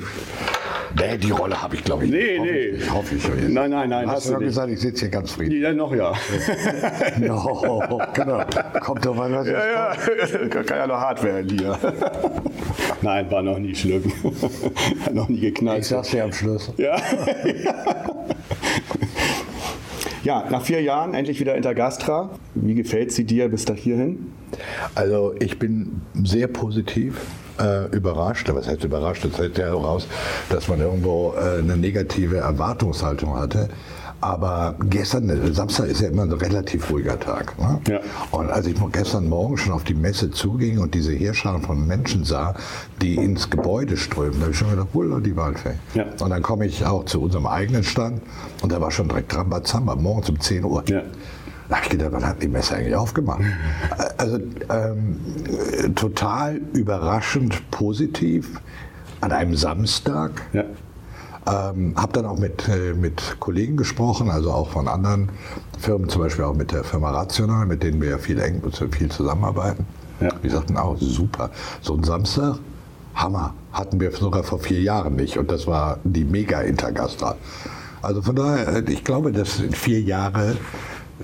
Nee, 0.95 1.17
die 1.17 1.31
Rolle 1.31 1.61
habe 1.61 1.75
ich, 1.75 1.83
glaube 1.83 2.05
ich. 2.05 2.11
Nee, 2.11 2.37
hoffe 2.37 2.51
nee. 2.51 2.65
Ich, 2.67 2.93
hoffe 2.93 3.15
ich. 3.15 3.49
Nein, 3.49 3.71
nein, 3.71 3.89
nein. 3.89 4.07
Hast, 4.07 4.17
hast 4.17 4.29
du 4.29 4.33
doch 4.33 4.39
gesagt, 4.39 4.71
ich 4.71 4.79
sitze 4.79 5.01
hier 5.01 5.09
ganz 5.09 5.31
friedlich. 5.31 5.61
Ja, 5.61 5.73
noch 5.73 5.93
ja. 5.93 6.13
no, 7.19 8.01
genau. 8.13 8.43
Kommt 8.79 9.05
doch 9.05 9.15
mal 9.15 9.31
was. 9.31 9.47
Ja, 9.47 9.67
ja. 9.67 9.95
Kann 10.63 10.77
ja 10.77 10.87
noch 10.87 10.99
hart 10.99 11.23
werden 11.23 11.49
hier. 11.49 11.77
Nein, 13.01 13.29
war 13.31 13.41
noch 13.41 13.59
nie 13.59 13.75
schlimm. 13.75 14.03
Hat 15.05 15.13
noch 15.13 15.27
nie 15.27 15.39
geknallt. 15.39 15.81
Ich 15.81 15.87
sag's 15.87 16.09
dir 16.09 16.23
am 16.23 16.31
Schluss. 16.31 16.71
Ja. 16.77 16.95
Ja, 20.23 20.45
nach 20.49 20.61
vier 20.61 20.81
Jahren 20.81 21.13
endlich 21.13 21.39
wieder 21.41 21.55
Intergastra. 21.55 22.29
Wie 22.55 22.75
gefällt 22.75 23.11
sie 23.11 23.25
dir 23.25 23.49
bis 23.49 23.65
da 23.65 23.73
hierhin? 23.73 24.31
Also 24.95 25.35
ich 25.39 25.59
bin 25.59 26.01
sehr 26.23 26.47
positiv 26.47 27.19
äh, 27.59 27.87
überrascht. 27.95 28.49
Was 28.53 28.67
heißt 28.67 28.83
überrascht? 28.83 29.25
Das 29.25 29.39
heißt 29.39 29.57
ja 29.57 29.65
heraus, 29.65 30.07
dass 30.49 30.67
man 30.67 30.79
irgendwo 30.79 31.33
äh, 31.37 31.59
eine 31.59 31.77
negative 31.77 32.37
Erwartungshaltung 32.37 33.35
hatte. 33.35 33.69
Aber 34.23 34.75
gestern, 34.89 35.29
äh, 35.29 35.53
Samstag 35.53 35.87
ist 35.87 35.99
ja 35.99 36.07
immer 36.07 36.21
ein 36.21 36.31
relativ 36.31 36.89
ruhiger 36.89 37.19
Tag. 37.19 37.59
Ne? 37.59 37.81
Ja. 37.89 37.99
Und 38.31 38.49
als 38.49 38.67
ich 38.67 38.75
gestern 38.93 39.27
Morgen 39.27 39.57
schon 39.57 39.73
auf 39.73 39.83
die 39.83 39.93
Messe 39.93 40.31
zuging 40.31 40.79
und 40.79 40.93
diese 40.93 41.11
Heerscharen 41.11 41.61
von 41.61 41.85
Menschen 41.85 42.23
sah, 42.23 42.55
die 43.01 43.15
ins 43.15 43.49
Gebäude 43.49 43.97
strömen, 43.97 44.35
da 44.35 44.43
habe 44.43 44.51
ich 44.51 44.57
schon 44.57 44.69
gedacht, 44.69 44.87
Wunder, 44.93 45.19
die 45.19 45.35
Waldfee. 45.35 45.73
Ja. 45.93 46.05
Und 46.21 46.29
dann 46.29 46.41
komme 46.41 46.65
ich 46.65 46.85
auch 46.85 47.03
zu 47.03 47.21
unserem 47.21 47.47
eigenen 47.47 47.83
Stand 47.83 48.21
und 48.61 48.71
da 48.71 48.79
war 48.79 48.91
schon 48.91 49.09
direkt 49.09 49.35
Rambazamba, 49.35 49.97
morgens 49.97 50.29
um 50.29 50.39
10 50.39 50.63
Uhr. 50.63 50.85
Ja. 50.87 51.01
Da 51.73 51.77
habe 51.77 51.85
ich 51.85 51.91
gedacht, 51.91 52.11
wann 52.11 52.23
hat 52.23 52.43
die 52.43 52.47
Messe 52.47 52.75
eigentlich 52.75 52.95
aufgemacht? 52.95 53.41
Also 54.17 54.37
ähm, 54.69 55.19
total 55.95 56.57
überraschend 56.73 57.71
positiv 57.71 58.61
an 59.21 59.31
einem 59.31 59.55
Samstag. 59.55 60.43
Ja. 60.53 60.65
Ähm, 61.47 61.95
habe 61.97 62.13
dann 62.13 62.27
auch 62.27 62.37
mit, 62.37 62.69
äh, 62.69 62.93
mit 62.93 63.37
Kollegen 63.39 63.75
gesprochen, 63.75 64.29
also 64.29 64.51
auch 64.51 64.69
von 64.69 64.87
anderen 64.87 65.29
Firmen, 65.79 66.09
zum 66.09 66.21
Beispiel 66.21 66.45
auch 66.45 66.53
mit 66.53 66.71
der 66.71 66.83
Firma 66.83 67.09
Rational, 67.09 67.65
mit 67.65 67.81
denen 67.81 67.99
wir 67.99 68.11
ja 68.11 68.17
viel 68.19 68.39
eng 68.39 68.61
viel 68.91 69.09
zusammenarbeiten. 69.09 69.87
Ja. 70.21 70.29
Die 70.43 70.49
sagten 70.49 70.77
auch, 70.77 70.95
super, 70.99 71.49
so 71.81 71.95
ein 71.95 72.03
Samstag, 72.03 72.59
Hammer, 73.15 73.55
hatten 73.71 73.99
wir 73.99 74.11
sogar 74.11 74.43
vor 74.43 74.59
vier 74.59 74.81
Jahren 74.81 75.15
nicht 75.15 75.39
und 75.39 75.49
das 75.49 75.65
war 75.65 75.97
die 76.03 76.23
Mega-Intergastra. 76.23 77.35
Also 78.03 78.21
von 78.21 78.35
daher, 78.35 78.67
äh, 78.67 78.91
ich 78.91 79.03
glaube, 79.03 79.31
dass 79.31 79.61
vier 79.71 80.01
Jahre 80.01 80.55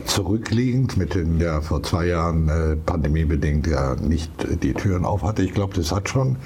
zurückliegend, 0.06 0.98
mit 0.98 1.16
den 1.16 1.40
ja 1.40 1.62
vor 1.62 1.84
zwei 1.84 2.08
Jahren 2.08 2.50
äh, 2.50 2.76
pandemiebedingt 2.76 3.68
ja 3.68 3.96
nicht 3.96 4.32
die 4.64 4.74
Türen 4.74 5.06
auf 5.06 5.24
hatte. 5.24 5.44
Ich 5.44 5.54
glaube, 5.54 5.74
das 5.76 5.92
hat 5.92 6.10
schon 6.10 6.38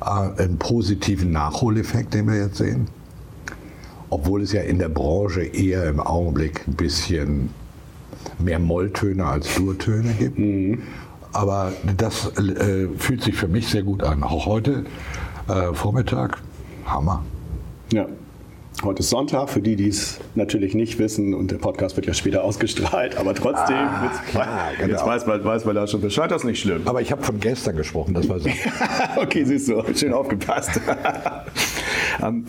äh, 0.00 0.42
einen 0.42 0.58
positiven 0.58 1.30
Nachholeffekt, 1.30 2.14
den 2.14 2.26
wir 2.26 2.36
jetzt 2.36 2.58
sehen. 2.58 2.88
Obwohl 4.10 4.42
es 4.42 4.52
ja 4.52 4.62
in 4.62 4.78
der 4.78 4.88
Branche 4.88 5.42
eher 5.42 5.88
im 5.88 6.00
Augenblick 6.00 6.66
ein 6.66 6.74
bisschen 6.74 7.50
mehr 8.38 8.58
Molltöne 8.58 9.26
als 9.26 9.54
Durtöne 9.54 10.12
gibt. 10.12 10.38
Mhm. 10.38 10.82
Aber 11.32 11.72
das 11.96 12.36
äh, 12.38 12.88
fühlt 12.96 13.22
sich 13.22 13.34
für 13.34 13.48
mich 13.48 13.68
sehr 13.68 13.82
gut 13.82 14.02
an. 14.02 14.22
Auch 14.22 14.46
heute 14.46 14.84
äh, 15.48 15.74
Vormittag, 15.74 16.38
Hammer. 16.86 17.22
Ja. 17.92 18.06
Heute 18.84 19.00
ist 19.00 19.10
Sonntag, 19.10 19.50
für 19.50 19.60
die, 19.60 19.74
die 19.74 19.88
es 19.88 20.20
natürlich 20.36 20.72
nicht 20.72 21.00
wissen, 21.00 21.34
und 21.34 21.50
der 21.50 21.56
Podcast 21.56 21.96
wird 21.96 22.06
ja 22.06 22.14
später 22.14 22.44
ausgestrahlt, 22.44 23.16
aber 23.16 23.34
trotzdem, 23.34 23.76
ah, 23.76 24.04
jetzt, 24.04 24.24
klar, 24.26 24.70
genau. 24.78 24.92
jetzt 24.92 25.04
weiß, 25.04 25.26
man, 25.26 25.44
weiß 25.44 25.64
man 25.64 25.74
da 25.74 25.86
schon 25.88 26.00
Bescheid, 26.00 26.30
das 26.30 26.42
ist 26.42 26.46
nicht 26.46 26.60
schlimm. 26.60 26.82
Aber 26.84 27.00
ich 27.00 27.10
habe 27.10 27.22
von 27.24 27.40
gestern 27.40 27.76
gesprochen, 27.76 28.14
das 28.14 28.28
war 28.28 28.38
so. 28.38 28.48
okay, 29.16 29.44
siehst 29.44 29.68
du, 29.68 29.82
schön 29.96 30.12
aufgepasst. 30.12 30.80
ähm, 32.22 32.46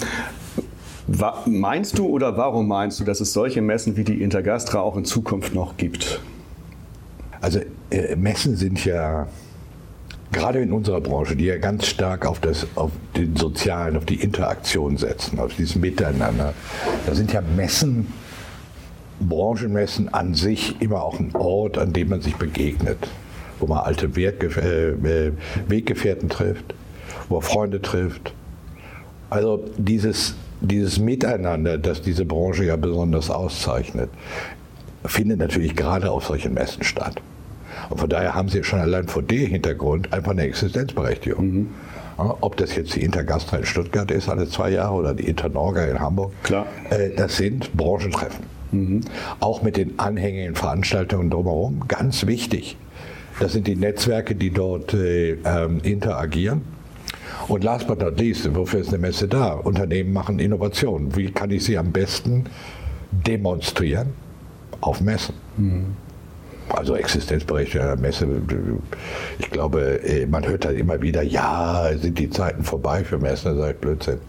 meinst 1.47 1.97
du 1.97 2.07
oder 2.07 2.37
warum 2.37 2.67
meinst 2.67 2.99
du, 2.99 3.05
dass 3.05 3.21
es 3.21 3.33
solche 3.33 3.63
Messen 3.63 3.97
wie 3.97 4.03
die 4.03 4.21
Intergastra 4.21 4.81
auch 4.81 4.97
in 4.97 5.05
Zukunft 5.05 5.55
noch 5.55 5.77
gibt? 5.77 6.21
Also 7.41 7.59
äh, 7.89 8.15
Messen 8.15 8.55
sind 8.55 8.85
ja 8.85 9.27
gerade 10.31 10.59
in 10.59 10.71
unserer 10.71 11.01
Branche, 11.01 11.35
die 11.35 11.45
ja 11.45 11.57
ganz 11.57 11.87
stark 11.87 12.25
auf, 12.25 12.39
das, 12.39 12.67
auf 12.75 12.91
den 13.15 13.35
Sozialen, 13.35 13.97
auf 13.97 14.05
die 14.05 14.21
Interaktion 14.21 14.97
setzen, 14.97 15.39
auf 15.39 15.55
dieses 15.55 15.75
Miteinander, 15.75 16.53
da 17.05 17.15
sind 17.15 17.33
ja 17.33 17.41
Messen, 17.41 18.07
Branchenmessen 19.19 20.13
an 20.13 20.33
sich 20.33 20.81
immer 20.81 21.03
auch 21.03 21.19
ein 21.19 21.35
Ort, 21.35 21.77
an 21.77 21.93
dem 21.93 22.09
man 22.09 22.21
sich 22.21 22.35
begegnet, 22.35 22.97
wo 23.59 23.67
man 23.67 23.79
alte 23.79 24.15
Wertgef 24.15 24.57
äh, 24.57 24.91
äh, 24.91 25.31
Weggefährten 25.67 26.29
trifft, 26.29 26.73
wo 27.27 27.35
man 27.35 27.43
Freunde 27.43 27.81
trifft. 27.81 28.33
Also 29.29 29.65
dieses, 29.77 30.35
dieses 30.61 30.99
Miteinander, 30.99 31.77
das 31.77 32.01
diese 32.01 32.25
Branche 32.25 32.63
ja 32.65 32.75
besonders 32.77 33.29
auszeichnet, 33.29 34.09
findet 35.05 35.39
natürlich 35.39 35.75
gerade 35.75 36.11
auf 36.11 36.25
solchen 36.25 36.53
Messen 36.53 36.83
statt. 36.83 37.21
Und 37.89 37.99
von 37.99 38.09
daher 38.09 38.35
haben 38.35 38.49
sie 38.49 38.63
schon 38.63 38.79
allein 38.79 39.07
vor 39.07 39.23
dem 39.23 39.47
Hintergrund 39.47 40.13
einfach 40.13 40.31
eine 40.31 40.43
Existenzberechtigung. 40.43 41.45
Mhm. 41.45 41.69
Ob 42.17 42.57
das 42.57 42.75
jetzt 42.75 42.95
die 42.95 43.01
Intergastra 43.01 43.57
in 43.57 43.65
Stuttgart 43.65 44.11
ist, 44.11 44.27
alle 44.27 44.47
zwei 44.49 44.71
Jahre, 44.71 44.93
oder 44.93 45.13
die 45.13 45.23
Internorga 45.23 45.85
in 45.85 45.99
Hamburg. 45.99 46.33
Klar. 46.43 46.65
Äh, 46.89 47.11
das 47.15 47.37
sind 47.37 47.75
Branchentreffen. 47.75 48.45
Mhm. 48.71 49.01
Auch 49.39 49.61
mit 49.61 49.77
den 49.77 49.97
anhängigen 49.97 50.55
Veranstaltungen 50.55 51.29
drumherum. 51.29 51.83
Ganz 51.87 52.27
wichtig. 52.27 52.77
Das 53.39 53.53
sind 53.53 53.67
die 53.67 53.77
Netzwerke, 53.77 54.35
die 54.35 54.51
dort 54.51 54.93
äh, 54.93 55.37
ähm, 55.45 55.79
interagieren. 55.83 56.61
Und 57.47 57.63
last 57.63 57.87
but 57.87 58.01
not 58.01 58.19
least, 58.19 58.53
wofür 58.53 58.81
ist 58.81 58.89
eine 58.89 58.97
Messe 58.97 59.27
da? 59.27 59.53
Unternehmen 59.53 60.11
machen 60.11 60.39
Innovationen. 60.39 61.15
Wie 61.15 61.31
kann 61.31 61.49
ich 61.51 61.63
sie 61.63 61.77
am 61.77 61.91
besten 61.93 62.45
demonstrieren? 63.11 64.13
auf 64.81 65.01
Messen. 65.01 65.35
Mhm. 65.57 65.95
Also 66.69 66.95
Existenzberechtigung 66.95 67.87
einer 67.87 67.95
Messe. 67.99 68.27
Ich 69.39 69.49
glaube, 69.49 70.01
äh, 70.03 70.25
man 70.25 70.47
hört 70.47 70.65
halt 70.65 70.77
immer 70.77 71.01
wieder, 71.01 71.23
ja, 71.23 71.89
sind 71.99 72.19
die 72.19 72.29
Zeiten 72.29 72.63
vorbei 72.63 73.03
für 73.03 73.17
Messen, 73.17 73.57
seit 73.57 73.81
Blödsinn. 73.81 74.19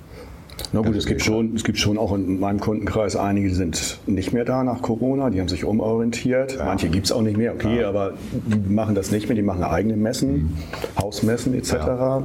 Na 0.73 0.83
gut, 0.83 0.95
es 0.95 1.07
gibt, 1.07 1.23
schon, 1.23 1.55
es 1.55 1.65
gibt 1.65 1.79
schon 1.79 1.99
auch 1.99 2.13
in 2.13 2.39
meinem 2.39 2.61
Kundenkreis 2.61 3.17
einige, 3.17 3.49
die 3.49 3.55
sind 3.55 3.99
nicht 4.07 4.33
mehr 4.33 4.45
da 4.45 4.63
nach 4.63 4.83
Corona, 4.83 5.31
die 5.31 5.41
haben 5.41 5.49
sich 5.49 5.65
umorientiert. 5.65 6.57
Ja. 6.57 6.65
Manche 6.65 6.89
gibt 6.89 7.07
es 7.07 7.13
auch 7.13 7.23
nicht 7.23 7.37
mehr, 7.37 7.55
okay, 7.55 7.81
ja. 7.81 7.89
aber 7.89 8.13
die 8.33 8.73
machen 8.73 8.95
das 8.95 9.11
nicht 9.11 9.29
mehr, 9.29 9.37
die 9.37 9.43
machen 9.43 9.65
eigene 9.65 9.97
Messen, 9.97 10.33
mhm. 10.33 10.57
Hausmessen 10.99 11.55
etc. 11.55 11.73
Ja. 11.73 12.23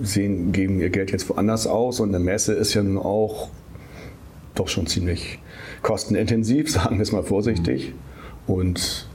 Sehen, 0.00 0.52
geben 0.52 0.80
ihr 0.80 0.90
Geld 0.90 1.10
jetzt 1.10 1.28
woanders 1.28 1.66
aus 1.66 2.00
und 2.00 2.14
eine 2.14 2.22
Messe 2.22 2.54
ist 2.54 2.72
ja 2.74 2.82
nun 2.82 2.98
auch 2.98 3.48
doch 4.54 4.68
schon 4.68 4.86
ziemlich 4.86 5.38
kostenintensiv, 5.82 6.70
sagen 6.72 6.96
wir 6.96 7.02
es 7.02 7.12
mal 7.12 7.24
vorsichtig. 7.24 7.92
Mhm. 8.46 8.54
Und 8.54 9.08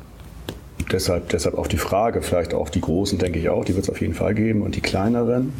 deshalb, 0.91 1.29
deshalb 1.29 1.57
auch 1.57 1.67
die 1.67 1.77
Frage, 1.77 2.21
vielleicht 2.21 2.53
auch 2.53 2.69
die 2.69 2.81
Großen, 2.81 3.17
denke 3.17 3.39
ich 3.39 3.49
auch, 3.49 3.65
die 3.65 3.75
wird 3.75 3.85
es 3.85 3.89
auf 3.89 4.01
jeden 4.01 4.13
Fall 4.13 4.33
geben 4.33 4.61
und 4.61 4.75
die 4.75 4.81
kleineren. 4.81 5.53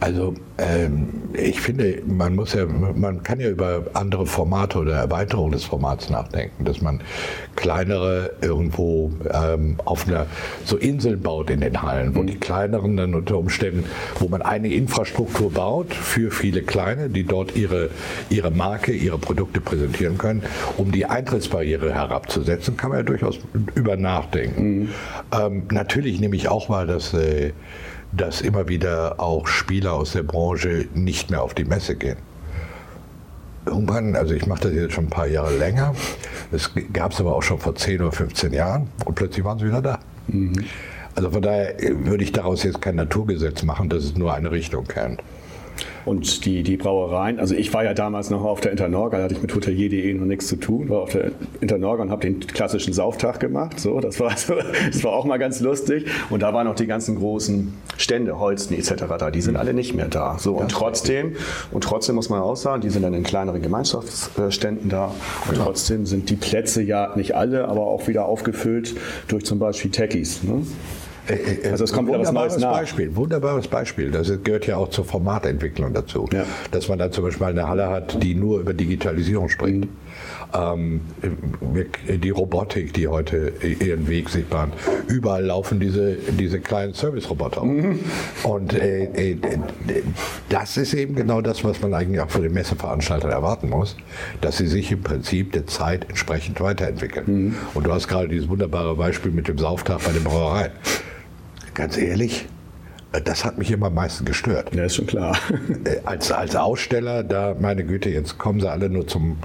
Also 0.00 0.34
ähm, 0.58 1.08
ich 1.32 1.60
finde, 1.60 2.02
man 2.06 2.36
muss 2.36 2.52
ja, 2.52 2.66
man 2.66 3.22
kann 3.24 3.40
ja 3.40 3.48
über 3.48 3.82
andere 3.94 4.26
Formate 4.26 4.78
oder 4.78 4.94
Erweiterung 4.94 5.50
des 5.50 5.64
Formats 5.64 6.08
nachdenken, 6.08 6.64
dass 6.64 6.80
man 6.80 7.00
kleinere 7.56 8.30
irgendwo 8.40 9.10
ähm, 9.32 9.76
auf 9.84 10.06
einer 10.06 10.26
so 10.64 10.76
Inseln 10.76 11.20
baut 11.20 11.50
in 11.50 11.60
den 11.60 11.82
Hallen, 11.82 12.14
wo 12.14 12.22
mhm. 12.22 12.28
die 12.28 12.36
kleineren 12.36 12.96
dann 12.96 13.14
unter 13.14 13.38
Umständen, 13.38 13.84
wo 14.20 14.28
man 14.28 14.40
eine 14.40 14.68
Infrastruktur 14.68 15.52
baut 15.52 15.92
für 15.92 16.30
viele 16.30 16.62
kleine, 16.62 17.08
die 17.08 17.24
dort 17.24 17.56
ihre 17.56 17.90
ihre 18.30 18.52
Marke, 18.52 18.92
ihre 18.92 19.18
Produkte 19.18 19.60
präsentieren 19.60 20.16
können, 20.16 20.42
um 20.76 20.92
die 20.92 21.06
Eintrittsbarriere 21.06 21.92
herabzusetzen, 21.92 22.76
kann 22.76 22.90
man 22.90 23.00
ja 23.00 23.04
durchaus 23.04 23.40
über 23.74 23.96
nachdenken. 23.96 24.78
Mhm. 24.78 24.88
Ähm, 25.32 25.62
natürlich 25.72 26.20
nehme 26.20 26.36
ich 26.36 26.48
auch 26.48 26.68
mal 26.68 26.86
das 26.86 27.14
äh, 27.14 27.52
dass 28.12 28.40
immer 28.40 28.68
wieder 28.68 29.20
auch 29.20 29.46
Spieler 29.46 29.94
aus 29.94 30.12
der 30.12 30.22
Branche 30.22 30.86
nicht 30.94 31.30
mehr 31.30 31.42
auf 31.42 31.54
die 31.54 31.64
Messe 31.64 31.96
gehen. 31.96 32.16
Irgendwann, 33.66 34.16
also 34.16 34.34
ich 34.34 34.46
mache 34.46 34.62
das 34.62 34.72
jetzt 34.72 34.94
schon 34.94 35.04
ein 35.04 35.10
paar 35.10 35.26
Jahre 35.26 35.54
länger, 35.56 35.94
das 36.50 36.70
gab 36.92 37.12
es 37.12 37.20
aber 37.20 37.36
auch 37.36 37.42
schon 37.42 37.58
vor 37.58 37.74
10 37.74 38.00
oder 38.00 38.12
15 38.12 38.52
Jahren 38.52 38.88
und 39.04 39.14
plötzlich 39.14 39.44
waren 39.44 39.58
sie 39.58 39.66
wieder 39.66 39.82
da. 39.82 39.98
Mhm. 40.28 40.64
Also 41.14 41.30
von 41.30 41.42
daher 41.42 41.74
würde 42.04 42.22
ich 42.22 42.32
daraus 42.32 42.62
jetzt 42.62 42.80
kein 42.80 42.94
Naturgesetz 42.94 43.62
machen, 43.64 43.88
dass 43.88 44.04
es 44.04 44.16
nur 44.16 44.32
eine 44.32 44.50
Richtung 44.50 44.86
kennt. 44.86 45.20
Und 46.08 46.46
die, 46.46 46.62
die 46.62 46.78
Brauereien, 46.78 47.38
also 47.38 47.54
ich 47.54 47.74
war 47.74 47.84
ja 47.84 47.92
damals 47.92 48.30
noch 48.30 48.42
auf 48.42 48.62
der 48.62 48.72
Internorga, 48.72 49.18
da 49.18 49.24
hatte 49.24 49.34
ich 49.34 49.42
mit 49.42 49.54
hotelier.de 49.54 50.14
noch 50.14 50.24
nichts 50.24 50.46
zu 50.46 50.56
tun, 50.56 50.88
war 50.88 51.02
auf 51.02 51.10
der 51.10 51.32
Internorga 51.60 52.02
und 52.02 52.10
habe 52.10 52.22
den 52.22 52.40
klassischen 52.40 52.94
Sauftag 52.94 53.40
gemacht. 53.40 53.78
So, 53.78 54.00
das, 54.00 54.18
war, 54.18 54.30
das 54.90 55.04
war 55.04 55.12
auch 55.12 55.26
mal 55.26 55.36
ganz 55.36 55.60
lustig. 55.60 56.06
Und 56.30 56.42
da 56.42 56.54
waren 56.54 56.66
auch 56.66 56.76
die 56.76 56.86
ganzen 56.86 57.16
großen 57.16 57.74
Stände, 57.98 58.38
Holzen 58.38 58.74
etc. 58.78 59.04
da, 59.18 59.30
die 59.30 59.42
sind 59.42 59.56
alle 59.56 59.74
nicht 59.74 59.92
mehr 59.92 60.08
da. 60.08 60.38
So, 60.38 60.54
und 60.54 60.70
trotzdem, 60.70 61.36
und 61.72 61.84
trotzdem 61.84 62.14
muss 62.14 62.30
man 62.30 62.40
auch 62.40 62.56
sagen, 62.56 62.80
die 62.80 62.88
sind 62.88 63.02
dann 63.02 63.12
in 63.12 63.22
kleineren 63.22 63.60
Gemeinschaftsständen 63.60 64.88
da. 64.88 65.12
Und 65.46 65.58
trotzdem 65.58 66.06
sind 66.06 66.30
die 66.30 66.36
Plätze 66.36 66.80
ja 66.80 67.12
nicht 67.16 67.36
alle, 67.36 67.68
aber 67.68 67.82
auch 67.82 68.08
wieder 68.08 68.24
aufgefüllt 68.24 68.96
durch 69.28 69.44
zum 69.44 69.58
Beispiel 69.58 69.90
Techies. 69.90 70.42
Ne? 70.42 70.62
Äh, 71.28 71.34
äh, 71.34 71.70
also 71.70 71.84
es 71.84 71.92
kommt 71.92 72.08
wieder 72.08 72.20
was 72.20 72.32
Neues 72.32 72.58
nach. 72.58 72.72
Beispiel, 72.72 73.14
wunderbares 73.14 73.68
Beispiel. 73.68 74.10
Das 74.10 74.32
gehört 74.42 74.66
ja 74.66 74.76
auch 74.76 74.90
zur 74.90 75.04
Formatentwicklung 75.04 75.92
dazu. 75.92 76.28
Ja. 76.32 76.44
Dass 76.70 76.88
man 76.88 76.98
da 76.98 77.10
zum 77.10 77.24
Beispiel 77.24 77.46
eine 77.46 77.68
Halle 77.68 77.88
hat, 77.88 78.22
die 78.22 78.34
nur 78.34 78.60
über 78.60 78.74
Digitalisierung 78.74 79.48
spricht. 79.48 79.84
Mhm. 79.84 79.88
Ähm, 80.54 81.00
die 82.08 82.30
Robotik, 82.30 82.94
die 82.94 83.06
heute 83.06 83.52
ihren 83.62 84.08
Weg 84.08 84.30
sich 84.30 84.46
bahnt. 84.46 84.72
Überall 85.06 85.44
laufen 85.44 85.78
diese, 85.78 86.14
diese 86.14 86.60
kleinen 86.60 86.94
Service-Roboter. 86.94 87.64
Mhm. 87.64 87.98
Und 88.44 88.72
äh, 88.72 89.04
äh, 89.04 89.36
das 90.48 90.78
ist 90.78 90.94
eben 90.94 91.14
genau 91.14 91.42
das, 91.42 91.64
was 91.64 91.82
man 91.82 91.92
eigentlich 91.92 92.20
auch 92.20 92.30
von 92.30 92.42
den 92.42 92.54
Messeveranstaltern 92.54 93.30
erwarten 93.30 93.68
muss, 93.68 93.96
dass 94.40 94.56
sie 94.56 94.66
sich 94.66 94.90
im 94.90 95.02
Prinzip 95.02 95.52
der 95.52 95.66
Zeit 95.66 96.06
entsprechend 96.08 96.60
weiterentwickeln. 96.62 97.24
Mhm. 97.26 97.54
Und 97.74 97.86
du 97.86 97.92
hast 97.92 98.08
gerade 98.08 98.28
dieses 98.28 98.48
wunderbare 98.48 98.94
Beispiel 98.96 99.32
mit 99.32 99.48
dem 99.48 99.58
Sauftag 99.58 100.02
bei 100.02 100.12
den 100.12 100.24
Brauereien 100.24 100.72
ganz 101.78 101.96
ehrlich, 101.96 102.46
äh, 103.12 103.20
das 103.22 103.44
hat 103.44 103.56
mich 103.56 103.70
immer 103.70 103.86
am 103.86 103.94
meisten 103.94 104.24
gestört. 104.24 104.74
Ja, 104.74 104.84
ist 104.84 104.96
schon 104.96 105.06
klar. 105.06 105.36
Äh, 105.84 106.00
als, 106.04 106.32
als 106.32 106.56
Aussteller, 106.56 107.22
da, 107.22 107.54
meine 107.58 107.84
Güte, 107.84 108.10
jetzt 108.10 108.36
kommen 108.36 108.58
sie 108.58 108.68
alle 108.68 108.90
nur 108.90 109.06
zum 109.06 109.36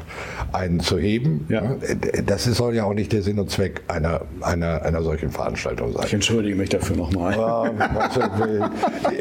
einen 0.51 0.79
zu 0.79 0.97
heben. 0.97 1.45
Ja. 1.47 1.75
Äh, 1.81 2.23
das 2.23 2.45
soll 2.45 2.75
ja 2.75 2.85
auch 2.85 2.93
nicht 2.93 3.11
der 3.11 3.21
Sinn 3.21 3.39
und 3.39 3.51
Zweck 3.51 3.81
einer, 3.87 4.21
einer, 4.41 4.81
einer 4.81 5.03
solchen 5.03 5.29
Veranstaltung 5.29 5.93
sein. 5.93 6.03
Ich 6.07 6.13
entschuldige 6.13 6.55
mich 6.55 6.69
dafür 6.69 6.95
nochmal. 6.95 7.71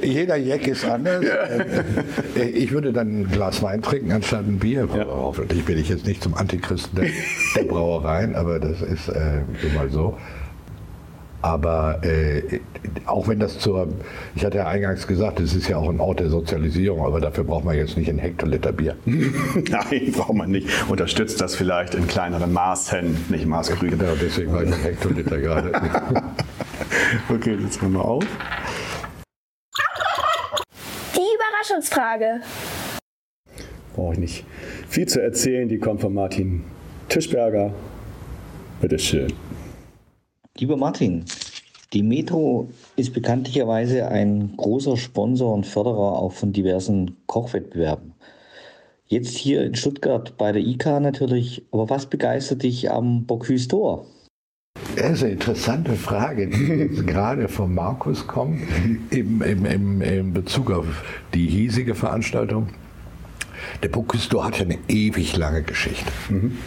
Jeder 0.02 0.36
Jack 0.36 0.66
ist 0.66 0.86
anders. 0.86 1.22
Ja. 1.22 2.42
Ich 2.42 2.72
würde 2.72 2.92
dann 2.92 3.22
ein 3.22 3.28
Glas 3.30 3.62
Wein 3.62 3.82
trinken 3.82 4.12
anstatt 4.12 4.46
ein 4.46 4.58
Bier. 4.58 4.88
Ja. 4.96 5.04
Hoffentlich 5.06 5.64
bin 5.64 5.78
ich 5.78 5.90
jetzt 5.90 6.06
nicht 6.06 6.22
zum 6.22 6.34
Antichristen 6.34 6.98
der, 6.98 7.10
der 7.56 7.68
Brauereien, 7.68 8.34
aber 8.34 8.58
das 8.58 8.80
ist 8.80 9.08
äh, 9.08 9.42
mal 9.76 9.90
so. 9.90 10.16
Aber 11.42 11.98
äh, 12.04 12.60
auch 13.06 13.26
wenn 13.26 13.40
das 13.40 13.58
zur, 13.58 13.88
ich 14.36 14.44
hatte 14.44 14.58
ja 14.58 14.68
eingangs 14.68 15.08
gesagt, 15.08 15.40
es 15.40 15.54
ist 15.54 15.68
ja 15.68 15.76
auch 15.76 15.88
ein 15.88 15.98
Ort 15.98 16.20
der 16.20 16.28
Sozialisierung, 16.28 17.04
aber 17.04 17.20
dafür 17.20 17.42
braucht 17.42 17.64
man 17.64 17.76
jetzt 17.76 17.96
nicht 17.96 18.08
einen 18.08 18.20
Hektoliter 18.20 18.72
Bier. 18.72 18.96
Nein, 19.04 20.12
braucht 20.12 20.34
man 20.34 20.52
nicht. 20.52 20.68
Unterstützt 20.88 21.40
das 21.40 21.56
vielleicht 21.56 21.96
in 21.96 22.06
kleineren 22.06 22.52
Maßen, 22.52 23.26
nicht 23.28 23.44
Maßgrün. 23.46 23.98
Genau, 23.98 24.12
deswegen 24.20 24.52
war 24.52 24.62
ich 24.62 24.72
ein 24.72 24.80
Hektoliter 24.80 25.38
gerade. 25.38 25.72
okay, 27.28 27.58
jetzt 27.60 27.82
hören 27.82 27.92
wir 27.92 28.04
auf. 28.04 28.24
Die 31.16 31.18
Überraschungsfrage. 31.18 32.40
Brauche 33.96 34.12
ich 34.12 34.18
nicht 34.20 34.44
viel 34.88 35.08
zu 35.08 35.20
erzählen, 35.20 35.68
die 35.68 35.78
kommt 35.78 36.00
von 36.02 36.14
Martin 36.14 36.62
Tischberger. 37.08 37.74
Bitteschön. 38.80 39.32
Lieber 40.58 40.76
Martin, 40.76 41.24
die 41.94 42.02
Metro 42.02 42.68
ist 42.96 43.14
bekanntlicherweise 43.14 44.06
ein 44.08 44.54
großer 44.58 44.98
Sponsor 44.98 45.54
und 45.54 45.66
Förderer 45.66 46.18
auch 46.18 46.32
von 46.32 46.52
diversen 46.52 47.16
Kochwettbewerben. 47.26 48.12
Jetzt 49.06 49.36
hier 49.36 49.64
in 49.64 49.74
Stuttgart 49.74 50.36
bei 50.36 50.52
der 50.52 50.62
IK 50.62 50.86
natürlich, 51.00 51.64
aber 51.70 51.88
was 51.88 52.06
begeistert 52.06 52.64
dich 52.64 52.90
am 52.90 53.24
Bocuse 53.24 53.68
d'Or? 53.68 54.04
Das 54.94 55.12
ist 55.12 55.22
eine 55.22 55.32
interessante 55.32 55.94
Frage, 55.94 56.48
die 56.48 56.64
jetzt 56.64 57.06
gerade 57.06 57.48
von 57.48 57.74
Markus 57.74 58.26
kommt, 58.26 58.60
im, 59.10 59.40
im, 59.40 59.64
im, 59.64 60.02
im 60.02 60.32
Bezug 60.34 60.70
auf 60.70 60.86
die 61.32 61.46
hiesige 61.46 61.94
Veranstaltung. 61.94 62.68
Der 63.82 63.88
Bocuse 63.88 64.28
d'Or 64.28 64.44
hat 64.44 64.58
ja 64.58 64.66
eine 64.66 64.78
ewig 64.88 65.34
lange 65.34 65.62
Geschichte, 65.62 66.12
mhm. 66.28 66.58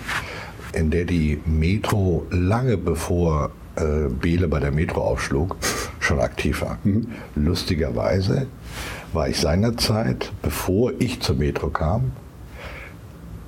in 0.74 0.90
der 0.90 1.06
die 1.06 1.40
Metro 1.46 2.26
lange 2.32 2.78
bevor 2.78 3.52
äh, 3.76 4.10
Behle 4.10 4.48
bei 4.48 4.60
der 4.60 4.72
Metro 4.72 5.02
aufschlug, 5.02 5.58
schon 6.00 6.20
aktiv 6.20 6.62
war. 6.62 6.78
Mhm. 6.84 7.08
Lustigerweise 7.36 8.48
war 9.14 9.30
ich 9.30 9.40
seinerzeit, 9.40 10.32
bevor 10.42 10.94
ich 11.00 11.22
zur 11.22 11.36
Metro 11.36 11.70
kam, 11.70 12.12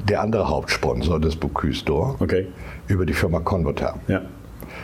der 0.07 0.21
andere 0.21 0.49
Hauptsponsor 0.49 1.19
des 1.19 1.35
Bocuse 1.35 1.83
d'Or 1.83 2.21
okay. 2.21 2.47
über 2.87 3.05
die 3.05 3.13
Firma 3.13 3.39
Convotherm. 3.39 3.99
Ja. 4.07 4.21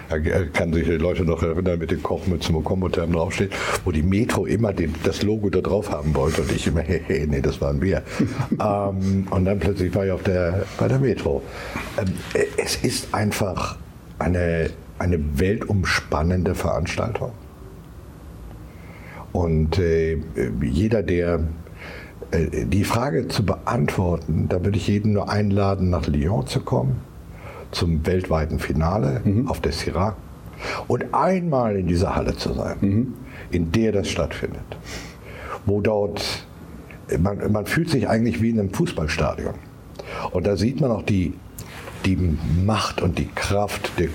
Er 0.09 0.45
kann 0.47 0.73
sich 0.73 0.85
die 0.85 0.91
Leute 0.91 1.23
noch 1.23 1.41
erinnern 1.41 1.79
mit 1.79 1.91
den 1.91 2.03
Kochmützen, 2.03 2.53
wo 2.53 2.61
Combotherm 2.61 3.13
draufsteht, 3.13 3.51
wo 3.83 3.91
die 3.91 4.03
Metro 4.03 4.45
immer 4.45 4.73
den, 4.73 4.93
das 5.03 5.23
Logo 5.23 5.49
da 5.49 5.61
drauf 5.61 5.91
haben 5.91 6.13
wollte 6.13 6.41
und 6.41 6.51
ich 6.51 6.67
immer, 6.67 6.81
hey, 6.85 7.01
hey 7.05 7.27
nee, 7.27 7.41
das 7.41 7.61
waren 7.61 7.81
wir. 7.81 8.03
ähm, 8.51 9.27
und 9.29 9.45
dann 9.45 9.59
plötzlich 9.59 9.93
war 9.95 10.05
ich 10.05 10.11
auf 10.11 10.23
der, 10.23 10.65
bei 10.77 10.87
der 10.87 10.99
Metro. 10.99 11.41
Ähm, 11.97 12.13
es 12.57 12.75
ist 12.77 13.13
einfach 13.13 13.77
eine 14.19 14.69
eine 15.03 15.19
weltumspannende 15.37 16.55
Veranstaltung. 16.55 17.33
Und 19.33 19.77
äh, 19.77 20.17
jeder, 20.61 21.03
der 21.03 21.41
äh, 22.31 22.65
die 22.65 22.85
Frage 22.85 23.27
zu 23.27 23.45
beantworten, 23.45 24.47
da 24.47 24.63
würde 24.63 24.77
ich 24.77 24.87
jeden 24.87 25.13
nur 25.13 25.29
einladen, 25.29 25.89
nach 25.89 26.07
Lyon 26.07 26.47
zu 26.47 26.61
kommen, 26.61 27.01
zum 27.71 28.05
weltweiten 28.05 28.59
Finale 28.59 29.21
mhm. 29.25 29.47
auf 29.49 29.59
der 29.59 29.73
Syrah 29.73 30.15
und 30.87 31.13
einmal 31.13 31.75
in 31.75 31.87
dieser 31.87 32.15
Halle 32.15 32.37
zu 32.37 32.53
sein, 32.53 32.77
mhm. 32.79 33.13
in 33.51 33.71
der 33.73 33.91
das 33.91 34.07
stattfindet. 34.07 34.63
Wo 35.65 35.81
dort, 35.81 36.45
man, 37.19 37.51
man 37.51 37.65
fühlt 37.65 37.89
sich 37.89 38.07
eigentlich 38.07 38.41
wie 38.41 38.51
in 38.51 38.59
einem 38.59 38.73
Fußballstadion. 38.73 39.55
Und 40.31 40.47
da 40.47 40.55
sieht 40.55 40.79
man 40.79 40.91
auch 40.91 41.03
die, 41.03 41.33
die 42.05 42.17
Macht 42.63 43.01
und 43.01 43.17
die 43.17 43.29
Kraft 43.33 43.91
der, 43.99 44.09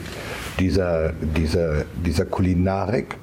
dieser, 0.58 1.12
dieser, 1.36 1.84
dieser 2.04 2.24
Kulinarik 2.24 3.16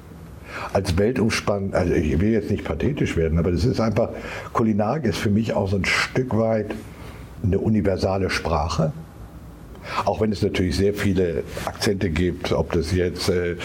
als 0.72 0.96
weltumspannend, 0.96 1.74
also 1.74 1.92
ich 1.92 2.18
will 2.20 2.30
jetzt 2.30 2.50
nicht 2.50 2.64
pathetisch 2.64 3.16
werden, 3.16 3.38
aber 3.38 3.52
das 3.52 3.64
ist 3.64 3.80
einfach, 3.80 4.10
Kulinarik 4.52 5.04
ist 5.04 5.18
für 5.18 5.30
mich 5.30 5.52
auch 5.52 5.68
so 5.68 5.76
ein 5.76 5.84
Stück 5.84 6.36
weit 6.36 6.74
eine 7.42 7.58
universale 7.58 8.30
Sprache. 8.30 8.92
Auch 10.04 10.20
wenn 10.20 10.32
es 10.32 10.42
natürlich 10.42 10.76
sehr 10.76 10.94
viele 10.94 11.44
Akzente 11.64 12.10
gibt, 12.10 12.50
ob 12.50 12.72
das 12.72 12.90
jetzt, 12.92 13.28
äh, 13.28 13.52
äh, 13.52 13.56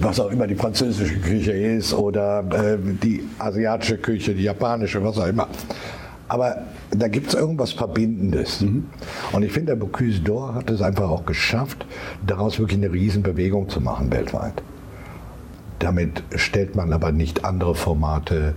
was 0.00 0.20
auch 0.20 0.30
immer 0.30 0.46
die 0.46 0.54
französische 0.54 1.16
Küche 1.16 1.52
ist 1.52 1.94
oder 1.94 2.44
äh, 2.52 2.76
die 3.02 3.24
asiatische 3.38 3.96
Küche, 3.96 4.34
die 4.34 4.42
japanische, 4.42 5.02
was 5.02 5.16
auch 5.16 5.26
immer. 5.26 5.48
Aber 6.28 6.64
da 6.90 7.08
gibt 7.08 7.28
es 7.28 7.34
irgendwas 7.34 7.72
Verbindendes. 7.72 8.60
Mhm. 8.60 8.86
Und 9.32 9.42
ich 9.42 9.52
finde, 9.52 9.72
der 9.72 9.76
Bocuse 9.76 10.20
d'Or 10.20 10.54
hat 10.54 10.70
es 10.70 10.82
einfach 10.82 11.08
auch 11.08 11.24
geschafft, 11.24 11.86
daraus 12.26 12.58
wirklich 12.58 12.78
eine 12.78 12.92
Riesenbewegung 12.92 13.68
zu 13.68 13.80
machen 13.80 14.10
weltweit. 14.10 14.62
Damit 15.78 16.22
stellt 16.34 16.74
man 16.74 16.92
aber 16.92 17.12
nicht 17.12 17.44
andere 17.44 17.74
Formate 17.74 18.54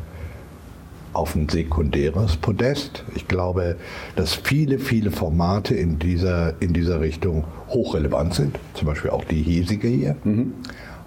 auf 1.14 1.36
ein 1.36 1.50
sekundäres 1.50 2.38
Podest. 2.38 3.04
Ich 3.16 3.28
glaube, 3.28 3.76
dass 4.16 4.36
viele, 4.36 4.80
viele 4.80 5.12
Formate 5.12 5.76
in 5.76 6.00
dieser, 6.00 6.62
in 6.62 6.74
dieser 6.74 7.02
Richtung 7.02 7.46
hochrelevant 7.68 8.34
sind. 8.36 8.60
Zum 8.74 8.88
Beispiel 8.88 9.12
auch 9.12 9.24
die 9.24 9.42
hiesige 9.42 9.88
hier. 9.88 10.16
Mhm. 10.24 10.54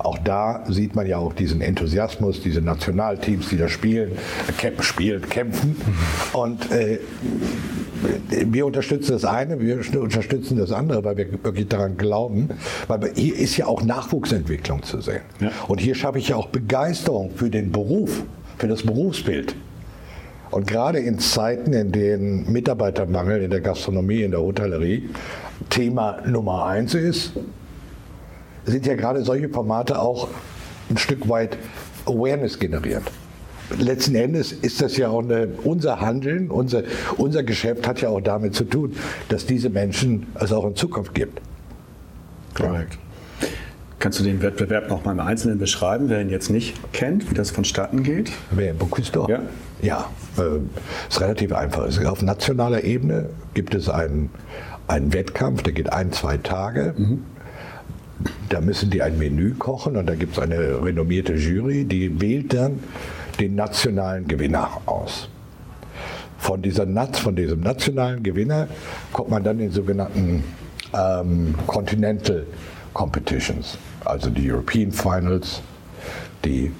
Auch 0.02 0.18
da 0.18 0.64
sieht 0.68 0.94
man 0.94 1.06
ja 1.06 1.18
auch 1.18 1.32
diesen 1.32 1.60
Enthusiasmus, 1.60 2.40
diese 2.40 2.60
Nationalteams, 2.60 3.48
die 3.48 3.56
da 3.56 3.68
spielen, 3.68 4.12
äh, 4.62 4.82
spielen, 4.82 5.28
kämpfen. 5.28 5.70
Mhm. 5.70 6.38
Und 6.38 6.70
äh, 6.70 6.98
wir 8.46 8.66
unterstützen 8.66 9.12
das 9.12 9.24
eine, 9.24 9.60
wir 9.60 9.80
unterstützen 10.00 10.58
das 10.58 10.72
andere, 10.72 11.04
weil 11.04 11.16
wir 11.16 11.32
wirklich 11.44 11.68
daran 11.68 11.96
glauben. 11.96 12.48
Weil 12.88 13.12
hier 13.14 13.36
ist 13.36 13.56
ja 13.56 13.66
auch 13.66 13.82
Nachwuchsentwicklung 13.82 14.82
zu 14.82 15.00
sehen. 15.00 15.22
Ja. 15.40 15.50
Und 15.68 15.80
hier 15.80 15.94
schaffe 15.94 16.18
ich 16.18 16.28
ja 16.28 16.36
auch 16.36 16.48
Begeisterung 16.48 17.30
für 17.34 17.50
den 17.50 17.70
Beruf, 17.70 18.22
für 18.58 18.68
das 18.68 18.82
Berufsbild. 18.82 19.54
Und 20.50 20.66
gerade 20.66 20.98
in 20.98 21.18
Zeiten, 21.18 21.72
in 21.72 21.92
denen 21.92 22.52
Mitarbeitermangel 22.52 23.42
in 23.42 23.50
der 23.50 23.60
Gastronomie, 23.60 24.22
in 24.22 24.32
der 24.32 24.40
Hotellerie 24.40 25.08
Thema 25.70 26.18
Nummer 26.26 26.66
eins 26.66 26.94
ist, 26.94 27.32
sind 28.64 28.86
ja 28.86 28.94
gerade 28.94 29.22
solche 29.22 29.48
Formate 29.48 30.00
auch 30.00 30.28
ein 30.90 30.98
Stück 30.98 31.28
weit 31.28 31.56
Awareness 32.06 32.58
generiert. 32.58 33.02
Letzten 33.78 34.14
Endes 34.14 34.52
ist 34.52 34.82
das 34.82 34.96
ja 34.96 35.08
auch 35.08 35.22
eine, 35.22 35.48
unser 35.64 36.00
Handeln, 36.00 36.50
unser, 36.50 36.82
unser 37.16 37.42
Geschäft 37.42 37.86
hat 37.86 38.00
ja 38.02 38.10
auch 38.10 38.20
damit 38.20 38.54
zu 38.54 38.64
tun, 38.64 38.96
dass 39.28 39.46
diese 39.46 39.70
Menschen 39.70 40.26
es 40.34 40.52
auch 40.52 40.66
in 40.66 40.76
Zukunft 40.76 41.14
gibt. 41.14 41.40
Korrekt. 42.54 42.98
Kannst 43.98 44.18
du 44.18 44.24
den 44.24 44.42
Wettbewerb 44.42 44.90
noch 44.90 45.04
mal 45.04 45.12
im 45.12 45.20
Einzelnen 45.20 45.58
beschreiben, 45.58 46.08
wer 46.08 46.20
ihn 46.20 46.28
jetzt 46.28 46.50
nicht 46.50 46.74
kennt, 46.92 47.30
wie 47.30 47.34
das 47.34 47.52
vonstatten 47.52 48.02
geht? 48.02 48.32
Wer 48.50 48.74
Bocuse 48.74 49.12
d'Or? 49.12 49.30
Ja. 49.30 49.42
Ja, 49.80 50.10
äh, 50.38 50.58
ist 51.08 51.20
relativ 51.20 51.52
einfach. 51.52 51.86
Auf 52.06 52.22
nationaler 52.22 52.84
Ebene 52.84 53.30
gibt 53.54 53.74
es 53.74 53.88
einen, 53.88 54.30
einen 54.86 55.12
Wettkampf, 55.12 55.62
der 55.62 55.72
geht 55.72 55.92
ein, 55.92 56.12
zwei 56.12 56.36
Tage. 56.36 56.94
Mhm. 56.96 57.24
Da 58.48 58.60
müssen 58.60 58.90
die 58.90 59.02
ein 59.02 59.18
Menü 59.18 59.54
kochen 59.54 59.96
und 59.96 60.06
da 60.06 60.14
gibt 60.14 60.36
es 60.36 60.42
eine 60.42 60.82
renommierte 60.82 61.34
Jury, 61.34 61.84
die 61.84 62.20
wählt 62.20 62.52
dann 62.52 62.80
den 63.40 63.54
nationalen 63.54 64.26
Gewinner 64.28 64.68
aus. 64.86 65.28
Von, 66.38 66.60
dieser, 66.60 66.86
von 67.12 67.36
diesem 67.36 67.60
nationalen 67.60 68.22
Gewinner 68.22 68.68
kommt 69.12 69.30
man 69.30 69.42
dann 69.42 69.60
in 69.60 69.70
sogenannten 69.70 70.44
ähm, 70.92 71.54
Continental 71.66 72.44
Competitions 72.92 73.78
also 74.04 74.30
die 74.30 74.50
European 74.50 74.92
Finals, 74.92 75.62
die 76.44 76.72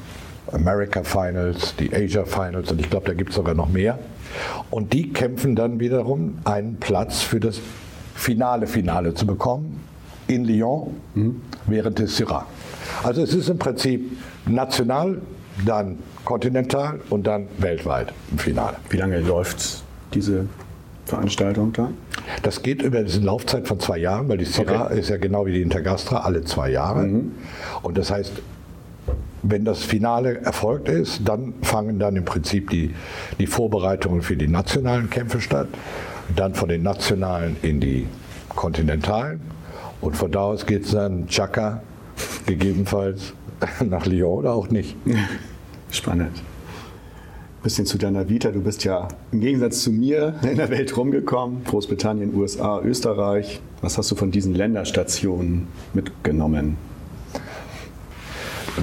America 0.53 1.03
Finals, 1.03 1.75
die 1.77 1.93
Asia 1.95 2.25
Finals 2.25 2.71
und 2.71 2.81
ich 2.81 2.91
glaube, 2.91 3.07
da 3.07 3.15
gibt 3.15 3.31
es 3.31 3.37
sogar 3.37 3.55
noch 3.55 3.69
mehr. 3.69 3.99
Und 4.71 4.93
die 4.93 5.13
kämpfen 5.13 5.55
dann 5.55 5.79
wiederum 5.81 6.39
einen 6.45 6.77
Platz 6.77 7.23
für 7.23 7.41
das 7.41 7.61
finale 8.15 8.67
Finale 8.67 9.15
zu 9.15 9.27
bekommen 9.27 9.81
in 10.35 10.45
Lyon 10.45 10.89
mhm. 11.15 11.43
während 11.67 11.99
des 11.99 12.17
Syrah. 12.17 12.47
Also 13.03 13.23
es 13.23 13.35
ist 13.35 13.49
im 13.49 13.59
Prinzip 13.59 14.17
national, 14.47 15.21
dann 15.67 15.99
kontinental 16.25 17.01
und 17.11 17.27
dann 17.27 17.49
weltweit 17.59 18.13
im 18.31 18.39
Finale. 18.39 18.77
Wie 18.91 18.97
lange 18.97 19.21
läuft 19.21 19.83
diese 20.15 20.47
Veranstaltung 21.05 21.73
da? 21.73 21.91
Das 22.43 22.63
geht 22.63 22.83
über 22.83 22.99
eine 22.99 23.09
Laufzeit 23.09 23.67
von 23.67 23.81
zwei 23.81 23.99
Jahren, 23.99 24.29
weil 24.29 24.39
die 24.39 24.45
Syrah 24.45 24.87
okay. 24.87 25.01
ist 25.01 25.11
ja 25.11 25.17
genau 25.17 25.47
wie 25.47 25.53
die 25.53 25.63
Intergastra 25.63 26.19
alle 26.19 26.45
zwei 26.45 26.71
Jahre. 26.71 27.03
Mhm. 27.03 27.33
Und 27.83 27.99
das 27.99 28.11
heißt, 28.11 28.33
wenn 29.43 29.65
das 29.65 29.83
Finale 29.83 30.41
erfolgt 30.41 30.89
ist, 30.89 31.23
dann 31.25 31.55
fangen 31.63 31.99
dann 31.99 32.15
im 32.15 32.25
Prinzip 32.25 32.71
die, 32.71 32.95
die 33.41 33.47
Vorbereitungen 33.49 34.23
für 34.23 34.37
die 34.37 34.47
nationalen 34.47 35.11
Kämpfe 35.11 35.41
statt. 35.41 35.69
Dann 36.37 36.55
von 36.55 36.69
den 36.69 36.83
nationalen 36.83 37.57
in 37.63 37.81
die 37.81 38.07
kontinentalen. 38.49 39.41
Und 40.03 40.15
von 40.15 40.31
da 40.31 40.41
aus 40.41 40.67
geht 40.67 40.85
es 40.85 40.91
dann 40.91 41.27
Chaka, 41.29 41.83
gegebenenfalls 42.45 43.33
nach 43.89 44.05
Lyon 44.05 44.41
oder 44.41 44.53
auch 44.53 44.69
nicht. 44.69 44.95
Spannend 45.91 46.43
bisschen 47.63 47.87
zu 47.87 47.97
deiner 47.97 48.29
Vita. 48.29 48.51
Du 48.51 48.61
bist 48.61 48.85
ja 48.85 49.09
im 49.31 49.41
Gegensatz 49.41 49.83
zu 49.83 49.93
mir 49.93 50.35
in 50.43 50.57
der 50.57 50.71
Welt 50.71 50.97
rumgekommen. 50.97 51.65
Großbritannien, 51.65 52.35
USA, 52.35 52.81
Österreich. 52.81 53.61
Was 53.81 53.99
hast 53.99 54.11
du 54.11 54.17
von 54.17 54.31
diesen 54.31 54.55
Länderstationen 54.55 55.69
mitgenommen? 55.95 56.77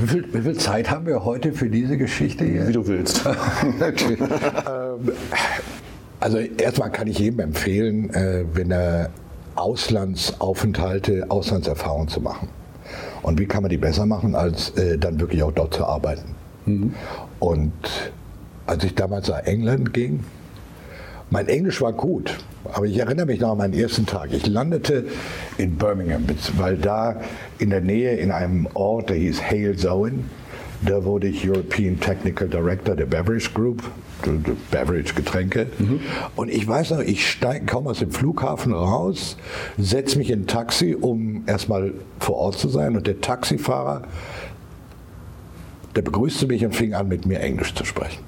Wie 0.01 0.07
viel, 0.07 0.33
wie 0.33 0.41
viel 0.41 0.57
Zeit 0.57 0.89
haben 0.91 1.07
wir 1.07 1.25
heute 1.25 1.51
für 1.51 1.69
diese 1.69 1.97
Geschichte 1.97 2.45
hier? 2.45 2.67
Wie 2.67 2.73
du 2.73 2.87
willst. 2.87 3.27
Ähm, 4.67 5.11
also 6.19 6.37
erstmal 6.37 6.91
kann 6.91 7.07
ich 7.07 7.19
jedem 7.19 7.39
empfehlen, 7.39 8.09
äh, 8.13 8.43
wenn 8.53 8.71
er 8.71 9.09
Auslandsaufenthalte, 9.59 11.25
Auslandserfahrungen 11.29 12.07
zu 12.07 12.21
machen. 12.21 12.49
Und 13.21 13.39
wie 13.39 13.45
kann 13.45 13.61
man 13.61 13.69
die 13.69 13.77
besser 13.77 14.05
machen, 14.05 14.35
als 14.35 14.71
äh, 14.71 14.97
dann 14.97 15.19
wirklich 15.19 15.43
auch 15.43 15.51
dort 15.51 15.73
zu 15.73 15.85
arbeiten? 15.85 16.35
Mhm. 16.65 16.93
Und 17.39 17.73
als 18.65 18.83
ich 18.83 18.95
damals 18.95 19.27
nach 19.27 19.43
England 19.43 19.93
ging, 19.93 20.23
mein 21.31 21.47
Englisch 21.47 21.79
war 21.81 21.93
gut, 21.93 22.37
aber 22.73 22.85
ich 22.85 22.97
erinnere 22.97 23.27
mich 23.27 23.39
noch 23.39 23.51
an 23.51 23.59
meinen 23.59 23.73
ersten 23.73 24.05
Tag. 24.07 24.29
Ich 24.31 24.47
landete 24.47 25.05
in 25.59 25.75
Birmingham, 25.75 26.25
weil 26.57 26.75
da 26.77 27.21
in 27.59 27.69
der 27.69 27.81
Nähe 27.81 28.15
in 28.15 28.31
einem 28.31 28.67
Ort, 28.73 29.09
der 29.09 29.17
hieß 29.17 29.43
Hales 29.43 29.85
Owen, 29.85 30.29
da 30.81 31.03
wurde 31.03 31.27
ich 31.27 31.47
European 31.47 31.99
Technical 31.99 32.47
Director 32.47 32.95
der 32.95 33.05
Beverage 33.05 33.51
Group, 33.53 33.83
Beverage 34.71 35.13
Getränke. 35.13 35.67
Mhm. 35.77 36.01
Und 36.35 36.49
ich 36.49 36.67
weiß 36.67 36.91
noch, 36.91 36.99
ich 36.99 37.29
steige 37.29 37.65
kaum 37.65 37.87
aus 37.87 37.99
dem 37.99 38.11
Flughafen 38.11 38.73
raus, 38.73 39.37
setze 39.77 40.17
mich 40.17 40.29
in 40.29 40.41
ein 40.41 40.47
Taxi, 40.47 40.95
um 40.99 41.43
erstmal 41.47 41.93
vor 42.19 42.35
Ort 42.35 42.57
zu 42.57 42.69
sein. 42.69 42.95
Und 42.95 43.07
der 43.07 43.21
Taxifahrer, 43.21 44.03
der 45.95 46.01
begrüßte 46.01 46.47
mich 46.47 46.63
und 46.65 46.75
fing 46.75 46.93
an, 46.93 47.07
mit 47.07 47.25
mir 47.25 47.39
Englisch 47.39 47.73
zu 47.73 47.85
sprechen. 47.85 48.23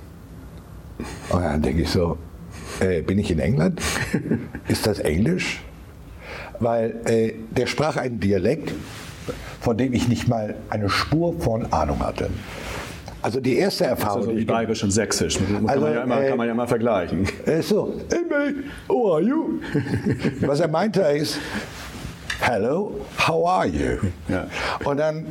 Und 1.30 1.42
dann 1.42 1.62
denke 1.62 1.84
ich 1.84 1.89
so, 1.89 2.18
äh, 2.80 3.02
bin 3.02 3.20
ich 3.20 3.32
in 3.32 3.39
England? 3.39 3.82
Ist 4.68 4.88
das 4.88 5.00
Englisch? 5.00 5.62
Weil 6.60 6.96
äh, 7.06 7.34
der 7.52 7.68
sprach 7.68 7.98
einen 7.98 8.20
Dialekt, 8.20 8.74
von 9.60 9.78
dem 9.78 9.94
ich 9.94 10.08
nicht 10.08 10.28
mal 10.28 10.56
eine 10.70 10.89
Spur 10.89 11.39
von 11.39 11.72
Ahnung 11.72 12.00
hatte. 12.00 12.30
Also 13.22 13.40
die 13.40 13.58
erste 13.58 13.86
Erfahrung. 13.86 14.22
Also 14.22 14.38
wie 14.38 14.46
bayerisch 14.46 14.84
und 14.84 14.92
sächsisch. 14.92 15.38
Kann, 15.38 15.68
also, 15.70 15.86
man 15.86 15.94
ja 15.94 16.04
immer, 16.04 16.22
äh, 16.22 16.30
kann 16.30 16.38
man 16.38 16.48
ja 16.48 16.54
mal 16.54 16.68
vergleichen. 16.68 17.28
Äh, 17.46 17.62
so, 17.62 17.94
hey 18.10 18.24
mate, 18.30 18.64
how 18.90 19.14
are 19.14 19.22
you? 19.22 19.60
Was 20.42 20.60
er 20.60 20.68
meinte 20.68 21.02
ist, 21.02 21.38
hello, 22.40 23.00
how 23.28 23.48
are 23.48 23.68
you? 23.68 23.98
Ja. 24.28 24.48
Und 24.84 24.98
dann, 24.98 25.26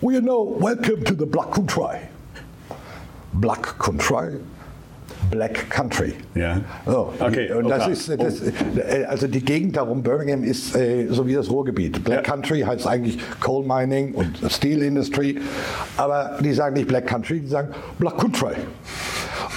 well, 0.00 0.14
you 0.14 0.20
know, 0.20 0.56
welcome 0.58 1.04
to 1.04 1.14
the 1.14 1.26
Black 1.26 1.50
Country. 1.52 1.98
Black 3.34 3.78
Country 3.78 4.38
Black 5.30 5.70
Country. 5.70 6.14
Ja. 6.34 6.60
So, 6.86 7.12
okay. 7.18 7.52
Und 7.52 7.68
das 7.68 7.84
okay. 7.84 7.92
ist, 7.92 8.08
das, 8.08 8.42
äh, 8.42 9.04
also 9.08 9.26
die 9.26 9.44
Gegend 9.44 9.76
darum, 9.76 10.02
Birmingham 10.02 10.42
ist 10.42 10.74
äh, 10.74 11.06
so 11.08 11.26
wie 11.26 11.34
das 11.34 11.50
Ruhrgebiet. 11.50 12.02
Black 12.04 12.26
ja. 12.26 12.34
Country 12.34 12.60
heißt 12.60 12.86
eigentlich 12.86 13.18
Coal 13.40 13.64
Mining 13.64 14.14
und 14.14 14.38
Steel 14.50 14.82
Industry. 14.82 15.38
Aber 15.96 16.38
die 16.40 16.52
sagen 16.52 16.74
nicht 16.74 16.88
Black 16.88 17.06
Country, 17.06 17.40
die 17.40 17.48
sagen 17.48 17.68
Black 17.98 18.18
Country. 18.18 18.54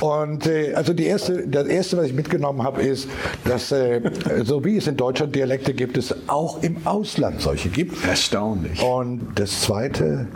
Und 0.01 0.47
äh, 0.47 0.73
also 0.73 0.93
die 0.93 1.05
erste, 1.05 1.47
das 1.47 1.67
erste, 1.67 1.97
was 1.97 2.07
ich 2.07 2.13
mitgenommen 2.13 2.63
habe, 2.63 2.81
ist, 2.81 3.07
dass 3.45 3.71
äh, 3.71 4.01
so 4.43 4.65
wie 4.65 4.77
es 4.77 4.87
in 4.87 4.97
Deutschland 4.97 5.35
Dialekte 5.35 5.73
gibt, 5.73 5.95
es 5.95 6.13
auch 6.27 6.63
im 6.63 6.77
Ausland 6.85 7.39
solche 7.39 7.69
gibt. 7.69 8.03
Erstaunlich. 8.03 8.81
Und 8.81 9.21
das 9.35 9.61
zweite 9.61 10.27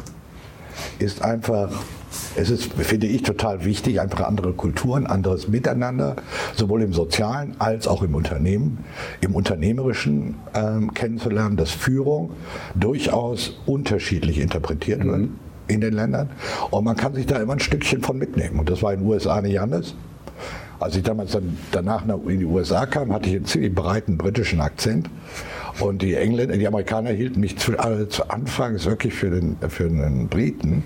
ist 1.00 1.24
einfach 1.24 1.72
es 2.36 2.50
ist, 2.50 2.74
finde 2.74 3.08
ich, 3.08 3.24
total 3.24 3.64
wichtig, 3.66 4.02
einfach 4.02 4.22
andere 4.22 4.54
Kulturen, 4.54 5.08
anderes 5.08 5.48
Miteinander, 5.48 6.16
sowohl 6.56 6.82
im 6.82 6.94
Sozialen 6.94 7.56
als 7.60 7.88
auch 7.88 8.04
im 8.04 8.16
Unternehmen, 8.16 8.84
im 9.22 9.36
Unternehmerischen 9.36 10.36
ähm, 10.54 10.94
kennenzulernen, 10.94 11.58
dass 11.58 11.72
Führung 11.72 12.32
durchaus 12.76 13.60
unterschiedlich 13.66 14.40
interpretiert 14.40 15.04
mhm. 15.04 15.12
wird 15.12 15.30
in 15.68 15.82
den 15.82 15.94
Ländern. 15.94 16.30
Und 16.70 16.84
man 16.84 16.96
kann 16.96 17.16
sich 17.16 17.26
da 17.26 17.38
immer 17.38 17.54
ein 17.54 17.60
Stückchen 17.60 18.02
von 18.02 18.18
mitnehmen. 18.18 18.60
Und 18.60 18.70
das 18.70 18.84
war 18.84 18.94
in 18.94 19.00
den 19.00 19.08
USA 19.08 19.42
nicht 19.42 19.60
anders. 19.60 19.96
Als 20.80 20.96
ich 20.96 21.04
damals 21.04 21.32
dann 21.32 21.58
danach 21.72 22.04
in 22.28 22.40
die 22.40 22.46
USA 22.46 22.86
kam, 22.86 23.14
hatte 23.14 23.30
ich 23.30 23.36
einen 23.38 23.46
ziemlich 23.46 23.74
breiten 23.74 24.18
britischen 24.18 24.60
Akzent. 24.60 25.10
Und 25.80 26.02
die 26.02 26.16
Engländer, 26.16 26.56
die 26.58 26.68
Amerikaner 26.68 27.10
hielten 27.12 27.40
mich 27.42 27.58
zu, 27.58 27.74
äh, 27.74 28.08
zu 28.08 28.30
Anfangs 28.30 28.86
wirklich 28.86 29.14
für 29.14 29.30
den, 29.30 29.58
für 29.70 29.86
einen 29.86 30.28
Briten. 30.28 30.84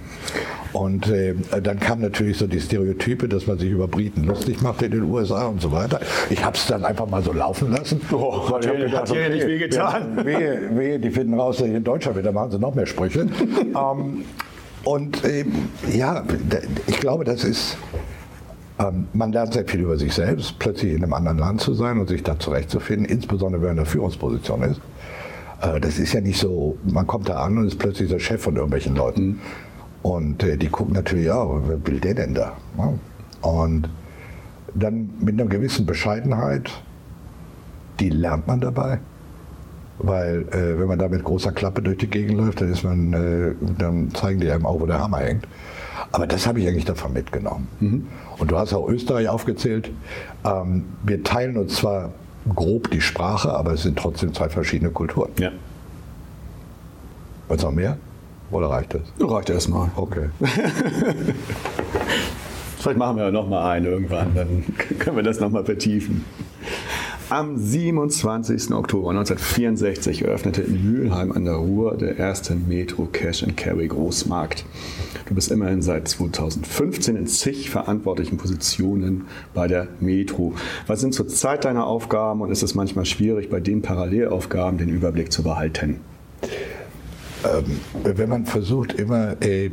Und 0.74 1.08
äh, 1.08 1.36
dann 1.64 1.80
kam 1.80 2.02
natürlich 2.02 2.38
so 2.38 2.48
die 2.48 2.60
Stereotype, 2.60 3.28
dass 3.28 3.48
man 3.48 3.58
sich 3.58 3.70
über 3.72 3.88
Briten 3.88 4.24
lustig 4.24 4.62
macht 4.62 4.82
in 4.82 4.92
den 4.92 5.04
USA 5.04 5.48
und 5.48 5.62
so 5.62 5.72
weiter. 5.72 6.00
Ich 6.30 6.44
habe 6.44 6.56
es 6.56 6.68
dann 6.68 6.86
einfach 6.86 7.08
mal 7.08 7.24
so 7.24 7.34
laufen 7.34 7.72
lassen. 7.72 8.02
Oh, 8.12 8.50
hat 8.52 8.66
dir 8.66 8.92
hat 8.92 9.10
okay, 9.10 9.30
nicht 9.30 9.48
wehgetan. 9.48 10.26
Wehe, 10.26 10.70
wehe, 10.74 11.00
die 11.00 11.10
finden 11.10 11.40
raus, 11.40 11.58
dass 11.58 11.68
ich 11.68 11.74
in 11.74 11.84
Deutschland 11.84 12.16
bin, 12.16 12.26
da 12.26 12.32
machen 12.32 12.52
sie 12.52 12.60
noch 12.60 12.76
mehr 12.76 12.86
Sprüche. 12.86 13.22
ähm, 13.76 14.26
und 14.84 15.24
äh, 15.24 15.46
ja, 15.92 16.24
ich 16.88 17.00
glaube, 17.00 17.24
das 17.24 17.44
ist 17.44 17.78
ähm, 18.80 19.08
man 19.14 19.32
lernt 19.32 19.54
sehr 19.54 19.68
viel 19.68 19.82
über 19.82 19.98
sich 19.98 20.14
selbst, 20.14 20.58
plötzlich 20.58 20.94
in 20.94 21.04
einem 21.04 21.14
anderen 21.14 21.38
Land 21.38 21.62
zu 21.62 21.74
sein 21.74 22.00
und 22.00 22.08
sich 22.08 22.24
da 22.24 22.40
zurechtzufinden, 22.40 23.06
insbesondere 23.06 23.62
wenn 23.62 23.70
man 23.70 23.78
in 23.78 23.84
der 23.84 23.86
Führungsposition 23.86 24.64
ist. 24.64 24.82
Äh, 25.62 25.80
das 25.80 26.00
ist 26.00 26.14
ja 26.14 26.22
nicht 26.22 26.40
so, 26.40 26.78
man 26.84 27.06
kommt 27.06 27.30
da 27.30 27.44
an 27.44 27.58
und 27.58 27.68
ist 27.68 27.78
plötzlich 27.78 28.10
der 28.10 28.20
Chef 28.20 28.42
von 28.42 28.56
irgendwelchen 28.56 28.96
Leuten. 28.96 29.28
Mhm. 29.28 29.40
Und 30.02 30.44
äh, 30.44 30.58
die 30.58 30.70
gucken 30.70 30.94
natürlich, 30.94 31.26
ja, 31.26 31.46
wer 31.68 31.86
will 31.86 32.00
der 32.00 32.14
denn 32.14 32.34
da? 32.34 32.54
Und 33.42 33.90
dann 34.74 35.10
mit 35.20 35.40
einer 35.40 35.50
gewissen 35.50 35.86
Bescheidenheit, 35.86 36.72
die 38.00 38.10
lernt 38.10 38.48
man 38.48 38.62
dabei. 38.62 39.00
Weil 40.02 40.46
äh, 40.52 40.80
wenn 40.80 40.88
man 40.88 40.98
da 40.98 41.10
mit 41.10 41.26
großer 41.26 41.52
Klappe 41.52 41.82
durch 41.82 41.98
die 41.98 42.08
Gegend 42.08 42.38
läuft, 42.38 42.62
dann, 42.62 42.72
ist 42.72 42.86
man, 42.86 43.12
äh, 43.12 43.54
dann 43.78 44.10
zeigen 44.14 44.40
die 44.40 44.50
einem 44.50 44.66
auch, 44.66 44.80
wo 44.80 44.86
der 44.86 45.00
Hammer 45.00 45.18
hängt. 45.18 45.46
Aber 46.14 46.26
das 46.26 46.48
habe 46.48 46.62
ich 46.62 46.68
eigentlich 46.70 46.86
davon 46.86 47.12
mitgenommen. 47.12 47.68
Mhm. 47.82 48.08
Und 48.40 48.52
du 48.52 48.58
hast 48.58 48.74
auch 48.74 48.88
Österreich 48.88 49.30
aufgezählt. 49.30 49.92
Ähm, 50.46 50.86
wir 51.04 51.24
teilen 51.24 51.58
uns 51.58 51.76
zwar 51.76 52.12
grob 52.56 52.90
die 52.90 53.02
Sprache, 53.02 53.54
aber 53.54 53.74
es 53.74 53.84
sind 53.84 54.00
trotzdem 54.00 54.34
zwei 54.34 54.50
verschiedene 54.50 54.92
Kulturen. 54.92 55.32
Ja. 55.38 55.52
Willst 57.50 57.64
du 57.64 57.68
noch 57.68 57.76
mehr? 57.76 57.98
Oder 58.52 58.70
reicht 58.70 58.94
das? 58.94 59.02
Reicht 59.20 59.50
erstmal. 59.50 59.92
Okay. 59.96 60.30
Vielleicht 62.80 62.98
machen 62.98 63.18
wir 63.18 63.30
noch 63.32 63.48
mal 63.48 63.70
einen 63.72 63.86
irgendwann, 63.86 64.34
dann 64.34 64.64
können 65.00 65.18
wir 65.18 65.24
das 65.24 65.40
noch 65.42 65.52
mal 65.52 65.66
vertiefen. 65.66 66.24
Am 67.32 67.60
27. 67.60 68.72
Oktober 68.72 69.12
1964 69.12 70.24
eröffnete 70.24 70.64
in 70.64 70.84
Mülheim 70.84 71.32
an 71.32 71.46
der 71.46 71.58
Ruhr 71.58 71.96
der 71.96 72.18
erste 72.18 72.56
Metro 72.56 73.06
Cash 73.06 73.44
and 73.44 73.56
Carry 73.56 73.88
Großmarkt. 73.88 74.66
Du 75.28 75.36
bist 75.36 75.52
immerhin 75.52 75.84
seit 75.84 76.08
2015 76.08 77.16
in 77.16 77.28
zig 77.28 77.70
verantwortlichen 77.70 78.38
Positionen 78.38 79.26
bei 79.54 79.68
der 79.68 79.90
Metro. 80.00 80.56
Was 80.88 81.02
sind 81.02 81.14
zurzeit 81.14 81.66
deine 81.66 81.84
Aufgaben 81.84 82.42
und 82.42 82.50
ist 82.50 82.64
es 82.64 82.74
manchmal 82.74 83.06
schwierig, 83.06 83.52
bei 83.52 83.60
den 83.60 83.84
Parallelaufgaben 83.84 84.80
den 84.80 84.90
Überblick 84.90 85.32
zu 85.32 85.44
behalten? 85.44 86.00
Ähm, 87.44 87.80
wenn 88.04 88.30
man 88.30 88.46
versucht 88.48 88.94
immer, 88.94 89.42
äh, 89.42 89.70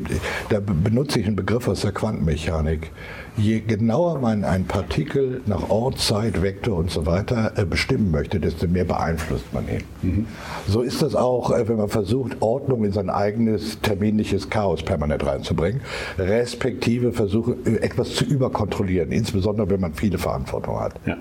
da 0.50 0.60
benutze 0.60 1.18
ich 1.20 1.26
einen 1.26 1.36
Begriff 1.36 1.66
aus 1.68 1.80
der 1.80 1.92
Quantenmechanik, 1.92 2.92
je 3.36 3.60
genauer 3.60 4.18
man 4.18 4.44
ein 4.44 4.64
Partikel 4.64 5.42
nach 5.46 5.68
Ort, 5.68 5.98
Zeit, 5.98 6.42
Vektor 6.42 6.78
und 6.78 6.90
so 6.90 7.06
weiter 7.06 7.52
äh, 7.56 7.64
bestimmen 7.64 8.10
möchte, 8.10 8.40
desto 8.40 8.66
mehr 8.66 8.84
beeinflusst 8.84 9.52
man 9.52 9.68
ihn. 9.68 9.82
Mhm. 10.02 10.26
So 10.66 10.82
ist 10.82 11.02
das 11.02 11.14
auch, 11.14 11.50
äh, 11.50 11.68
wenn 11.68 11.76
man 11.76 11.88
versucht, 11.88 12.36
Ordnung 12.40 12.84
in 12.84 12.92
sein 12.92 13.10
eigenes 13.10 13.80
terminliches 13.80 14.48
Chaos 14.48 14.82
permanent 14.82 15.24
reinzubringen, 15.24 15.82
respektive 16.18 17.12
versucht, 17.12 17.66
äh, 17.66 17.76
etwas 17.76 18.14
zu 18.14 18.24
überkontrollieren, 18.24 19.12
insbesondere 19.12 19.68
wenn 19.70 19.80
man 19.80 19.94
viele 19.94 20.18
Verantwortung 20.18 20.80
hat. 20.80 20.94
Ja. 21.04 21.16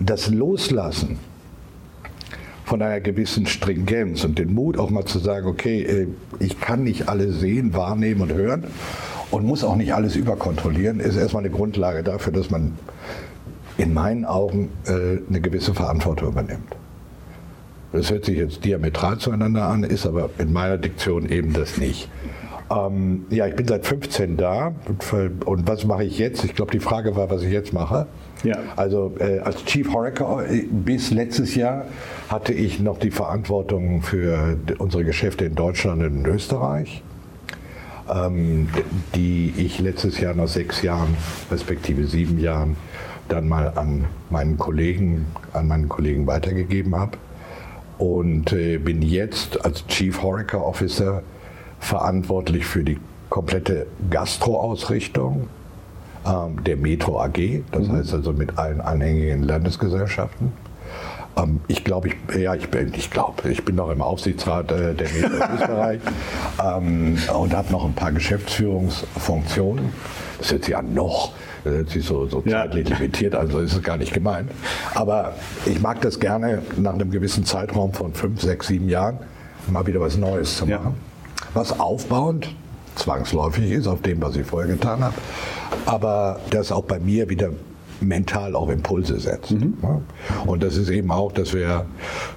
Das 0.00 0.28
Loslassen 0.28 1.18
von 2.64 2.80
einer 2.80 3.00
gewissen 3.00 3.46
Stringenz 3.46 4.24
und 4.24 4.38
den 4.38 4.54
Mut 4.54 4.78
auch 4.78 4.88
mal 4.88 5.04
zu 5.04 5.18
sagen, 5.18 5.46
okay, 5.46 6.06
ich 6.38 6.58
kann 6.60 6.84
nicht 6.84 7.08
alles 7.08 7.40
sehen, 7.40 7.74
wahrnehmen 7.74 8.22
und 8.22 8.32
hören 8.32 8.64
und 9.32 9.44
muss 9.44 9.64
auch 9.64 9.76
nicht 9.76 9.94
alles 9.94 10.14
überkontrollieren, 10.14 11.00
ist 11.00 11.16
erstmal 11.16 11.42
eine 11.42 11.52
Grundlage 11.52 12.02
dafür, 12.02 12.32
dass 12.32 12.50
man 12.50 12.78
in 13.78 13.94
meinen 13.94 14.24
Augen 14.24 14.70
äh, 14.86 15.18
eine 15.28 15.40
gewisse 15.40 15.74
Verantwortung 15.74 16.28
übernimmt. 16.28 16.76
Das 17.92 18.10
hört 18.10 18.24
sich 18.24 18.36
jetzt 18.36 18.64
diametral 18.64 19.18
zueinander 19.18 19.64
an, 19.64 19.84
ist 19.84 20.06
aber 20.06 20.30
in 20.38 20.52
meiner 20.52 20.78
Diktion 20.78 21.28
eben 21.28 21.52
das 21.52 21.78
nicht. 21.78 22.08
Ähm, 22.70 23.26
ja, 23.30 23.46
ich 23.46 23.56
bin 23.56 23.66
seit 23.66 23.86
15 23.86 24.36
da 24.36 24.74
und, 24.86 25.46
und 25.46 25.68
was 25.68 25.84
mache 25.84 26.04
ich 26.04 26.18
jetzt? 26.18 26.44
Ich 26.44 26.54
glaube, 26.54 26.70
die 26.70 26.80
Frage 26.80 27.16
war, 27.16 27.30
was 27.30 27.42
ich 27.42 27.52
jetzt 27.52 27.72
mache. 27.72 28.06
Ja. 28.44 28.56
Also 28.76 29.14
äh, 29.18 29.38
als 29.40 29.64
Chief 29.64 29.92
Horeca 29.92 30.42
äh, 30.42 30.66
bis 30.70 31.10
letztes 31.10 31.54
Jahr 31.54 31.86
hatte 32.28 32.52
ich 32.52 32.80
noch 32.80 32.98
die 32.98 33.10
Verantwortung 33.10 34.02
für 34.02 34.58
unsere 34.78 35.04
Geschäfte 35.04 35.44
in 35.44 35.54
Deutschland 35.54 36.02
und 36.02 36.24
in 36.24 36.26
Österreich, 36.26 37.02
ähm, 38.12 38.68
die 39.14 39.54
ich 39.56 39.78
letztes 39.78 40.20
Jahr 40.20 40.34
nach 40.34 40.48
sechs 40.48 40.82
Jahren, 40.82 41.16
respektive 41.50 42.06
sieben 42.06 42.38
Jahren, 42.38 42.76
dann 43.28 43.48
mal 43.48 43.72
an 43.76 44.04
meinen 44.30 44.58
Kollegen, 44.58 45.26
an 45.52 45.68
meinen 45.68 45.88
Kollegen 45.88 46.26
weitergegeben 46.26 46.94
habe. 46.94 47.18
Und 47.98 48.52
äh, 48.52 48.78
bin 48.78 49.00
jetzt 49.02 49.64
als 49.64 49.86
Chief 49.86 50.22
Horeca 50.22 50.58
Officer 50.58 51.22
verantwortlich 51.78 52.66
für 52.66 52.82
die 52.82 52.98
komplette 53.30 53.86
Gastro-Ausrichtung 54.10 55.48
ähm, 56.26 56.62
der 56.64 56.76
Metro 56.76 57.20
AG, 57.20 57.62
das 57.70 57.88
mhm. 57.88 57.92
heißt 57.92 58.14
also 58.14 58.32
mit 58.32 58.58
allen 58.58 58.80
anhängigen 58.80 59.42
Landesgesellschaften. 59.42 60.52
Ähm, 61.36 61.60
ich 61.68 61.84
glaube, 61.84 62.08
ich, 62.08 62.36
ja, 62.36 62.54
ich 62.54 62.68
bin, 62.68 62.92
ich 62.94 63.10
glaube, 63.10 63.50
ich 63.50 63.64
bin 63.64 63.76
noch 63.76 63.90
im 63.90 64.02
Aufsichtsrat 64.02 64.70
äh, 64.72 64.94
der 64.94 65.08
Metro 65.10 65.44
Österreich 65.54 66.00
ähm, 66.62 67.18
und 67.34 67.54
habe 67.54 67.72
noch 67.72 67.84
ein 67.84 67.94
paar 67.94 68.12
Geschäftsführungsfunktionen. 68.12 69.92
Das 70.38 70.46
ist 70.46 70.52
jetzt 70.52 70.68
ja 70.68 70.82
noch, 70.82 71.32
das 71.64 71.74
ist 71.74 71.94
jetzt 71.94 72.06
so, 72.06 72.26
so 72.26 72.42
ja. 72.44 72.62
zeitlich 72.62 72.88
limitiert, 72.88 73.34
also 73.34 73.60
ist 73.60 73.74
es 73.74 73.82
gar 73.82 73.96
nicht 73.96 74.12
gemeint. 74.12 74.50
Aber 74.94 75.34
ich 75.64 75.80
mag 75.80 76.00
das 76.00 76.18
gerne 76.18 76.62
nach 76.76 76.94
einem 76.94 77.10
gewissen 77.10 77.44
Zeitraum 77.44 77.92
von 77.92 78.12
fünf, 78.12 78.40
sechs, 78.42 78.66
sieben 78.66 78.88
Jahren 78.88 79.18
mal 79.68 79.86
wieder 79.86 80.00
was 80.00 80.16
Neues 80.16 80.56
zu 80.56 80.66
machen. 80.66 80.94
Ja. 80.94 81.46
Was 81.54 81.78
aufbauend 81.78 82.54
zwangsläufig 82.96 83.70
ist 83.70 83.86
auf 83.86 84.02
dem, 84.02 84.20
was 84.20 84.36
ich 84.36 84.46
vorher 84.46 84.74
getan 84.74 85.02
habe, 85.02 85.14
aber 85.86 86.40
das 86.50 86.72
auch 86.72 86.84
bei 86.84 86.98
mir 86.98 87.28
wieder 87.28 87.50
mental 88.02 88.54
auch 88.54 88.68
Impulse 88.68 89.18
setzt. 89.20 89.52
Mhm. 89.52 89.74
Und 90.46 90.62
das 90.62 90.76
ist 90.76 90.90
eben 90.90 91.10
auch, 91.10 91.32
dass 91.32 91.54
wir 91.54 91.86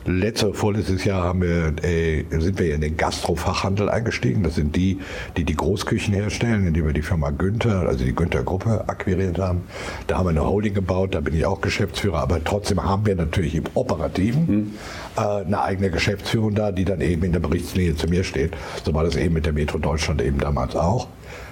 letzte, 0.05 0.53
vorletztes 0.53 1.03
Jahr 1.05 1.23
haben 1.23 1.41
wir, 1.41 1.73
äh, 1.83 2.23
sind 2.39 2.59
wir 2.59 2.75
in 2.75 2.81
den 2.81 2.97
Gastrofachhandel 2.97 3.89
eingestiegen. 3.89 4.43
Das 4.43 4.55
sind 4.55 4.75
die, 4.75 4.99
die 5.37 5.43
die 5.43 5.55
Großküchen 5.55 6.13
herstellen, 6.13 6.67
indem 6.67 6.85
wir 6.85 6.93
die 6.93 7.01
Firma 7.01 7.31
Günther, 7.31 7.87
also 7.87 8.03
die 8.03 8.15
Günther-Gruppe 8.15 8.85
akquiriert 8.87 9.39
haben. 9.39 9.63
Da 10.07 10.17
haben 10.17 10.25
wir 10.25 10.31
eine 10.31 10.45
Holding 10.45 10.73
gebaut, 10.73 11.15
da 11.15 11.19
bin 11.19 11.35
ich 11.35 11.45
auch 11.45 11.61
Geschäftsführer, 11.61 12.19
aber 12.19 12.43
trotzdem 12.43 12.83
haben 12.83 13.05
wir 13.05 13.15
natürlich 13.15 13.55
im 13.55 13.63
Operativen 13.73 14.47
mhm. 14.47 14.71
äh, 15.17 15.45
eine 15.45 15.61
eigene 15.61 15.89
Geschäftsführung 15.89 16.55
da, 16.55 16.71
die 16.71 16.85
dann 16.85 17.01
eben 17.01 17.23
in 17.23 17.31
der 17.31 17.39
Berichtslinie 17.39 17.95
zu 17.95 18.07
mir 18.07 18.23
steht. 18.23 18.53
So 18.83 18.93
war 18.93 19.03
das 19.03 19.15
eben 19.15 19.33
mit 19.33 19.45
der 19.45 19.53
Metro 19.53 19.77
Deutschland 19.77 20.21
eben 20.21 20.39
damals 20.39 20.75
auch 20.75 21.07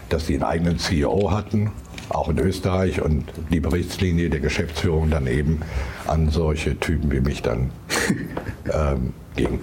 dass 0.10 0.28
die 0.28 0.36
einen 0.36 0.44
eigenen 0.44 0.80
CEO 0.80 1.32
hatten 1.32 1.72
auch 2.10 2.30
in 2.30 2.40
Österreich 2.40 3.02
und 3.02 3.26
die 3.52 3.60
Berichtslinie 3.60 4.30
der 4.30 4.40
Geschäftsführung 4.40 5.10
dann 5.10 5.28
eben 5.28 5.62
an 6.08 6.30
solche 6.30 6.80
Typen 6.80 7.12
wie 7.12 7.22
mich 7.22 7.42
dann 7.42 7.72
ähm, 8.74 9.14
ging. 9.36 9.60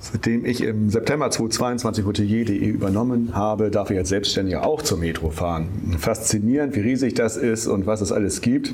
Seitdem 0.00 0.44
ich 0.44 0.62
im 0.62 0.90
September 0.90 1.28
2022 1.28 2.04
hotelier.de 2.04 2.64
übernommen 2.64 3.34
habe, 3.34 3.70
darf 3.70 3.90
ich 3.90 3.98
als 3.98 4.08
Selbstständiger 4.08 4.64
auch 4.64 4.80
zur 4.82 4.96
Metro 4.96 5.30
fahren. 5.30 5.96
Faszinierend, 5.98 6.76
wie 6.76 6.80
riesig 6.80 7.14
das 7.14 7.36
ist 7.36 7.66
und 7.66 7.86
was 7.86 8.00
es 8.00 8.12
alles 8.12 8.40
gibt. 8.40 8.72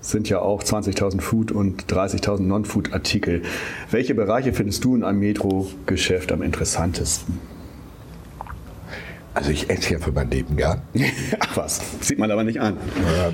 Es 0.00 0.12
sind 0.12 0.28
ja 0.28 0.40
auch 0.40 0.62
20.000 0.62 1.20
Food- 1.20 1.50
und 1.50 1.86
30.000 1.86 2.42
Non-Food-Artikel. 2.42 3.42
Welche 3.90 4.14
Bereiche 4.14 4.52
findest 4.52 4.84
du 4.84 4.94
in 4.94 5.02
einem 5.02 5.18
Metro-Geschäft 5.18 6.30
am 6.30 6.40
interessantesten? 6.40 7.38
Also 9.32 9.50
ich 9.50 9.70
esse 9.70 9.94
ja 9.94 9.98
für 9.98 10.10
mein 10.10 10.30
Leben 10.30 10.56
gern. 10.56 10.82
Ach 11.40 11.56
was, 11.56 11.80
sieht 12.00 12.18
man 12.18 12.30
aber 12.30 12.42
nicht 12.42 12.60
an. 12.60 12.76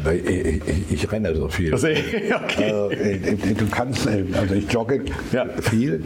Ja, 0.04 0.12
ich, 0.12 0.26
ich, 0.26 0.92
ich, 0.92 1.12
renne 1.12 1.34
so 1.34 1.48
viel. 1.48 1.72
Okay. 1.74 1.92
Also, 2.60 2.90
du 2.90 3.66
kannst, 3.70 4.06
äh, 4.06 4.24
also 4.34 4.54
ich 4.54 4.70
jogge 4.70 5.04
ja. 5.32 5.46
viel 5.62 6.04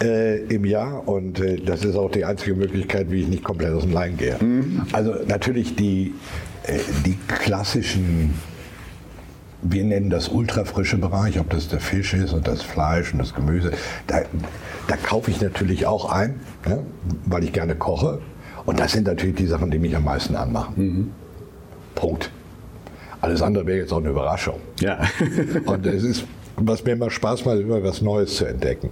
äh, 0.00 0.38
im 0.46 0.64
Jahr 0.64 1.06
und 1.06 1.38
äh, 1.40 1.56
das 1.56 1.84
ist 1.84 1.94
auch 1.94 2.10
die 2.10 2.24
einzige 2.24 2.54
Möglichkeit, 2.54 3.10
wie 3.10 3.20
ich 3.20 3.28
nicht 3.28 3.44
komplett 3.44 3.72
aus 3.74 3.82
dem 3.82 3.92
Leim 3.92 4.16
gehe. 4.16 4.36
Mhm. 4.40 4.82
Also 4.92 5.14
natürlich 5.26 5.76
die, 5.76 6.14
äh, 6.64 6.78
die 7.04 7.16
klassischen 7.28 8.34
wir 9.62 9.84
nennen 9.84 10.10
das 10.10 10.28
ultrafrische 10.28 10.98
Bereich, 10.98 11.38
ob 11.38 11.50
das 11.50 11.68
der 11.68 11.78
Fisch 11.78 12.14
ist 12.14 12.32
und 12.32 12.48
das 12.48 12.62
Fleisch 12.62 13.12
und 13.12 13.20
das 13.20 13.32
Gemüse. 13.32 13.72
Da, 14.08 14.22
da 14.88 14.96
kaufe 14.96 15.30
ich 15.30 15.40
natürlich 15.40 15.86
auch 15.86 16.10
ein, 16.10 16.40
ne, 16.66 16.84
weil 17.26 17.44
ich 17.44 17.52
gerne 17.52 17.76
koche. 17.76 18.20
Und 18.64 18.78
das 18.78 18.92
sind 18.92 19.06
natürlich 19.06 19.36
die 19.36 19.46
Sachen, 19.46 19.70
die 19.70 19.78
mich 19.78 19.94
am 19.96 20.04
meisten 20.04 20.36
anmachen. 20.36 20.74
Mhm. 20.76 21.10
Punkt. 21.94 22.30
Alles 23.20 23.42
andere 23.42 23.66
wäre 23.66 23.78
jetzt 23.78 23.92
auch 23.92 23.98
eine 23.98 24.10
Überraschung. 24.10 24.60
Ja. 24.80 25.00
und 25.66 25.86
es 25.86 26.02
ist, 26.02 26.24
was 26.56 26.84
mir 26.84 26.92
immer 26.92 27.10
Spaß 27.10 27.44
macht, 27.44 27.58
immer 27.58 27.82
was 27.82 28.02
Neues 28.02 28.36
zu 28.36 28.44
entdecken. 28.46 28.90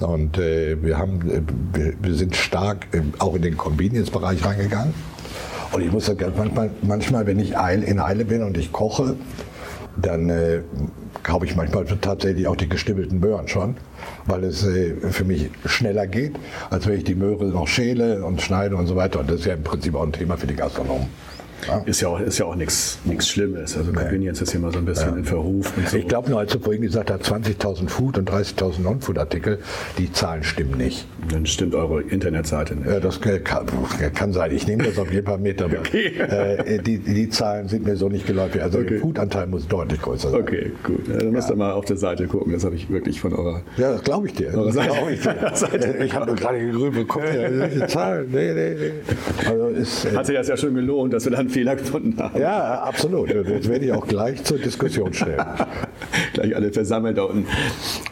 Und 0.00 0.38
äh, 0.38 0.82
wir, 0.82 0.98
haben, 0.98 1.20
äh, 1.30 1.92
wir, 2.02 2.14
sind 2.14 2.36
stark 2.36 2.88
äh, 2.92 3.00
auch 3.18 3.34
in 3.34 3.42
den 3.42 3.56
Convenience-Bereich 3.56 4.44
reingegangen. 4.44 4.92
Und 5.72 5.82
ich 5.82 5.90
muss 5.90 6.06
sagen, 6.06 6.32
manchmal, 6.36 6.70
manchmal, 6.82 7.26
wenn 7.26 7.38
ich 7.38 7.52
in 7.52 7.98
Eile 7.98 8.24
bin 8.24 8.42
und 8.42 8.56
ich 8.56 8.72
koche, 8.72 9.16
dann 9.96 10.28
äh, 10.28 10.60
kaufe 11.22 11.46
ich 11.46 11.56
manchmal 11.56 11.84
tatsächlich 11.84 12.46
auch 12.46 12.56
die 12.56 12.68
gestibbelten 12.68 13.20
Möhren 13.20 13.48
schon, 13.48 13.76
weil 14.26 14.44
es 14.44 14.64
äh, 14.66 14.94
für 15.10 15.24
mich 15.24 15.50
schneller 15.66 16.06
geht, 16.06 16.34
als 16.70 16.86
wenn 16.86 16.98
ich 16.98 17.04
die 17.04 17.14
Möhre 17.14 17.46
noch 17.46 17.68
schäle 17.68 18.24
und 18.24 18.42
schneide 18.42 18.76
und 18.76 18.86
so 18.86 18.96
weiter. 18.96 19.20
Und 19.20 19.30
das 19.30 19.40
ist 19.40 19.46
ja 19.46 19.54
im 19.54 19.62
Prinzip 19.62 19.94
auch 19.94 20.02
ein 20.02 20.12
Thema 20.12 20.36
für 20.36 20.46
die 20.46 20.54
Gastronomen. 20.54 21.06
Ja. 21.66 21.82
Ist 21.84 22.00
ja 22.00 22.08
auch, 22.08 22.20
ist 22.20 22.38
ja 22.38 22.46
auch 22.46 22.56
nichts, 22.56 22.98
Schlimmes. 23.20 23.76
Also 23.76 23.92
Convenience 23.92 24.42
ist 24.42 24.52
ja 24.52 24.58
immer 24.58 24.72
so 24.72 24.78
ein 24.78 24.84
bisschen 24.84 25.10
ja. 25.10 25.16
in 25.16 25.24
Verruf. 25.24 25.72
So. 25.86 25.96
Ich 25.96 26.08
glaube 26.08 26.30
nur, 26.30 26.38
als 26.40 26.52
du 26.52 26.58
vorhin 26.58 26.82
gesagt 26.82 27.10
hast, 27.10 27.22
20.000 27.22 27.88
Food 27.88 28.18
und 28.18 28.30
30.000 28.30 28.80
Non-Food-Artikel, 28.82 29.58
die 29.98 30.12
Zahlen 30.12 30.42
stimmen 30.42 30.76
nicht. 30.76 31.06
Dann 31.30 31.46
stimmt 31.46 31.74
eure 31.74 32.02
Internetseite 32.02 32.74
nicht. 32.76 32.86
Ja, 32.86 33.00
das 33.00 33.20
kann, 33.20 33.66
kann 34.14 34.32
sein. 34.32 34.52
Ich 34.52 34.66
nehme 34.66 34.84
das 34.84 34.98
auf 34.98 35.12
jeden 35.12 35.26
Fall 35.26 35.38
mit, 35.38 35.62
aber 35.62 35.78
okay. 35.78 36.18
äh, 36.18 36.78
die, 36.78 36.98
die 36.98 37.28
Zahlen 37.28 37.68
sind 37.68 37.84
mir 37.84 37.96
so 37.96 38.08
nicht 38.08 38.26
geläufig. 38.26 38.62
Also 38.62 38.78
okay. 38.78 38.90
der 38.90 39.00
Food-Anteil 39.00 39.46
muss 39.46 39.66
deutlich 39.66 40.00
größer 40.02 40.30
sein. 40.30 40.40
Okay, 40.40 40.72
gut. 40.82 41.08
Ja, 41.08 41.18
dann 41.18 41.30
müsst 41.30 41.50
ihr 41.50 41.56
mal 41.56 41.72
auf 41.72 41.84
der 41.84 41.96
Seite 41.96 42.26
gucken. 42.26 42.52
Das 42.52 42.64
habe 42.64 42.74
ich 42.74 42.90
wirklich 42.90 43.20
von 43.20 43.32
eurer 43.32 43.62
Ja, 43.76 43.92
das 43.92 44.02
glaube 44.02 44.26
ich 44.26 44.34
dir. 44.34 44.52
Das 44.52 44.74
glaube 44.74 45.12
ich 45.12 45.20
dir. 45.20 46.00
ich 46.04 46.14
habe 46.14 46.34
gerade 46.34 46.58
gegrübelt. 46.58 47.08
Guck 47.08 47.22
dir, 47.24 47.86
Zahlen. 47.88 48.28
Nee, 48.30 48.52
nee, 48.52 48.76
nee. 48.78 49.48
Also 49.48 49.68
ist, 49.68 50.04
äh, 50.04 50.16
Hat 50.16 50.26
sich 50.26 50.36
das 50.36 50.48
ja 50.48 50.56
schon 50.56 50.74
gelohnt, 50.74 51.12
dass 51.12 51.24
wir 51.24 51.32
dann 51.32 51.48
Fehler 51.54 51.76
gefunden 51.76 52.16
haben. 52.18 52.40
Ja, 52.40 52.82
absolut. 52.82 53.30
Das 53.30 53.68
werde 53.68 53.84
ich 53.84 53.92
auch 53.92 54.06
gleich 54.06 54.42
zur 54.42 54.58
Diskussion 54.58 55.14
stellen. 55.14 55.40
gleich 56.32 56.54
alle 56.54 56.72
versammelt 56.72 57.16
da 57.16 57.22
unten. 57.22 57.46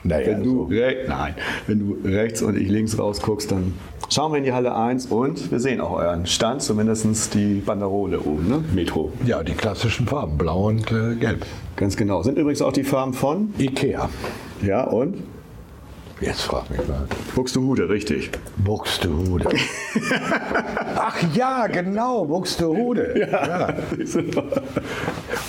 Naja, 0.04 0.28
wenn, 0.28 0.42
du 0.42 0.68
so. 0.68 1.08
Nein, 1.08 1.34
wenn 1.66 1.78
du 1.80 2.08
rechts 2.08 2.40
und 2.40 2.56
ich 2.56 2.68
links 2.68 2.98
rausguckst, 2.98 3.50
dann 3.50 3.74
schauen 4.08 4.32
wir 4.32 4.38
in 4.38 4.44
die 4.44 4.52
Halle 4.52 4.76
1 4.76 5.06
und 5.06 5.50
wir 5.50 5.58
sehen 5.58 5.80
auch 5.80 5.92
euren 5.92 6.26
Stand, 6.26 6.62
zumindest 6.62 7.34
die 7.34 7.62
Banderole 7.66 8.20
oben, 8.20 8.48
ne? 8.48 8.64
Metro. 8.72 9.12
Ja, 9.26 9.42
die 9.42 9.54
klassischen 9.54 10.06
Farben, 10.06 10.38
blau 10.38 10.68
und 10.68 10.90
äh, 10.92 11.16
gelb. 11.16 11.44
Ganz 11.76 11.96
genau. 11.96 12.22
Sind 12.22 12.38
übrigens 12.38 12.62
auch 12.62 12.72
die 12.72 12.84
Farben 12.84 13.12
von? 13.12 13.52
Ikea. 13.58 14.08
Ja, 14.62 14.84
und? 14.84 15.16
Jetzt 16.22 16.42
frag 16.42 16.70
mich 16.70 16.78
mal. 16.86 17.06
Buxtehude, 17.34 17.88
richtig. 17.88 18.30
Buxtehude. 18.58 19.48
Ach 20.96 21.16
ja, 21.34 21.66
genau, 21.66 22.24
Buxtehude. 22.24 23.14
Ja. 23.18 23.48
Ja. 23.48 23.74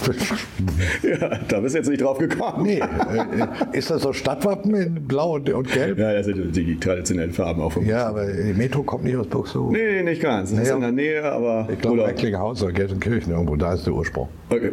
ja, 1.03 1.39
da 1.47 1.59
bist 1.59 1.75
du 1.75 1.79
jetzt 1.79 1.89
nicht 1.89 2.01
drauf 2.01 2.17
gekommen. 2.17 2.63
Nee. 2.63 2.79
Äh, 2.79 3.77
ist 3.77 3.91
das 3.91 4.01
so 4.01 4.13
Stadtwappen 4.13 4.73
in 4.73 5.07
Blau 5.07 5.35
und, 5.35 5.49
und 5.49 5.71
Gelb? 5.71 5.99
Ja, 5.99 6.13
das 6.13 6.25
sind 6.25 6.55
die 6.55 6.79
traditionellen 6.79 7.33
Farben 7.33 7.61
auch 7.61 7.75
Ja, 7.83 8.07
aber 8.07 8.25
die 8.25 8.53
Metro 8.53 8.81
kommt 8.83 9.03
nicht 9.03 9.15
aus 9.15 9.27
Buxtehude. 9.27 9.77
Nee, 9.77 10.03
nicht 10.03 10.21
ganz. 10.21 10.49
Das 10.49 10.57
nee, 10.57 10.65
ist 10.65 10.71
in 10.71 10.81
der 10.81 10.91
Nähe, 10.91 11.23
aber. 11.23 11.67
Ich 11.71 11.79
glaube, 11.79 12.05
Recklinghausen 12.05 12.65
oder 12.65 12.73
Gelsenkirchen 12.73 13.31
irgendwo, 13.31 13.55
da 13.55 13.73
ist 13.73 13.85
der 13.85 13.93
Ursprung. 13.93 14.27
Okay. 14.49 14.71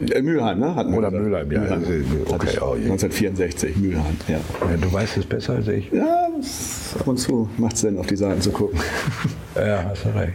Äh, 0.00 0.22
Mülheim, 0.22 0.60
ne? 0.60 0.74
Hatten 0.74 0.94
Oder 0.94 1.10
Mülheim, 1.10 1.50
ja. 1.50 1.60
Mülheim. 1.60 1.82
Okay, 2.28 2.58
oh, 2.60 2.74
1964, 2.74 3.76
Mülheim, 3.76 4.16
ja. 4.28 4.36
ja. 4.36 4.76
Du 4.80 4.92
weißt 4.92 5.16
es 5.16 5.26
besser 5.26 5.54
als 5.54 5.68
ich. 5.68 5.90
Ja, 5.90 6.28
ab 6.98 7.06
und 7.06 7.16
zu 7.18 7.48
macht 7.56 7.74
es 7.74 7.80
Sinn, 7.80 7.98
auf 7.98 8.06
die 8.06 8.16
Seiten 8.16 8.40
zu 8.40 8.52
gucken. 8.52 8.78
ja, 9.56 9.84
hast 9.88 10.04
du 10.04 10.08
recht. 10.10 10.34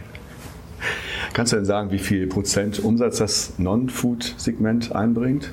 Kannst 1.32 1.52
du 1.52 1.56
denn 1.56 1.64
sagen, 1.64 1.90
wie 1.90 1.98
viel 1.98 2.26
Prozent 2.26 2.78
Umsatz 2.78 3.18
das 3.18 3.54
Non-Food-Segment 3.58 4.94
einbringt? 4.94 5.52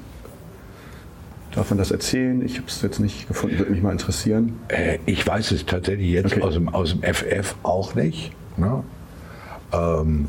Darf 1.55 1.69
man 1.69 1.79
das 1.79 1.91
erzählen? 1.91 2.45
Ich 2.45 2.57
habe 2.57 2.67
es 2.67 2.81
jetzt 2.81 2.99
nicht 2.99 3.27
gefunden, 3.27 3.57
würde 3.57 3.71
mich 3.71 3.81
mal 3.81 3.91
interessieren. 3.91 4.59
Äh, 4.67 4.99
ich 5.05 5.25
weiß 5.25 5.51
es 5.51 5.65
tatsächlich 5.65 6.09
jetzt 6.09 6.33
okay. 6.33 6.41
aus, 6.41 6.53
dem, 6.53 6.69
aus 6.69 6.91
dem 6.91 7.01
FF 7.01 7.55
auch 7.63 7.95
nicht. 7.95 8.31
Ne? 8.57 8.83
Ähm, 9.73 10.27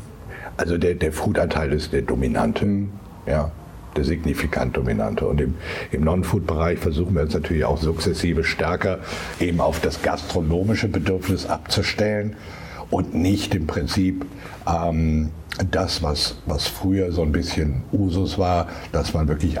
also 0.57 0.77
der, 0.77 0.95
der 0.95 1.13
Food-Anteil 1.13 1.71
ist 1.73 1.93
der 1.93 2.01
dominante. 2.01 2.65
Mhm. 2.65 2.89
Ja, 3.25 3.51
der 3.95 4.03
signifikant 4.03 4.77
dominante. 4.77 5.25
Und 5.25 5.41
im, 5.41 5.55
im 5.91 6.01
Non-Food-Bereich 6.01 6.79
versuchen 6.79 7.15
wir 7.15 7.23
uns 7.23 7.33
natürlich 7.33 7.65
auch 7.65 7.77
sukzessive 7.77 8.43
stärker 8.43 8.99
eben 9.39 9.61
auf 9.61 9.79
das 9.79 10.01
gastronomische 10.01 10.87
Bedürfnis 10.87 11.45
abzustellen 11.45 12.35
und 12.89 13.13
nicht 13.13 13.55
im 13.55 13.67
Prinzip 13.67 14.25
ähm, 14.67 15.31
das, 15.71 16.01
was, 16.01 16.37
was 16.45 16.67
früher 16.67 17.11
so 17.11 17.21
ein 17.21 17.31
bisschen 17.31 17.83
Usus 17.91 18.37
war, 18.37 18.67
dass 18.91 19.13
man 19.13 19.27
wirklich 19.27 19.57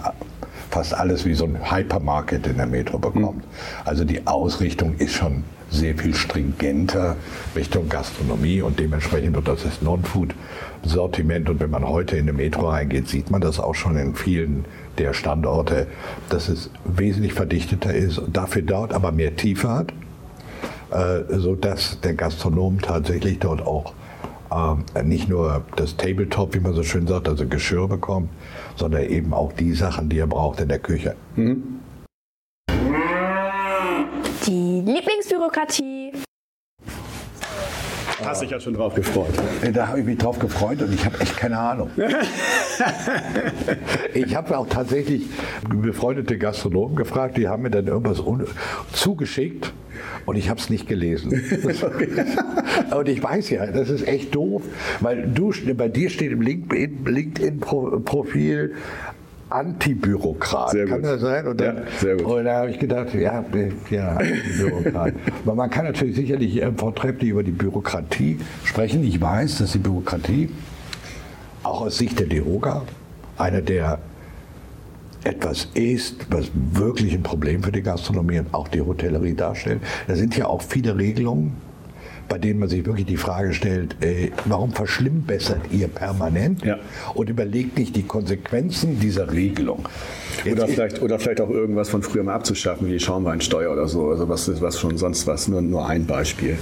fast 0.69 0.93
alles 0.93 1.23
wie 1.25 1.35
so 1.35 1.45
ein 1.45 1.71
Hypermarket 1.71 2.47
in 2.47 2.57
der 2.57 2.65
Metro 2.65 2.97
bekommt. 2.97 3.37
Mhm. 3.37 3.43
Also 3.85 4.03
die 4.05 4.25
Ausrichtung 4.25 4.95
ist 4.97 5.13
schon 5.13 5.43
sehr 5.69 5.95
viel 5.97 6.13
stringenter 6.13 7.15
Richtung 7.55 7.89
Gastronomie 7.89 8.61
und 8.61 8.79
dementsprechend 8.79 9.35
wird 9.35 9.47
das 9.47 9.63
Non-Food-Sortiment. 10.83 11.49
Und 11.49 11.59
wenn 11.59 11.69
man 11.69 11.87
heute 11.87 12.15
in 12.15 12.23
eine 12.23 12.33
Metro 12.33 12.69
reingeht, 12.69 13.07
sieht 13.07 13.31
man 13.31 13.41
das 13.41 13.59
auch 13.59 13.75
schon 13.75 13.97
in 13.97 14.15
vielen 14.15 14.65
der 14.97 15.13
Standorte, 15.13 15.87
dass 16.29 16.49
es 16.49 16.69
wesentlich 16.85 17.33
verdichteter 17.33 17.93
ist 17.93 18.19
und 18.19 18.35
dafür 18.35 18.61
dort 18.61 18.93
aber 18.93 19.11
mehr 19.11 19.35
Tiefe 19.35 19.69
hat, 19.69 19.93
äh, 20.91 21.39
sodass 21.39 21.99
der 22.01 22.13
Gastronom 22.13 22.79
tatsächlich 22.81 23.39
dort 23.39 23.65
auch 23.65 23.93
äh, 24.51 25.03
nicht 25.03 25.29
nur 25.29 25.63
das 25.75 25.97
Tabletop, 25.97 26.53
wie 26.53 26.59
man 26.59 26.73
so 26.73 26.83
schön 26.83 27.07
sagt, 27.07 27.27
also 27.27 27.47
Geschirr 27.47 27.87
bekommt, 27.87 28.29
sondern 28.75 29.03
eben 29.03 29.33
auch 29.33 29.51
die 29.53 29.73
Sachen, 29.73 30.09
die 30.09 30.19
er 30.19 30.27
braucht 30.27 30.59
in 30.59 30.69
der 30.69 30.79
Küche. 30.79 31.15
Mhm. 31.35 31.79
Die 34.45 34.81
Lieblingsbürokratie. 34.85 36.11
Hast 38.25 38.41
dich 38.41 38.51
ja 38.51 38.59
schon 38.59 38.73
drauf 38.73 38.95
gefreut. 38.95 39.33
Äh, 39.61 39.71
da 39.71 39.87
habe 39.87 39.99
ich 39.99 40.05
mich 40.05 40.17
drauf 40.17 40.39
gefreut 40.39 40.81
und 40.81 40.93
ich 40.93 41.05
habe 41.05 41.19
echt 41.19 41.37
keine 41.37 41.57
Ahnung. 41.57 41.89
ich 44.13 44.35
habe 44.35 44.57
auch 44.57 44.67
tatsächlich 44.67 45.23
befreundete 45.69 46.37
Gastronomen 46.37 46.95
gefragt, 46.95 47.37
die 47.37 47.47
haben 47.47 47.63
mir 47.63 47.71
dann 47.71 47.87
irgendwas 47.87 48.21
zugeschickt 48.93 49.73
und 50.25 50.37
ich 50.37 50.49
habe 50.49 50.59
es 50.59 50.69
nicht 50.69 50.87
gelesen. 50.87 51.31
und 52.95 53.09
ich 53.09 53.23
weiß 53.23 53.49
ja, 53.49 53.65
das 53.67 53.89
ist 53.89 54.07
echt 54.07 54.33
doof, 54.35 54.63
weil 54.99 55.27
du, 55.27 55.51
bei 55.75 55.89
dir 55.89 56.09
steht 56.09 56.31
im 56.31 56.41
LinkedIn-Profil 56.41 58.73
Antibürokrat. 59.53 60.71
Sehr 60.71 60.85
kann 60.85 61.01
gut. 61.01 61.11
das 61.11 61.21
sein? 61.21 61.47
Und 61.47 61.61
dann, 61.61 61.83
ja, 62.01 62.43
da 62.43 62.55
habe 62.55 62.71
ich 62.71 62.79
gedacht, 62.79 63.13
ja, 63.13 63.45
ja 63.89 64.17
Antibürokrat. 64.17 65.13
Aber 65.45 65.55
man 65.55 65.69
kann 65.69 65.85
natürlich 65.85 66.15
sicherlich 66.15 66.61
äh, 66.61 66.71
vortrefflich 66.75 67.29
über 67.29 67.43
die 67.43 67.51
Bürokratie 67.51 68.39
sprechen. 68.63 69.03
Ich 69.03 69.21
weiß, 69.21 69.59
dass 69.59 69.73
die 69.73 69.79
Bürokratie 69.79 70.49
auch 71.63 71.81
aus 71.81 71.97
Sicht 71.97 72.19
der 72.19 72.27
DEHOGA 72.27 72.83
einer 73.37 73.61
der 73.61 73.99
etwas 75.23 75.69
ist, 75.73 76.25
was 76.29 76.51
wirklich 76.53 77.13
ein 77.13 77.23
Problem 77.23 77.63
für 77.63 77.71
die 77.71 77.81
Gastronomie 77.81 78.39
und 78.39 78.53
auch 78.53 78.67
die 78.67 78.81
Hotellerie 78.81 79.33
darstellt. 79.33 79.81
Da 80.07 80.15
sind 80.15 80.35
ja 80.35 80.47
auch 80.47 80.61
viele 80.61 80.97
Regelungen, 80.97 81.55
bei 82.27 82.37
denen 82.37 82.59
man 82.59 82.69
sich 82.69 82.85
wirklich 82.85 83.05
die 83.05 83.17
Frage 83.17 83.53
stellt, 83.53 83.95
äh, 84.03 84.31
warum 84.45 84.71
verschlimmbessert 84.71 85.71
ihr 85.71 85.87
permanent 85.87 86.63
ja. 86.65 86.77
und 87.13 87.29
überlegt 87.29 87.77
nicht 87.77 87.95
die 87.95 88.03
Konsequenzen 88.03 88.99
dieser 88.99 89.31
Regelung. 89.31 89.87
Oder 90.49 90.67
vielleicht, 90.67 91.01
oder 91.01 91.19
vielleicht 91.19 91.41
auch 91.41 91.49
irgendwas 91.49 91.89
von 91.89 92.01
früher 92.01 92.23
mal 92.23 92.33
abzuschaffen, 92.33 92.87
wie 92.87 92.91
die 92.93 92.99
Schaumweinsteuer 92.99 93.71
oder 93.71 93.87
so. 93.87 94.09
Also 94.09 94.29
was 94.29 94.47
ist 94.47 94.61
was 94.61 94.79
schon 94.79 94.97
sonst 94.97 95.27
was, 95.27 95.47
nur, 95.47 95.61
nur 95.61 95.87
ein 95.87 96.05
Beispiel. 96.05 96.57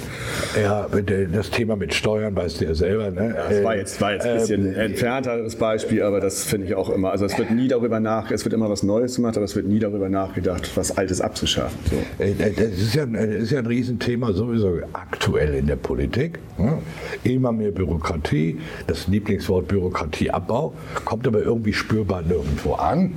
Ja, 0.62 0.88
das 1.32 1.50
Thema 1.50 1.76
mit 1.76 1.94
Steuern 1.94 2.36
weißt 2.36 2.62
du 2.62 2.66
ja 2.66 2.74
selber. 2.74 3.12
Ne? 3.12 3.36
Ja, 3.36 3.50
das 3.50 3.64
war 3.64 3.76
jetzt, 3.76 4.02
war 4.02 4.14
jetzt 4.14 4.26
ein 4.26 4.38
bisschen 4.38 4.68
ähm, 4.68 4.80
entfernteres 4.80 5.56
Beispiel, 5.56 6.04
aber 6.04 6.20
das 6.20 6.44
finde 6.44 6.68
ich 6.68 6.76
auch 6.76 6.90
immer. 6.90 7.12
Also 7.12 7.26
es 7.26 7.38
wird 7.38 7.52
nie 7.52 7.68
darüber 7.68 8.00
nach, 8.00 8.32
es 8.32 8.46
wird 8.46 8.54
immer 8.54 8.70
was 8.70 8.84
Neues 8.84 9.16
gemacht, 9.16 9.38
aber 9.38 9.46
es 9.46 9.56
wird 9.56 9.68
nie 9.68 9.80
darüber 9.80 10.10
nachgedacht, 10.10 10.70
was 10.76 10.98
Altes 10.98 11.22
abzuschaffen. 11.22 11.78
So. 11.90 12.24
Äh, 12.24 12.34
das, 12.36 12.72
ist 12.72 12.96
ja, 12.96 13.06
das 13.06 13.26
ist 13.26 13.52
ja 13.52 13.60
ein 13.60 13.66
Riesenthema 13.66 14.34
sowieso 14.34 14.80
aktuell 14.94 15.56
in 15.56 15.68
der 15.68 15.76
Politik. 15.76 16.40
Ne? 16.58 16.80
Immer 17.24 17.52
mehr 17.52 17.72
Bürokratie, 17.72 18.60
das 18.88 19.08
Lieblingswort 19.08 19.68
Bürokratieabbau, 19.68 20.74
kommt 21.06 21.28
aber 21.28 21.42
irgendwie 21.42 21.74
spürbar 21.74 22.22
nirgendwo 22.22 22.74
an. 22.74 23.14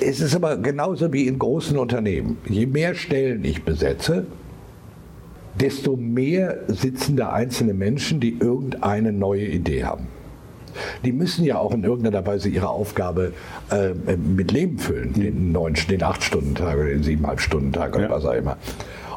Es 0.00 0.20
ist 0.20 0.34
aber 0.34 0.56
genauso 0.56 1.12
wie 1.12 1.26
in 1.26 1.38
großen 1.38 1.78
Unternehmen. 1.78 2.38
Je 2.48 2.66
mehr 2.66 2.94
Stellen 2.94 3.44
ich 3.44 3.64
besetze, 3.64 4.26
desto 5.60 5.96
mehr 5.96 6.60
sitzen 6.68 7.16
da 7.16 7.30
einzelne 7.32 7.74
Menschen, 7.74 8.20
die 8.20 8.38
irgendeine 8.38 9.12
neue 9.12 9.46
Idee 9.46 9.84
haben. 9.84 10.08
Die 11.04 11.12
müssen 11.12 11.44
ja 11.44 11.58
auch 11.58 11.72
in 11.74 11.84
irgendeiner 11.84 12.24
Weise 12.26 12.48
ihre 12.48 12.70
Aufgabe 12.70 13.32
äh, 13.70 13.90
mit 14.16 14.52
Leben 14.52 14.78
füllen, 14.78 15.12
den, 15.12 15.52
neun, 15.52 15.74
den 15.90 16.02
acht 16.02 16.22
Stunden 16.22 16.54
Tag 16.54 16.76
oder 16.76 16.88
den 16.88 17.02
siebeneinhalb 17.02 17.40
Stunden 17.40 17.72
Tag 17.72 17.94
oder 17.94 18.04
ja. 18.04 18.10
was 18.10 18.24
auch 18.24 18.32
immer. 18.32 18.56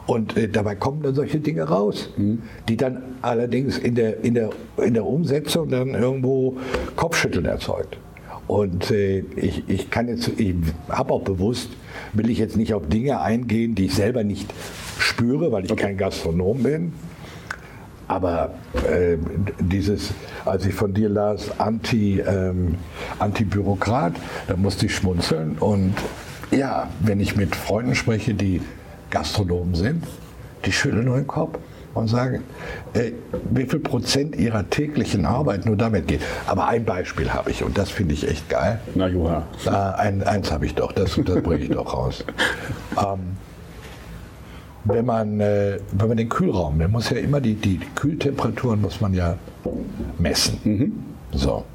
Und 0.05 0.37
äh, 0.37 0.47
dabei 0.49 0.75
kommen 0.75 1.01
dann 1.01 1.15
solche 1.15 1.39
Dinge 1.39 1.63
raus, 1.63 2.09
mhm. 2.17 2.43
die 2.67 2.77
dann 2.77 3.01
allerdings 3.21 3.77
in 3.77 3.95
der, 3.95 4.23
in, 4.23 4.33
der, 4.33 4.49
in 4.77 4.93
der 4.93 5.05
Umsetzung 5.05 5.69
dann 5.69 5.89
irgendwo 5.89 6.57
Kopfschütteln 6.95 7.45
erzeugt. 7.45 7.97
Und 8.47 8.91
äh, 8.91 9.19
ich, 9.35 9.67
ich 9.67 9.89
kann 9.89 10.07
jetzt, 10.07 10.29
ich 10.37 10.55
habe 10.89 11.13
auch 11.13 11.23
bewusst, 11.23 11.69
will 12.13 12.29
ich 12.29 12.37
jetzt 12.37 12.57
nicht 12.57 12.73
auf 12.73 12.87
Dinge 12.87 13.21
eingehen, 13.21 13.75
die 13.75 13.85
ich 13.85 13.95
selber 13.95 14.23
nicht 14.23 14.53
spüre, 14.99 15.51
weil 15.51 15.65
ich 15.65 15.71
okay. 15.71 15.83
kein 15.83 15.97
Gastronom 15.97 16.63
bin. 16.63 16.93
Aber 18.07 18.53
äh, 18.87 19.17
dieses, 19.59 20.13
als 20.45 20.65
ich 20.65 20.75
von 20.75 20.93
dir 20.93 21.09
las, 21.09 21.59
Anti, 21.59 22.19
ähm, 22.19 22.75
Anti-Bürokrat, 23.17 24.13
da 24.47 24.55
musste 24.55 24.85
ich 24.85 24.95
schmunzeln. 24.95 25.57
Und 25.59 25.95
ja, 26.51 26.89
wenn 26.99 27.19
ich 27.19 27.35
mit 27.35 27.55
Freunden 27.55 27.95
spreche, 27.95 28.35
die 28.35 28.61
Gastronomen 29.09 29.73
sind, 29.73 30.03
die 30.65 30.71
schütteln 30.71 31.05
nur 31.05 31.17
den 31.17 31.25
Kopf 31.25 31.57
und 31.95 32.07
sagen, 32.07 32.43
äh, 32.93 33.11
wie 33.49 33.65
viel 33.65 33.79
Prozent 33.79 34.35
ihrer 34.35 34.69
täglichen 34.69 35.25
Arbeit 35.25 35.65
nur 35.65 35.75
damit 35.75 36.07
geht. 36.07 36.21
Aber 36.45 36.67
ein 36.67 36.85
Beispiel 36.85 37.33
habe 37.33 37.51
ich 37.51 37.63
und 37.63 37.77
das 37.77 37.89
finde 37.89 38.13
ich 38.13 38.27
echt 38.27 38.49
geil. 38.49 38.79
Na 38.93 39.07
Joha. 39.07 39.43
Äh, 39.65 39.69
ein, 39.69 40.23
eins 40.23 40.51
habe 40.51 40.65
ich 40.65 40.75
doch, 40.75 40.91
das, 40.91 41.19
das 41.25 41.41
bringe 41.41 41.63
ich 41.63 41.69
doch 41.71 41.93
raus. 41.93 42.23
Ähm, 42.97 43.35
wenn 44.85 45.05
man, 45.05 45.39
äh, 45.41 45.79
wenn 45.91 46.07
man 46.07 46.15
den 46.15 46.29
Kühlraum, 46.29 46.77
man 46.77 46.91
muss 46.91 47.09
ja 47.09 47.17
immer 47.17 47.41
die, 47.41 47.55
die, 47.55 47.77
die 47.77 47.87
Kühltemperaturen 47.95 48.79
muss 48.79 49.01
man 49.01 49.13
ja 49.13 49.35
messen. 50.17 50.59
Mhm. 50.63 50.93
So. 51.31 51.65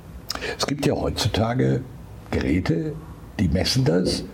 Es 0.56 0.66
gibt 0.66 0.86
ja 0.86 0.94
heutzutage 0.94 1.82
Geräte, 2.30 2.94
die 3.38 3.48
messen 3.48 3.84
das 3.84 4.24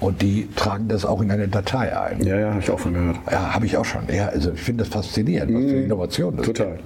und 0.00 0.22
die 0.22 0.48
tragen 0.54 0.88
das 0.88 1.04
auch 1.04 1.20
in 1.20 1.30
eine 1.30 1.48
Datei 1.48 1.96
ein. 1.98 2.24
Ja, 2.24 2.38
ja, 2.38 2.50
habe 2.50 2.60
ich 2.60 2.70
auch 2.70 2.78
von 2.78 2.94
gehört. 2.94 3.16
Ja, 3.30 3.54
habe 3.54 3.66
ich 3.66 3.76
auch 3.76 3.84
schon. 3.84 4.02
Ja, 4.12 4.28
also 4.28 4.52
ich 4.52 4.60
finde 4.60 4.84
das 4.84 4.92
faszinierend, 4.92 5.52
was 5.52 5.62
für 5.62 5.76
mhm. 5.76 5.84
Innovation 5.84 6.36
das 6.36 6.46
Total. 6.46 6.78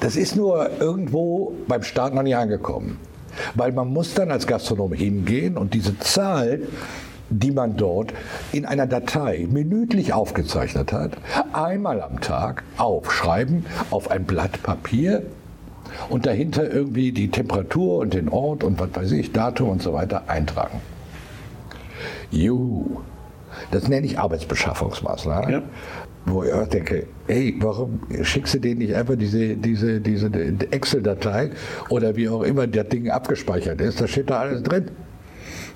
Das 0.00 0.14
ist 0.14 0.36
nur 0.36 0.70
irgendwo 0.80 1.52
beim 1.66 1.82
Start 1.82 2.14
noch 2.14 2.22
nicht 2.22 2.36
angekommen. 2.36 2.98
Weil 3.54 3.72
man 3.72 3.88
muss 3.88 4.14
dann 4.14 4.30
als 4.30 4.46
Gastronom 4.46 4.92
hingehen 4.92 5.56
und 5.56 5.74
diese 5.74 5.98
Zahl 5.98 6.60
die 7.30 7.50
man 7.50 7.76
dort 7.76 8.14
in 8.52 8.64
einer 8.64 8.86
Datei 8.86 9.46
minütlich 9.50 10.12
aufgezeichnet 10.12 10.92
hat, 10.92 11.12
einmal 11.52 12.00
am 12.00 12.20
Tag 12.20 12.62
aufschreiben 12.78 13.66
auf 13.90 14.10
ein 14.10 14.24
Blatt 14.24 14.62
Papier 14.62 15.22
und 16.08 16.26
dahinter 16.26 16.70
irgendwie 16.70 17.12
die 17.12 17.30
Temperatur 17.30 17.98
und 17.98 18.14
den 18.14 18.28
Ort 18.28 18.64
und 18.64 18.80
was 18.80 18.88
weiß 18.94 19.12
ich, 19.12 19.32
Datum 19.32 19.70
und 19.70 19.82
so 19.82 19.92
weiter 19.92 20.22
eintragen. 20.28 20.80
Juhu. 22.30 23.00
Das 23.70 23.88
nenne 23.88 24.06
ich 24.06 24.18
Arbeitsbeschaffungsmaßnahme. 24.18 25.52
Ja. 25.52 25.62
Wo 26.26 26.42
ich 26.42 26.52
auch 26.52 26.66
denke, 26.66 27.06
hey, 27.26 27.54
warum 27.60 28.00
schickst 28.22 28.54
du 28.54 28.58
denen 28.58 28.78
nicht 28.78 28.94
einfach 28.94 29.16
diese, 29.16 29.56
diese, 29.56 30.00
diese 30.00 30.30
Excel-Datei 30.70 31.50
oder 31.88 32.16
wie 32.16 32.28
auch 32.28 32.42
immer 32.42 32.66
das 32.66 32.88
Ding 32.88 33.08
abgespeichert 33.08 33.80
ist? 33.80 34.00
Da 34.00 34.06
steht 34.06 34.28
da 34.28 34.40
alles 34.40 34.62
drin. 34.62 34.90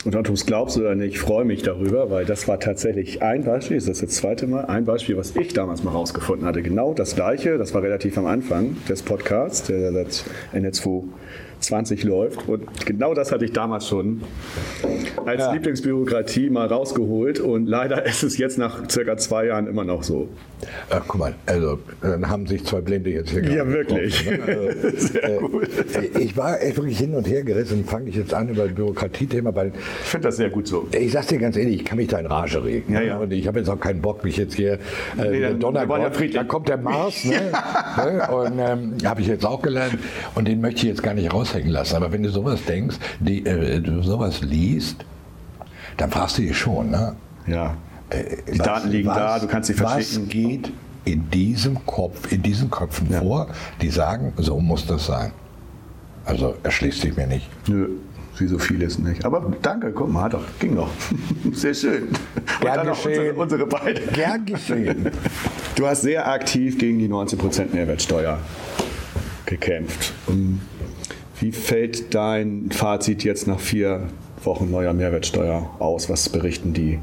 Und 0.04 0.16
ob 0.16 0.24
du 0.24 0.32
es 0.32 0.46
glaubst 0.46 0.76
oder 0.76 0.94
nicht, 0.96 1.14
ich 1.14 1.20
freue 1.20 1.44
mich 1.44 1.62
darüber, 1.62 2.10
weil 2.10 2.24
das 2.24 2.48
war 2.48 2.58
tatsächlich 2.58 3.22
ein 3.22 3.44
Beispiel, 3.44 3.76
das 3.76 3.86
ist 3.86 4.02
das 4.02 4.10
zweite 4.10 4.48
Mal, 4.48 4.64
ein 4.64 4.84
Beispiel, 4.84 5.16
was 5.16 5.36
ich 5.36 5.52
damals 5.52 5.84
mal 5.84 5.92
rausgefunden 5.92 6.46
hatte. 6.46 6.62
Genau 6.62 6.92
das 6.92 7.14
gleiche, 7.14 7.56
das 7.56 7.72
war 7.72 7.82
relativ 7.82 8.18
am 8.18 8.26
Anfang 8.26 8.76
des 8.88 9.02
Podcasts, 9.02 9.68
der 9.68 9.92
seit 9.92 10.24
Ende 10.52 10.72
20 11.62 12.04
läuft. 12.04 12.48
Und 12.48 12.86
genau 12.86 13.14
das 13.14 13.32
hatte 13.32 13.44
ich 13.44 13.52
damals 13.52 13.88
schon 13.88 14.22
als 15.24 15.40
ja. 15.40 15.52
Lieblingsbürokratie 15.52 16.50
mal 16.50 16.66
rausgeholt. 16.66 17.40
Und 17.40 17.66
leider 17.66 18.04
ist 18.06 18.22
es 18.22 18.38
jetzt 18.38 18.58
nach 18.58 18.88
circa 18.90 19.16
zwei 19.16 19.46
Jahren 19.46 19.66
immer 19.66 19.84
noch 19.84 20.02
so. 20.02 20.28
Ach, 20.90 21.02
guck 21.06 21.18
mal, 21.18 21.34
also 21.46 21.78
dann 22.00 22.28
haben 22.28 22.46
sich 22.46 22.64
zwei 22.64 22.80
Blinde 22.80 23.10
jetzt 23.10 23.30
hier 23.30 23.44
Ja, 23.44 23.66
wirklich. 23.66 24.24
Ne? 24.24 24.38
also, 24.46 24.96
Sehr 24.96 25.36
äh, 25.36 25.38
gut. 25.38 25.68
Ich 26.18 26.36
war 26.36 26.60
echt 26.60 26.76
wirklich 26.76 26.98
hin 26.98 27.14
und 27.14 27.26
her 27.28 27.42
gerissen. 27.42 27.84
Fange 27.84 28.10
ich 28.10 28.16
jetzt 28.16 28.32
an 28.32 28.48
über 28.48 28.64
das 28.64 28.74
Bürokratiethema, 28.74 29.54
weil 29.54 29.68
ich 29.68 30.08
finde 30.08 30.28
das 30.28 30.36
sehr 30.36 30.50
gut 30.50 30.66
so. 30.66 30.86
Ich 30.92 31.12
sag's 31.12 31.28
dir 31.28 31.38
ganz 31.38 31.56
ehrlich, 31.56 31.76
ich 31.76 31.84
kann 31.84 31.98
mich 31.98 32.08
da 32.08 32.18
in 32.18 32.26
Rage 32.26 32.64
regen. 32.64 32.92
Ja, 32.92 33.00
ja. 33.00 33.18
Und 33.18 33.32
ich 33.32 33.46
habe 33.46 33.58
jetzt 33.58 33.68
auch 33.68 33.80
keinen 33.80 34.00
Bock, 34.00 34.24
mich 34.24 34.36
jetzt 34.36 34.54
hier 34.54 34.74
äh, 35.18 35.30
nee, 35.30 35.40
dann, 35.40 35.58
Donnergott, 35.60 36.20
ja 36.20 36.28
da 36.28 36.44
kommt 36.44 36.68
der 36.68 36.78
Mars, 36.78 37.24
ne? 37.24 37.34
ja. 37.96 38.30
und 38.30 38.58
ähm, 38.58 38.94
habe 39.04 39.20
ich 39.20 39.26
jetzt 39.26 39.44
auch 39.44 39.62
gelernt. 39.62 39.98
Und 40.34 40.46
den 40.46 40.60
möchte 40.60 40.82
ich 40.82 40.88
jetzt 40.88 41.02
gar 41.02 41.14
nicht 41.14 41.32
raushängen 41.32 41.70
lassen. 41.70 41.96
Aber 41.96 42.12
wenn 42.12 42.22
du 42.22 42.30
sowas 42.30 42.64
denkst, 42.64 42.96
die, 43.20 43.44
äh, 43.44 43.80
du 43.80 44.02
sowas 44.02 44.42
liest, 44.42 45.04
dann 45.96 46.10
fragst 46.10 46.38
du 46.38 46.42
dich 46.42 46.56
schon, 46.56 46.90
ne? 46.90 47.16
Ja. 47.46 47.76
Äh, 48.12 48.36
die 48.52 48.58
was, 48.58 48.66
Daten 48.66 48.90
liegen 48.90 49.08
was, 49.08 49.16
da, 49.16 49.38
du 49.38 49.46
kannst 49.46 49.68
sie 49.68 49.74
verschicken. 49.74 50.26
Was 50.26 50.28
geht 50.28 50.72
in 51.04 51.30
diesem 51.30 51.84
Kopf, 51.86 52.30
in 52.30 52.42
diesen 52.42 52.70
Köpfen 52.70 53.08
ja. 53.10 53.20
vor, 53.20 53.48
die 53.80 53.90
sagen, 53.90 54.32
so 54.36 54.60
muss 54.60 54.86
das 54.86 55.06
sein? 55.06 55.32
Also 56.24 56.54
erschließt 56.62 57.00
sich 57.00 57.16
mir 57.16 57.26
nicht. 57.26 57.48
Nö, 57.68 57.88
wie 58.38 58.46
so 58.46 58.58
vieles 58.58 58.98
nicht. 58.98 59.24
Aber 59.24 59.52
danke, 59.60 59.90
guck 59.92 60.12
mal, 60.12 60.28
doch, 60.28 60.44
ging 60.60 60.74
noch. 60.74 60.90
Sehr 61.52 61.74
schön. 61.74 62.08
Gern 62.60 62.78
Und 62.80 62.86
dann 62.86 62.86
geschehen. 62.88 63.36
Unsere, 63.36 63.64
unsere 63.64 63.66
beiden. 63.66 64.12
Gern 64.12 64.44
geschehen. 64.44 65.10
Du 65.74 65.86
hast 65.86 66.02
sehr 66.02 66.28
aktiv 66.28 66.78
gegen 66.78 66.98
die 66.98 67.08
19% 67.08 67.72
Mehrwertsteuer 67.72 68.38
gekämpft. 69.46 70.12
Wie 71.40 71.50
fällt 71.50 72.14
dein 72.14 72.70
Fazit 72.70 73.24
jetzt 73.24 73.46
nach 73.46 73.58
vier 73.58 74.08
Wochen 74.44 74.70
neuer 74.70 74.92
Mehrwertsteuer 74.92 75.70
aus? 75.78 76.10
Was 76.10 76.28
berichten 76.28 76.74
die 76.74 76.98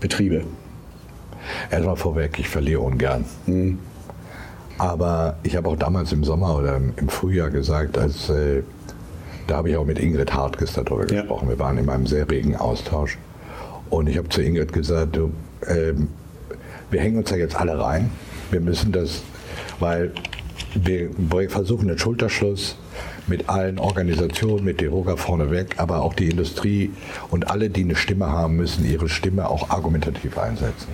Betriebe? 0.00 0.44
Erstmal 1.70 1.96
vorweg, 1.96 2.38
ich 2.38 2.48
verliere 2.48 2.80
ungern. 2.80 3.24
Mhm. 3.46 3.78
Aber 4.78 5.36
ich 5.42 5.56
habe 5.56 5.68
auch 5.68 5.76
damals 5.76 6.10
im 6.12 6.24
Sommer 6.24 6.56
oder 6.56 6.76
im 6.76 7.08
Frühjahr 7.08 7.50
gesagt, 7.50 7.98
als, 7.98 8.30
äh, 8.30 8.62
da 9.46 9.58
habe 9.58 9.70
ich 9.70 9.76
auch 9.76 9.84
mit 9.84 9.98
Ingrid 9.98 10.32
Hartges 10.32 10.72
darüber 10.72 11.06
ja. 11.06 11.20
gesprochen. 11.20 11.48
Wir 11.48 11.58
waren 11.58 11.76
in 11.76 11.88
einem 11.88 12.06
sehr 12.06 12.28
regen 12.30 12.56
Austausch. 12.56 13.18
Und 13.90 14.08
ich 14.08 14.16
habe 14.16 14.28
zu 14.28 14.40
Ingrid 14.40 14.72
gesagt, 14.72 15.16
du, 15.16 15.32
äh, 15.66 15.92
wir 16.90 17.00
hängen 17.00 17.18
uns 17.18 17.28
da 17.28 17.36
jetzt 17.36 17.56
alle 17.56 17.78
rein. 17.78 18.10
Wir 18.50 18.60
müssen 18.60 18.92
das, 18.92 19.22
weil 19.80 20.12
wir 20.74 21.10
versuchen 21.50 21.88
den 21.88 21.98
Schulterschluss 21.98 22.78
mit 23.26 23.48
allen 23.48 23.78
Organisationen, 23.78 24.64
mit 24.64 24.80
DEROGA 24.80 25.16
vorneweg, 25.16 25.74
aber 25.78 26.02
auch 26.02 26.14
die 26.14 26.28
Industrie 26.28 26.90
und 27.30 27.50
alle, 27.50 27.70
die 27.70 27.82
eine 27.82 27.96
Stimme 27.96 28.28
haben, 28.28 28.56
müssen 28.56 28.84
ihre 28.84 29.08
Stimme 29.08 29.48
auch 29.48 29.70
argumentativ 29.70 30.38
einsetzen. 30.38 30.88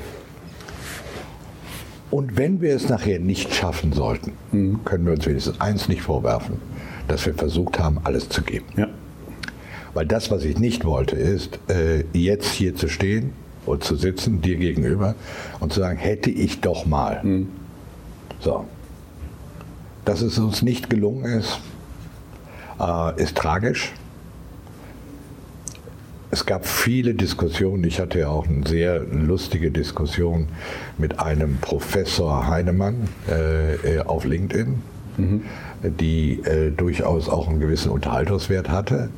Und 2.11 2.37
wenn 2.37 2.61
wir 2.61 2.75
es 2.75 2.89
nachher 2.89 3.19
nicht 3.19 3.55
schaffen 3.55 3.93
sollten, 3.93 4.33
mhm. 4.53 4.85
können 4.85 5.07
wir 5.07 5.13
uns 5.13 5.27
wenigstens 5.27 5.61
eins 5.61 5.89
nicht 5.89 6.03
vorwerfen, 6.03 6.57
dass 7.09 7.27
wir 7.27 7.35
versucht 7.35 7.79
haben, 7.79 8.01
alles 8.05 8.29
zu 8.29 8.43
geben. 8.43 8.67
Ja. 8.77 8.89
Weil 9.95 10.07
das, 10.07 10.31
was 10.31 10.45
ich 10.45 10.59
nicht 10.59 10.85
wollte, 10.85 11.17
ist, 11.17 11.59
äh, 11.69 12.05
jetzt 12.13 12.53
hier 12.53 12.77
zu 12.77 12.89
stehen 12.89 13.33
und 13.65 13.83
zu 13.83 13.97
sitzen, 13.97 14.41
dir 14.41 14.57
gegenüber 14.57 15.15
und 15.59 15.73
zu 15.73 15.81
sagen, 15.81 15.99
hätte 15.99 16.31
ich 16.31 16.61
doch 16.61 16.87
mal. 16.87 17.21
Mhm. 17.23 17.49
So. 18.41 18.65
Dass 20.05 20.23
es 20.23 20.39
uns 20.39 20.63
nicht 20.63 20.89
gelungen 20.89 21.25
ist, 21.25 21.61
äh, 22.81 23.23
ist 23.23 23.37
tragisch. 23.37 23.93
Es 26.31 26.45
gab 26.45 26.67
viele 26.67 27.15
Diskussionen. 27.15 27.85
Ich 27.85 28.01
hatte 28.01 28.19
ja 28.19 28.29
auch 28.29 28.47
eine 28.47 28.67
sehr 28.67 28.99
lustige 29.01 29.71
Diskussion 29.71 30.49
mit 30.99 31.21
einem 31.21 31.59
Professor 31.59 32.47
Heinemann 32.47 33.09
äh, 33.29 34.01
auf 34.01 34.25
LinkedIn, 34.25 34.83
mhm. 35.17 35.43
die 35.83 36.41
äh, 36.45 36.73
durchaus 36.73 37.29
auch 37.29 37.49
einen 37.49 37.61
gewissen 37.61 37.91
Unterhaltungswert 37.91 38.69
hatte. 38.69 39.09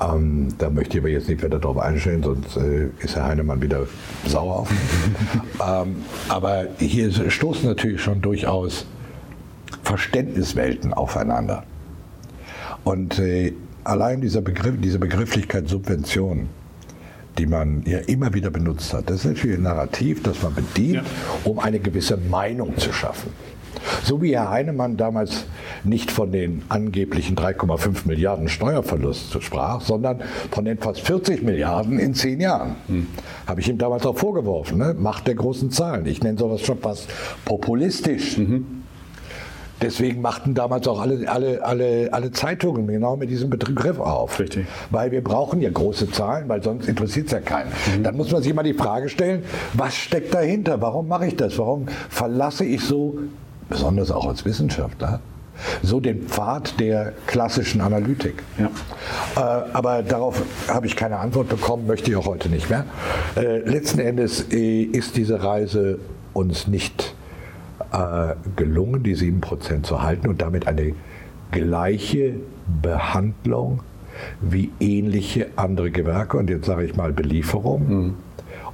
Ähm, 0.00 0.48
da 0.58 0.70
möchte 0.70 0.96
ich 0.96 1.02
aber 1.02 1.10
jetzt 1.10 1.28
nicht 1.28 1.42
weiter 1.42 1.58
darauf 1.58 1.78
einstellen, 1.78 2.22
sonst 2.22 2.56
äh, 2.56 2.88
ist 3.00 3.16
Herr 3.16 3.26
Heinemann 3.26 3.60
wieder 3.60 3.86
sauer 4.26 4.60
auf 4.60 4.70
ähm, 5.66 5.96
aber 6.28 6.66
hier 6.78 7.12
stoßen 7.30 7.68
natürlich 7.68 8.00
schon 8.00 8.20
durchaus 8.20 8.86
Verständniswelten 9.82 10.94
aufeinander. 10.94 11.64
Und 12.84 13.18
äh, 13.18 13.52
allein 13.84 14.20
dieser 14.20 14.40
Begriff, 14.40 14.74
diese 14.80 14.98
Begrifflichkeit 14.98 15.68
Subvention, 15.68 16.48
die 17.38 17.46
man 17.46 17.82
ja 17.86 17.98
immer 17.98 18.34
wieder 18.34 18.50
benutzt 18.50 18.92
hat, 18.92 19.08
das 19.08 19.24
ist 19.24 19.24
natürlich 19.24 19.58
ein 19.58 19.62
Narrativ, 19.62 20.22
das 20.22 20.42
man 20.42 20.54
bedient, 20.54 20.94
ja. 20.94 21.02
um 21.44 21.58
eine 21.58 21.78
gewisse 21.78 22.16
Meinung 22.16 22.76
zu 22.76 22.92
schaffen. 22.92 23.30
So 24.04 24.22
wie 24.22 24.34
Herr 24.34 24.50
Heinemann 24.50 24.96
damals 24.96 25.44
nicht 25.82 26.10
von 26.10 26.30
den 26.30 26.62
angeblichen 26.68 27.36
3,5 27.36 28.06
Milliarden 28.06 28.48
Steuerverlust 28.48 29.42
sprach, 29.42 29.80
sondern 29.80 30.22
von 30.50 30.64
den 30.64 30.78
fast 30.78 31.00
40 31.00 31.42
Milliarden 31.42 31.98
in 31.98 32.14
zehn 32.14 32.40
Jahren. 32.40 32.76
Hm. 32.86 33.06
Habe 33.46 33.60
ich 33.60 33.68
ihm 33.68 33.78
damals 33.78 34.06
auch 34.06 34.16
vorgeworfen. 34.16 34.78
Ne? 34.78 34.94
Macht 34.96 35.26
der 35.26 35.34
großen 35.34 35.70
Zahlen. 35.70 36.06
Ich 36.06 36.22
nenne 36.22 36.38
sowas 36.38 36.60
schon 36.60 36.78
fast 36.78 37.08
populistisch. 37.44 38.38
Mhm. 38.38 38.81
Deswegen 39.82 40.20
machten 40.20 40.54
damals 40.54 40.86
auch 40.88 41.00
alle, 41.00 41.28
alle, 41.28 41.64
alle, 41.64 42.12
alle 42.12 42.30
Zeitungen 42.30 42.86
genau 42.86 43.16
mit 43.16 43.30
diesem 43.30 43.50
Begriff 43.50 43.98
auf. 43.98 44.38
Richtig. 44.38 44.66
Weil 44.90 45.10
wir 45.10 45.22
brauchen 45.22 45.60
ja 45.60 45.70
große 45.70 46.10
Zahlen, 46.10 46.48
weil 46.48 46.62
sonst 46.62 46.88
interessiert 46.88 47.26
es 47.26 47.32
ja 47.32 47.40
keinen. 47.40 47.70
Mhm. 47.70 48.02
Dann 48.02 48.16
muss 48.16 48.30
man 48.30 48.42
sich 48.42 48.54
mal 48.54 48.62
die 48.62 48.74
Frage 48.74 49.08
stellen, 49.08 49.44
was 49.74 49.94
steckt 49.94 50.34
dahinter? 50.34 50.80
Warum 50.80 51.08
mache 51.08 51.26
ich 51.26 51.36
das? 51.36 51.58
Warum 51.58 51.86
verlasse 52.08 52.64
ich 52.64 52.82
so, 52.82 53.18
besonders 53.68 54.10
auch 54.10 54.26
als 54.26 54.44
Wissenschaftler, 54.44 55.20
So 55.82 56.00
den 56.00 56.22
Pfad 56.28 56.80
der 56.80 57.12
klassischen 57.26 57.80
Analytik. 57.80 58.42
Ja. 58.58 58.70
Äh, 59.36 59.64
aber 59.72 60.02
darauf 60.02 60.42
habe 60.68 60.86
ich 60.86 60.96
keine 60.96 61.18
Antwort 61.18 61.48
bekommen, 61.48 61.86
möchte 61.86 62.10
ich 62.10 62.16
auch 62.16 62.26
heute 62.26 62.48
nicht 62.48 62.70
mehr. 62.70 62.84
Äh, 63.36 63.58
letzten 63.58 64.00
Endes 64.00 64.46
äh, 64.50 64.82
ist 64.82 65.16
diese 65.16 65.42
Reise 65.42 65.98
uns 66.32 66.66
nicht 66.66 67.14
gelungen, 68.56 69.02
die 69.02 69.14
7% 69.14 69.82
zu 69.82 70.02
halten 70.02 70.28
und 70.28 70.40
damit 70.40 70.66
eine 70.66 70.94
gleiche 71.50 72.34
Behandlung 72.80 73.80
wie 74.40 74.70
ähnliche 74.80 75.48
andere 75.56 75.90
Gewerke 75.90 76.36
und 76.36 76.50
jetzt 76.50 76.66
sage 76.66 76.84
ich 76.84 76.96
mal 76.96 77.12
Belieferung, 77.12 77.88
mhm. 77.88 78.14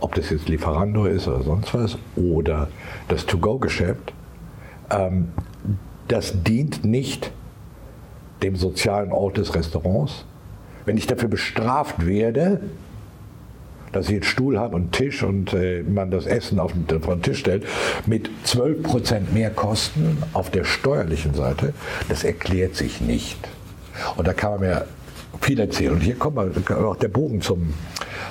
ob 0.01 0.15
das 0.15 0.31
jetzt 0.31 0.49
Lieferando 0.49 1.07
ist 1.07 1.29
oder 1.29 1.43
sonst 1.43 1.75
was 1.75 1.99
oder 2.17 2.69
das 3.09 3.27
To-Go-Geschäft, 3.27 4.13
ähm, 4.91 5.29
das 6.09 6.43
dient 6.43 6.85
nicht 6.85 7.33
dem 8.43 8.57
sozialen 8.57 9.13
Ort 9.13 9.37
des 9.37 9.55
Restaurants. 9.55 10.25
Wenn 10.85 10.97
ich 10.97 11.07
dafür 11.07 11.29
bestraft 11.29 12.07
werde, 12.07 12.61
dass 13.93 14.07
ich 14.09 14.15
einen 14.15 14.23
Stuhl 14.23 14.59
habe 14.59 14.77
und 14.77 14.83
einen 14.83 14.91
Tisch 14.93 15.23
und 15.23 15.53
äh, 15.53 15.83
man 15.83 16.11
das 16.11 16.27
Essen 16.27 16.59
auf 16.59 16.73
den, 16.73 16.97
auf 16.97 17.07
den 17.07 17.23
Tisch 17.23 17.39
stellt, 17.41 17.65
mit 18.07 18.31
12% 18.47 19.33
mehr 19.33 19.51
Kosten 19.51 20.23
auf 20.33 20.51
der 20.51 20.65
steuerlichen 20.65 21.35
Seite, 21.35 21.73
das 22.09 22.25
erklärt 22.25 22.77
sich 22.77 23.01
nicht. 23.01 23.39
Und 24.17 24.29
da 24.29 24.33
kann 24.33 24.53
man 24.53 24.61
mir 24.61 24.87
viel 25.41 25.61
erzählen. 25.61 25.93
Und 25.93 26.01
hier 26.01 26.17
kommt 26.17 26.37
mal 26.37 26.51
auch 26.85 26.97
der 26.97 27.09
Bogen 27.09 27.41
zum, 27.41 27.75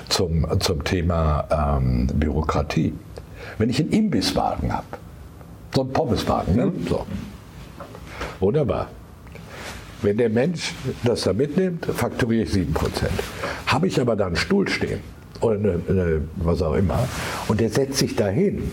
zum, 0.09 0.47
zum 0.59 0.83
Thema 0.83 1.79
ähm, 1.79 2.07
Bürokratie. 2.07 2.93
Wenn 3.57 3.69
ich 3.69 3.79
einen 3.79 3.91
Imbisswagen 3.91 4.71
habe, 4.73 4.85
so 5.73 5.81
einen 5.81 5.93
Pommeswagen, 5.93 6.55
ne? 6.55 6.65
Mhm. 6.67 6.87
so. 6.87 7.05
wunderbar. 8.39 8.87
Wenn 10.01 10.17
der 10.17 10.29
Mensch 10.29 10.73
das 11.03 11.21
da 11.21 11.33
mitnimmt, 11.33 11.85
fakturiere 11.85 12.43
ich 12.43 12.51
7%. 12.51 12.67
Habe 13.65 13.87
ich 13.87 13.99
aber 13.99 14.15
da 14.15 14.27
einen 14.27 14.35
Stuhl 14.35 14.67
stehen, 14.67 14.99
oder 15.41 15.55
eine, 15.55 15.81
eine, 15.87 16.21
was 16.37 16.61
auch 16.61 16.73
immer. 16.73 17.07
Und 17.47 17.59
der 17.59 17.69
setzt 17.69 17.97
sich 17.97 18.15
dahin, 18.15 18.63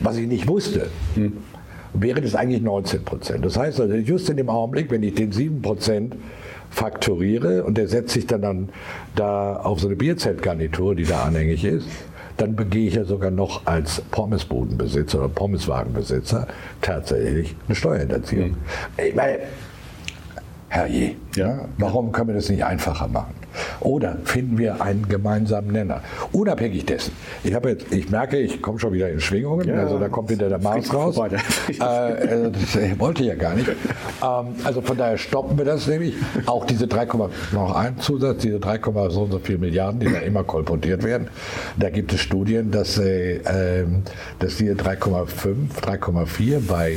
was 0.00 0.16
ich 0.16 0.26
nicht 0.26 0.48
wusste, 0.48 0.88
hm. 1.14 1.32
wäre 1.94 2.20
das 2.20 2.34
eigentlich 2.34 2.62
19 2.62 3.04
Prozent. 3.04 3.44
Das 3.44 3.56
heißt 3.56 3.80
also, 3.80 3.94
just 3.94 4.28
in 4.30 4.36
dem 4.36 4.48
Augenblick, 4.48 4.90
wenn 4.90 5.02
ich 5.02 5.14
den 5.14 5.32
7 5.32 5.62
Prozent 5.62 6.16
fakturiere 6.70 7.64
und 7.64 7.76
der 7.76 7.86
setzt 7.86 8.14
sich 8.14 8.26
dann, 8.26 8.42
dann 8.42 8.68
da 9.14 9.56
auf 9.56 9.80
so 9.80 9.88
eine 9.88 9.96
Bierzeltgarnitur, 9.96 10.94
die 10.94 11.04
da 11.04 11.24
anhängig 11.24 11.64
ist, 11.64 11.86
dann 12.38 12.56
begehe 12.56 12.88
ich 12.88 12.94
ja 12.94 13.04
sogar 13.04 13.30
noch 13.30 13.66
als 13.66 14.00
Pommesbodenbesitzer 14.10 15.18
oder 15.18 15.28
Pommeswagenbesitzer 15.28 16.48
tatsächlich 16.80 17.54
eine 17.66 17.74
Steuerhinterziehung. 17.74 18.50
Mhm. 18.50 18.56
Ich 19.06 19.14
meine, 19.14 19.38
herrje, 20.72 21.16
ja, 21.36 21.66
warum 21.76 22.12
können 22.12 22.28
wir 22.28 22.34
das 22.34 22.48
nicht 22.48 22.64
einfacher 22.64 23.06
machen? 23.06 23.34
Oder 23.80 24.16
finden 24.24 24.56
wir 24.56 24.80
einen 24.80 25.06
gemeinsamen 25.06 25.70
Nenner? 25.70 26.00
Unabhängig 26.32 26.86
dessen. 26.86 27.12
Ich, 27.44 27.50
jetzt, 27.50 27.92
ich 27.92 28.08
merke, 28.08 28.38
ich 28.38 28.62
komme 28.62 28.78
schon 28.78 28.94
wieder 28.94 29.10
in 29.10 29.20
Schwingungen, 29.20 29.68
ja, 29.68 29.74
also 29.74 29.98
da 29.98 30.08
kommt 30.08 30.30
wieder 30.30 30.48
der 30.48 30.58
Mars 30.58 30.92
raus. 30.94 31.18
Äh, 31.18 31.76
äh, 31.76 32.50
das 32.50 32.76
äh, 32.76 32.98
wollte 32.98 33.22
ich 33.22 33.28
ja 33.28 33.34
gar 33.34 33.54
nicht. 33.54 33.68
Ähm, 33.68 33.76
also 34.64 34.80
von 34.80 34.96
daher 34.96 35.18
stoppen 35.18 35.58
wir 35.58 35.66
das 35.66 35.86
nämlich. 35.86 36.14
Auch 36.46 36.64
diese 36.64 36.86
3, 36.86 37.06
noch 37.52 37.74
ein 37.74 37.98
Zusatz, 37.98 38.38
diese 38.40 38.58
3, 38.58 38.80
so 39.10 39.22
und 39.24 39.32
so 39.32 39.38
viele 39.40 39.58
Milliarden, 39.58 40.00
die 40.00 40.10
da 40.10 40.20
immer 40.20 40.42
kolportiert 40.42 41.02
werden. 41.02 41.28
Da 41.76 41.90
gibt 41.90 42.14
es 42.14 42.20
Studien, 42.20 42.70
dass, 42.70 42.96
äh, 42.98 43.40
ähm, 43.44 44.04
dass 44.38 44.56
diese 44.56 44.72
3,5, 44.72 45.26
3,4 45.82 46.66
bei 46.66 46.96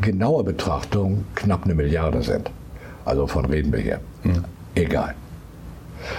genauer 0.00 0.44
Betrachtung 0.44 1.26
knapp 1.34 1.64
eine 1.64 1.74
Milliarde 1.74 2.22
sind. 2.22 2.50
Also 3.04 3.26
von 3.26 3.44
reden 3.44 3.72
wir 3.72 3.80
hier. 3.80 4.00
Mhm. 4.24 4.44
Egal. 4.74 5.14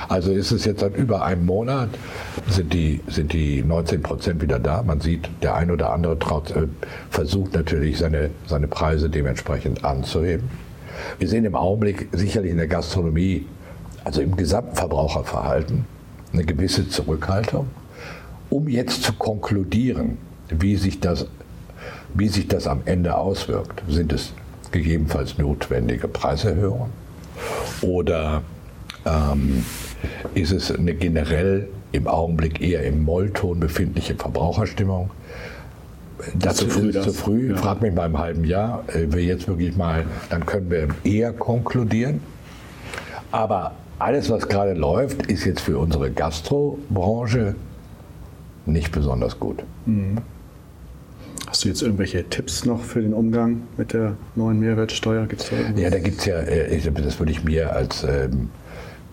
Also 0.07 0.31
ist 0.31 0.51
es 0.51 0.65
jetzt 0.65 0.79
seit 0.79 0.95
über 0.95 1.23
einem 1.23 1.45
Monat, 1.45 1.89
sind 2.47 2.73
die, 2.73 3.01
sind 3.07 3.33
die 3.33 3.63
19 3.63 4.01
Prozent 4.01 4.41
wieder 4.41 4.59
da. 4.59 4.83
Man 4.83 5.01
sieht, 5.01 5.29
der 5.41 5.55
ein 5.55 5.71
oder 5.71 5.91
andere 5.91 6.17
traut, 6.19 6.51
äh, 6.51 6.67
versucht 7.09 7.53
natürlich 7.53 7.97
seine, 7.97 8.29
seine 8.47 8.67
Preise 8.67 9.09
dementsprechend 9.09 9.83
anzuheben. 9.83 10.49
Wir 11.19 11.27
sehen 11.27 11.45
im 11.45 11.55
Augenblick 11.55 12.07
sicherlich 12.11 12.51
in 12.51 12.57
der 12.57 12.67
Gastronomie, 12.67 13.45
also 14.03 14.21
im 14.21 14.35
gesamten 14.35 14.75
Verbraucherverhalten, 14.75 15.85
eine 16.31 16.45
gewisse 16.45 16.87
Zurückhaltung, 16.87 17.67
um 18.49 18.67
jetzt 18.67 19.03
zu 19.03 19.13
konkludieren, 19.13 20.17
wie 20.49 20.75
sich 20.75 20.99
das, 20.99 21.27
wie 22.13 22.27
sich 22.27 22.47
das 22.47 22.67
am 22.67 22.81
Ende 22.85 23.15
auswirkt. 23.15 23.81
Sind 23.87 24.13
es 24.13 24.33
gegebenenfalls 24.73 25.37
notwendige 25.37 26.09
Preiserhöhungen 26.09 26.89
oder 27.81 28.41
ähm, 29.05 29.63
ist 30.33 30.51
es 30.51 30.71
eine 30.71 30.93
generell 30.93 31.69
im 31.93 32.07
Augenblick 32.07 32.61
eher 32.61 32.83
im 32.83 33.03
Mollton 33.03 33.59
befindliche 33.59 34.15
Verbraucherstimmung. 34.15 35.11
Das 36.35 36.53
ist 36.53 36.59
zu 36.59 36.69
früh. 36.69 36.89
Ist 36.89 37.03
zu 37.03 37.13
früh. 37.13 37.51
Ja. 37.51 37.57
Frag 37.57 37.81
mich 37.81 37.93
mal 37.93 38.07
im 38.07 38.17
halben 38.17 38.43
Jahr. 38.45 38.83
Äh, 38.87 39.11
wir 39.11 39.23
jetzt 39.23 39.47
wirklich 39.47 39.75
mal, 39.77 40.05
dann 40.29 40.45
können 40.45 40.69
wir 40.69 40.87
eher 41.03 41.33
konkludieren. 41.33 42.21
Aber 43.31 43.73
alles, 43.99 44.29
was 44.29 44.47
gerade 44.47 44.73
läuft, 44.73 45.27
ist 45.27 45.45
jetzt 45.45 45.61
für 45.61 45.77
unsere 45.77 46.11
Gastrobranche 46.11 47.55
nicht 48.65 48.91
besonders 48.91 49.39
gut. 49.39 49.63
Mhm. 49.85 50.17
Hast 51.53 51.65
du 51.65 51.69
jetzt 51.69 51.83
irgendwelche 51.83 52.27
Tipps 52.27 52.65
noch 52.65 52.81
für 52.81 52.99
den 52.99 53.13
Umgang 53.13 53.61
mit 53.77 53.93
der 53.93 54.15
neuen 54.33 54.59
Mehrwertsteuer? 54.59 55.27
Gibt's 55.27 55.51
da 55.51 55.79
ja, 55.79 55.91
da 55.91 55.99
gibt 55.99 56.21
es 56.21 56.25
ja, 56.25 56.39
äh, 56.39 56.81
das 56.81 57.19
würde 57.19 57.31
ich 57.31 57.43
mir 57.43 57.75
als 57.75 58.03
ähm, 58.03 58.49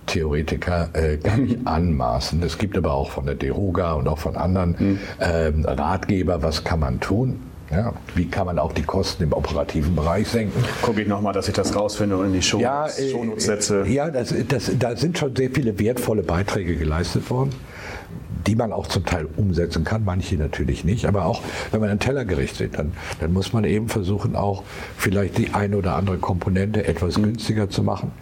Theoretiker 0.07 0.89
äh, 0.95 1.19
gar 1.19 1.37
nicht 1.37 1.59
anmaßen. 1.67 2.43
Es 2.43 2.57
gibt 2.57 2.79
aber 2.79 2.95
auch 2.95 3.11
von 3.11 3.27
der 3.27 3.35
DEHOGA 3.35 3.93
und 3.93 4.09
auch 4.09 4.17
von 4.17 4.37
anderen 4.37 4.75
mhm. 4.79 4.99
ähm, 5.21 5.67
Ratgeber, 5.67 6.43
was 6.43 6.65
kann 6.65 6.81
man 6.81 6.99
tun. 6.99 7.43
Ja, 7.71 7.93
wie 8.15 8.27
kann 8.27 8.47
man 8.47 8.59
auch 8.59 8.73
die 8.73 8.85
Kosten 8.85 9.25
im 9.25 9.35
operativen 9.35 9.95
Bereich 9.95 10.27
senken? 10.27 10.65
Gucke 10.81 11.03
ich 11.03 11.09
nochmal, 11.09 11.35
dass 11.35 11.47
ich 11.47 11.55
das 11.55 11.77
rausfinde 11.77 12.17
und 12.17 12.29
in 12.29 12.33
die 12.33 12.43
Show 12.43 12.59
ja, 12.59 12.87
äh, 12.87 13.15
setze. 13.37 13.85
Ja, 13.87 14.09
das, 14.09 14.35
das, 14.49 14.73
da 14.79 14.97
sind 14.97 15.19
schon 15.19 15.37
sehr 15.37 15.51
viele 15.51 15.79
wertvolle 15.79 16.23
Beiträge 16.23 16.77
geleistet 16.77 17.29
worden, 17.29 17.51
die 18.47 18.57
man 18.57 18.73
auch 18.73 18.87
zum 18.87 19.05
Teil 19.05 19.27
umsetzen 19.37 19.85
kann, 19.85 20.05
manche 20.05 20.37
natürlich 20.37 20.85
nicht. 20.85 21.07
Aber 21.07 21.27
auch 21.27 21.43
wenn 21.71 21.81
man 21.81 21.91
ein 21.91 21.99
Tellergericht 21.99 22.57
sieht, 22.57 22.79
dann, 22.79 22.93
dann 23.21 23.33
muss 23.33 23.53
man 23.53 23.65
eben 23.65 23.89
versuchen, 23.89 24.37
auch 24.37 24.63
vielleicht 24.97 25.39
die 25.39 25.55
eine 25.55 25.77
oder 25.77 25.97
andere 25.97 26.19
Komponente 26.19 26.87
etwas 26.87 27.19
mhm. 27.19 27.25
günstiger 27.25 27.69
zu 27.71 27.83
machen. 27.83 28.13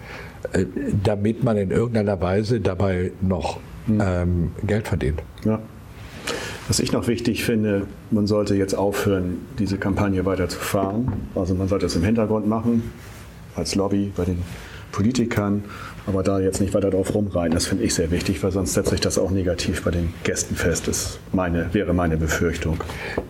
Äh, 0.53 0.67
damit 1.03 1.43
man 1.43 1.57
in 1.57 1.71
irgendeiner 1.71 2.21
Weise 2.21 2.61
dabei 2.61 3.13
noch 3.21 3.59
hm. 3.87 4.03
ähm, 4.03 4.53
Geld 4.65 4.87
verdient. 4.87 5.23
Ja. 5.45 5.59
Was 6.69 6.81
ich 6.81 6.93
noch 6.93 7.09
wichtig 7.09 7.45
finde, 7.45 7.87
man 8.11 8.27
sollte 8.27 8.55
jetzt 8.55 8.75
aufhören, 8.75 9.39
diese 9.59 9.79
Kampagne 9.79 10.25
weiter 10.27 10.49
zu 10.49 10.59
fahren. 10.59 11.13
Also 11.35 11.55
man 11.55 11.67
sollte 11.67 11.87
es 11.87 11.97
im 11.97 12.05
Hintergrund 12.05 12.47
machen, 12.47 12.93
als 13.57 13.75
Lobby 13.75 14.13
bei 14.15 14.25
den 14.25 14.43
Politikern, 14.93 15.65
aber 16.09 16.23
da 16.23 16.41
jetzt 16.41 16.61
nicht 16.61 16.73
weiter 16.73 16.91
drauf 16.91 17.15
rumreiten, 17.15 17.53
das 17.53 17.67
finde 17.67 17.85
ich 17.85 17.95
sehr 17.95 18.11
wichtig, 18.11 18.43
weil 18.43 18.51
sonst 18.51 18.73
setzt 18.73 18.91
sich 18.91 19.01
das 19.01 19.19
auch 19.19 19.31
negativ 19.31 19.85
bei 19.85 19.91
den 19.91 20.15
Gästen 20.25 20.57
fest. 20.57 20.89
Das 20.89 21.19
meine, 21.33 21.73
wäre 21.73 21.93
meine 21.93 22.17
Befürchtung. 22.17 22.79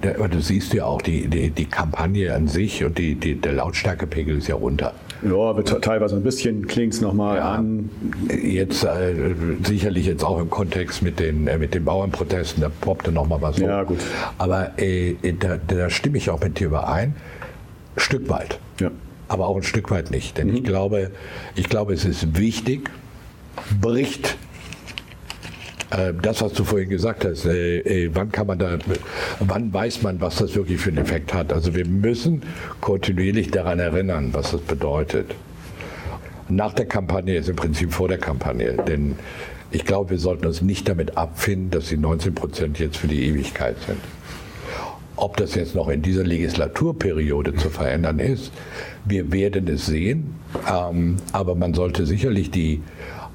aber 0.03 0.29
du 0.29 0.41
siehst 0.41 0.73
ja 0.73 0.85
auch, 0.85 1.03
die, 1.03 1.27
die, 1.27 1.51
die 1.51 1.65
Kampagne 1.67 2.33
an 2.33 2.47
sich 2.47 2.85
und 2.85 2.97
die, 2.97 3.17
die, 3.17 3.35
der 3.35 3.55
Lautstärkepegel 3.55 4.39
ist 4.39 4.47
ja 4.47 4.55
runter. 4.55 4.95
Ja, 5.23 5.53
teilweise 5.63 6.15
ein 6.15 6.23
bisschen 6.23 6.69
klingt 6.69 6.95
es 6.95 7.01
nochmal 7.01 7.39
ja, 7.39 7.55
an. 7.55 7.91
Jetzt 8.31 8.85
äh, 8.85 9.35
sicherlich 9.65 10.07
jetzt 10.07 10.23
auch 10.23 10.39
im 10.39 10.49
Kontext 10.49 11.03
mit 11.03 11.19
den, 11.19 11.49
äh, 11.49 11.59
mit 11.59 11.75
den 11.75 11.85
Bauernprotesten, 11.85 12.63
da 12.63 12.69
poppte 12.69 13.11
nochmal 13.11 13.43
was 13.43 13.57
hoch. 13.57 13.67
Ja, 13.67 13.83
gut. 13.83 13.99
Aber 14.39 14.79
äh, 14.79 15.17
da, 15.41 15.57
da 15.67 15.91
stimme 15.91 16.19
ich 16.19 16.31
auch 16.31 16.41
mit 16.41 16.61
dir 16.61 16.69
überein. 16.69 17.17
Stück 17.97 18.29
weit. 18.29 18.61
Ja 18.79 18.93
aber 19.29 19.47
auch 19.47 19.57
ein 19.57 19.63
Stück 19.63 19.91
weit 19.91 20.11
nicht. 20.11 20.39
Denn 20.39 20.49
mhm. 20.49 20.57
ich, 20.57 20.65
glaube, 20.65 21.11
ich 21.55 21.69
glaube, 21.69 21.93
es 21.93 22.05
ist 22.05 22.37
wichtig, 22.37 22.91
bricht 23.81 24.37
äh, 25.91 26.13
das, 26.21 26.43
was 26.43 26.53
du 26.53 26.65
vorhin 26.65 26.89
gesagt 26.89 27.25
hast, 27.25 27.47
äh, 27.47 27.79
äh, 27.79 28.11
wann 28.13 28.31
kann 28.31 28.47
man 28.47 28.59
da, 28.59 28.79
wann 29.41 29.73
weiß 29.73 30.03
man, 30.03 30.21
was 30.21 30.37
das 30.37 30.55
wirklich 30.55 30.81
für 30.81 30.91
einen 30.91 30.99
Effekt 30.99 31.33
hat? 31.33 31.53
Also 31.53 31.75
wir 31.75 31.87
müssen 31.87 32.43
kontinuierlich 32.81 33.51
daran 33.51 33.79
erinnern, 33.79 34.31
was 34.33 34.53
das 34.53 34.61
bedeutet. 34.61 35.35
Nach 36.49 36.73
der 36.73 36.87
Kampagne 36.87 37.37
ist 37.37 37.49
im 37.49 37.57
Prinzip 37.57 37.93
vor 37.93 38.09
der 38.09 38.19
Kampagne, 38.19 38.73
denn 38.87 39.17
ich 39.71 39.85
glaube, 39.85 40.11
wir 40.11 40.19
sollten 40.19 40.47
uns 40.47 40.63
nicht 40.63 40.89
damit 40.89 41.19
abfinden, 41.19 41.71
dass 41.71 41.89
die 41.89 41.99
19 41.99 42.35
Prozent 42.35 42.79
jetzt 42.79 42.97
für 42.97 43.07
die 43.07 43.27
Ewigkeit 43.27 43.77
sind. 43.87 43.99
Ob 45.21 45.37
das 45.37 45.55
jetzt 45.57 45.75
noch 45.75 45.89
in 45.89 46.01
dieser 46.01 46.23
Legislaturperiode 46.23 47.55
zu 47.57 47.71
verändern 47.71 48.21
ist, 48.21 48.53
wir 49.05 49.33
werden 49.33 49.67
es 49.69 49.87
sehen. 49.87 50.35
Ähm, 50.73 51.17
aber 51.33 51.55
man 51.55 51.75
sollte 51.75 52.07
sicherlich 52.07 52.51
die 52.51 52.83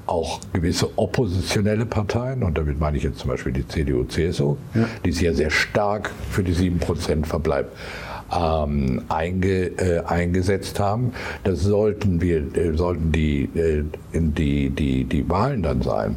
auch 0.06 0.40
gewisse 0.52 0.98
oppositionelle 0.98 1.86
Parteien, 1.86 2.42
und 2.42 2.58
damit 2.58 2.78
meine 2.78 2.96
ich 2.96 3.02
jetzt 3.02 3.18
zum 3.18 3.30
Beispiel 3.30 3.52
die 3.52 3.66
CDU, 3.66 4.04
CSU, 4.04 4.56
ja. 4.74 4.86
die 5.04 5.12
sehr, 5.12 5.34
sehr 5.34 5.50
stark 5.50 6.10
für 6.30 6.42
die 6.42 6.54
7% 6.54 7.24
Verbleib 7.24 7.70
ähm, 8.34 9.02
einge, 9.08 9.66
äh, 9.78 10.00
eingesetzt 10.04 10.80
haben. 10.80 11.12
Das 11.44 11.60
sollten 11.60 12.20
wir, 12.20 12.56
äh, 12.56 12.76
sollten 12.76 13.12
die, 13.12 13.44
äh, 13.54 13.84
die, 14.12 14.70
die, 14.70 15.04
die 15.04 15.28
Wahlen 15.28 15.62
dann 15.62 15.82
sein 15.82 16.16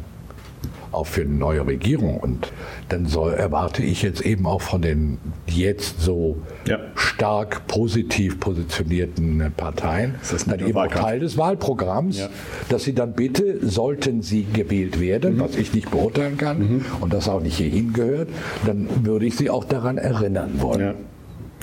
auch 0.92 1.06
für 1.06 1.22
eine 1.22 1.34
neue 1.34 1.66
Regierung. 1.66 2.18
Und 2.18 2.52
dann 2.88 3.06
soll, 3.06 3.34
erwarte 3.34 3.82
ich 3.82 4.02
jetzt 4.02 4.20
eben 4.22 4.46
auch 4.46 4.62
von 4.62 4.82
den 4.82 5.18
jetzt 5.46 6.00
so 6.00 6.38
ja. 6.66 6.78
stark 6.94 7.66
positiv 7.66 8.40
positionierten 8.40 9.52
Parteien 9.56 10.14
dann 10.48 10.60
eben 10.60 10.76
auch 10.76 10.86
Teil 10.88 11.20
des 11.20 11.36
Wahlprogramms, 11.36 12.18
ja. 12.18 12.28
dass 12.68 12.84
sie 12.84 12.94
dann 12.94 13.12
bitte, 13.12 13.66
sollten 13.66 14.22
sie 14.22 14.44
gewählt 14.44 15.00
werden, 15.00 15.36
mhm. 15.36 15.40
was 15.40 15.56
ich 15.56 15.72
nicht 15.74 15.90
beurteilen 15.90 16.36
kann 16.36 16.58
mhm. 16.58 16.84
und 17.00 17.12
das 17.12 17.28
auch 17.28 17.40
nicht 17.40 17.56
hierhin 17.56 17.92
gehört, 17.92 18.28
dann 18.66 18.88
würde 19.04 19.26
ich 19.26 19.36
sie 19.36 19.50
auch 19.50 19.64
daran 19.64 19.98
erinnern 19.98 20.60
wollen. 20.60 20.80
Ja, 20.80 20.94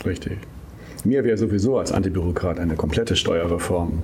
richtig. 0.05 0.37
Mir 1.03 1.23
wäre 1.23 1.37
sowieso 1.37 1.77
als 1.77 1.91
Antibürokrat 1.91 2.59
eine 2.59 2.75
komplette 2.75 3.15
Steuerreform 3.15 4.03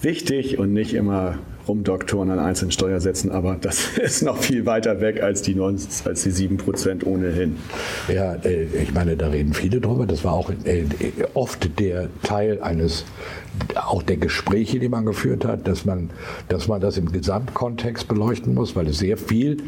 wichtig 0.00 0.58
und 0.58 0.72
nicht 0.72 0.94
immer 0.94 1.38
rumdoktoren 1.68 2.30
an 2.30 2.38
einzelnen 2.38 2.72
Steuersätzen, 2.72 3.30
aber 3.30 3.56
das 3.60 3.98
ist 3.98 4.22
noch 4.22 4.38
viel 4.38 4.66
weiter 4.66 5.00
weg 5.00 5.22
als 5.22 5.42
die, 5.42 5.54
9, 5.54 5.78
als 6.04 6.22
die 6.22 6.30
7 6.30 6.56
Prozent 6.56 7.06
ohnehin. 7.06 7.56
Ja, 8.12 8.34
äh, 8.44 8.64
ich 8.64 8.92
meine, 8.92 9.16
da 9.16 9.28
reden 9.28 9.54
viele 9.54 9.80
drüber. 9.80 10.06
Das 10.06 10.24
war 10.24 10.32
auch 10.32 10.50
äh, 10.64 10.84
oft 11.34 11.78
der 11.78 12.08
Teil 12.22 12.60
eines, 12.62 13.04
auch 13.74 14.02
der 14.02 14.16
Gespräche, 14.16 14.78
die 14.78 14.88
man 14.88 15.06
geführt 15.06 15.44
hat, 15.44 15.66
dass 15.66 15.84
man, 15.84 16.10
dass 16.48 16.68
man 16.68 16.80
das 16.80 16.96
im 16.96 17.12
Gesamtkontext 17.12 18.08
beleuchten 18.08 18.54
muss, 18.54 18.76
weil 18.76 18.88
es 18.88 18.98
sehr 18.98 19.16
viel 19.16 19.58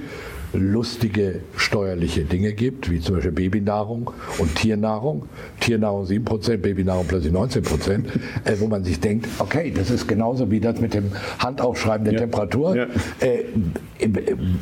lustige 0.55 1.41
steuerliche 1.57 2.25
Dinge 2.25 2.53
gibt, 2.53 2.91
wie 2.91 3.01
zum 3.01 3.17
Beispiel 3.17 3.33
Babynahrung 3.33 4.11
und 4.39 4.55
Tiernahrung. 4.55 5.29
Tiernahrung 5.61 6.07
7%, 6.07 6.57
Babynahrung 6.59 7.07
plötzlich 7.07 7.33
19%, 7.33 8.05
äh, 8.45 8.61
wo 8.61 8.67
man 8.67 8.85
sich 8.85 9.01
denkt, 9.01 9.27
okay, 9.39 9.73
das 9.75 9.91
ist 9.91 10.07
genauso 10.07 10.51
wie 10.51 10.61
das 10.61 10.81
mit 10.81 10.95
dem 10.95 11.13
Handaufschreiben 11.39 12.05
der 12.05 12.15
ja. 12.15 12.21
Temperatur. 12.21 12.77
Ja. 12.77 12.87
Äh, 13.21 13.45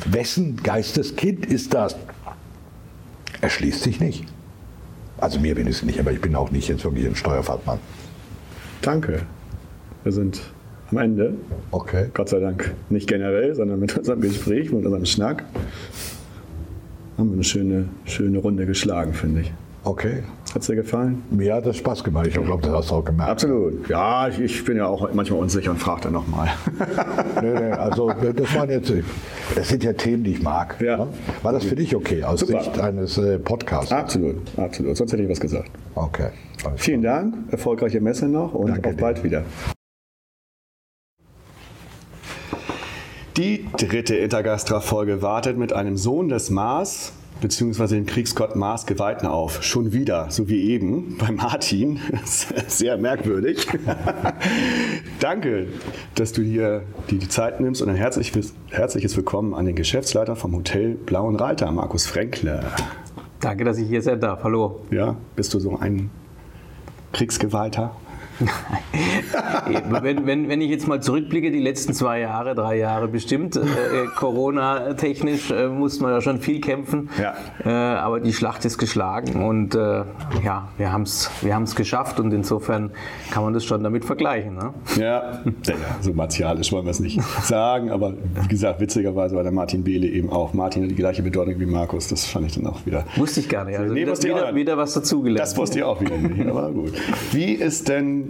wessen 0.05 0.57
Geisteskind 0.63 1.45
ist 1.45 1.73
das? 1.73 1.95
Erschließt 3.41 3.83
sich 3.83 3.99
nicht. 3.99 4.25
Also 5.17 5.39
mir 5.39 5.55
bin 5.55 5.67
es 5.67 5.83
nicht, 5.83 5.99
aber 5.99 6.11
ich 6.11 6.21
bin 6.21 6.35
auch 6.35 6.51
nicht 6.51 6.67
jetzt 6.67 6.83
wirklich 6.83 7.05
ein 7.05 7.15
Steuerfachmann. 7.15 7.79
Danke. 8.81 9.21
Wir 10.03 10.11
sind 10.11 10.41
am 10.93 11.03
Ende. 11.03 11.33
Okay. 11.71 12.07
Gott 12.13 12.29
sei 12.29 12.39
Dank 12.39 12.73
nicht 12.89 13.07
generell, 13.07 13.55
sondern 13.55 13.79
mit 13.79 13.97
unserem 13.97 14.21
Gespräch, 14.21 14.71
mit 14.71 14.85
unserem 14.85 15.05
Schnack. 15.05 15.43
Haben 17.17 17.29
wir 17.29 17.33
eine 17.35 17.43
schöne, 17.43 17.89
schöne 18.05 18.39
Runde 18.39 18.65
geschlagen, 18.65 19.13
finde 19.13 19.41
ich. 19.41 19.53
Okay. 19.83 20.23
Hat 20.53 20.61
es 20.61 20.67
dir 20.67 20.75
gefallen? 20.75 21.23
Mir 21.29 21.55
hat 21.55 21.65
es 21.65 21.77
Spaß 21.77 22.03
gemacht. 22.03 22.27
Ich 22.27 22.33
glaube, 22.33 22.61
das 22.61 22.71
hast 22.71 22.91
du 22.91 22.95
auch 22.95 23.05
gemerkt. 23.05 23.31
Absolut. 23.31 23.89
Ja, 23.89 24.27
ich, 24.27 24.39
ich 24.39 24.63
bin 24.63 24.77
ja 24.77 24.85
auch 24.85 25.11
manchmal 25.13 25.39
unsicher 25.39 25.71
und 25.71 25.77
frage 25.77 26.01
dann 26.01 26.13
nochmal. 26.13 26.49
nee, 27.41 27.53
nee, 27.53 27.71
also 27.71 28.09
das 28.09 28.55
waren 28.55 28.69
jetzt, 28.69 28.93
das 29.55 29.67
sind 29.69 29.83
ja 29.83 29.93
Themen, 29.93 30.23
die 30.23 30.33
ich 30.33 30.41
mag. 30.41 30.79
Ja. 30.79 30.97
Ne? 30.97 31.07
War 31.41 31.53
das 31.53 31.65
für 31.65 31.75
dich 31.75 31.95
okay 31.95 32.23
aus 32.23 32.41
Super. 32.41 32.63
Sicht 32.63 32.79
eines 32.79 33.17
äh, 33.17 33.39
Podcasts? 33.39 33.91
Absolut, 33.91 34.35
absolut. 34.57 34.95
Sonst 34.95 35.11
hätte 35.11 35.23
ich 35.23 35.29
was 35.29 35.39
gesagt. 35.39 35.71
Okay. 35.95 36.29
Vielen 36.77 37.01
Dank, 37.01 37.35
erfolgreiche 37.51 37.99
Messe 37.99 38.27
noch 38.27 38.53
und 38.53 38.69
Danke 38.69 38.89
auf 38.89 38.97
bald 38.97 39.17
dir. 39.17 39.23
wieder. 39.23 39.43
Die 43.37 43.65
dritte 43.77 44.15
Intergastra-Folge 44.15 45.23
wartet 45.23 45.57
mit 45.57 45.73
einem 45.73 45.97
Sohn 45.97 46.29
des 46.29 46.51
Mars 46.51 47.13
beziehungsweise 47.41 47.95
dem 47.95 48.05
Kriegsgott 48.05 48.55
Mars 48.55 48.85
Geweihten 48.85 49.25
auf. 49.25 49.63
Schon 49.63 49.91
wieder, 49.91 50.29
so 50.29 50.49
wie 50.49 50.69
eben 50.69 51.17
bei 51.17 51.31
Martin. 51.31 51.99
Sehr 52.67 52.95
merkwürdig. 52.97 53.67
Danke, 55.19 55.65
dass 56.13 56.31
du 56.31 56.43
hier 56.43 56.83
die, 57.09 57.17
die 57.17 57.27
Zeit 57.27 57.59
nimmst 57.59 57.81
und 57.81 57.89
ein 57.89 57.95
herzliches, 57.95 58.53
herzliches 58.69 59.17
Willkommen 59.17 59.55
an 59.55 59.65
den 59.65 59.75
Geschäftsleiter 59.75 60.35
vom 60.35 60.55
Hotel 60.55 60.93
Blauen 60.93 61.35
Reiter, 61.35 61.71
Markus 61.71 62.05
Fränkle. 62.05 62.63
Danke, 63.39 63.63
dass 63.63 63.79
ich 63.79 63.87
hier 63.87 64.03
sein 64.03 64.19
darf. 64.19 64.43
Hallo. 64.43 64.81
Ja, 64.91 65.15
bist 65.35 65.55
du 65.55 65.59
so 65.59 65.79
ein 65.79 66.11
Kriegsgeweihter? 67.13 67.95
Wenn, 70.01 70.25
wenn, 70.25 70.49
wenn 70.49 70.61
ich 70.61 70.69
jetzt 70.69 70.87
mal 70.87 71.01
zurückblicke, 71.01 71.51
die 71.51 71.59
letzten 71.59 71.93
zwei 71.93 72.19
Jahre, 72.19 72.55
drei 72.55 72.77
Jahre 72.77 73.07
bestimmt, 73.07 73.55
äh, 73.55 73.61
Corona-technisch 74.15 75.51
äh, 75.51 75.67
musste 75.67 76.03
man 76.03 76.13
ja 76.13 76.21
schon 76.21 76.39
viel 76.39 76.61
kämpfen, 76.61 77.09
ja. 77.21 77.33
äh, 77.65 77.69
aber 77.69 78.19
die 78.19 78.33
Schlacht 78.33 78.65
ist 78.65 78.77
geschlagen 78.77 79.43
und 79.43 79.75
äh, 79.75 80.03
ja, 80.43 80.69
wir 80.77 80.91
haben 80.91 81.03
es 81.03 81.29
wir 81.41 81.53
haben's 81.53 81.75
geschafft 81.75 82.19
und 82.19 82.31
insofern 82.33 82.91
kann 83.31 83.43
man 83.43 83.53
das 83.53 83.65
schon 83.65 83.83
damit 83.83 84.05
vergleichen. 84.05 84.55
Ne? 84.55 84.73
Ja, 84.97 85.41
ja, 85.65 85.75
so 86.01 86.13
martialisch 86.13 86.71
wollen 86.71 86.85
wir 86.85 86.91
es 86.91 86.99
nicht 86.99 87.21
sagen, 87.43 87.91
aber 87.91 88.13
wie 88.41 88.47
gesagt, 88.47 88.79
witzigerweise 88.79 89.35
war 89.35 89.43
der 89.43 89.51
Martin 89.51 89.83
Behle 89.83 90.07
eben 90.07 90.29
auch. 90.29 90.53
Martin 90.53 90.83
hat 90.83 90.91
die 90.91 90.95
gleiche 90.95 91.23
Bedeutung 91.23 91.59
wie 91.59 91.65
Markus, 91.65 92.07
das 92.07 92.25
fand 92.25 92.47
ich 92.47 92.55
dann 92.55 92.67
auch 92.67 92.85
wieder. 92.85 93.05
Wusste 93.15 93.39
ich 93.39 93.49
gar 93.49 93.65
nicht, 93.65 93.77
also 93.77 93.93
nee, 93.93 94.01
wieder, 94.01 94.17
wieder, 94.23 94.55
wieder 94.55 94.77
was 94.77 94.93
dazugelernt. 94.93 95.39
Das 95.39 95.57
wusste 95.57 95.79
ich 95.79 95.83
auch 95.83 95.99
wieder 96.01 96.17
nicht, 96.17 96.47
aber 96.47 96.71
gut. 96.71 96.93
Wie 97.31 97.53
ist 97.53 97.89
denn 97.89 98.22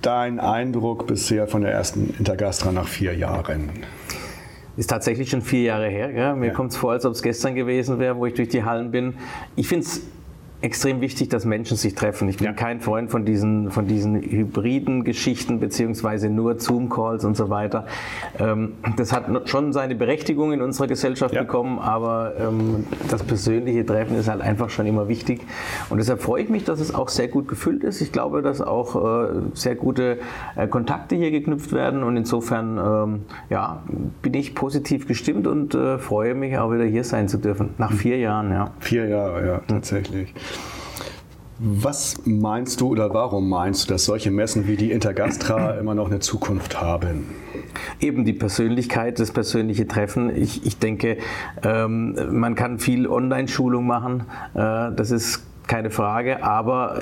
dein 0.00 0.40
Eindruck 0.40 1.06
bisher 1.06 1.46
von 1.46 1.62
der 1.62 1.72
ersten 1.72 2.14
Intergastra 2.18 2.72
nach 2.72 2.88
vier 2.88 3.14
Jahren? 3.14 3.70
Ist 4.76 4.90
tatsächlich 4.90 5.30
schon 5.30 5.42
vier 5.42 5.62
Jahre 5.62 5.88
her. 5.88 6.12
Gell? 6.12 6.34
Mir 6.34 6.46
ja. 6.46 6.52
kommt 6.52 6.72
es 6.72 6.76
vor, 6.76 6.92
als 6.92 7.04
ob 7.04 7.12
es 7.12 7.22
gestern 7.22 7.54
gewesen 7.54 7.98
wäre, 7.98 8.16
wo 8.16 8.26
ich 8.26 8.34
durch 8.34 8.48
die 8.48 8.64
Hallen 8.64 8.90
bin. 8.90 9.14
Ich 9.54 9.68
finde 9.68 9.84
es 9.84 10.02
extrem 10.62 11.00
wichtig, 11.00 11.28
dass 11.28 11.44
Menschen 11.44 11.76
sich 11.76 11.94
treffen. 11.94 12.28
Ich 12.28 12.36
bin 12.36 12.46
ja. 12.46 12.52
kein 12.52 12.80
Freund 12.80 13.10
von 13.10 13.24
diesen, 13.24 13.70
von 13.70 13.86
diesen 13.86 14.22
hybriden 14.22 15.02
Geschichten, 15.02 15.58
beziehungsweise 15.58 16.30
nur 16.30 16.58
Zoom-Calls 16.58 17.24
und 17.24 17.36
so 17.36 17.50
weiter. 17.50 17.86
Ähm, 18.38 18.74
das 18.96 19.12
hat 19.12 19.26
schon 19.48 19.72
seine 19.72 19.96
Berechtigung 19.96 20.52
in 20.52 20.62
unserer 20.62 20.86
Gesellschaft 20.86 21.34
ja. 21.34 21.42
bekommen, 21.42 21.80
aber 21.80 22.34
ähm, 22.38 22.86
das 23.10 23.24
persönliche 23.24 23.84
Treffen 23.84 24.16
ist 24.16 24.28
halt 24.28 24.40
einfach 24.40 24.70
schon 24.70 24.86
immer 24.86 25.08
wichtig. 25.08 25.40
Und 25.90 25.98
deshalb 25.98 26.22
freue 26.22 26.44
ich 26.44 26.48
mich, 26.48 26.64
dass 26.64 26.78
es 26.78 26.94
auch 26.94 27.08
sehr 27.08 27.26
gut 27.26 27.48
gefüllt 27.48 27.82
ist. 27.82 28.00
Ich 28.00 28.12
glaube, 28.12 28.40
dass 28.40 28.60
auch 28.60 28.94
äh, 28.94 29.28
sehr 29.54 29.74
gute 29.74 30.18
äh, 30.54 30.68
Kontakte 30.68 31.16
hier 31.16 31.32
geknüpft 31.32 31.72
werden 31.72 32.04
und 32.04 32.16
insofern 32.16 32.78
ähm, 32.78 33.20
ja, 33.50 33.82
bin 34.22 34.34
ich 34.34 34.54
positiv 34.54 35.08
gestimmt 35.08 35.48
und 35.48 35.74
äh, 35.74 35.98
freue 35.98 36.34
mich 36.34 36.56
auch 36.56 36.72
wieder 36.72 36.84
hier 36.84 37.02
sein 37.02 37.26
zu 37.26 37.38
dürfen. 37.38 37.70
Nach 37.78 37.92
vier 37.92 38.18
Jahren, 38.18 38.52
ja. 38.52 38.70
Vier 38.78 39.08
Jahre, 39.08 39.44
ja, 39.44 39.60
tatsächlich. 39.66 40.32
Was 41.64 42.16
meinst 42.24 42.80
du 42.80 42.88
oder 42.88 43.14
warum 43.14 43.48
meinst 43.48 43.84
du, 43.84 43.94
dass 43.94 44.06
solche 44.06 44.32
Messen 44.32 44.66
wie 44.66 44.76
die 44.76 44.90
Intergastra 44.90 45.70
immer 45.78 45.94
noch 45.94 46.08
eine 46.08 46.18
Zukunft 46.18 46.80
haben? 46.80 47.26
Eben 48.00 48.24
die 48.24 48.32
Persönlichkeit, 48.32 49.20
das 49.20 49.30
persönliche 49.30 49.86
Treffen. 49.86 50.34
Ich, 50.34 50.66
ich 50.66 50.78
denke, 50.78 51.18
ähm, 51.62 52.18
man 52.32 52.56
kann 52.56 52.80
viel 52.80 53.06
Online-Schulung 53.06 53.86
machen. 53.86 54.24
Äh, 54.54 54.90
das 54.96 55.12
ist 55.12 55.44
keine 55.66 55.90
Frage, 55.90 56.42
aber 56.42 57.00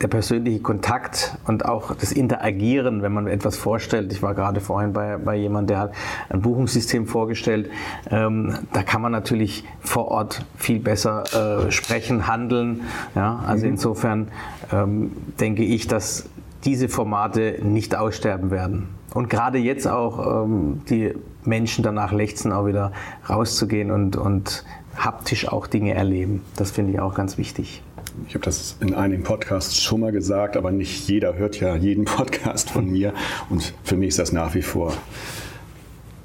der 0.00 0.08
persönliche 0.08 0.60
Kontakt 0.60 1.36
und 1.46 1.64
auch 1.64 1.94
das 1.94 2.12
Interagieren, 2.12 3.02
wenn 3.02 3.12
man 3.12 3.26
etwas 3.26 3.56
vorstellt, 3.56 4.12
ich 4.12 4.22
war 4.22 4.34
gerade 4.34 4.60
vorhin 4.60 4.92
bei, 4.92 5.16
bei 5.16 5.36
jemandem, 5.36 5.68
der 5.68 5.78
hat 5.78 5.92
ein 6.28 6.40
Buchungssystem 6.40 7.06
vorgestellt, 7.06 7.70
ähm, 8.10 8.54
da 8.72 8.82
kann 8.82 9.02
man 9.02 9.12
natürlich 9.12 9.64
vor 9.80 10.08
Ort 10.08 10.44
viel 10.56 10.78
besser 10.78 11.66
äh, 11.66 11.70
sprechen, 11.70 12.26
handeln. 12.26 12.82
Ja? 13.14 13.42
Also 13.46 13.66
mhm. 13.66 13.72
insofern 13.72 14.28
ähm, 14.72 15.12
denke 15.40 15.64
ich, 15.64 15.86
dass 15.86 16.28
diese 16.64 16.88
Formate 16.88 17.60
nicht 17.62 17.96
aussterben 17.96 18.50
werden. 18.50 18.88
Und 19.14 19.30
gerade 19.30 19.58
jetzt 19.58 19.88
auch 19.88 20.44
ähm, 20.44 20.82
die 20.90 21.14
Menschen 21.44 21.82
danach 21.82 22.12
lechzen, 22.12 22.52
auch 22.52 22.66
wieder 22.66 22.92
rauszugehen 23.28 23.90
und, 23.90 24.16
und 24.16 24.64
haptisch 24.96 25.48
auch 25.48 25.66
Dinge 25.66 25.94
erleben. 25.94 26.42
Das 26.56 26.70
finde 26.70 26.92
ich 26.92 27.00
auch 27.00 27.14
ganz 27.14 27.38
wichtig. 27.38 27.82
Ich 28.28 28.34
habe 28.34 28.44
das 28.44 28.76
in 28.80 28.94
einigen 28.94 29.22
Podcasts 29.22 29.82
schon 29.82 30.00
mal 30.00 30.12
gesagt, 30.12 30.56
aber 30.56 30.72
nicht 30.72 31.08
jeder 31.08 31.36
hört 31.36 31.60
ja 31.60 31.76
jeden 31.76 32.04
Podcast 32.06 32.70
von 32.70 32.90
mir. 32.90 33.12
Und 33.50 33.74
für 33.84 33.96
mich 33.96 34.08
ist 34.08 34.18
das 34.18 34.32
nach 34.32 34.54
wie 34.54 34.62
vor 34.62 34.94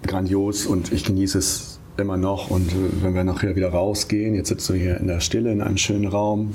grandios 0.04 0.66
und 0.66 0.92
ich 0.92 1.04
genieße 1.04 1.38
es 1.38 1.80
immer 1.98 2.18
noch. 2.18 2.50
Und 2.50 2.72
äh, 2.72 3.04
wenn 3.04 3.14
wir 3.14 3.24
nachher 3.24 3.56
wieder 3.56 3.70
rausgehen, 3.70 4.36
jetzt 4.36 4.50
sitzt 4.50 4.70
du 4.70 4.74
hier 4.74 4.98
in 4.98 5.08
der 5.08 5.20
Stille 5.20 5.52
in 5.52 5.62
einem 5.62 5.78
schönen 5.78 6.08
Raum, 6.08 6.54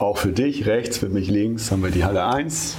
auch 0.00 0.16
für 0.16 0.32
dich 0.32 0.66
rechts, 0.66 0.96
für 0.96 1.10
mich 1.10 1.28
links 1.28 1.70
haben 1.70 1.82
wir 1.82 1.90
die 1.90 2.04
Halle 2.04 2.24
1. 2.24 2.76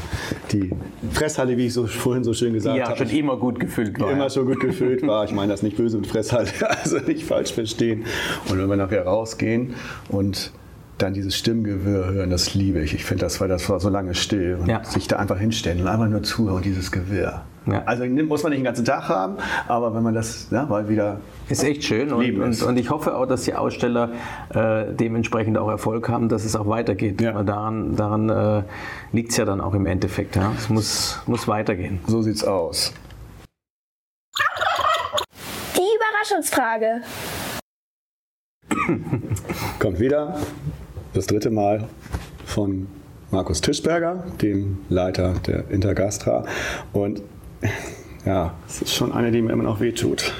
Die 0.51 0.71
Fresshalle, 1.11 1.55
wie 1.55 1.67
ich 1.67 1.73
so 1.73 1.85
vorhin 1.85 2.23
so 2.23 2.33
schön 2.33 2.53
gesagt 2.53 2.79
habe. 2.81 2.95
Die 2.95 2.99
ja 2.99 3.09
schon 3.09 3.17
immer 3.17 3.37
gut 3.37 3.59
gefüllt 3.59 3.99
war. 3.99 4.11
Immer 4.11 4.29
schon 4.31 4.47
gut 4.47 4.59
gefüllt 4.59 5.05
war. 5.05 5.23
Ich 5.23 5.31
meine 5.31 5.51
das 5.51 5.61
nicht 5.61 5.77
böse 5.77 5.97
mit 5.97 6.07
Fresshalle, 6.07 6.49
also 6.83 6.97
nicht 6.97 7.23
falsch 7.23 7.53
verstehen. 7.53 8.05
Und 8.49 8.57
wenn 8.57 8.67
wir 8.67 8.75
nachher 8.75 9.05
rausgehen 9.05 9.75
und 10.09 10.51
dann 10.97 11.13
dieses 11.13 11.35
Stimmgewirr 11.35 12.11
hören, 12.11 12.31
das 12.31 12.55
liebe 12.55 12.81
ich. 12.81 12.95
Ich 12.95 13.05
finde 13.05 13.25
das, 13.25 13.39
weil 13.39 13.47
das 13.47 13.69
war 13.69 13.79
so 13.79 13.89
lange 13.89 14.15
still 14.15 14.57
und 14.59 14.67
ja. 14.67 14.83
sich 14.83 15.07
da 15.07 15.17
einfach 15.17 15.39
hinstellen 15.39 15.81
und 15.81 15.87
einfach 15.87 16.07
nur 16.07 16.23
zuhören, 16.23 16.63
dieses 16.63 16.91
Gewirr. 16.91 17.43
Ja. 17.67 17.83
Also 17.85 18.05
muss 18.05 18.41
man 18.41 18.51
nicht 18.51 18.59
den 18.59 18.65
ganzen 18.65 18.85
Tag 18.85 19.07
haben, 19.07 19.37
aber 19.67 19.93
wenn 19.93 20.01
man 20.01 20.15
das 20.15 20.47
ja, 20.49 20.65
mal 20.65 20.89
wieder 20.89 21.19
Ist 21.47 21.63
echt 21.63 21.83
schön 21.83 22.11
und, 22.11 22.39
und, 22.39 22.63
und, 22.63 22.77
ich 22.77 22.89
hoffe 22.89 23.15
auch, 23.15 23.27
dass 23.27 23.43
die 23.43 23.53
Aussteller 23.53 24.09
äh, 24.49 24.85
dementsprechend 24.91 25.59
auch 25.59 25.69
Erfolg 25.69 26.09
haben, 26.09 26.27
dass 26.27 26.43
es 26.43 26.55
auch 26.55 26.67
weitergeht. 26.67 27.21
Ja. 27.21 27.43
Daran, 27.43 27.95
daran 27.95 28.29
äh, 28.29 28.63
liegt 29.11 29.31
es 29.31 29.37
ja 29.37 29.45
dann 29.45 29.61
auch 29.61 29.75
im 29.75 29.85
Endeffekt. 29.85 30.35
Ja? 30.35 30.51
Es 30.57 30.69
muss, 30.69 31.21
muss 31.27 31.47
weitergehen. 31.47 31.99
So 32.07 32.23
sieht's 32.23 32.43
aus. 32.43 32.93
Die 35.75 35.81
Überraschungsfrage. 35.97 37.01
Kommt 39.79 39.99
wieder 39.99 40.39
das 41.13 41.27
dritte 41.27 41.51
Mal 41.51 41.87
von 42.45 42.87
Markus 43.29 43.61
Tischberger, 43.61 44.25
dem 44.41 44.79
Leiter 44.89 45.35
der 45.45 45.69
Intergastra. 45.69 46.43
Und 46.91 47.21
ja, 48.25 48.55
es 48.67 48.81
ist 48.81 48.93
schon 48.93 49.11
eine, 49.11 49.31
die 49.31 49.41
mir 49.41 49.51
immer 49.51 49.63
noch 49.63 49.79
wehtut. 49.79 50.33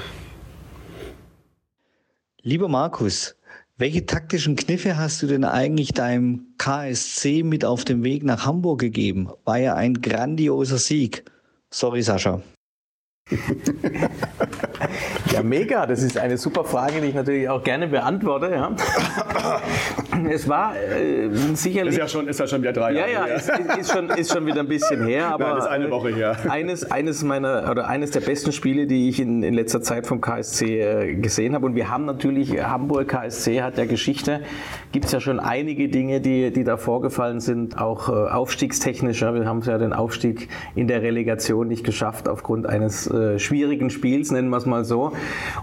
Lieber 2.42 2.68
Markus, 2.68 3.36
welche 3.78 4.06
taktischen 4.06 4.56
Kniffe 4.56 4.96
hast 4.96 5.22
du 5.22 5.26
denn 5.26 5.44
eigentlich 5.44 5.92
deinem 5.92 6.54
KSC 6.58 7.42
mit 7.42 7.64
auf 7.64 7.84
den 7.84 8.04
Weg 8.04 8.22
nach 8.24 8.46
Hamburg 8.46 8.80
gegeben? 8.80 9.30
War 9.44 9.58
ja 9.58 9.74
ein 9.74 9.94
grandioser 9.94 10.78
Sieg. 10.78 11.24
Sorry, 11.70 12.02
Sascha. 12.02 12.42
Ja, 15.32 15.42
mega. 15.42 15.86
Das 15.86 16.02
ist 16.02 16.18
eine 16.18 16.36
super 16.36 16.64
Frage, 16.64 17.00
die 17.00 17.08
ich 17.08 17.14
natürlich 17.14 17.48
auch 17.48 17.62
gerne 17.62 17.88
beantworte. 17.88 18.50
Ja. 18.50 18.72
Es 20.30 20.48
war 20.48 20.74
äh, 20.76 21.30
sicherlich. 21.54 21.94
Ist 21.94 21.98
ja, 21.98 22.08
schon, 22.08 22.28
ist 22.28 22.38
ja 22.38 22.46
schon 22.46 22.62
wieder 22.62 22.72
drei 22.72 22.92
Jahre. 22.92 23.10
Ja, 23.10 23.26
ja, 23.26 23.34
ist, 23.34 23.50
ist, 23.78 23.92
schon, 23.92 24.10
ist 24.10 24.32
schon 24.32 24.46
wieder 24.46 24.60
ein 24.60 24.68
bisschen 24.68 25.06
her. 25.06 25.28
Aber 25.28 25.48
Nein, 25.48 25.58
ist 25.58 25.66
eine 25.66 25.90
Woche 25.90 26.10
her. 26.14 26.36
Eines, 26.48 26.90
eines, 26.90 27.22
meiner, 27.22 27.70
oder 27.70 27.88
eines 27.88 28.10
der 28.10 28.20
besten 28.20 28.52
Spiele, 28.52 28.86
die 28.86 29.08
ich 29.08 29.20
in, 29.20 29.42
in 29.42 29.54
letzter 29.54 29.80
Zeit 29.80 30.06
vom 30.06 30.20
KSC 30.20 30.80
äh, 30.80 31.14
gesehen 31.14 31.54
habe. 31.54 31.66
Und 31.66 31.74
wir 31.74 31.88
haben 31.88 32.04
natürlich, 32.04 32.62
Hamburg 32.62 33.08
KSC 33.08 33.62
hat 33.62 33.78
ja 33.78 33.86
Geschichte. 33.86 34.42
Gibt 34.92 35.06
es 35.06 35.12
ja 35.12 35.20
schon 35.20 35.40
einige 35.40 35.88
Dinge, 35.88 36.20
die, 36.20 36.52
die 36.52 36.64
da 36.64 36.76
vorgefallen 36.76 37.40
sind, 37.40 37.78
auch 37.78 38.08
äh, 38.08 38.12
aufstiegstechnisch. 38.12 39.22
Ja. 39.22 39.34
Wir 39.34 39.46
haben 39.46 39.62
ja 39.62 39.78
den 39.78 39.92
Aufstieg 39.92 40.48
in 40.74 40.88
der 40.88 41.02
Relegation 41.02 41.68
nicht 41.68 41.84
geschafft 41.84 42.28
aufgrund 42.28 42.66
eines 42.66 43.11
äh, 43.12 43.38
schwierigen 43.38 43.90
Spiels, 43.90 44.30
nennen 44.30 44.50
wir 44.50 44.56
es 44.56 44.66
mal 44.66 44.84
so. 44.84 45.12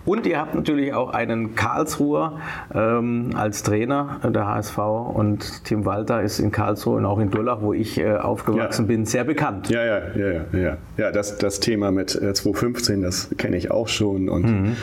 Und 0.06 0.26
ihr 0.26 0.40
habt 0.40 0.56
natürlich 0.56 0.94
auch 0.94 1.12
einen 1.14 1.56
Karlsruher 1.56 2.40
ähm, 2.74 3.32
als 3.36 3.64
Trainer 3.64 4.20
der 4.24 4.48
HSV 4.48 4.78
und 4.78 5.64
Tim 5.66 5.86
Walter 5.86 6.22
ist 6.22 6.40
in 6.40 6.52
Karlsruhe 6.52 6.98
und 6.98 7.06
auch 7.06 7.20
in 7.20 7.32
Durlach, 7.32 7.62
wo 7.62 7.74
ich 7.74 8.00
äh, 8.00 8.16
aufgewachsen 8.16 8.86
ja. 8.86 8.88
bin, 8.88 9.06
sehr 9.06 9.24
bekannt. 9.24 9.70
Ja, 9.70 9.86
ja, 9.86 10.02
ja, 10.16 10.28
ja. 10.28 10.46
Ja, 10.54 10.78
ja 10.98 11.12
das, 11.12 11.38
das 11.38 11.60
Thema 11.60 11.92
mit 11.92 12.16
äh, 12.16 12.34
2015, 12.34 13.02
das 13.02 13.30
kenne 13.38 13.58
ich 13.58 13.72
auch 13.72 13.88
schon 13.88 14.30
und 14.30 14.46
mhm. 14.46 14.76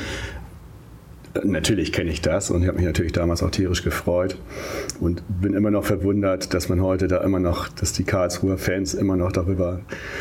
Natürlich 1.44 1.92
kenne 1.92 2.10
ich 2.10 2.20
das 2.20 2.50
und 2.50 2.62
ich 2.62 2.68
habe 2.68 2.78
mich 2.78 2.86
natürlich 2.86 3.12
damals 3.12 3.42
auch 3.42 3.50
tierisch 3.50 3.82
gefreut 3.82 4.36
und 5.00 5.22
bin 5.40 5.54
immer 5.54 5.70
noch 5.70 5.84
verwundert, 5.84 6.54
dass 6.54 6.68
man 6.68 6.82
heute 6.82 7.08
da 7.08 7.18
immer 7.18 7.38
noch, 7.38 7.68
dass 7.68 7.92
die 7.92 8.04
Karlsruher 8.04 8.58
Fans 8.58 8.94
immer 8.94 9.16
noch 9.16 9.32
darüber 9.32 9.80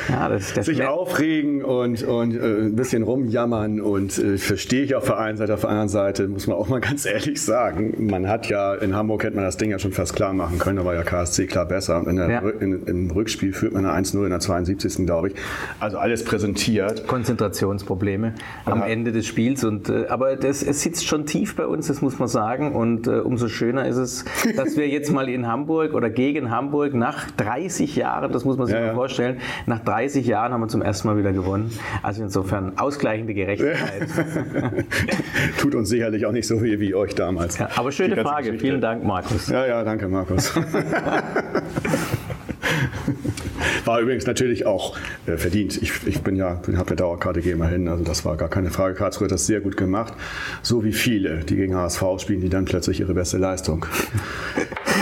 ja, 0.09 0.29
das, 0.29 0.53
das 0.53 0.65
sich 0.65 0.83
aufregen 0.83 1.63
und, 1.63 2.03
und 2.03 2.35
äh, 2.35 2.61
ein 2.65 2.75
bisschen 2.75 3.03
rumjammern 3.03 3.81
und 3.81 4.17
äh, 4.17 4.37
verstehe 4.37 4.83
ich 4.83 4.95
auf 4.95 5.05
der 5.05 5.17
einen 5.17 5.37
Seite, 5.37 5.53
auf 5.53 5.61
der 5.61 5.69
anderen 5.69 5.89
Seite 5.89 6.27
muss 6.27 6.47
man 6.47 6.57
auch 6.57 6.67
mal 6.67 6.79
ganz 6.81 7.05
ehrlich 7.05 7.41
sagen, 7.41 8.07
man 8.07 8.27
hat 8.27 8.47
ja, 8.47 8.73
in 8.75 8.95
Hamburg 8.95 9.23
hätte 9.23 9.35
man 9.35 9.45
das 9.45 9.57
Ding 9.57 9.71
ja 9.71 9.79
schon 9.79 9.91
fast 9.91 10.15
klar 10.15 10.33
machen 10.33 10.59
können, 10.59 10.77
da 10.77 10.85
war 10.85 10.95
ja 10.95 11.03
KSC 11.03 11.47
klar 11.47 11.65
besser 11.65 11.99
und 11.99 12.07
in 12.07 12.15
der, 12.17 12.29
ja. 12.29 12.49
in, 12.59 12.83
im 12.85 13.11
Rückspiel 13.11 13.53
führt 13.53 13.73
man 13.73 13.85
eine 13.85 14.05
1-0 14.05 14.23
in 14.23 14.29
der 14.29 14.39
72. 14.39 15.05
glaube 15.05 15.29
ich. 15.29 15.35
Also 15.79 15.97
alles 15.97 16.23
präsentiert. 16.23 17.07
Konzentrationsprobleme 17.07 18.33
am 18.65 18.83
Ende 18.83 19.11
des 19.11 19.25
Spiels 19.25 19.63
und 19.63 19.89
äh, 19.89 20.07
aber 20.07 20.35
das, 20.35 20.63
es 20.63 20.81
sitzt 20.81 21.05
sitzt 21.06 21.10
schon 21.10 21.26
tief 21.26 21.56
bei 21.56 21.65
uns, 21.65 21.88
das 21.88 22.02
muss 22.02 22.19
man 22.19 22.27
sagen. 22.27 22.73
Und 22.73 23.07
äh, 23.07 23.19
umso 23.19 23.48
schöner 23.48 23.88
ist 23.88 23.98
es, 23.98 24.26
dass 24.56 24.76
wir 24.76 24.88
jetzt 24.88 25.11
mal 25.11 25.30
in 25.30 25.48
Hamburg 25.48 25.94
oder 25.94 26.10
gegen 26.10 26.49
Hamburg 26.52 26.94
nach 26.94 27.30
30 27.32 27.95
Jahren, 27.95 28.32
das 28.32 28.45
muss 28.45 28.57
man 28.57 28.68
sich 28.68 28.76
ja, 28.76 28.88
mal 28.88 28.95
vorstellen, 28.95 29.40
nach 29.65 29.80
30 29.80 30.26
Jahren 30.26 30.52
haben 30.52 30.61
wir 30.61 30.68
zum 30.68 30.82
ersten 30.82 31.07
Mal 31.07 31.18
wieder 31.18 31.32
gewonnen. 31.32 31.72
Also 32.02 32.23
insofern 32.23 32.77
ausgleichende 32.77 33.34
Gerechtigkeit. 33.34 34.07
Tut 35.60 35.76
uns 35.76 35.90
sicherlich 35.90 36.26
auch 36.26 36.32
nicht 36.32 36.48
so 36.48 36.61
weh 36.61 36.80
wie 36.80 36.95
euch 36.95 37.15
damals. 37.15 37.57
Ja, 37.57 37.69
aber 37.76 37.91
schöne 37.91 38.15
Frage. 38.18 38.45
Geschichte. 38.45 38.65
Vielen 38.68 38.82
Dank, 38.82 39.03
Markus. 39.03 39.48
Ja, 39.48 39.65
ja, 39.65 39.84
danke, 39.84 40.07
Markus. 40.07 40.53
War 43.86 43.99
übrigens 43.99 44.26
natürlich 44.26 44.66
auch 44.66 44.98
äh, 45.28 45.38
verdient. 45.38 45.82
Ich, 45.82 45.91
ich 46.06 46.22
bin 46.22 46.36
ja, 46.36 46.62
habe 46.76 46.88
eine 46.88 46.95
Dauerkarte, 46.95 47.41
gehe 47.41 47.56
mal 47.56 47.70
hin. 47.70 47.88
Also 47.88 48.03
das 48.03 48.26
war 48.26 48.36
gar 48.36 48.49
keine 48.49 48.72
Frage. 48.72 48.95
Karlsruhe 48.95 49.26
hat 49.26 49.32
das 49.32 49.45
sehr 49.45 49.62
gut 49.62 49.78
gemacht. 49.78 50.14
So 50.62 50.84
wie 50.84 50.94
viele, 50.94 51.38
die 51.40 51.56
gegen 51.56 51.76
HSV 51.76 52.03
spielen, 52.20 52.41
die 52.41 52.49
dann 52.49 52.66
plötzlich 52.66 52.99
ihre 52.99 53.14
beste 53.14 53.38
Leistung 53.38 53.86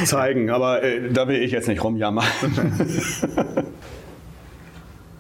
zeigen. 0.06 0.50
Aber 0.50 0.84
äh, 0.84 1.10
da 1.12 1.28
will 1.28 1.42
ich 1.42 1.52
jetzt 1.52 1.68
nicht 1.68 1.84
rumjammern. 1.84 2.26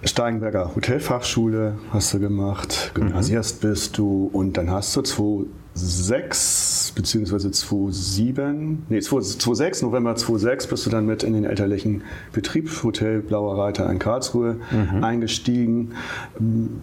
Steigenberger 0.05 0.75
Hotelfachschule 0.75 1.75
hast 1.91 2.13
du 2.13 2.19
gemacht, 2.19 2.91
Gymnasiast 2.93 3.63
mhm. 3.63 3.69
bist 3.69 3.97
du 3.97 4.29
und 4.33 4.57
dann 4.57 4.69
hast 4.69 4.93
du 4.97 5.01
2006 5.01 6.93
bzw. 6.95 7.51
2007, 7.51 8.85
nee 8.89 8.99
2006, 8.99 9.81
November 9.81 10.15
2006 10.15 10.67
bist 10.67 10.85
du 10.85 10.89
dann 10.89 11.05
mit 11.05 11.23
in 11.23 11.33
den 11.33 11.45
elterlichen 11.45 12.03
Betrieb 12.33 12.69
Hotel 12.83 13.21
Blauer 13.21 13.57
Reiter 13.57 13.89
in 13.89 13.97
Karlsruhe 13.99 14.57
mhm. 14.71 15.03
eingestiegen. 15.03 15.93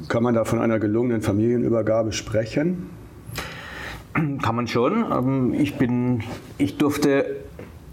Kann 0.09 0.23
man 0.23 0.35
da 0.35 0.47
von 0.47 0.59
einer 0.59 0.79
gelungenen 0.79 1.21
Familienübergabe 1.21 2.13
sprechen? 2.13 2.89
Kann 4.15 4.57
man 4.57 4.67
schon. 4.67 5.05
Ähm, 5.13 5.55
ich 5.55 5.77
bin, 5.77 6.23
ich 6.59 6.79
durfte 6.79 7.37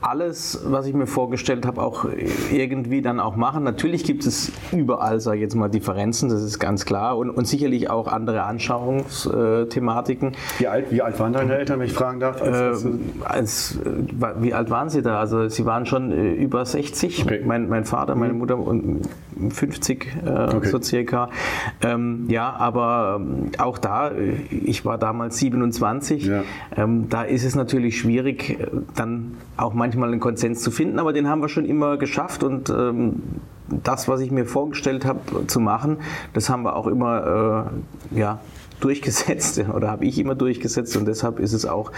alles, 0.02 0.61
was 0.65 0.86
ich 0.86 0.94
mir 0.94 1.07
vorgestellt 1.07 1.65
habe, 1.65 1.82
auch 1.82 2.06
irgendwie 2.52 3.02
dann 3.02 3.19
auch 3.19 3.36
machen. 3.36 3.64
Natürlich 3.64 4.03
gibt 4.03 4.26
es 4.26 4.52
überall, 4.72 5.19
sage 5.19 5.38
ich 5.38 5.41
jetzt 5.41 5.56
mal, 5.56 5.69
Differenzen, 5.69 6.30
das 6.30 6.44
ist 6.44 6.60
ganz 6.60 6.86
klar. 6.86 7.18
Und, 7.18 7.30
und 7.30 7.48
sicherlich 7.48 7.90
auch 7.90 8.07
andere 8.07 8.44
Anschauungsthematiken. 8.44 10.34
Wie 10.60 10.68
alt, 10.68 10.91
wie 10.91 11.02
alt 11.02 11.19
waren 11.19 11.34
deine 11.34 11.57
Eltern, 11.57 11.80
wenn 11.80 11.88
ich 11.88 11.94
fragen 11.94 12.19
darf? 12.19 12.41
Als, 12.41 12.86
äh, 12.86 12.90
als, 13.24 13.80
wie 14.40 14.53
alt 14.53 14.69
waren 14.69 14.90
sie 14.90 15.02
da? 15.02 15.19
Also 15.19 15.49
sie 15.49 15.65
waren 15.65 15.86
schon 15.86 16.11
äh, 16.11 16.34
über 16.34 16.65
60. 16.65 17.24
Okay. 17.24 17.41
Mein, 17.45 17.68
mein, 17.68 17.86
Vater, 17.86 18.15
meine 18.15 18.34
mhm. 18.34 18.40
Mutter 18.40 18.57
und 18.57 19.02
50 19.50 20.18
äh, 20.26 20.30
okay. 20.30 20.68
so 20.68 20.82
circa. 20.82 21.30
Ähm, 21.82 22.26
ja, 22.30 22.54
aber 22.54 23.20
ähm, 23.20 23.52
auch 23.58 23.78
da, 23.78 24.10
äh, 24.10 24.34
ich 24.50 24.86
war 24.86 24.98
damals 24.98 25.38
27, 25.38 26.26
ja. 26.26 26.44
ähm, 26.76 27.10
da 27.10 27.24
ist 27.24 27.44
es 27.44 27.56
natürlich 27.56 28.00
schwierig, 28.00 28.60
äh, 28.60 28.68
dann 28.96 29.38
auch 29.58 29.74
manchmal 29.74 30.12
einen 30.12 30.20
Konsens 30.20 30.62
zu 30.62 30.72
finden, 30.72 31.00
aber 31.00 31.14
den 31.14 31.28
haben 31.28 31.42
wir 31.42 31.50
schon 31.50 31.66
immer 31.66 31.98
geschafft 31.98 32.44
und 32.44 32.70
ähm, 32.70 33.24
das, 33.68 34.08
was 34.08 34.22
ich 34.22 34.32
mir 34.32 34.46
vorgestellt 34.46 35.06
habe 35.06 35.48
zu 35.48 35.60
machen, 35.60 35.98
das 36.34 36.50
haben 36.50 36.64
wir 36.64 36.76
auch 36.76 36.88
immer 36.88 37.70
äh, 38.14 38.18
ja, 38.20 38.40
durchgesetzt 38.80 39.64
oder 39.74 39.90
habe 39.90 40.06
ich 40.06 40.20
immer 40.20 40.36
durchgesetzt 40.36 40.95
und 40.98 41.08
deshalb 41.08 41.40
ist 41.40 41.54
es 41.54 41.66
auch 41.66 41.91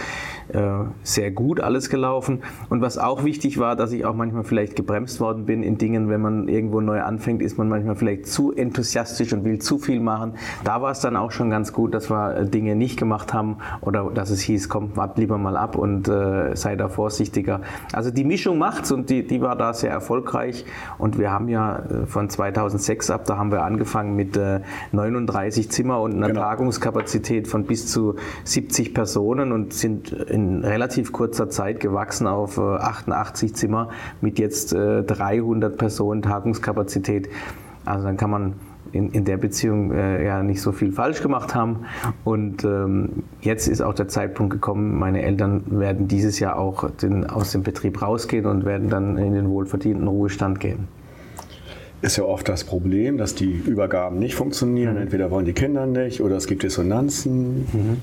äh, 0.52 0.60
sehr 1.02 1.30
gut 1.30 1.60
alles 1.60 1.90
gelaufen. 1.90 2.42
Und 2.68 2.80
was 2.80 2.98
auch 2.98 3.24
wichtig 3.24 3.58
war, 3.58 3.76
dass 3.76 3.92
ich 3.92 4.04
auch 4.04 4.14
manchmal 4.14 4.44
vielleicht 4.44 4.76
gebremst 4.76 5.20
worden 5.20 5.46
bin 5.46 5.62
in 5.62 5.78
Dingen, 5.78 6.08
wenn 6.08 6.20
man 6.20 6.48
irgendwo 6.48 6.80
neu 6.80 7.02
anfängt, 7.02 7.42
ist 7.42 7.58
man 7.58 7.68
manchmal 7.68 7.96
vielleicht 7.96 8.26
zu 8.26 8.52
enthusiastisch 8.52 9.32
und 9.32 9.44
will 9.44 9.58
zu 9.58 9.78
viel 9.78 10.00
machen. 10.00 10.34
Da 10.64 10.82
war 10.82 10.90
es 10.92 11.00
dann 11.00 11.16
auch 11.16 11.30
schon 11.30 11.50
ganz 11.50 11.72
gut, 11.72 11.94
dass 11.94 12.10
wir 12.10 12.36
äh, 12.36 12.46
Dinge 12.46 12.76
nicht 12.76 12.98
gemacht 12.98 13.32
haben 13.34 13.58
oder 13.80 14.10
dass 14.12 14.30
es 14.30 14.40
hieß, 14.40 14.68
komm, 14.68 14.96
wart 14.96 15.18
lieber 15.18 15.38
mal 15.38 15.56
ab 15.56 15.76
und 15.76 16.08
äh, 16.08 16.56
sei 16.56 16.76
da 16.76 16.88
vorsichtiger. 16.88 17.60
Also 17.92 18.10
die 18.10 18.24
Mischung 18.24 18.58
macht's 18.58 18.92
und 18.92 19.10
die, 19.10 19.26
die 19.26 19.40
war 19.40 19.56
da 19.56 19.72
sehr 19.72 19.90
erfolgreich 19.90 20.64
und 20.98 21.18
wir 21.18 21.30
haben 21.30 21.48
ja 21.48 21.78
äh, 21.78 22.06
von 22.06 22.28
2006 22.28 23.10
ab, 23.10 23.24
da 23.26 23.36
haben 23.36 23.52
wir 23.52 23.62
angefangen 23.62 24.16
mit 24.16 24.36
äh, 24.36 24.60
39 24.92 25.70
Zimmer 25.70 26.00
und 26.00 26.14
einer 26.14 26.28
genau. 26.28 26.40
Tagung 26.40 26.69
Verwaltungskapazität 26.70 27.48
von 27.48 27.64
bis 27.64 27.86
zu 27.86 28.16
70 28.44 28.94
Personen 28.94 29.52
und 29.52 29.72
sind 29.72 30.12
in 30.12 30.64
relativ 30.64 31.12
kurzer 31.12 31.48
Zeit 31.50 31.80
gewachsen 31.80 32.26
auf 32.26 32.58
88 32.58 33.50
äh, 33.50 33.52
Zimmer 33.54 33.88
mit 34.20 34.38
jetzt 34.38 34.72
300 34.72 35.72
äh, 35.72 35.76
Personen 35.76 36.22
Tagungskapazität. 36.22 37.28
Also 37.84 38.06
dann 38.06 38.16
kann 38.16 38.30
man 38.30 38.54
in, 38.92 39.10
in 39.10 39.24
der 39.24 39.36
Beziehung 39.36 39.92
äh, 39.92 40.24
ja 40.24 40.42
nicht 40.42 40.60
so 40.60 40.72
viel 40.72 40.92
falsch 40.92 41.22
gemacht 41.22 41.54
haben. 41.54 41.86
Und 42.24 42.64
ähm, 42.64 43.24
jetzt 43.40 43.68
ist 43.68 43.80
auch 43.80 43.94
der 43.94 44.08
Zeitpunkt 44.08 44.52
gekommen, 44.52 44.98
meine 44.98 45.22
Eltern 45.22 45.62
werden 45.66 46.08
dieses 46.08 46.40
Jahr 46.40 46.56
auch 46.56 46.90
den, 46.90 47.28
aus 47.28 47.52
dem 47.52 47.62
Betrieb 47.62 48.02
rausgehen 48.02 48.46
und 48.46 48.64
werden 48.64 48.88
dann 48.88 49.16
in 49.16 49.34
den 49.34 49.48
wohlverdienten 49.48 50.06
Ruhestand 50.06 50.60
gehen 50.60 50.88
ist 52.02 52.16
ja 52.16 52.24
oft 52.24 52.48
das 52.48 52.64
Problem, 52.64 53.18
dass 53.18 53.34
die 53.34 53.50
Übergaben 53.50 54.18
nicht 54.18 54.34
funktionieren. 54.34 54.94
Mhm. 54.94 55.02
Entweder 55.02 55.30
wollen 55.30 55.44
die 55.44 55.52
Kinder 55.52 55.86
nicht 55.86 56.20
oder 56.20 56.36
es 56.36 56.46
gibt 56.46 56.62
Dissonanzen. 56.62 57.66
Mhm. 57.72 57.96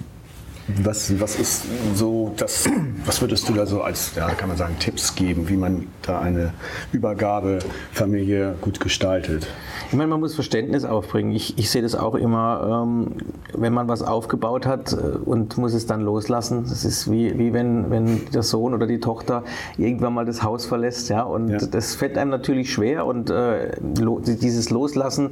Was, 0.68 1.18
was 1.22 1.40
ist 1.40 1.64
so 1.96 2.34
das, 2.36 2.70
was 3.06 3.22
würdest 3.22 3.48
du 3.48 3.54
da 3.54 3.66
so 3.66 3.82
als, 3.82 4.16
ja, 4.16 4.28
kann 4.32 4.50
man 4.50 4.58
sagen, 4.58 4.76
Tipps 4.80 5.16
geben, 5.16 5.48
wie 5.48 5.56
man 5.56 5.88
da 6.02 6.20
eine 6.20 6.54
Übergabefamilie 6.92 8.56
gut 8.60 8.82
gestaltet? 8.82 9.48
Ich 9.90 9.94
meine, 9.94 10.10
man 10.10 10.20
muss 10.20 10.36
Verständnis 10.36 10.84
aufbringen. 10.84 11.32
Ich, 11.32 11.58
ich 11.58 11.72
sehe 11.72 11.82
das 11.82 11.96
auch 11.96 12.16
immer, 12.16 12.84
ähm, 12.86 13.16
wenn 13.54 13.74
man 13.74 13.88
was 13.88 14.02
aufgebaut 14.02 14.66
hat 14.66 14.92
äh, 14.92 14.96
und 14.96 15.58
muss 15.58 15.74
es 15.74 15.86
dann 15.86 16.02
loslassen. 16.02 16.66
Das 16.68 16.84
ist 16.84 17.10
wie, 17.10 17.38
wie 17.40 17.54
wenn, 17.54 17.90
wenn 17.90 18.26
der 18.32 18.44
Sohn 18.44 18.74
oder 18.74 18.88
die 18.88 19.00
Tochter 19.00 19.44
irgendwann 19.78 20.14
mal 20.14 20.26
das 20.26 20.44
Haus 20.44 20.66
verlässt. 20.66 21.08
Ja? 21.08 21.24
Und 21.24 21.50
ja. 21.50 21.60
das 21.60 21.96
fällt 21.96 22.18
einem 22.18 22.32
natürlich 22.32 22.74
schwer 22.74 23.06
und 23.06 23.30
äh, 23.30 23.72
dieses 23.80 24.70
Loslassen 24.70 25.32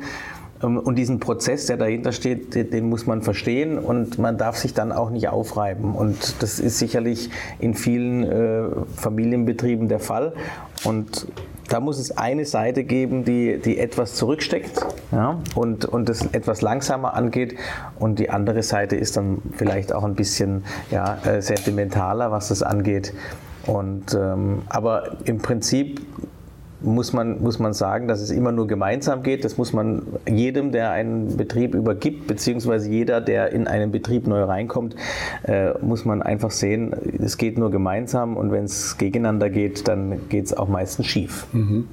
und 0.66 0.96
diesen 0.96 1.20
Prozess, 1.20 1.68
der 1.68 1.78
dahinter 1.78 2.12
steht, 2.12 2.56
den 2.56 2.90
muss 2.90 3.06
man 3.06 3.22
verstehen 3.22 3.78
und 3.78 4.18
man 4.18 4.38
darf 4.38 4.58
sich 4.58 4.74
dann 4.74 4.92
auch 4.92 5.10
nicht 5.10 5.30
aufreiben. 5.30 5.94
Und 5.94 6.42
das 6.42 6.60
ist 6.60 6.80
sicherlich 6.80 7.30
in 7.60 7.74
vielen 7.74 8.24
äh, 8.24 8.64
Familienbetrieben 8.96 9.88
der 9.88 10.00
Fall. 10.00 10.34
Und 10.84 11.28
da 11.70 11.80
muss 11.80 12.00
es 12.00 12.16
eine 12.18 12.46
Seite 12.46 12.84
geben, 12.84 13.26
die, 13.26 13.58
die 13.58 13.80
etwas 13.80 14.16
zurücksteckt 14.16 14.86
ja, 15.12 15.40
und, 15.56 15.86
und 15.86 16.10
das 16.10 16.26
etwas 16.34 16.62
langsamer 16.62 17.14
angeht. 17.14 17.56
Und 18.00 18.20
die 18.20 18.30
andere 18.30 18.64
Seite 18.64 18.96
ist 18.96 19.18
dann 19.18 19.42
vielleicht 19.56 19.94
auch 19.94 20.04
ein 20.04 20.16
bisschen 20.16 20.64
ja, 20.92 21.18
äh, 21.26 21.42
sentimentaler, 21.42 22.32
was 22.32 22.50
das 22.50 22.62
angeht. 22.64 23.14
Und, 23.66 24.14
ähm, 24.14 24.62
aber 24.70 25.18
im 25.26 25.40
Prinzip 25.40 26.02
muss 26.86 27.14
man, 27.14 27.42
muss 27.42 27.60
man 27.60 27.74
sagen, 27.74 28.08
dass 28.08 28.22
es 28.22 28.32
immer 28.32 28.52
nur 28.52 28.68
gemeinsam 28.68 29.24
geht. 29.24 29.44
Das 29.44 29.58
muss 29.58 29.74
man 29.74 30.04
jedem, 30.30 30.72
der 30.72 30.92
einen 30.92 31.36
Betrieb 31.36 31.76
übergibt, 31.76 32.28
beziehungsweise 32.28 32.90
jeder, 32.90 33.22
der 33.22 33.52
in 33.52 33.68
einen 33.68 33.92
Betrieb 33.92 34.28
neu 34.28 34.44
reinkommt, 34.44 34.96
äh, 35.44 35.72
muss 35.82 36.06
man 36.06 36.22
einfach 36.22 36.52
sehen, 36.52 36.96
es 37.20 37.38
geht 37.38 37.58
nur 37.58 37.72
gemeinsam 37.72 38.38
und 38.38 38.52
wenn 38.52 38.66
es 38.66 38.98
gegeneinander 38.98 39.50
geht, 39.50 39.88
dann 39.88 40.30
geht 40.30 40.46
es 40.46 40.54
auch 40.56 40.70
meistens 40.70 41.08
schief. 41.08 41.48
Mhm. 41.52 41.88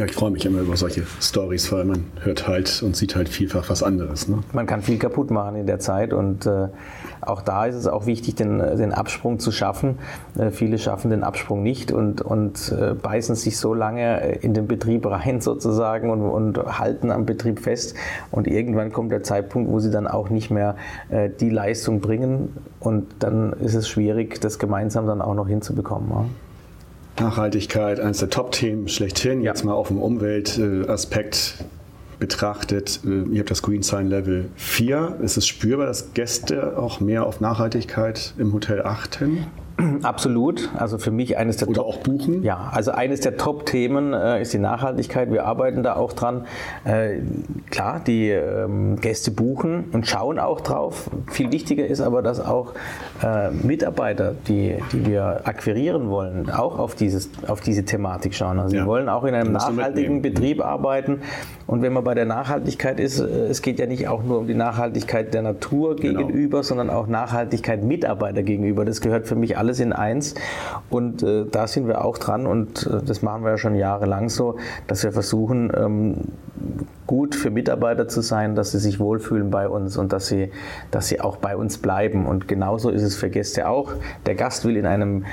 Ja, 0.00 0.06
ich 0.06 0.14
freue 0.14 0.30
mich 0.30 0.46
immer 0.46 0.60
über 0.60 0.78
solche 0.78 1.02
Stories, 1.20 1.70
weil 1.72 1.84
man 1.84 2.06
hört 2.22 2.48
halt 2.48 2.82
und 2.82 2.96
sieht 2.96 3.16
halt 3.16 3.28
vielfach 3.28 3.68
was 3.68 3.82
anderes. 3.82 4.28
Ne? 4.28 4.38
Man 4.54 4.64
kann 4.64 4.80
viel 4.80 4.96
kaputt 4.96 5.30
machen 5.30 5.56
in 5.56 5.66
der 5.66 5.78
Zeit 5.78 6.14
und 6.14 6.46
äh, 6.46 6.68
auch 7.20 7.42
da 7.42 7.66
ist 7.66 7.74
es 7.74 7.86
auch 7.86 8.06
wichtig, 8.06 8.34
den, 8.34 8.60
den 8.60 8.94
Absprung 8.94 9.40
zu 9.40 9.52
schaffen. 9.52 9.98
Äh, 10.38 10.52
viele 10.52 10.78
schaffen 10.78 11.10
den 11.10 11.22
Absprung 11.22 11.62
nicht 11.62 11.92
und, 11.92 12.22
und 12.22 12.72
äh, 12.72 12.94
beißen 12.94 13.34
sich 13.34 13.58
so 13.58 13.74
lange 13.74 14.36
in 14.36 14.54
den 14.54 14.68
Betrieb 14.68 15.04
rein 15.04 15.40
sozusagen 15.42 16.08
und, 16.08 16.22
und 16.22 16.78
halten 16.78 17.10
am 17.10 17.26
Betrieb 17.26 17.60
fest. 17.60 17.94
Und 18.30 18.46
irgendwann 18.46 18.92
kommt 18.92 19.12
der 19.12 19.22
Zeitpunkt, 19.22 19.70
wo 19.70 19.80
sie 19.80 19.90
dann 19.90 20.06
auch 20.06 20.30
nicht 20.30 20.50
mehr 20.50 20.76
äh, 21.10 21.28
die 21.28 21.50
Leistung 21.50 22.00
bringen 22.00 22.56
und 22.78 23.06
dann 23.18 23.52
ist 23.52 23.74
es 23.74 23.86
schwierig, 23.86 24.40
das 24.40 24.58
gemeinsam 24.58 25.06
dann 25.06 25.20
auch 25.20 25.34
noch 25.34 25.46
hinzubekommen. 25.46 26.08
Ja. 26.08 26.24
Nachhaltigkeit, 27.20 28.00
eines 28.00 28.18
der 28.18 28.30
Top-Themen 28.30 28.88
schlechthin, 28.88 29.42
jetzt 29.42 29.64
mal 29.64 29.74
auf 29.74 29.88
dem 29.88 29.98
Umweltaspekt 29.98 31.64
betrachtet, 32.18 33.00
äh, 33.04 33.22
ihr 33.32 33.40
habt 33.40 33.50
das 33.50 33.62
Green 33.62 33.82
Sign 33.82 34.06
Level 34.06 34.50
4. 34.56 35.18
Ist 35.22 35.36
es 35.36 35.46
spürbar, 35.46 35.86
dass 35.86 36.12
Gäste 36.12 36.78
auch 36.78 37.00
mehr 37.00 37.26
auf 37.26 37.40
Nachhaltigkeit 37.40 38.34
im 38.38 38.52
Hotel 38.52 38.82
achten? 38.82 39.46
Absolut. 40.02 40.70
Also 40.76 40.98
für 40.98 41.10
mich 41.10 41.36
eines 41.36 41.56
der 41.58 41.68
Oder 41.68 41.82
Top, 41.82 41.86
auch 41.86 41.96
buchen? 41.98 42.42
Ja, 42.42 42.70
also 42.72 42.92
eines 42.92 43.20
der 43.20 43.36
Top-Themen 43.36 44.12
äh, 44.12 44.42
ist 44.42 44.52
die 44.52 44.58
Nachhaltigkeit. 44.58 45.32
Wir 45.32 45.46
arbeiten 45.46 45.82
da 45.82 45.96
auch 45.96 46.12
dran. 46.12 46.46
Äh, 46.84 47.18
klar, 47.70 48.00
die 48.06 48.30
ähm, 48.30 48.96
Gäste 49.00 49.30
buchen 49.30 49.84
und 49.92 50.06
schauen 50.06 50.38
auch 50.38 50.60
drauf. 50.60 51.10
Viel 51.30 51.52
wichtiger 51.52 51.86
ist 51.86 52.00
aber, 52.00 52.22
dass 52.22 52.40
auch 52.40 52.74
äh, 53.22 53.50
Mitarbeiter, 53.50 54.34
die, 54.48 54.76
die 54.92 55.06
wir 55.06 55.42
akquirieren 55.44 56.08
wollen, 56.08 56.50
auch 56.50 56.78
auf, 56.78 56.94
dieses, 56.94 57.30
auf 57.46 57.60
diese 57.60 57.84
Thematik 57.84 58.34
schauen. 58.34 58.58
Also 58.58 58.76
ja. 58.76 58.82
sie 58.82 58.88
wollen 58.88 59.08
auch 59.08 59.24
in 59.24 59.34
einem 59.34 59.52
nachhaltigen 59.52 60.22
Betrieb 60.22 60.64
arbeiten. 60.64 61.20
Und 61.66 61.82
wenn 61.82 61.92
man 61.92 62.02
bei 62.02 62.14
der 62.14 62.24
Nachhaltigkeit 62.24 62.98
ist, 62.98 63.20
äh, 63.20 63.46
es 63.46 63.62
geht 63.62 63.78
ja 63.78 63.86
nicht 63.86 64.08
auch 64.08 64.22
nur 64.22 64.38
um 64.38 64.46
die 64.46 64.54
Nachhaltigkeit 64.54 65.32
der 65.32 65.42
Natur 65.42 65.96
genau. 65.96 66.26
gegenüber, 66.26 66.62
sondern 66.62 66.90
auch 66.90 67.06
Nachhaltigkeit 67.06 67.84
Mitarbeiter 67.84 68.42
gegenüber. 68.42 68.84
Das 68.84 69.00
gehört 69.00 69.28
für 69.28 69.36
mich 69.36 69.56
alles 69.56 69.69
in 69.78 69.92
eins. 69.92 70.34
Und 70.90 71.22
äh, 71.22 71.44
da 71.48 71.68
sind 71.68 71.86
wir 71.86 72.04
auch 72.04 72.18
dran 72.18 72.46
und 72.46 72.86
äh, 72.86 73.04
das 73.04 73.22
machen 73.22 73.44
wir 73.44 73.50
ja 73.50 73.58
schon 73.58 73.76
jahrelang 73.76 74.28
so, 74.28 74.56
dass 74.88 75.04
wir 75.04 75.12
versuchen, 75.12 75.70
ähm, 75.76 76.16
gut 77.06 77.34
für 77.34 77.50
Mitarbeiter 77.50 78.08
zu 78.08 78.20
sein, 78.20 78.54
dass 78.54 78.72
sie 78.72 78.78
sich 78.78 79.00
wohlfühlen 79.00 79.50
bei 79.50 79.68
uns 79.68 79.96
und 79.96 80.12
dass 80.12 80.26
sie, 80.26 80.50
dass 80.90 81.08
sie 81.08 81.20
auch 81.20 81.36
bei 81.36 81.56
uns 81.56 81.78
bleiben. 81.78 82.26
Und 82.26 82.48
genauso 82.48 82.90
ist 82.90 83.02
es 83.02 83.16
für 83.16 83.30
Gäste 83.30 83.68
auch. 83.68 83.92
Der 84.26 84.34
Gast 84.34 84.64
will 84.64 84.76
in 84.76 84.86
einem 84.86 85.24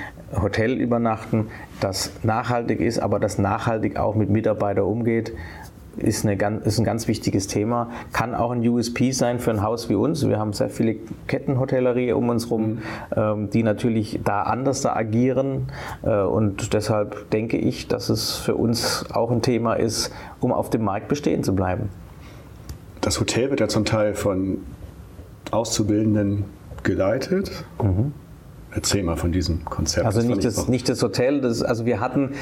Hotel 0.41 0.73
übernachten, 0.73 1.47
das 1.79 2.11
nachhaltig 2.23 2.81
ist, 2.81 2.99
aber 2.99 3.19
das 3.19 3.37
nachhaltig 3.37 3.97
auch 3.97 4.15
mit 4.15 4.29
Mitarbeitern 4.29 4.85
umgeht 4.85 5.33
ist, 5.97 6.25
eine, 6.25 6.59
ist 6.59 6.79
ein 6.79 6.85
ganz 6.85 7.07
wichtiges 7.07 7.47
Thema. 7.47 7.89
Kann 8.13 8.35
auch 8.35 8.51
ein 8.51 8.67
USP 8.67 9.11
sein 9.11 9.39
für 9.39 9.51
ein 9.51 9.61
Haus 9.61 9.89
wie 9.89 9.95
uns. 9.95 10.27
Wir 10.27 10.39
haben 10.39 10.53
sehr 10.53 10.69
viele 10.69 10.95
Kettenhotellerie 11.27 12.13
um 12.13 12.29
uns 12.29 12.45
herum, 12.45 12.69
mhm. 12.69 12.81
ähm, 13.15 13.49
die 13.49 13.63
natürlich 13.63 14.19
da 14.23 14.43
anders 14.43 14.81
da 14.81 14.95
agieren. 14.95 15.67
Äh, 16.03 16.21
und 16.21 16.73
deshalb 16.73 17.29
denke 17.31 17.57
ich, 17.57 17.87
dass 17.87 18.09
es 18.09 18.35
für 18.35 18.55
uns 18.55 19.05
auch 19.11 19.31
ein 19.31 19.41
Thema 19.41 19.73
ist, 19.73 20.13
um 20.39 20.51
auf 20.51 20.69
dem 20.69 20.83
Markt 20.83 21.07
bestehen 21.07 21.43
zu 21.43 21.55
bleiben. 21.55 21.89
Das 23.01 23.19
Hotel 23.19 23.49
wird 23.49 23.59
ja 23.59 23.67
zum 23.67 23.85
Teil 23.85 24.13
von 24.15 24.59
Auszubildenden 25.51 26.45
geleitet. 26.83 27.65
Mhm. 27.81 28.13
Erzähl 28.77 29.01
mal 29.01 29.15
von 29.15 29.31
diesem 29.31 29.65
Konzept. 29.65 30.05
Also 30.05 30.21
nicht 30.21 30.45
das, 30.45 30.67
nicht 30.67 30.87
das 30.87 31.01
Hotel, 31.01 31.41
das, 31.41 31.63
also 31.63 31.87
wir 31.87 31.99
hatten 31.99 32.33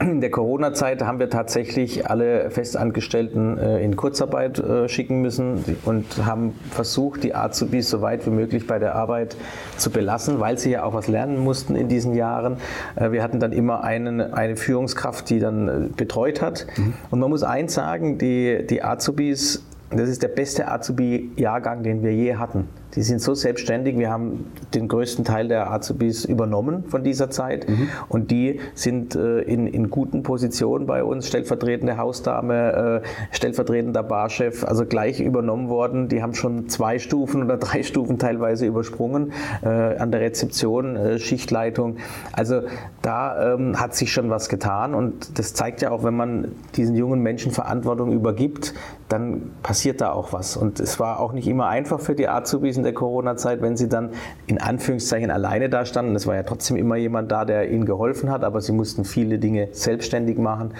in 0.00 0.20
der 0.20 0.32
Corona-Zeit 0.32 1.00
haben 1.02 1.20
wir 1.20 1.30
tatsächlich 1.30 2.10
alle 2.10 2.50
Festangestellten 2.50 3.58
äh, 3.58 3.78
in 3.78 3.94
Kurzarbeit 3.94 4.58
äh, 4.58 4.88
schicken 4.88 5.22
müssen 5.22 5.64
und 5.84 6.26
haben 6.26 6.52
versucht, 6.72 7.22
die 7.22 7.36
Azubis 7.36 7.90
so 7.90 8.02
weit 8.02 8.26
wie 8.26 8.30
möglich 8.30 8.66
bei 8.66 8.80
der 8.80 8.96
Arbeit 8.96 9.36
zu 9.76 9.90
belassen, 9.90 10.40
weil 10.40 10.58
sie 10.58 10.72
ja 10.72 10.82
auch 10.82 10.94
was 10.94 11.06
lernen 11.06 11.38
mussten 11.38 11.76
in 11.76 11.86
diesen 11.86 12.16
Jahren. 12.16 12.56
Äh, 12.96 13.12
wir 13.12 13.22
hatten 13.22 13.38
dann 13.38 13.52
immer 13.52 13.84
einen, 13.84 14.20
eine 14.20 14.56
Führungskraft, 14.56 15.30
die 15.30 15.38
dann 15.38 15.68
äh, 15.68 15.88
betreut 15.96 16.42
hat. 16.42 16.66
Mhm. 16.76 16.94
Und 17.12 17.20
man 17.20 17.30
muss 17.30 17.44
eins 17.44 17.72
sagen, 17.72 18.18
die, 18.18 18.66
die 18.68 18.82
Azubis, 18.82 19.62
das 19.90 20.08
ist 20.08 20.24
der 20.24 20.28
beste 20.28 20.66
Azubi-Jahrgang, 20.66 21.84
den 21.84 22.02
wir 22.02 22.12
je 22.12 22.34
hatten. 22.34 22.66
Die 22.96 23.02
sind 23.02 23.20
so 23.20 23.34
selbstständig. 23.34 23.98
Wir 23.98 24.10
haben 24.10 24.52
den 24.72 24.88
größten 24.88 25.24
Teil 25.24 25.48
der 25.48 25.70
Azubis 25.70 26.24
übernommen 26.24 26.84
von 26.84 27.02
dieser 27.02 27.30
Zeit 27.30 27.68
mhm. 27.68 27.88
und 28.08 28.30
die 28.30 28.60
sind 28.74 29.14
äh, 29.14 29.40
in, 29.40 29.66
in 29.66 29.90
guten 29.90 30.22
Positionen 30.22 30.86
bei 30.86 31.02
uns, 31.02 31.26
stellvertretende 31.28 31.96
Hausdame, 31.96 33.02
äh, 33.02 33.34
stellvertretender 33.34 34.02
Barchef, 34.02 34.64
also 34.64 34.86
gleich 34.86 35.20
übernommen 35.20 35.68
worden. 35.68 36.08
Die 36.08 36.22
haben 36.22 36.34
schon 36.34 36.68
zwei 36.68 36.98
Stufen 36.98 37.42
oder 37.42 37.56
drei 37.56 37.82
Stufen 37.82 38.18
teilweise 38.18 38.66
übersprungen 38.66 39.32
äh, 39.62 39.68
an 39.68 40.12
der 40.12 40.20
Rezeption, 40.20 40.96
äh, 40.96 41.18
Schichtleitung. 41.18 41.96
Also 42.32 42.62
da 43.02 43.54
ähm, 43.54 43.80
hat 43.80 43.94
sich 43.94 44.12
schon 44.12 44.30
was 44.30 44.48
getan 44.48 44.94
und 44.94 45.38
das 45.38 45.54
zeigt 45.54 45.82
ja 45.82 45.90
auch, 45.90 46.04
wenn 46.04 46.16
man 46.16 46.52
diesen 46.76 46.94
jungen 46.94 47.20
Menschen 47.20 47.50
Verantwortung 47.50 48.12
übergibt, 48.12 48.74
dann 49.08 49.52
passiert 49.62 50.00
da 50.00 50.12
auch 50.12 50.32
was. 50.32 50.56
Und 50.56 50.80
es 50.80 50.98
war 50.98 51.20
auch 51.20 51.32
nicht 51.32 51.46
immer 51.46 51.66
einfach 51.68 52.00
für 52.00 52.14
die 52.14 52.28
Azubis 52.28 52.76
der 52.84 52.94
Corona-Zeit, 52.94 53.62
wenn 53.62 53.76
sie 53.76 53.88
dann 53.88 54.10
in 54.46 54.60
Anführungszeichen 54.60 55.30
alleine 55.30 55.68
da 55.68 55.84
standen. 55.84 56.14
Es 56.14 56.26
war 56.26 56.34
ja 56.34 56.42
trotzdem 56.42 56.76
immer 56.76 56.96
jemand 56.96 57.32
da, 57.32 57.44
der 57.44 57.70
ihnen 57.70 57.86
geholfen 57.86 58.30
hat, 58.30 58.44
aber 58.44 58.60
sie 58.60 58.72
mussten 58.72 59.04
viele 59.04 59.38
Dinge 59.38 59.68
selbstständig 59.72 60.38
machen. 60.38 60.74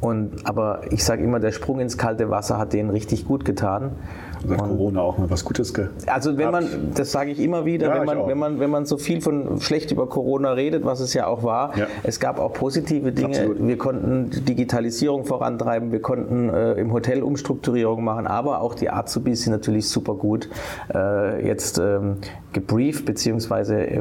Und, 0.00 0.46
aber 0.46 0.80
ich 0.90 1.04
sage 1.04 1.22
immer, 1.22 1.40
der 1.40 1.52
Sprung 1.52 1.78
ins 1.80 1.98
kalte 1.98 2.30
Wasser 2.30 2.56
hat 2.58 2.72
denen 2.72 2.90
richtig 2.90 3.26
gut 3.26 3.44
getan. 3.44 3.92
Also 4.48 4.64
Corona 4.64 5.00
auch 5.00 5.18
mal 5.18 5.30
was 5.30 5.44
Gutes 5.44 5.74
gehabt. 5.74 6.08
Also 6.08 6.36
wenn 6.38 6.50
man, 6.50 6.92
das 6.94 7.12
sage 7.12 7.30
ich 7.30 7.40
immer 7.40 7.64
wieder, 7.64 7.88
ja, 7.88 8.00
wenn, 8.00 8.06
man, 8.06 8.26
wenn, 8.26 8.38
man, 8.38 8.60
wenn 8.60 8.70
man 8.70 8.86
so 8.86 8.96
viel 8.96 9.20
von 9.20 9.60
schlecht 9.60 9.90
über 9.90 10.08
Corona 10.08 10.52
redet, 10.52 10.84
was 10.84 11.00
es 11.00 11.14
ja 11.14 11.26
auch 11.26 11.42
war, 11.42 11.76
ja. 11.76 11.86
es 12.02 12.20
gab 12.20 12.38
auch 12.38 12.52
positive 12.52 13.12
Dinge. 13.12 13.38
Absolut. 13.38 13.66
Wir 13.66 13.78
konnten 13.78 14.30
Digitalisierung 14.44 15.24
vorantreiben, 15.24 15.92
wir 15.92 16.02
konnten 16.02 16.48
äh, 16.48 16.72
im 16.72 16.92
Hotel 16.92 17.22
Umstrukturierung 17.22 18.02
machen, 18.04 18.26
aber 18.26 18.60
auch 18.60 18.74
die 18.74 18.90
Azubis 18.90 19.42
sind 19.42 19.52
natürlich 19.52 19.88
super 19.88 20.14
gut 20.14 20.48
äh, 20.94 21.46
jetzt 21.46 21.78
ähm, 21.78 22.16
gebrieft, 22.52 23.04
beziehungsweise 23.04 23.80
äh, 23.80 24.00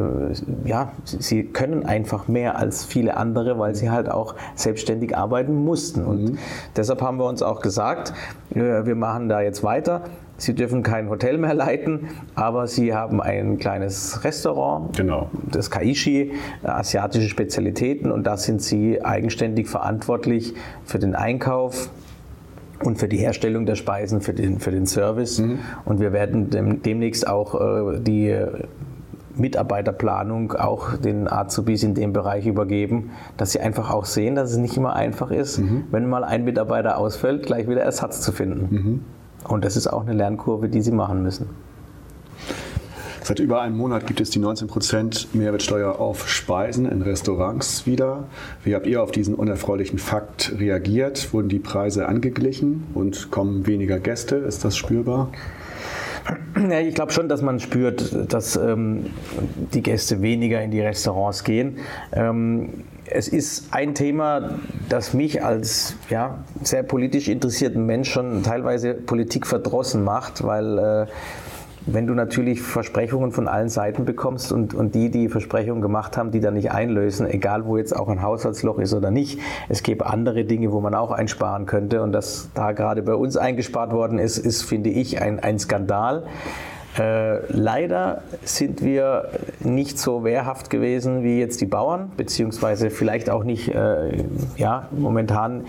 ja, 0.66 0.92
sie 1.04 1.44
können 1.44 1.86
einfach 1.86 2.28
mehr 2.28 2.58
als 2.58 2.86
viele 2.86 3.18
andere, 3.18 3.60
weil 3.60 3.76
sie 3.76 3.90
halt 3.90 4.10
auch 4.10 4.36
selbstständig 4.56 5.16
arbeiten 5.16 5.56
mussten. 5.56 6.04
Und 6.06 6.24
mhm. 6.24 6.38
deshalb 6.76 7.02
haben 7.02 7.18
wir 7.18 7.26
uns 7.26 7.42
auch 7.42 7.62
gesagt, 7.62 8.14
äh, 8.52 8.86
wir 8.86 8.96
machen 8.96 9.30
da 9.30 9.42
jetzt 9.42 9.64
weiter. 9.64 10.04
Sie 10.40 10.56
dürfen 10.56 10.84
kein 10.84 11.10
Hotel 11.10 11.38
mehr 11.38 11.54
leiten, 11.54 12.08
aber 12.36 12.68
Sie 12.68 12.94
haben 12.94 13.22
ein 13.22 13.60
kleines 13.60 14.24
Restaurant, 14.24 14.98
genau. 14.98 15.30
das 15.52 15.70
Kaishi, 15.70 16.32
äh, 16.64 16.68
asiatische 16.68 17.30
Spezialitäten 17.30 18.12
und 18.12 18.26
da 18.26 18.38
sind 18.38 18.62
Sie 18.62 19.04
eigenständig 19.04 19.68
verantwortlich 19.68 20.56
für 20.86 20.98
den 20.98 21.16
Einkauf 21.16 21.90
und 22.84 22.98
für 22.98 23.08
die 23.08 23.18
Herstellung 23.18 23.66
der 23.66 23.76
Speisen, 23.76 24.22
für 24.22 24.34
den, 24.34 24.60
für 24.60 24.72
den 24.72 24.86
Service. 24.86 25.40
Mhm. 25.40 25.60
Und 25.86 26.00
wir 26.00 26.14
werden 26.14 26.50
dem, 26.50 26.82
demnächst 26.82 27.28
auch 27.28 27.94
äh, 27.94 28.00
die 28.00 28.36
Mitarbeiterplanung 29.36 30.54
auch 30.54 30.98
den 30.98 31.28
Azubis 31.28 31.84
in 31.84 31.94
dem 31.94 32.14
Bereich 32.14 32.46
übergeben, 32.46 33.12
dass 33.38 33.52
sie 33.52 33.60
einfach 33.60 33.92
auch 33.92 34.06
sehen, 34.06 34.36
dass 34.36 34.52
es 34.52 34.58
nicht 34.58 34.78
immer 34.78 34.96
einfach 34.96 35.32
ist, 35.32 35.60
mhm. 35.60 35.86
wenn 35.92 36.08
mal 36.08 36.24
ein 36.24 36.44
Mitarbeiter 36.44 36.98
ausfällt, 36.98 37.46
gleich 37.46 37.68
wieder 37.68 37.82
Ersatz 37.82 38.22
zu 38.22 38.32
finden. 38.32 38.68
Mhm. 38.70 39.02
Und 39.48 39.66
das 39.66 39.78
ist 39.78 39.88
auch 39.88 40.02
eine 40.02 40.14
Lernkurve, 40.14 40.70
die 40.70 40.82
sie 40.82 40.92
machen 40.92 41.24
müssen. 41.24 41.50
Seit 43.30 43.40
über 43.40 43.62
einem 43.62 43.78
Monat 43.78 44.08
gibt 44.08 44.22
es 44.22 44.32
die 44.32 44.40
19% 44.40 45.28
Mehrwertsteuer 45.34 46.00
auf 46.00 46.28
Speisen 46.28 46.88
in 46.88 47.04
Restaurants 47.04 47.86
wieder. 47.86 48.24
Wie 48.64 48.74
habt 48.74 48.88
ihr 48.88 49.04
auf 49.04 49.12
diesen 49.12 49.36
unerfreulichen 49.36 50.00
Fakt 50.00 50.54
reagiert? 50.58 51.32
Wurden 51.32 51.48
die 51.48 51.60
Preise 51.60 52.08
angeglichen 52.08 52.88
und 52.96 53.30
kommen 53.30 53.68
weniger 53.68 54.00
Gäste? 54.00 54.38
Ist 54.38 54.66
das 54.66 54.76
spürbar? 54.78 55.30
Ja, 56.56 56.80
ich 56.80 56.96
glaube 56.96 57.12
schon, 57.12 57.30
dass 57.30 57.42
man 57.42 57.60
spürt, 57.60 58.34
dass 58.34 58.56
ähm, 58.56 59.08
die 59.74 59.82
Gäste 59.82 60.22
weniger 60.22 60.62
in 60.62 60.72
die 60.72 60.82
Restaurants 60.82 61.44
gehen. 61.44 61.78
Ähm, 62.12 62.84
es 63.12 63.28
ist 63.28 63.74
ein 63.74 63.96
Thema, 63.96 64.60
das 64.88 65.14
mich 65.14 65.44
als 65.44 65.96
ja, 66.10 66.40
sehr 66.62 66.84
politisch 66.84 67.28
interessierten 67.28 67.86
Mensch 67.86 68.12
schon 68.12 68.44
teilweise 68.44 68.94
Politik 68.94 69.48
verdrossen 69.48 70.04
macht, 70.04 70.44
weil 70.44 70.78
äh, 70.78 71.06
wenn 71.86 72.08
du 72.08 72.14
natürlich 72.14 72.62
Versprechungen 72.62 73.32
von 73.32 73.48
allen 73.48 73.70
Seiten 73.70 74.06
bekommst 74.06 74.52
und, 74.52 74.74
und 74.74 74.96
die, 74.96 75.10
die 75.10 75.30
Versprechungen 75.30 75.82
gemacht 75.82 76.18
haben, 76.18 76.32
die 76.32 76.40
dann 76.40 76.54
nicht 76.54 76.72
einlösen, 76.72 77.28
egal 77.28 77.66
wo 77.66 77.78
jetzt 77.78 77.96
auch 77.96 78.10
ein 78.10 78.22
Haushaltsloch 78.22 78.80
ist 78.80 78.94
oder 78.94 79.12
nicht, 79.12 79.40
es 79.70 79.82
gäbe 79.82 80.06
andere 80.06 80.44
Dinge, 80.46 80.72
wo 80.72 80.82
man 80.82 80.94
auch 80.94 81.12
einsparen 81.12 81.66
könnte. 81.66 82.04
Und 82.04 82.12
dass 82.12 82.50
da 82.54 82.74
gerade 82.74 83.02
bei 83.02 83.16
uns 83.16 83.38
eingespart 83.38 83.92
worden 83.92 84.20
ist, 84.20 84.38
ist, 84.38 84.64
finde 84.64 84.90
ich, 84.90 85.22
ein, 85.22 85.40
ein 85.40 85.58
Skandal. 85.58 86.24
Äh, 86.98 87.46
leider 87.52 88.24
sind 88.44 88.84
wir 88.84 89.30
nicht 89.60 90.00
so 90.00 90.24
wehrhaft 90.24 90.70
gewesen 90.70 91.24
wie 91.24 91.40
jetzt 91.40 91.62
die 91.62 91.66
Bauern, 91.66 92.12
beziehungsweise 92.18 92.90
vielleicht 92.90 93.30
auch 93.30 93.44
nicht 93.44 93.70
äh, 93.70 94.24
ja, 94.58 94.88
momentan 94.92 95.66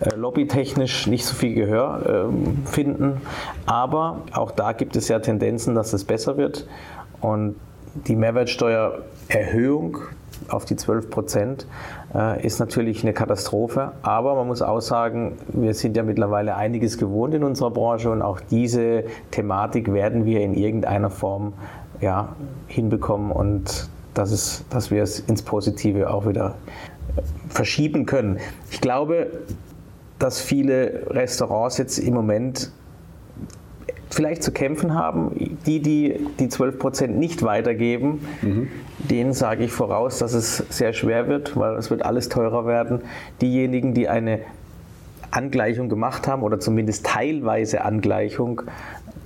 äh, 0.00 0.14
lobbytechnisch 0.14 1.06
nicht 1.06 1.24
so 1.24 1.34
viel 1.34 1.54
Gehör 1.54 2.28
äh, 2.30 2.68
finden. 2.68 3.20
Aber 3.64 4.22
auch 4.32 4.50
da 4.50 4.72
gibt 4.72 4.96
es 4.96 5.08
ja 5.08 5.20
Tendenzen, 5.20 5.74
dass 5.74 5.92
es 5.92 6.04
besser 6.04 6.36
wird. 6.36 6.66
Und 7.20 7.56
die 8.06 8.16
Mehrwertsteuererhöhung 8.16 9.98
auf 10.48 10.64
die 10.64 10.76
12 10.76 11.10
Prozent 11.10 11.66
ist 12.42 12.60
natürlich 12.60 13.02
eine 13.02 13.12
Katastrophe. 13.12 13.92
Aber 14.02 14.34
man 14.34 14.46
muss 14.46 14.62
auch 14.62 14.80
sagen, 14.80 15.36
wir 15.48 15.74
sind 15.74 15.96
ja 15.96 16.02
mittlerweile 16.02 16.56
einiges 16.56 16.98
gewohnt 16.98 17.34
in 17.34 17.44
unserer 17.44 17.70
Branche 17.70 18.10
und 18.10 18.22
auch 18.22 18.40
diese 18.40 19.04
Thematik 19.30 19.92
werden 19.92 20.24
wir 20.24 20.40
in 20.40 20.54
irgendeiner 20.54 21.10
Form 21.10 21.52
ja, 22.00 22.30
hinbekommen 22.68 23.30
und 23.30 23.88
dass, 24.14 24.30
es, 24.30 24.64
dass 24.70 24.90
wir 24.90 25.02
es 25.02 25.20
ins 25.20 25.42
Positive 25.42 26.10
auch 26.10 26.26
wieder 26.26 26.54
verschieben 27.48 28.06
können. 28.06 28.38
Ich 28.70 28.80
glaube, 28.80 29.28
dass 30.18 30.40
viele 30.40 31.06
Restaurants 31.10 31.78
jetzt 31.78 31.98
im 31.98 32.14
Moment 32.14 32.70
vielleicht 34.16 34.42
zu 34.42 34.50
kämpfen 34.50 34.94
haben. 34.94 35.58
Die, 35.66 35.80
die 35.80 36.18
die 36.40 36.48
12 36.48 36.78
Prozent 36.78 37.18
nicht 37.18 37.42
weitergeben, 37.42 38.26
mhm. 38.42 38.68
denen 38.98 39.32
sage 39.32 39.64
ich 39.64 39.72
voraus, 39.72 40.18
dass 40.18 40.32
es 40.32 40.56
sehr 40.70 40.92
schwer 40.94 41.28
wird, 41.28 41.56
weil 41.56 41.76
es 41.76 41.90
wird 41.90 42.02
alles 42.02 42.28
teurer 42.28 42.66
werden. 42.66 43.02
Diejenigen, 43.42 43.94
die 43.94 44.08
eine 44.08 44.40
Angleichung 45.30 45.88
gemacht 45.88 46.26
haben 46.26 46.42
oder 46.42 46.58
zumindest 46.58 47.06
teilweise 47.06 47.84
Angleichung, 47.84 48.62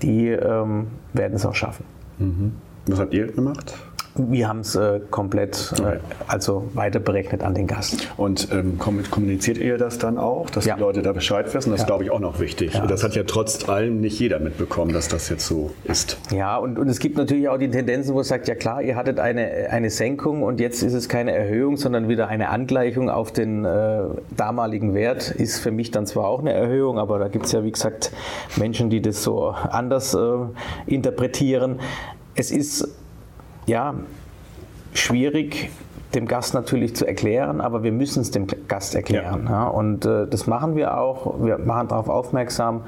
die 0.02 0.28
ähm, 0.28 0.88
werden 1.12 1.34
es 1.34 1.46
auch 1.46 1.54
schaffen. 1.54 1.84
Mhm. 2.18 2.52
Was 2.86 2.98
habt 2.98 3.14
ihr 3.14 3.28
gemacht? 3.28 3.74
Wir 4.16 4.48
haben 4.48 4.60
es 4.60 4.74
äh, 4.74 5.00
komplett 5.10 5.72
äh, 5.78 5.98
also 6.26 6.68
weiter 6.74 6.98
berechnet 6.98 7.42
an 7.42 7.54
den 7.54 7.66
Gast. 7.66 8.08
Und 8.16 8.48
ähm, 8.52 8.78
kommuniziert 8.78 9.58
ihr 9.58 9.78
das 9.78 9.98
dann 9.98 10.18
auch, 10.18 10.50
dass 10.50 10.64
ja. 10.64 10.74
die 10.74 10.80
Leute 10.80 11.02
da 11.02 11.12
Bescheid 11.12 11.46
wissen? 11.54 11.70
Das 11.70 11.80
ja. 11.80 11.84
ist, 11.84 11.86
glaube 11.86 12.04
ich, 12.04 12.10
auch 12.10 12.18
noch 12.18 12.40
wichtig. 12.40 12.74
Ja. 12.74 12.86
Das 12.86 13.04
hat 13.04 13.14
ja 13.14 13.22
trotz 13.24 13.68
allem 13.68 14.00
nicht 14.00 14.18
jeder 14.18 14.40
mitbekommen, 14.40 14.92
dass 14.92 15.08
das 15.08 15.28
jetzt 15.28 15.46
so 15.46 15.70
ist. 15.84 16.18
Ja, 16.32 16.56
und, 16.56 16.78
und 16.78 16.88
es 16.88 16.98
gibt 16.98 17.16
natürlich 17.16 17.48
auch 17.48 17.58
die 17.58 17.70
Tendenzen, 17.70 18.14
wo 18.14 18.20
es 18.20 18.28
sagt, 18.28 18.48
ja 18.48 18.56
klar, 18.56 18.82
ihr 18.82 18.96
hattet 18.96 19.20
eine, 19.20 19.68
eine 19.70 19.90
Senkung 19.90 20.42
und 20.42 20.58
jetzt 20.58 20.82
ist 20.82 20.94
es 20.94 21.08
keine 21.08 21.32
Erhöhung, 21.32 21.76
sondern 21.76 22.08
wieder 22.08 22.28
eine 22.28 22.48
Angleichung 22.48 23.10
auf 23.10 23.32
den 23.32 23.64
äh, 23.64 24.02
damaligen 24.36 24.94
Wert. 24.94 25.30
Ist 25.30 25.60
für 25.60 25.70
mich 25.70 25.92
dann 25.92 26.06
zwar 26.06 26.26
auch 26.26 26.40
eine 26.40 26.52
Erhöhung, 26.52 26.98
aber 26.98 27.18
da 27.18 27.28
gibt 27.28 27.46
es 27.46 27.52
ja, 27.52 27.64
wie 27.64 27.70
gesagt, 27.72 28.10
Menschen, 28.56 28.90
die 28.90 29.00
das 29.00 29.22
so 29.22 29.48
anders 29.48 30.14
äh, 30.14 30.18
interpretieren. 30.86 31.78
Es 32.34 32.50
ist 32.50 32.88
ja, 33.66 33.94
schwierig 34.92 35.70
dem 36.14 36.26
Gast 36.26 36.54
natürlich 36.54 36.96
zu 36.96 37.06
erklären, 37.06 37.60
aber 37.60 37.82
wir 37.82 37.92
müssen 37.92 38.20
es 38.20 38.30
dem 38.30 38.46
Gast 38.68 38.94
erklären. 38.94 39.44
Ja. 39.44 39.50
ja 39.50 39.68
und 39.68 40.04
äh, 40.04 40.26
das 40.26 40.46
machen 40.46 40.74
wir 40.74 40.98
auch. 40.98 41.42
Wir 41.42 41.58
machen 41.58 41.88
darauf 41.88 42.08
aufmerksam. 42.08 42.82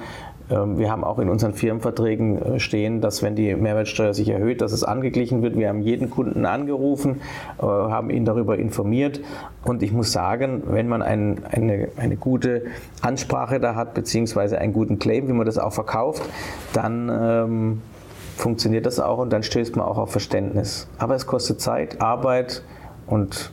Ähm, 0.51 0.79
wir 0.79 0.91
haben 0.91 1.05
auch 1.05 1.19
in 1.19 1.29
unseren 1.29 1.55
Firmenverträgen 1.55 2.43
äh, 2.43 2.61
stehen, 2.61 3.01
dass 3.01 3.23
wenn 3.23 3.37
die 3.37 3.55
Mehrwertsteuer 3.55 4.13
sich 4.15 4.29
erhöht, 4.29 4.61
dass 4.61 4.73
es 4.73 4.85
angeglichen 4.85 5.43
wird. 5.43 5.57
Wir 5.57 5.69
haben 5.69 5.83
jeden 5.83 6.11
Kunden 6.11 6.47
angerufen, 6.47 7.21
äh, 7.59 7.63
haben 7.63 8.11
ihn 8.11 8.25
darüber 8.25 8.59
informiert. 8.59 9.21
Und 9.65 9.83
ich 9.83 9.93
muss 9.93 10.13
sagen, 10.13 10.63
wenn 10.67 10.89
man 10.89 11.03
ein, 11.03 11.43
eine, 11.51 11.89
eine 11.97 12.17
gute 12.17 12.65
Ansprache 13.01 13.61
da 13.61 13.75
hat, 13.75 13.95
beziehungsweise 13.95 14.59
einen 14.59 14.73
guten 14.73 14.99
Claim, 14.99 15.29
wie 15.29 15.33
man 15.33 15.47
das 15.47 15.59
auch 15.59 15.73
verkauft, 15.73 16.23
dann 16.73 17.09
ähm, 17.09 17.83
funktioniert 18.43 18.87
das 18.87 18.99
auch 18.99 19.19
und 19.19 19.31
dann 19.31 19.43
stößt 19.43 19.77
man 19.77 19.87
auch 19.87 19.99
auf 19.99 20.11
Verständnis. 20.11 20.89
Aber 20.99 21.15
es 21.15 21.27
kostet 21.27 21.61
Zeit, 21.61 22.01
Arbeit 22.01 22.63
und 23.07 23.53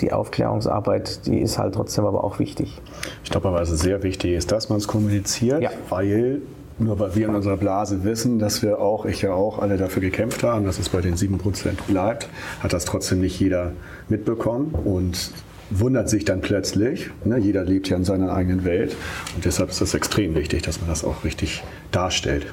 die 0.00 0.12
Aufklärungsarbeit, 0.12 1.26
die 1.26 1.40
ist 1.40 1.58
halt 1.58 1.74
trotzdem 1.74 2.06
aber 2.06 2.24
auch 2.24 2.38
wichtig. 2.38 2.80
Ich 3.22 3.30
glaube 3.30 3.48
aber, 3.48 3.60
was 3.60 3.68
sehr 3.68 4.02
wichtig 4.02 4.32
ist, 4.32 4.50
dass 4.50 4.70
man 4.70 4.78
es 4.78 4.88
kommuniziert, 4.88 5.62
ja. 5.62 5.70
weil 5.90 6.40
nur 6.78 6.98
weil 6.98 7.14
wir 7.14 7.28
in 7.28 7.34
unserer 7.36 7.56
Blase 7.56 8.02
wissen, 8.02 8.40
dass 8.40 8.62
wir 8.62 8.80
auch, 8.80 9.04
ich 9.04 9.22
ja 9.22 9.32
auch, 9.32 9.60
alle 9.60 9.76
dafür 9.76 10.02
gekämpft 10.02 10.42
haben, 10.42 10.64
dass 10.64 10.80
es 10.80 10.88
bei 10.88 11.00
den 11.00 11.14
7% 11.14 11.38
bleibt, 11.86 12.28
hat 12.60 12.72
das 12.72 12.84
trotzdem 12.84 13.20
nicht 13.20 13.38
jeder 13.38 13.72
mitbekommen 14.08 14.74
und 14.84 15.30
wundert 15.70 16.08
sich 16.08 16.24
dann 16.24 16.40
plötzlich. 16.40 17.10
Ne? 17.24 17.38
Jeder 17.38 17.62
lebt 17.62 17.88
ja 17.90 17.96
in 17.96 18.04
seiner 18.04 18.32
eigenen 18.34 18.64
Welt 18.64 18.96
und 19.36 19.44
deshalb 19.44 19.70
ist 19.70 19.82
es 19.82 19.94
extrem 19.94 20.34
wichtig, 20.34 20.62
dass 20.62 20.80
man 20.80 20.90
das 20.90 21.04
auch 21.04 21.22
richtig 21.22 21.62
darstellt. 21.92 22.46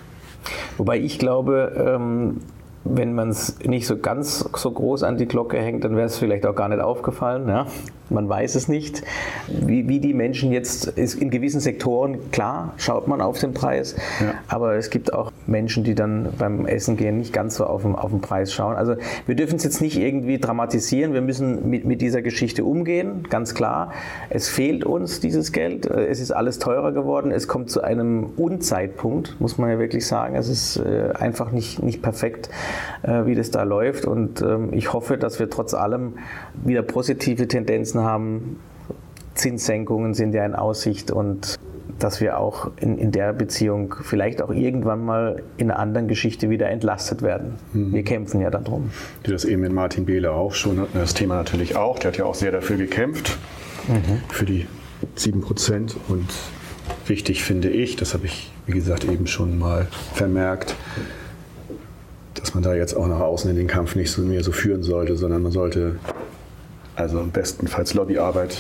Wobei 0.78 1.00
ich 1.00 1.20
glaube, 1.20 1.74
ähm, 1.78 2.42
wenn 2.84 3.14
man 3.14 3.30
es 3.30 3.60
nicht 3.60 3.88
so 3.88 3.98
ganz 3.98 4.40
so 4.56 4.72
groß 4.72 5.04
an 5.04 5.18
die 5.18 5.28
Glocke 5.28 5.58
hängt, 5.58 5.84
dann 5.84 5.96
wäre 5.96 6.08
es 6.08 6.18
vielleicht 6.18 6.46
auch 6.46 6.56
gar 6.56 6.70
nicht 6.70 6.82
aufgefallen. 6.82 7.48
Ja? 7.48 7.68
Man 8.12 8.28
weiß 8.28 8.56
es 8.56 8.68
nicht, 8.68 9.04
wie, 9.48 9.88
wie 9.88 10.00
die 10.00 10.14
Menschen 10.14 10.52
jetzt 10.52 10.88
ist 10.88 11.16
in 11.16 11.30
gewissen 11.30 11.60
Sektoren, 11.60 12.32
klar, 12.32 12.74
schaut 12.78 13.08
man 13.08 13.22
auf 13.22 13.40
den 13.40 13.54
Preis, 13.54 13.96
ja. 14.20 14.34
aber 14.48 14.76
es 14.76 14.90
gibt 14.90 15.14
auch 15.14 15.32
Menschen, 15.48 15.84
die 15.84 15.96
dann 15.96 16.30
beim 16.38 16.66
Essen 16.66 16.98
gehen 16.98 17.18
nicht 17.18 17.34
ganz 17.34 17.56
so 17.56 17.66
auf 17.66 17.84
den, 17.84 17.96
auf 17.96 18.12
den 18.12 18.22
Preis 18.22 18.54
schauen. 18.54 18.76
Also 18.76 18.96
wir 19.26 19.36
dürfen 19.36 19.56
es 19.56 19.64
jetzt 19.64 19.82
nicht 19.82 19.98
irgendwie 19.98 20.40
dramatisieren, 20.40 21.14
wir 21.14 21.22
müssen 21.22 21.70
mit, 21.70 21.86
mit 21.86 22.02
dieser 22.02 22.22
Geschichte 22.22 22.64
umgehen, 22.64 23.28
ganz 23.30 23.56
klar. 23.56 23.94
Es 24.30 24.50
fehlt 24.50 24.84
uns 24.84 25.20
dieses 25.20 25.52
Geld, 25.52 25.86
es 25.86 26.20
ist 26.20 26.32
alles 26.32 26.60
teurer 26.60 26.92
geworden, 26.92 27.32
es 27.32 27.48
kommt 27.48 27.70
zu 27.70 27.82
einem 27.82 28.32
Unzeitpunkt, 28.38 29.40
muss 29.40 29.58
man 29.58 29.70
ja 29.70 29.80
wirklich 29.80 30.06
sagen. 30.06 30.36
Es 30.36 30.50
ist 30.50 30.78
äh, 30.78 31.12
einfach 31.14 31.52
nicht, 31.52 31.82
nicht 31.82 32.02
perfekt, 32.02 32.50
äh, 33.04 33.26
wie 33.26 33.36
das 33.36 33.52
da 33.52 33.64
läuft 33.64 34.06
und 34.06 34.42
ähm, 34.42 34.70
ich 34.74 34.94
hoffe, 34.94 35.18
dass 35.18 35.40
wir 35.40 35.50
trotz 35.50 35.74
allem 35.74 36.14
wieder 36.64 36.82
positive 36.82 37.48
Tendenzen 37.48 38.01
haben. 38.02 38.60
Zinssenkungen 39.34 40.14
sind 40.14 40.34
ja 40.34 40.46
in 40.46 40.56
Aussicht 40.56 41.12
und 41.12 41.60
dass 42.00 42.20
wir 42.20 42.40
auch 42.40 42.72
in, 42.80 42.98
in 42.98 43.12
der 43.12 43.34
Beziehung 43.34 43.96
vielleicht 44.02 44.42
auch 44.42 44.50
irgendwann 44.50 45.06
mal 45.06 45.44
in 45.58 45.70
einer 45.70 45.80
anderen 45.80 46.08
Geschichte 46.08 46.50
wieder 46.50 46.70
entlastet 46.70 47.22
werden. 47.22 47.56
Mhm. 47.74 47.94
Wir 47.94 48.04
kämpfen 48.04 48.42
ja 48.42 48.50
darum. 48.50 48.92
Die 49.26 49.32
das 49.32 49.46
eben 49.46 49.64
in 49.64 49.74
Martin 49.74 50.06
Behle 50.06 50.32
auch 50.32 50.54
schon 50.54 50.80
hatten, 50.80 50.98
das 50.98 51.14
Thema 51.14 51.36
natürlich 51.36 51.76
auch. 51.76 52.00
Der 52.00 52.12
hat 52.12 52.18
ja 52.18 52.26
auch 52.26 52.36
sehr 52.36 52.52
dafür 52.52 52.78
gekämpft, 52.78 53.38
mhm. 53.88 54.22
für 54.30 54.46
die 54.46 54.68
7 55.16 55.42
Prozent. 55.42 55.96
Und 56.08 56.28
wichtig 57.06 57.44
finde 57.44 57.70
ich, 57.70 57.96
das 57.96 58.14
habe 58.14 58.26
ich, 58.26 58.52
wie 58.66 58.74
gesagt, 58.74 59.04
eben 59.04 59.28
schon 59.28 59.60
mal 59.60 59.88
vermerkt, 60.14 60.76
dass 62.34 62.54
man 62.54 62.64
da 62.64 62.74
jetzt 62.74 62.96
auch 62.96 63.08
nach 63.08 63.20
außen 63.20 63.50
in 63.50 63.56
den 63.56 63.68
Kampf 63.68 63.96
nicht 63.96 64.12
so 64.12 64.22
mehr 64.22 64.44
so 64.44 64.52
führen 64.52 64.82
sollte, 64.82 65.16
sondern 65.16 65.44
man 65.44 65.52
sollte 65.52 65.98
also 67.02 67.24
bestenfalls 67.26 67.94
Lobbyarbeit 67.94 68.58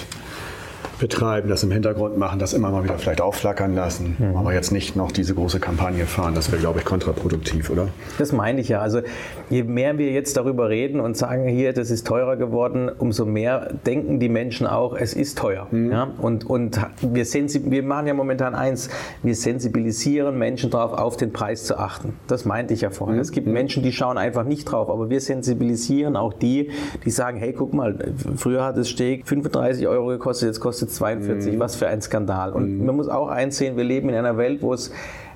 betreiben, 1.01 1.49
das 1.49 1.63
im 1.63 1.71
Hintergrund 1.71 2.17
machen, 2.17 2.37
das 2.37 2.53
immer 2.53 2.69
mal 2.69 2.83
wieder 2.83 2.97
vielleicht 2.99 3.21
aufflackern 3.21 3.73
lassen, 3.73 4.15
mhm. 4.19 4.37
aber 4.37 4.53
jetzt 4.53 4.71
nicht 4.71 4.95
noch 4.95 5.11
diese 5.11 5.33
große 5.33 5.59
Kampagne 5.59 6.05
fahren. 6.05 6.35
Das 6.35 6.51
wäre, 6.51 6.61
glaube 6.61 6.79
ich, 6.79 6.85
kontraproduktiv, 6.85 7.71
oder? 7.71 7.87
Das 8.19 8.31
meine 8.31 8.61
ich 8.61 8.69
ja. 8.69 8.81
Also 8.81 9.01
je 9.49 9.63
mehr 9.63 9.97
wir 9.97 10.11
jetzt 10.11 10.37
darüber 10.37 10.69
reden 10.69 10.99
und 10.99 11.17
sagen, 11.17 11.47
hier, 11.47 11.73
das 11.73 11.89
ist 11.89 12.05
teurer 12.05 12.37
geworden, 12.37 12.89
umso 12.89 13.25
mehr 13.25 13.73
denken 13.85 14.19
die 14.19 14.29
Menschen 14.29 14.67
auch, 14.67 14.95
es 14.95 15.15
ist 15.15 15.39
teuer. 15.39 15.67
Mhm. 15.71 15.91
Ja? 15.91 16.07
Und, 16.19 16.47
und 16.47 16.79
wir, 17.01 17.25
wir 17.25 17.83
machen 17.83 18.05
ja 18.05 18.13
momentan 18.13 18.53
eins, 18.53 18.89
wir 19.23 19.33
sensibilisieren 19.33 20.37
Menschen 20.37 20.69
darauf, 20.69 20.93
auf 20.93 21.17
den 21.17 21.33
Preis 21.33 21.63
zu 21.63 21.79
achten. 21.79 22.13
Das 22.27 22.45
meinte 22.45 22.75
ich 22.75 22.81
ja 22.81 22.91
vorher. 22.91 23.15
Mhm. 23.15 23.21
Es 23.21 23.31
gibt 23.31 23.47
mhm. 23.47 23.53
Menschen, 23.53 23.81
die 23.81 23.91
schauen 23.91 24.19
einfach 24.19 24.43
nicht 24.43 24.65
drauf, 24.65 24.87
aber 24.87 25.09
wir 25.09 25.19
sensibilisieren 25.19 26.15
auch 26.15 26.33
die, 26.33 26.69
die 27.03 27.09
sagen, 27.09 27.39
hey, 27.39 27.53
guck 27.53 27.73
mal, 27.73 28.13
früher 28.35 28.63
hat 28.63 28.77
das 28.77 28.87
Steak 28.87 29.27
35 29.27 29.87
Euro 29.87 30.07
gekostet, 30.07 30.49
jetzt 30.49 30.59
kostet 30.59 30.89
es 30.89 30.90
42, 30.91 31.55
mhm. 31.55 31.59
was 31.59 31.75
für 31.75 31.87
ein 31.87 32.01
Skandal. 32.01 32.53
Und 32.53 32.79
mhm. 32.79 32.85
man 32.85 32.95
muss 32.95 33.09
auch 33.09 33.29
einsehen, 33.29 33.77
wir 33.77 33.83
leben 33.83 34.09
in 34.09 34.15
einer 34.15 34.37
Welt, 34.37 34.61
wo 34.61 34.73
es 34.73 34.91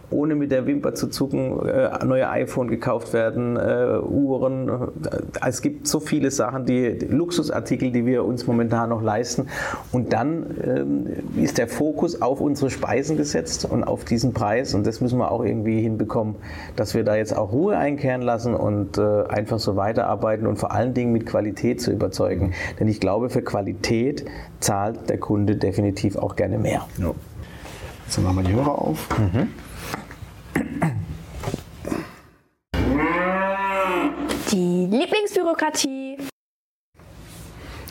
ohne 0.09 0.35
mit 0.35 0.51
der 0.51 0.67
Wimper 0.67 0.93
zu 0.93 1.07
zucken, 1.07 1.67
äh, 1.67 2.03
neue 2.05 2.29
iPhone 2.29 2.67
gekauft 2.67 3.13
werden, 3.13 3.57
äh, 3.57 3.99
Uhren. 3.99 4.69
Äh, 4.69 5.47
es 5.47 5.61
gibt 5.61 5.87
so 5.87 5.99
viele 5.99 6.31
Sachen, 6.31 6.65
die, 6.65 6.89
Luxusartikel, 6.89 7.91
die 7.91 8.05
wir 8.05 8.25
uns 8.25 8.47
momentan 8.47 8.89
noch 8.89 9.01
leisten. 9.01 9.47
Und 9.91 10.13
dann 10.13 10.45
ähm, 10.63 11.07
ist 11.41 11.57
der 11.57 11.67
Fokus 11.67 12.21
auf 12.21 12.41
unsere 12.41 12.69
Speisen 12.69 13.17
gesetzt 13.17 13.65
und 13.65 13.83
auf 13.83 14.05
diesen 14.05 14.33
Preis. 14.33 14.73
Und 14.73 14.85
das 14.85 15.01
müssen 15.01 15.17
wir 15.19 15.31
auch 15.31 15.43
irgendwie 15.43 15.81
hinbekommen, 15.81 16.35
dass 16.75 16.93
wir 16.93 17.03
da 17.03 17.15
jetzt 17.15 17.35
auch 17.35 17.51
Ruhe 17.51 17.77
einkehren 17.77 18.21
lassen 18.21 18.53
und 18.53 18.99
einfach 18.99 19.59
so 19.59 19.75
weiterarbeiten 19.75 20.47
und 20.47 20.57
vor 20.57 20.71
allen 20.71 20.93
Dingen 20.93 21.11
mit 21.11 21.25
Qualität 21.25 21.81
zu 21.81 21.91
überzeugen. 21.91 22.53
Denn 22.79 22.87
ich 22.87 22.99
glaube, 22.99 23.29
für 23.29 23.41
Qualität 23.41 24.25
zahlt 24.59 25.09
der 25.09 25.17
Kunde 25.17 25.55
definitiv 25.55 26.15
auch 26.15 26.35
gerne 26.35 26.57
mehr. 26.57 26.85
Ja. 26.97 27.13
Jetzt 28.05 28.21
machen 28.21 28.37
wir 28.37 28.43
die 28.43 28.53
Hörer 28.53 28.79
auf. 28.79 29.07
Mhm. 29.17 29.49
Die 34.51 34.87
Lieblingsbürokratie. 34.89 36.17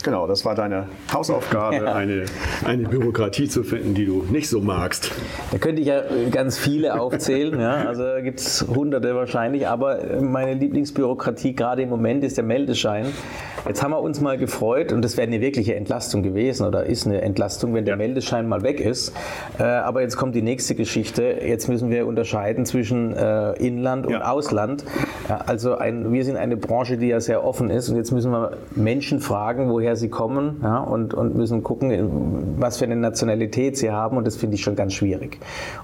Genau, 0.05 0.27
das 0.27 0.45
war 0.45 0.55
deine 0.55 0.87
Hausaufgabe, 1.11 1.77
ja. 1.87 1.95
eine, 1.95 2.27
eine 2.67 2.87
Bürokratie 2.87 3.49
zu 3.49 3.65
finden, 3.65 3.95
die 3.95 4.05
du 4.05 4.27
nicht 4.31 4.51
so 4.51 4.61
magst. 4.61 5.11
Da 5.51 5.57
könnte 5.57 5.81
ich 5.81 5.89
ja 5.89 6.03
ganz 6.31 6.59
viele 6.59 7.01
aufzählen, 7.01 7.59
ja, 7.59 7.87
also 7.87 8.05
gibt 8.23 8.39
es 8.39 8.67
hunderte 8.69 9.15
wahrscheinlich, 9.15 9.67
aber 9.67 10.21
meine 10.21 10.55
Lieblingsbürokratie 10.55 11.55
gerade 11.55 11.83
im 11.83 11.89
Moment 11.89 12.23
ist 12.23 12.37
der 12.37 12.45
Meldeschein. 12.45 13.07
Jetzt 13.67 13.83
haben 13.83 13.93
wir 13.93 14.01
uns 14.01 14.21
mal 14.21 14.37
gefreut 14.37 14.93
und 14.93 15.03
das 15.03 15.17
wäre 15.17 15.27
eine 15.27 15.41
wirkliche 15.41 15.75
Entlastung 15.75 16.23
gewesen 16.23 16.67
oder 16.67 16.85
ist 16.85 17.07
eine 17.07 17.23
Entlastung, 17.23 17.73
wenn 17.73 17.87
der 17.87 17.95
ja. 17.95 17.97
Meldeschein 17.99 18.47
mal 18.47 18.63
weg 18.63 18.79
ist. 18.79 19.15
Äh, 19.59 19.63
aber 19.63 20.03
jetzt 20.03 20.17
kommt 20.17 20.35
die 20.35 20.43
nächste 20.43 20.75
Geschichte. 20.75 21.39
Jetzt 21.43 21.69
müssen 21.69 21.89
wir 21.89 22.07
unterscheiden 22.07 22.67
zwischen 22.67 23.17
äh, 23.17 23.53
Inland 23.55 24.07
und 24.07 24.13
ja. 24.13 24.31
Ausland. 24.31 24.85
also 25.29 25.77
ein, 25.77 26.13
wir 26.13 26.25
sind 26.25 26.37
eine 26.37 26.59
Branche, 26.59 26.99
die 26.99 27.09
ja 27.09 27.21
sehr 27.21 27.43
offen 27.43 27.71
ist 27.71 27.89
und 27.89 27.97
jetzt 27.97 28.13
müssen 28.13 28.33
wir 28.33 28.59
Menschen 28.75 29.21
fragen, 29.21 29.71
woher 29.71 29.94
sie 29.97 30.09
kommen 30.09 30.61
ja, 30.63 30.79
und, 30.79 31.15
und 31.15 31.35
müssen 31.35 31.63
gucken, 31.63 32.57
was 32.59 32.79
für 32.79 32.85
eine 32.85 32.97
Nationalität 32.97 33.77
sie 33.77 33.91
haben 33.91 34.17
und 34.17 34.27
das 34.27 34.37
finde 34.37 34.57
ich 34.57 34.63
schon 34.63 34.77
ganz 34.77 34.95
schwierig. 34.95 35.39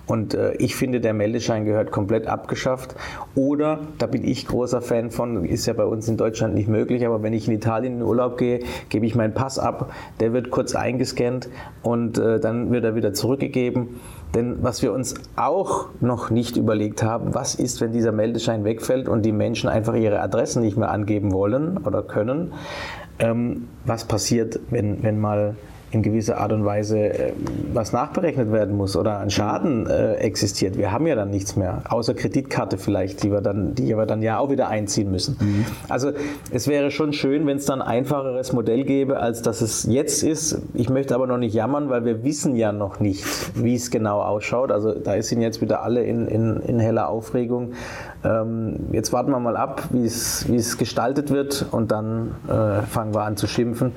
Und 0.06 0.34
äh, 0.34 0.52
ich 0.54 0.76
finde, 0.76 1.00
der 1.00 1.14
Meldeschein 1.14 1.64
gehört 1.64 1.90
komplett 1.90 2.26
abgeschafft 2.26 2.94
oder, 3.34 3.80
da 3.98 4.06
bin 4.06 4.24
ich 4.24 4.46
großer 4.46 4.80
Fan 4.80 5.10
von, 5.10 5.44
ist 5.44 5.66
ja 5.66 5.72
bei 5.72 5.84
uns 5.84 6.08
in 6.08 6.16
Deutschland 6.16 6.54
nicht 6.54 6.68
möglich, 6.68 7.06
aber 7.06 7.22
wenn 7.22 7.32
ich 7.32 7.48
in 7.48 7.54
Italien 7.54 7.98
in 7.98 8.02
Urlaub 8.02 8.38
gehe, 8.38 8.60
gebe 8.88 9.06
ich 9.06 9.14
meinen 9.14 9.34
Pass 9.34 9.58
ab, 9.58 9.92
der 10.20 10.32
wird 10.32 10.50
kurz 10.50 10.74
eingescannt 10.74 11.48
und 11.82 12.18
äh, 12.18 12.40
dann 12.40 12.70
wird 12.70 12.84
er 12.84 12.94
wieder 12.94 13.12
zurückgegeben. 13.12 14.00
Denn 14.34 14.62
was 14.62 14.80
wir 14.82 14.92
uns 14.92 15.14
auch 15.34 15.88
noch 16.00 16.30
nicht 16.30 16.56
überlegt 16.56 17.02
haben, 17.02 17.34
was 17.34 17.56
ist, 17.56 17.80
wenn 17.80 17.92
dieser 17.92 18.12
Meldeschein 18.12 18.64
wegfällt 18.64 19.08
und 19.08 19.22
die 19.22 19.32
Menschen 19.32 19.68
einfach 19.68 19.94
ihre 19.94 20.20
Adressen 20.20 20.62
nicht 20.62 20.76
mehr 20.76 20.90
angeben 20.90 21.32
wollen 21.32 21.78
oder 21.78 22.02
können? 22.02 22.52
Ähm, 23.20 23.68
was 23.84 24.04
passiert, 24.04 24.58
wenn, 24.70 25.02
wenn 25.02 25.20
mal 25.20 25.54
in 25.92 26.02
gewisser 26.02 26.38
Art 26.38 26.52
und 26.52 26.64
Weise 26.64 26.98
äh, 26.98 27.32
was 27.72 27.92
nachberechnet 27.92 28.52
werden 28.52 28.76
muss 28.76 28.96
oder 28.96 29.18
ein 29.18 29.30
Schaden 29.30 29.86
äh, 29.86 30.14
existiert. 30.14 30.78
Wir 30.78 30.92
haben 30.92 31.06
ja 31.06 31.14
dann 31.14 31.30
nichts 31.30 31.56
mehr, 31.56 31.82
außer 31.88 32.14
Kreditkarte 32.14 32.78
vielleicht, 32.78 33.22
die 33.22 33.32
wir 33.32 33.40
dann, 33.40 33.74
die 33.74 33.96
wir 33.96 34.06
dann 34.06 34.22
ja 34.22 34.38
auch 34.38 34.50
wieder 34.50 34.68
einziehen 34.68 35.10
müssen. 35.10 35.36
Mhm. 35.40 35.66
Also 35.88 36.12
es 36.52 36.68
wäre 36.68 36.90
schon 36.90 37.12
schön, 37.12 37.46
wenn 37.46 37.56
es 37.56 37.66
dann 37.66 37.82
ein 37.82 38.00
einfacheres 38.00 38.52
Modell 38.52 38.84
gäbe, 38.84 39.18
als 39.18 39.42
dass 39.42 39.60
es 39.60 39.84
jetzt 39.84 40.22
ist. 40.22 40.62
Ich 40.74 40.88
möchte 40.88 41.14
aber 41.14 41.26
noch 41.26 41.38
nicht 41.38 41.54
jammern, 41.54 41.90
weil 41.90 42.04
wir 42.04 42.22
wissen 42.22 42.54
ja 42.54 42.72
noch 42.72 43.00
nicht, 43.00 43.24
wie 43.56 43.74
es 43.74 43.90
genau 43.90 44.20
ausschaut. 44.20 44.70
Also 44.70 44.94
da 44.94 45.20
sind 45.22 45.42
jetzt 45.42 45.60
wieder 45.60 45.82
alle 45.82 46.04
in, 46.04 46.28
in, 46.28 46.56
in 46.60 46.78
heller 46.78 47.08
Aufregung. 47.08 47.72
Ähm, 48.22 48.88
jetzt 48.92 49.12
warten 49.12 49.30
wir 49.30 49.40
mal 49.40 49.56
ab, 49.56 49.84
wie 49.90 50.04
es 50.04 50.78
gestaltet 50.78 51.30
wird 51.30 51.66
und 51.70 51.90
dann 51.90 52.34
äh, 52.48 52.82
fangen 52.82 53.14
wir 53.14 53.22
an 53.22 53.36
zu 53.36 53.46
schimpfen. 53.46 53.92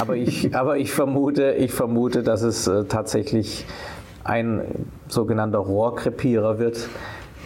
Aber 0.00 0.16
ich, 0.16 0.54
aber 0.56 0.78
ich 0.78 0.92
vermute, 0.92 1.18
vermute, 1.18 1.52
ich 1.52 1.72
vermute, 1.72 2.22
dass 2.22 2.42
es 2.42 2.66
äh, 2.66 2.84
tatsächlich 2.84 3.66
ein 4.24 4.62
sogenannter 5.08 5.58
Rohrkrepierer 5.58 6.58
wird. 6.58 6.88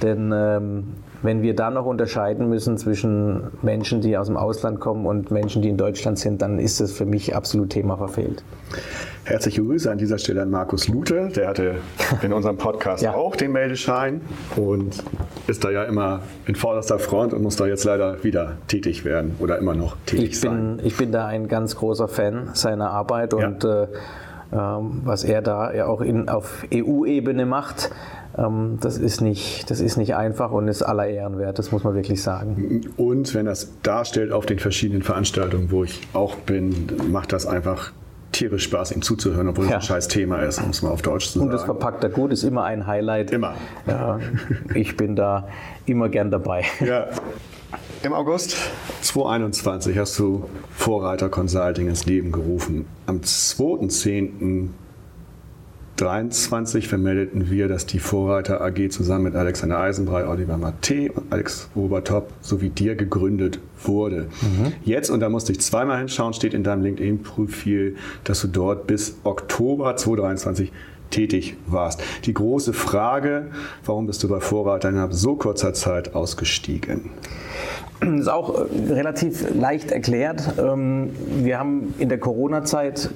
Denn 0.02 0.32
ähm, 0.34 0.94
wenn 1.22 1.42
wir 1.42 1.54
da 1.54 1.70
noch 1.70 1.86
unterscheiden 1.86 2.48
müssen 2.48 2.76
zwischen 2.76 3.52
Menschen, 3.62 4.00
die 4.00 4.16
aus 4.16 4.26
dem 4.26 4.36
Ausland 4.36 4.80
kommen 4.80 5.06
und 5.06 5.30
Menschen, 5.30 5.62
die 5.62 5.68
in 5.68 5.76
Deutschland 5.76 6.18
sind, 6.18 6.42
dann 6.42 6.58
ist 6.58 6.80
das 6.80 6.92
für 6.92 7.06
mich 7.06 7.36
absolut 7.36 7.70
Thema 7.70 7.96
verfehlt. 7.96 8.42
Herzliche 9.24 9.62
Grüße 9.62 9.88
an 9.88 9.98
dieser 9.98 10.18
Stelle 10.18 10.42
an 10.42 10.50
Markus 10.50 10.88
Lute. 10.88 11.28
Der 11.36 11.48
hatte 11.48 11.76
in 12.22 12.32
unserem 12.32 12.56
Podcast 12.56 13.02
ja. 13.04 13.14
auch 13.14 13.36
den 13.36 13.52
Meldeschein 13.52 14.20
und 14.56 15.02
ist 15.46 15.62
da 15.62 15.70
ja 15.70 15.84
immer 15.84 16.22
in 16.46 16.56
vorderster 16.56 16.98
Front 16.98 17.32
und 17.32 17.40
muss 17.42 17.54
da 17.54 17.66
jetzt 17.66 17.84
leider 17.84 18.24
wieder 18.24 18.56
tätig 18.66 19.04
werden 19.04 19.36
oder 19.38 19.58
immer 19.58 19.74
noch 19.74 19.96
tätig 20.06 20.30
ich 20.30 20.40
sein. 20.40 20.76
Bin, 20.78 20.86
ich 20.86 20.96
bin 20.96 21.12
da 21.12 21.26
ein 21.26 21.46
ganz 21.46 21.76
großer 21.76 22.08
Fan 22.08 22.50
seiner 22.54 22.90
Arbeit 22.90 23.32
und 23.32 23.62
ja. 23.62 23.84
äh, 23.84 23.88
ähm, 24.52 25.02
was 25.04 25.22
er 25.22 25.40
da 25.40 25.72
ja 25.72 25.86
auch 25.86 26.00
in, 26.00 26.28
auf 26.28 26.66
EU-Ebene 26.74 27.46
macht, 27.46 27.90
ähm, 28.36 28.78
das, 28.80 28.98
ist 28.98 29.20
nicht, 29.20 29.70
das 29.70 29.80
ist 29.80 29.98
nicht 29.98 30.16
einfach 30.16 30.50
und 30.50 30.66
ist 30.66 30.82
aller 30.82 31.06
Ehren 31.06 31.38
wert, 31.38 31.60
das 31.60 31.70
muss 31.70 31.84
man 31.84 31.94
wirklich 31.94 32.22
sagen. 32.22 32.82
Und 32.96 33.34
wenn 33.34 33.46
das 33.46 33.70
darstellt 33.84 34.32
auf 34.32 34.46
den 34.46 34.58
verschiedenen 34.58 35.02
Veranstaltungen, 35.02 35.70
wo 35.70 35.84
ich 35.84 36.00
auch 36.12 36.36
bin, 36.36 36.88
macht 37.10 37.32
das 37.32 37.46
einfach 37.46 37.92
tierisch 38.32 38.64
Spaß, 38.64 38.92
ihm 38.92 39.02
zuzuhören, 39.02 39.48
obwohl 39.48 39.66
ja. 39.66 39.72
es 39.72 39.76
ein 39.76 39.82
scheiß 39.82 40.08
Thema 40.08 40.38
ist, 40.38 40.60
um 40.60 40.70
es 40.70 40.82
mal 40.82 40.90
auf 40.90 41.02
Deutsch 41.02 41.26
zu 41.26 41.38
sagen. 41.38 41.46
Und 41.46 41.52
das 41.52 41.64
verpackt 41.64 42.02
er 42.02 42.10
gut, 42.10 42.32
ist 42.32 42.42
immer 42.42 42.64
ein 42.64 42.86
Highlight. 42.86 43.30
Immer. 43.30 43.54
Ja, 43.86 44.18
ich 44.74 44.96
bin 44.96 45.16
da 45.16 45.48
immer 45.86 46.08
gern 46.08 46.30
dabei. 46.30 46.64
Ja. 46.80 47.08
Im 48.02 48.12
August 48.12 48.56
2021 49.02 49.96
hast 49.96 50.18
du 50.18 50.48
Vorreiter 50.72 51.28
Consulting 51.28 51.88
ins 51.88 52.04
Leben 52.04 52.32
gerufen. 52.32 52.86
Am 53.06 53.18
2.10. 53.18 54.70
23 56.02 56.88
vermeldeten 56.88 57.48
wir, 57.48 57.68
dass 57.68 57.86
die 57.86 58.00
Vorreiter 58.00 58.60
AG 58.60 58.90
zusammen 58.90 59.22
mit 59.22 59.36
Alexander 59.36 59.78
Eisenbrei, 59.78 60.26
Oliver 60.26 60.56
Matte 60.58 61.12
und 61.12 61.32
Alex 61.32 61.70
Obertop 61.76 62.32
sowie 62.40 62.70
dir 62.70 62.96
gegründet 62.96 63.60
wurde. 63.84 64.26
Mhm. 64.40 64.72
Jetzt, 64.84 65.10
und 65.10 65.20
da 65.20 65.28
musste 65.28 65.52
ich 65.52 65.60
zweimal 65.60 65.98
hinschauen, 65.98 66.32
steht 66.32 66.54
in 66.54 66.64
deinem 66.64 66.82
LinkedIn-Profil, 66.82 67.94
dass 68.24 68.40
du 68.40 68.48
dort 68.48 68.88
bis 68.88 69.16
Oktober 69.22 69.94
2023 69.94 70.72
tätig 71.12 71.56
warst. 71.66 72.02
Die 72.24 72.34
große 72.34 72.72
Frage, 72.72 73.46
warum 73.84 74.06
bist 74.06 74.22
du 74.22 74.28
bei 74.28 74.40
Vorreiter 74.40 74.88
innerhalb 74.88 75.12
so 75.12 75.36
kurzer 75.36 75.74
Zeit 75.74 76.14
ausgestiegen? 76.14 77.10
Das 78.00 78.20
ist 78.20 78.28
auch 78.28 78.58
äh, 78.58 78.92
relativ 78.92 79.54
leicht 79.54 79.92
erklärt. 79.92 80.54
Ähm, 80.58 81.10
wir 81.42 81.58
haben 81.58 81.94
in 81.98 82.08
der 82.08 82.18
Corona-Zeit 82.18 83.10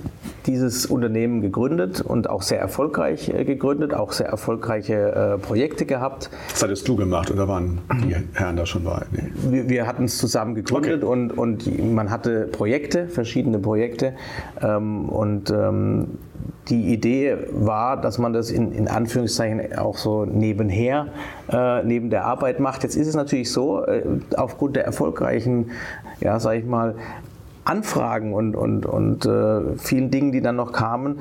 dieses 0.47 0.87
Unternehmen 0.87 1.41
gegründet 1.41 2.01
und 2.01 2.31
auch 2.31 2.43
sehr 2.43 2.61
erfolgreich 2.61 3.29
äh, 3.29 3.45
gegründet, 3.45 3.95
auch 3.95 4.13
sehr 4.13 4.29
erfolgreiche 4.29 4.95
äh, 4.95 5.39
Projekte 5.39 5.87
gehabt. 5.87 6.31
Das 6.51 6.63
hattest 6.63 6.87
du 6.87 6.95
gemacht 6.95 7.31
oder 7.31 7.49
waren 7.49 7.81
die 8.05 8.15
Herren 8.35 8.57
da 8.57 8.65
schon 8.65 8.85
bei? 8.85 9.05
Nee. 9.11 9.31
Wir, 9.51 9.69
wir 9.69 9.87
hatten 9.87 10.05
es 10.05 10.19
zusammen 10.19 10.55
gegründet 10.55 11.03
okay. 11.03 11.13
und, 11.13 11.33
und 11.33 11.95
man 11.95 12.11
hatte 12.11 12.49
Projekte, 12.53 13.09
verschiedene 13.09 13.59
Projekte 13.59 14.15
ähm, 14.63 15.09
und 15.09 15.51
ähm, 15.51 16.19
die 16.69 16.93
Idee 16.93 17.37
war, 17.53 18.01
dass 18.01 18.19
man 18.19 18.33
das 18.33 18.51
in, 18.51 18.73
in 18.73 18.89
Anführungszeichen 18.89 19.79
auch 19.79 19.97
so 19.97 20.25
nebenher, 20.25 21.09
äh, 21.51 21.83
neben 21.85 22.11
der 22.11 22.25
Arbeit 22.25 22.61
macht. 22.61 22.83
Jetzt 22.83 22.97
ist 22.97 23.07
es 23.07 23.15
natürlich 23.15 23.53
so, 23.53 23.85
äh, 23.85 24.03
aufgrund 24.37 24.77
der 24.77 24.85
erfolgreichen, 24.85 25.71
ja, 26.21 26.41
sag 26.41 26.57
ich 26.57 26.65
mal, 26.65 26.97
Anfragen 27.67 28.33
und, 28.33 28.55
und, 28.55 28.87
und 28.87 29.27
äh, 29.27 29.77
vielen 29.77 30.13
Dingen, 30.13 30.31
die 30.31 30.41
dann 30.41 30.55
noch 30.55 30.71
kamen, 30.73 31.21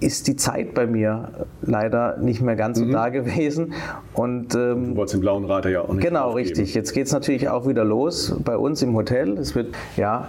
ist 0.00 0.26
die 0.26 0.34
Zeit 0.34 0.74
bei 0.74 0.88
mir 0.88 1.28
leider 1.62 2.16
nicht 2.18 2.42
mehr 2.42 2.56
ganz 2.56 2.80
mhm. 2.80 2.86
so 2.86 2.92
da 2.92 3.08
gewesen. 3.10 3.72
Und, 4.12 4.56
ähm, 4.56 4.90
du 4.90 4.96
wolltest 4.96 5.14
den 5.14 5.20
blauen 5.20 5.44
Reiter 5.44 5.70
ja 5.70 5.82
auch 5.82 5.92
nicht 5.92 6.04
Genau, 6.04 6.26
aufgeben. 6.30 6.48
richtig. 6.48 6.74
Jetzt 6.74 6.92
geht 6.92 7.06
es 7.06 7.12
natürlich 7.12 7.48
auch 7.48 7.68
wieder 7.68 7.84
los 7.84 8.34
bei 8.44 8.56
uns 8.56 8.82
im 8.82 8.94
Hotel. 8.94 9.38
Es 9.38 9.54
wird, 9.54 9.74
ja, 9.96 10.28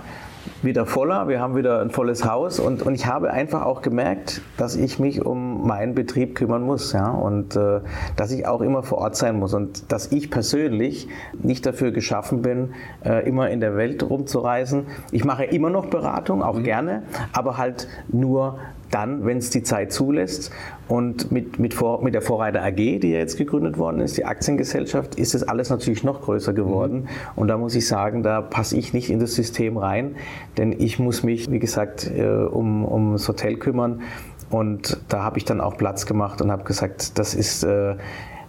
wieder 0.62 0.86
voller, 0.86 1.28
wir 1.28 1.40
haben 1.40 1.56
wieder 1.56 1.82
ein 1.82 1.90
volles 1.90 2.26
Haus 2.26 2.60
und, 2.60 2.82
und 2.82 2.96
ich 2.96 3.06
habe 3.06 3.32
einfach 3.32 3.64
auch 3.64 3.82
gemerkt, 3.82 4.42
dass 4.58 4.76
ich 4.76 5.00
mich 5.00 5.26
um 5.26 5.68
meinen 5.68 5.96
Betrieb 5.96 6.36
kümmern 6.36 6.64
muss 6.64 6.94
ja, 6.94 7.10
und 7.10 7.56
äh, 7.56 7.82
dass 8.16 8.32
ich 8.32 8.48
auch 8.48 8.62
immer 8.62 8.84
vor 8.84 9.00
Ort 9.00 9.16
sein 9.16 9.40
muss 9.40 9.54
und 9.54 9.92
dass 9.92 10.12
ich 10.12 10.30
persönlich 10.30 11.08
nicht 11.42 11.66
dafür 11.66 11.92
geschaffen 11.92 12.42
bin, 12.42 12.74
äh, 13.06 13.28
immer 13.28 13.50
in 13.50 13.60
der 13.60 13.76
Welt 13.76 14.04
rumzureisen. 14.04 14.88
Ich 15.12 15.26
mache 15.26 15.46
immer 15.46 15.70
noch 15.70 15.88
Beratung, 15.88 16.44
auch 16.44 16.58
mhm. 16.58 16.64
gerne, 16.64 17.04
aber 17.34 17.58
halt 17.58 17.88
nur 18.10 18.60
dann, 18.94 19.26
wenn 19.26 19.38
es 19.38 19.50
die 19.50 19.64
Zeit 19.64 19.92
zulässt. 19.92 20.52
Und 20.88 21.32
mit, 21.32 21.60
mit, 21.60 21.74
Vor, 21.74 22.04
mit 22.04 22.14
der 22.14 22.22
Vorreiter 22.22 22.62
AG, 22.64 22.76
die 22.76 23.12
ja 23.12 23.20
jetzt 23.20 23.38
gegründet 23.38 23.78
worden 23.78 24.02
ist, 24.02 24.18
die 24.18 24.26
Aktiengesellschaft, 24.26 25.16
ist 25.16 25.34
das 25.34 25.44
alles 25.44 25.70
natürlich 25.70 26.04
noch 26.04 26.22
größer 26.22 26.54
geworden. 26.54 27.02
Mhm. 27.02 27.08
Und 27.36 27.48
da 27.48 27.58
muss 27.58 27.76
ich 27.76 27.88
sagen, 27.88 28.22
da 28.22 28.42
passe 28.42 28.78
ich 28.78 28.94
nicht 28.94 29.10
in 29.10 29.20
das 29.20 29.34
System 29.36 29.78
rein, 29.78 30.16
denn 30.58 30.74
ich 30.78 31.00
muss 31.00 31.24
mich, 31.24 31.50
wie 31.50 31.60
gesagt, 31.60 32.12
äh, 32.16 32.26
um, 32.26 32.86
um 32.86 33.14
das 33.14 33.28
Hotel 33.28 33.56
kümmern. 33.56 34.02
Und 34.50 35.02
da 35.10 35.24
habe 35.24 35.38
ich 35.40 35.46
dann 35.46 35.62
auch 35.62 35.78
Platz 35.78 36.06
gemacht 36.06 36.42
und 36.42 36.52
habe 36.52 36.64
gesagt, 36.64 37.18
das 37.18 37.34
ist 37.34 37.64
äh, 37.64 37.96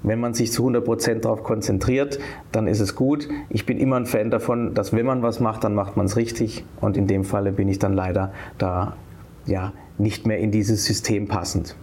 wenn 0.05 0.21
man 0.21 0.35
sich 0.35 0.53
zu 0.53 0.63
100 0.63 0.85
Prozent 0.85 1.25
darauf 1.25 1.43
konzentriert, 1.43 2.19
dann 2.53 2.67
ist 2.67 2.81
es 2.81 2.95
gut. 2.95 3.27
Ich 3.49 3.65
bin 3.65 3.79
immer 3.79 3.97
ein 3.97 4.05
Fan 4.05 4.31
davon, 4.31 4.75
dass 4.75 4.93
wenn 4.93 5.07
man 5.07 5.23
was 5.23 5.41
macht, 5.41 5.65
dann 5.65 5.75
macht 5.75 5.97
man 5.97 6.05
es 6.05 6.17
richtig. 6.17 6.63
Und 6.83 6.99
in 6.99 7.07
dem 7.07 7.25
Falle 7.25 7.53
bin 7.53 7.69
ich 7.69 7.79
dann 7.79 7.95
leider 7.95 8.31
da 8.59 8.97
ja, 9.47 9.73
nicht 9.99 10.27
mehr 10.27 10.39
in 10.39 10.51
dieses 10.51 10.85
System 10.85 11.29
passend. 11.29 11.77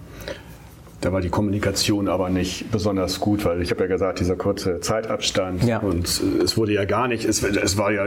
Da 1.01 1.11
war 1.11 1.21
die 1.21 1.29
Kommunikation 1.29 2.07
aber 2.07 2.29
nicht 2.29 2.71
besonders 2.71 3.19
gut, 3.19 3.43
weil 3.43 3.61
ich 3.63 3.71
habe 3.71 3.81
ja 3.81 3.87
gesagt, 3.87 4.19
dieser 4.19 4.35
kurze 4.35 4.79
Zeitabstand 4.81 5.63
ja. 5.63 5.79
und 5.79 6.05
es 6.05 6.57
wurde 6.57 6.73
ja 6.73 6.85
gar 6.85 7.07
nicht, 7.07 7.25
es, 7.25 7.41
es 7.41 7.75
war 7.75 7.91
ja, 7.91 8.03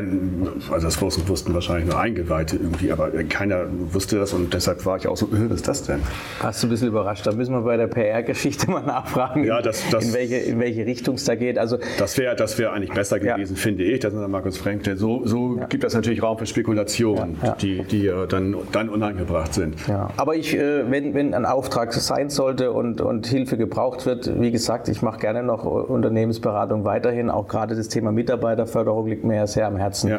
also 0.70 0.86
das 0.86 1.02
wussten 1.02 1.54
wahrscheinlich 1.54 1.86
nur 1.90 1.98
Eingeweihte 1.98 2.54
irgendwie, 2.54 2.92
aber 2.92 3.10
keiner 3.24 3.66
wusste 3.92 4.18
das 4.18 4.32
und 4.32 4.54
deshalb 4.54 4.86
war 4.86 4.96
ich 4.96 5.08
auch 5.08 5.16
so, 5.16 5.26
äh, 5.26 5.50
was 5.50 5.56
ist 5.56 5.68
das 5.68 5.82
denn? 5.82 6.02
Hast 6.38 6.62
du 6.62 6.68
ein 6.68 6.70
bisschen 6.70 6.86
überrascht, 6.86 7.26
da 7.26 7.32
müssen 7.32 7.52
wir 7.52 7.62
bei 7.62 7.76
der 7.76 7.88
PR-Geschichte 7.88 8.70
mal 8.70 8.84
nachfragen, 8.84 9.44
ja, 9.44 9.60
das, 9.60 9.82
das, 9.90 10.06
in, 10.06 10.14
welche, 10.14 10.36
in 10.36 10.60
welche 10.60 10.86
Richtung 10.86 11.16
es 11.16 11.24
da 11.24 11.34
geht. 11.34 11.58
Also, 11.58 11.78
das 11.98 12.16
wäre 12.16 12.36
das 12.36 12.58
wär 12.58 12.72
eigentlich 12.72 12.92
besser 12.92 13.18
gewesen, 13.18 13.56
ja. 13.56 13.60
finde 13.60 13.82
ich, 13.82 14.00
das 14.00 14.12
ist 14.12 14.20
der 14.20 14.28
Markus 14.28 14.56
Frank, 14.56 14.84
denn 14.84 14.98
so, 14.98 15.26
so 15.26 15.58
gibt 15.68 15.82
das 15.82 15.94
natürlich 15.94 16.22
Raum 16.22 16.38
für 16.38 16.46
Spekulationen, 16.46 17.38
die, 17.60 17.82
die 17.82 18.12
dann, 18.28 18.54
dann 18.70 18.88
unangebracht 18.88 19.52
sind. 19.52 19.74
Aber 20.16 20.36
ich, 20.36 20.56
äh, 20.56 20.88
wenn, 20.88 21.14
wenn 21.14 21.34
ein 21.34 21.44
Auftrag 21.44 21.92
sein 21.92 22.30
sollte 22.30 22.70
und 22.70 22.83
und, 22.84 23.00
und 23.00 23.26
Hilfe 23.26 23.56
gebraucht 23.56 24.04
wird. 24.04 24.40
Wie 24.40 24.50
gesagt, 24.50 24.88
ich 24.88 25.00
mache 25.00 25.18
gerne 25.18 25.42
noch 25.42 25.64
Unternehmensberatung 25.64 26.84
weiterhin. 26.84 27.30
Auch 27.30 27.48
gerade 27.48 27.74
das 27.74 27.88
Thema 27.88 28.12
Mitarbeiterförderung 28.12 29.06
liegt 29.06 29.24
mir 29.24 29.36
ja 29.36 29.46
sehr 29.46 29.66
am 29.66 29.76
Herzen. 29.76 30.10
Ja. 30.10 30.18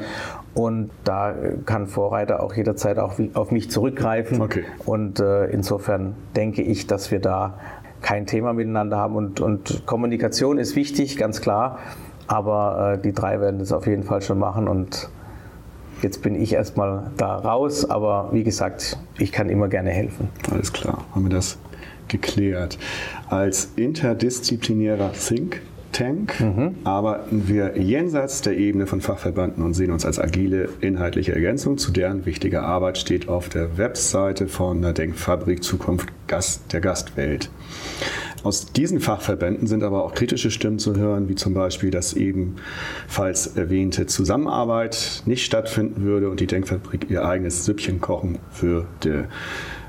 Und 0.56 0.90
da 1.04 1.34
kann 1.66 1.88
Vorreiter 1.88 2.42
auch 2.42 2.54
jederzeit 2.54 2.98
auch 2.98 3.14
auf 3.36 3.52
mich 3.52 3.70
zurückgreifen. 3.70 4.42
Okay. 4.42 4.64
Und 4.86 5.20
äh, 5.20 5.46
insofern 5.46 6.16
denke 6.36 6.64
ich, 6.64 6.88
dass 6.88 7.12
wir 7.12 7.20
da 7.20 7.60
kein 8.02 8.26
Thema 8.26 8.54
miteinander 8.54 8.98
haben. 8.98 9.16
Und, 9.16 9.40
und 9.42 9.86
Kommunikation 9.86 10.58
ist 10.58 10.76
wichtig, 10.76 11.18
ganz 11.18 11.42
klar. 11.42 11.78
Aber 12.28 12.96
äh, 12.96 13.02
die 13.02 13.14
drei 13.14 13.40
werden 13.40 13.60
das 13.60 13.72
auf 13.72 13.86
jeden 13.86 14.04
Fall 14.04 14.22
schon 14.22 14.40
machen. 14.40 14.68
Und 14.68 15.10
Jetzt 16.02 16.22
bin 16.22 16.36
ich 16.36 16.54
erstmal 16.54 17.10
da 17.18 17.36
raus, 17.36 17.90
aber 17.90 18.30
wie 18.32 18.44
gesagt, 18.44 18.98
ich 19.18 19.32
kann 19.32 19.50
immer 19.50 19.70
gerne 19.70 19.92
helfen. 19.92 20.30
Alles 20.52 20.74
klar, 20.74 21.04
haben 21.14 21.24
wir 21.24 21.30
das 21.30 21.58
geklärt. 22.08 22.78
Als 23.30 23.72
interdisziplinärer 23.76 25.12
Think 25.14 25.62
Tank 25.96 26.42
mhm. 26.42 26.76
arbeiten 26.84 27.48
wir 27.48 27.78
jenseits 27.78 28.42
der 28.42 28.58
Ebene 28.58 28.86
von 28.86 29.00
Fachverbanden 29.00 29.64
und 29.64 29.76
sehen 29.76 29.92
uns 29.92 30.06
als 30.06 30.20
agile 30.20 30.68
inhaltliche 30.82 31.34
Ergänzung. 31.34 31.78
Zu 31.78 31.92
deren 31.92 32.26
wichtiger 32.26 32.64
Arbeit 32.64 32.98
steht 32.98 33.30
auf 33.30 33.48
der 33.48 33.78
Webseite 33.78 34.50
von 34.50 34.82
der 34.82 34.92
Denkfabrik 34.92 35.64
Zukunft 35.64 36.10
Gast, 36.28 36.74
der 36.74 36.82
Gastwelt. 36.82 37.50
Aus 38.44 38.74
diesen 38.74 39.00
Fachverbänden 39.00 39.68
sind 39.68 39.84
aber 39.84 40.04
auch 40.04 40.14
kritische 40.14 40.52
Stimmen 40.52 40.80
zu 40.80 40.98
hören, 40.98 41.30
wie 41.30 41.36
zum 41.36 41.54
Beispiel, 41.54 41.92
dass 41.92 42.14
ebenfalls 42.14 43.48
erwähnte 43.56 44.06
Zusammenarbeit 44.06 45.24
nicht 45.26 45.46
stattfinden 45.46 46.04
würde 46.04 46.30
und 46.30 46.42
die 46.42 46.48
Denkfabrik 46.48 47.10
ihr 47.10 47.26
eigenes 47.26 47.64
Süppchen 47.64 48.02
kochen 48.02 48.38
würde. 48.60 49.30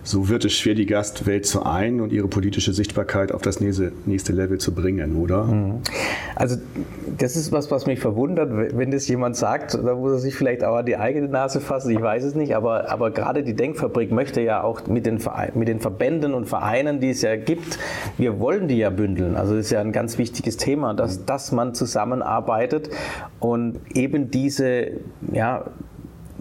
So 0.06 0.28
wird 0.28 0.44
es 0.44 0.52
schwer, 0.52 0.74
die 0.74 0.86
Gastwelt 0.86 1.46
zu 1.46 1.64
ein 1.66 2.00
und 2.00 2.12
ihre 2.12 2.28
politische 2.28 2.72
Sichtbarkeit 2.72 3.32
auf 3.32 3.42
das 3.42 3.58
nächste, 3.58 3.90
nächste 4.04 4.32
Level 4.32 4.58
zu 4.58 4.72
bringen, 4.72 5.16
oder? 5.16 5.42
Mhm. 5.46 5.80
Also 6.36 6.56
das 7.18 7.34
ist 7.34 7.50
was, 7.50 7.72
was 7.72 7.86
mich 7.86 7.98
verwundert, 7.98 8.76
wenn 8.78 8.92
das 8.92 9.08
jemand 9.08 9.34
sagt, 9.34 9.74
da 9.74 9.96
muss 9.96 10.12
er 10.12 10.18
sich 10.18 10.36
vielleicht 10.36 10.62
auch 10.62 10.76
an 10.76 10.86
die 10.86 10.96
eigene 10.96 11.26
Nase 11.26 11.60
fassen, 11.60 11.90
ich 11.90 12.00
weiß 12.00 12.22
es 12.22 12.36
nicht, 12.36 12.54
aber, 12.54 12.88
aber 12.88 13.10
gerade 13.10 13.42
die 13.42 13.54
Denkfabrik 13.54 14.12
möchte 14.12 14.40
ja 14.42 14.62
auch 14.62 14.86
mit 14.86 15.06
den, 15.06 15.18
mit 15.54 15.66
den 15.66 15.80
Verbänden 15.80 16.34
und 16.34 16.46
Vereinen, 16.46 17.00
die 17.00 17.10
es 17.10 17.22
ja 17.22 17.34
gibt, 17.34 17.80
wir 18.16 18.38
wollen 18.38 18.68
die 18.68 18.76
ja 18.76 18.90
bündeln. 18.90 19.34
Also 19.34 19.56
das 19.56 19.66
ist 19.66 19.72
ja 19.72 19.80
ein 19.80 19.90
ganz 19.90 20.18
wichtiges 20.18 20.56
Thema, 20.56 20.94
dass, 20.94 21.24
dass 21.24 21.50
man 21.50 21.74
zusammenarbeitet 21.74 22.90
und 23.40 23.80
eben 23.92 24.30
diese 24.30 24.92
ja, 25.32 25.64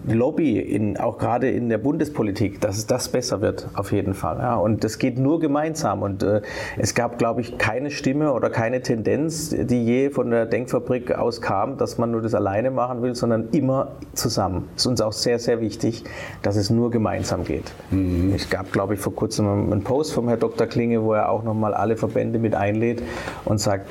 Lobby, 0.06 0.58
in, 0.58 0.96
auch 0.96 1.18
gerade 1.18 1.50
in 1.50 1.68
der 1.68 1.78
Bundespolitik, 1.78 2.60
dass 2.60 2.86
das 2.86 3.08
besser 3.08 3.40
wird, 3.40 3.68
auf 3.74 3.92
jeden 3.92 4.14
Fall. 4.14 4.38
Ja, 4.38 4.56
und 4.56 4.84
das 4.84 4.98
geht 4.98 5.18
nur 5.18 5.40
gemeinsam. 5.40 6.02
Und 6.02 6.22
äh, 6.22 6.42
es 6.76 6.94
gab, 6.94 7.18
glaube 7.18 7.40
ich, 7.40 7.58
keine 7.58 7.90
Stimme 7.90 8.32
oder 8.32 8.50
keine 8.50 8.82
Tendenz, 8.82 9.50
die 9.50 9.84
je 9.84 10.10
von 10.10 10.30
der 10.30 10.46
Denkfabrik 10.46 11.12
aus 11.12 11.40
kam, 11.40 11.76
dass 11.76 11.98
man 11.98 12.10
nur 12.10 12.22
das 12.22 12.34
alleine 12.34 12.70
machen 12.70 13.02
will, 13.02 13.14
sondern 13.14 13.48
immer 13.50 13.92
zusammen. 14.14 14.68
Ist 14.76 14.86
uns 14.86 15.00
auch 15.00 15.12
sehr, 15.12 15.38
sehr 15.38 15.60
wichtig, 15.60 16.04
dass 16.42 16.56
es 16.56 16.70
nur 16.70 16.90
gemeinsam 16.90 17.44
geht. 17.44 17.72
Mhm. 17.90 18.32
Es 18.34 18.48
gab, 18.48 18.72
glaube 18.72 18.94
ich, 18.94 19.00
vor 19.00 19.14
kurzem 19.14 19.46
einen 19.72 19.82
Post 19.82 20.12
vom 20.12 20.28
Herrn 20.28 20.40
Dr. 20.40 20.66
Klinge, 20.66 21.02
wo 21.02 21.14
er 21.14 21.30
auch 21.30 21.42
nochmal 21.42 21.74
alle 21.74 21.96
Verbände 21.96 22.38
mit 22.38 22.54
einlädt 22.54 23.02
und 23.44 23.58
sagt, 23.58 23.88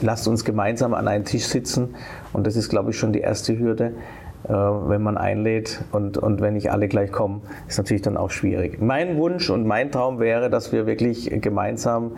lasst 0.00 0.28
uns 0.28 0.44
gemeinsam 0.44 0.94
an 0.94 1.08
einen 1.08 1.24
Tisch 1.24 1.46
sitzen. 1.46 1.94
Und 2.32 2.46
das 2.46 2.56
ist, 2.56 2.68
glaube 2.68 2.90
ich, 2.90 2.98
schon 2.98 3.12
die 3.12 3.20
erste 3.20 3.58
Hürde. 3.58 3.94
Äh, 4.44 4.52
wenn 4.52 5.02
man 5.02 5.16
einlädt 5.18 5.82
und, 5.92 6.16
und 6.16 6.40
wenn 6.40 6.54
nicht 6.54 6.70
alle 6.70 6.88
gleich 6.88 7.10
kommen, 7.10 7.42
ist 7.66 7.78
natürlich 7.78 8.02
dann 8.02 8.16
auch 8.16 8.30
schwierig. 8.30 8.80
Mein 8.80 9.16
Wunsch 9.16 9.50
und 9.50 9.66
mein 9.66 9.90
Traum 9.90 10.20
wäre, 10.20 10.48
dass 10.48 10.72
wir 10.72 10.86
wirklich 10.86 11.30
gemeinsam 11.40 12.12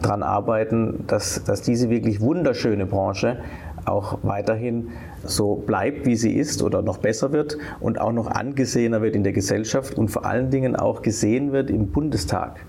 daran 0.00 0.22
arbeiten, 0.22 1.04
dass, 1.06 1.44
dass 1.44 1.62
diese 1.62 1.90
wirklich 1.90 2.20
wunderschöne 2.20 2.86
Branche 2.86 3.38
auch 3.84 4.18
weiterhin 4.22 4.88
so 5.24 5.56
bleibt, 5.56 6.06
wie 6.06 6.16
sie 6.16 6.32
ist 6.32 6.62
oder 6.62 6.82
noch 6.82 6.98
besser 6.98 7.32
wird 7.32 7.58
und 7.80 8.00
auch 8.00 8.12
noch 8.12 8.30
angesehener 8.30 9.02
wird 9.02 9.14
in 9.14 9.24
der 9.24 9.32
Gesellschaft 9.32 9.96
und 9.96 10.08
vor 10.08 10.24
allen 10.24 10.50
Dingen 10.50 10.74
auch 10.74 11.02
gesehen 11.02 11.52
wird 11.52 11.70
im 11.70 11.88
Bundestag 11.88 12.60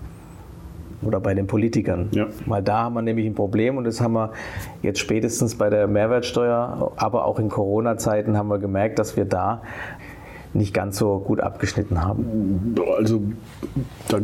oder 1.02 1.20
bei 1.20 1.34
den 1.34 1.46
Politikern. 1.46 2.08
Ja. 2.12 2.26
Weil 2.46 2.62
da 2.62 2.84
haben 2.84 2.94
wir 2.94 3.02
nämlich 3.02 3.26
ein 3.26 3.34
Problem 3.34 3.76
und 3.76 3.84
das 3.84 4.00
haben 4.00 4.14
wir 4.14 4.32
jetzt 4.82 4.98
spätestens 4.98 5.54
bei 5.54 5.70
der 5.70 5.86
Mehrwertsteuer, 5.86 6.92
aber 6.96 7.24
auch 7.24 7.38
in 7.38 7.48
Corona-Zeiten 7.48 8.36
haben 8.36 8.48
wir 8.48 8.58
gemerkt, 8.58 8.98
dass 8.98 9.16
wir 9.16 9.24
da 9.24 9.62
nicht 10.52 10.74
ganz 10.74 10.98
so 10.98 11.20
gut 11.20 11.40
abgeschnitten 11.40 12.02
haben. 12.02 12.74
Also 12.96 13.22
da 14.08 14.18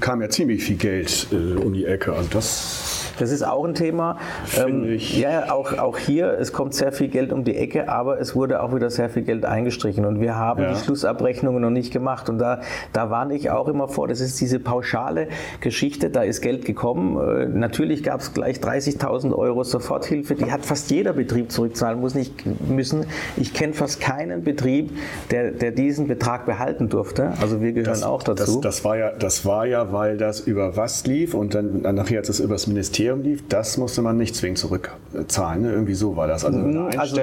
kam 0.00 0.20
ja 0.20 0.28
ziemlich 0.28 0.62
viel 0.62 0.76
Geld 0.76 1.28
äh, 1.32 1.58
um 1.58 1.72
die 1.72 1.86
Ecke. 1.86 2.12
Also 2.12 2.28
das 2.30 3.03
das 3.18 3.30
ist 3.30 3.46
auch 3.46 3.64
ein 3.64 3.74
Thema. 3.74 4.18
Ähm, 4.58 4.84
ich. 4.84 5.18
Ja, 5.18 5.52
auch, 5.52 5.78
auch 5.78 5.98
hier, 5.98 6.36
es 6.38 6.52
kommt 6.52 6.74
sehr 6.74 6.92
viel 6.92 7.08
Geld 7.08 7.32
um 7.32 7.44
die 7.44 7.56
Ecke, 7.56 7.88
aber 7.88 8.20
es 8.20 8.34
wurde 8.34 8.62
auch 8.62 8.74
wieder 8.74 8.90
sehr 8.90 9.10
viel 9.10 9.22
Geld 9.22 9.44
eingestrichen 9.44 10.04
und 10.04 10.20
wir 10.20 10.36
haben 10.36 10.62
ja. 10.62 10.72
die 10.72 10.78
Schlussabrechnungen 10.78 11.60
noch 11.60 11.70
nicht 11.70 11.92
gemacht 11.92 12.28
und 12.28 12.38
da, 12.38 12.60
da 12.92 13.10
warne 13.10 13.34
ich 13.34 13.50
auch 13.50 13.68
immer 13.68 13.88
vor, 13.88 14.08
das 14.08 14.20
ist 14.20 14.40
diese 14.40 14.60
pauschale 14.60 15.28
Geschichte, 15.60 16.10
da 16.10 16.22
ist 16.22 16.40
Geld 16.40 16.64
gekommen. 16.64 17.18
Äh, 17.18 17.46
natürlich 17.46 18.02
gab 18.02 18.20
es 18.20 18.32
gleich 18.32 18.58
30.000 18.58 19.34
Euro 19.34 19.64
Soforthilfe, 19.64 20.34
die 20.34 20.50
hat 20.50 20.64
fast 20.64 20.90
jeder 20.90 21.12
Betrieb 21.12 21.50
zurückzahlen 21.50 22.00
muss 22.00 22.14
nicht 22.14 22.44
müssen. 22.68 23.06
Ich 23.36 23.54
kenne 23.54 23.72
fast 23.72 24.00
keinen 24.00 24.42
Betrieb, 24.42 24.90
der, 25.30 25.50
der 25.50 25.70
diesen 25.70 26.06
Betrag 26.06 26.46
behalten 26.46 26.88
durfte. 26.88 27.32
Also 27.40 27.60
wir 27.60 27.72
gehören 27.72 27.90
das, 27.90 28.02
auch 28.02 28.22
dazu. 28.22 28.60
Das, 28.60 28.76
das, 28.76 28.84
war 28.84 28.96
ja, 28.96 29.10
das 29.12 29.46
war 29.46 29.66
ja, 29.66 29.92
weil 29.92 30.16
das 30.16 30.40
über 30.40 30.76
was 30.76 31.06
lief 31.06 31.34
und 31.34 31.54
dann, 31.54 31.82
dann 31.82 31.94
nachher 31.94 32.18
hat 32.18 32.28
es 32.28 32.40
über 32.40 32.54
das 32.54 32.66
Ministerium 32.66 33.03
Ministerium 33.04 33.22
lief, 33.22 33.48
das 33.48 33.76
musste 33.76 34.02
man 34.02 34.16
nicht 34.16 34.34
zwingend 34.34 34.58
zurückzahlen. 34.58 35.62
Ne? 35.62 35.72
Irgendwie 35.72 35.94
so 35.94 36.16
war 36.16 36.26
das. 36.26 36.44
Also, 36.44 36.58
also 36.96 37.20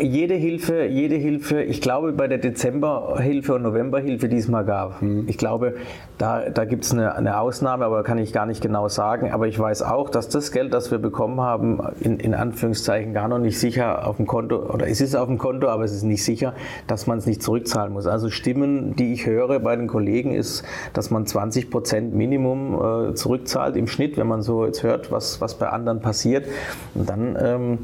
jede 0.00 0.34
Hilfe, 0.34 0.86
jede 0.86 1.16
Hilfe, 1.16 1.62
ich 1.62 1.80
glaube 1.80 2.12
bei 2.12 2.26
der 2.26 2.38
Dezemberhilfe 2.38 3.54
und 3.54 3.62
Novemberhilfe, 3.62 4.28
die 4.28 4.38
es 4.38 4.48
mal 4.48 4.64
gab, 4.64 5.02
mhm. 5.02 5.24
ich 5.26 5.38
glaube, 5.38 5.74
da, 6.18 6.48
da 6.48 6.64
gibt 6.64 6.84
es 6.84 6.92
eine, 6.92 7.14
eine, 7.16 7.38
Ausnahme, 7.38 7.84
aber 7.84 8.04
kann 8.04 8.18
ich 8.18 8.32
gar 8.32 8.46
nicht 8.46 8.60
genau 8.60 8.88
sagen. 8.88 9.32
Aber 9.32 9.48
ich 9.48 9.58
weiß 9.58 9.82
auch, 9.82 10.10
dass 10.10 10.28
das 10.28 10.52
Geld, 10.52 10.72
das 10.72 10.90
wir 10.90 10.98
bekommen 10.98 11.40
haben, 11.40 11.80
in, 12.00 12.18
in 12.20 12.34
Anführungszeichen 12.34 13.12
gar 13.12 13.28
noch 13.28 13.40
nicht 13.40 13.58
sicher 13.58 14.06
auf 14.06 14.16
dem 14.16 14.26
Konto, 14.26 14.56
oder 14.72 14.86
es 14.86 15.00
ist 15.00 15.16
auf 15.16 15.26
dem 15.26 15.38
Konto, 15.38 15.68
aber 15.68 15.84
es 15.84 15.92
ist 15.92 16.04
nicht 16.04 16.24
sicher, 16.24 16.54
dass 16.86 17.06
man 17.06 17.18
es 17.18 17.26
nicht 17.26 17.42
zurückzahlen 17.42 17.92
muss. 17.92 18.06
Also 18.06 18.30
Stimmen, 18.30 18.94
die 18.94 19.12
ich 19.12 19.26
höre 19.26 19.58
bei 19.58 19.74
den 19.74 19.88
Kollegen, 19.88 20.34
ist, 20.34 20.64
dass 20.92 21.10
man 21.10 21.26
20 21.26 21.70
Prozent 21.70 22.14
Minimum 22.14 23.10
äh, 23.10 23.14
zurückzahlt 23.14 23.76
im 23.76 23.88
Schnitt, 23.88 24.16
wenn 24.16 24.28
man 24.28 24.42
so 24.42 24.64
jetzt 24.66 24.82
hört, 24.84 24.93
was, 25.10 25.40
was 25.40 25.58
bei 25.58 25.68
anderen 25.68 26.00
passiert. 26.00 26.46
Und 26.94 27.08
dann, 27.08 27.36
ähm, 27.40 27.78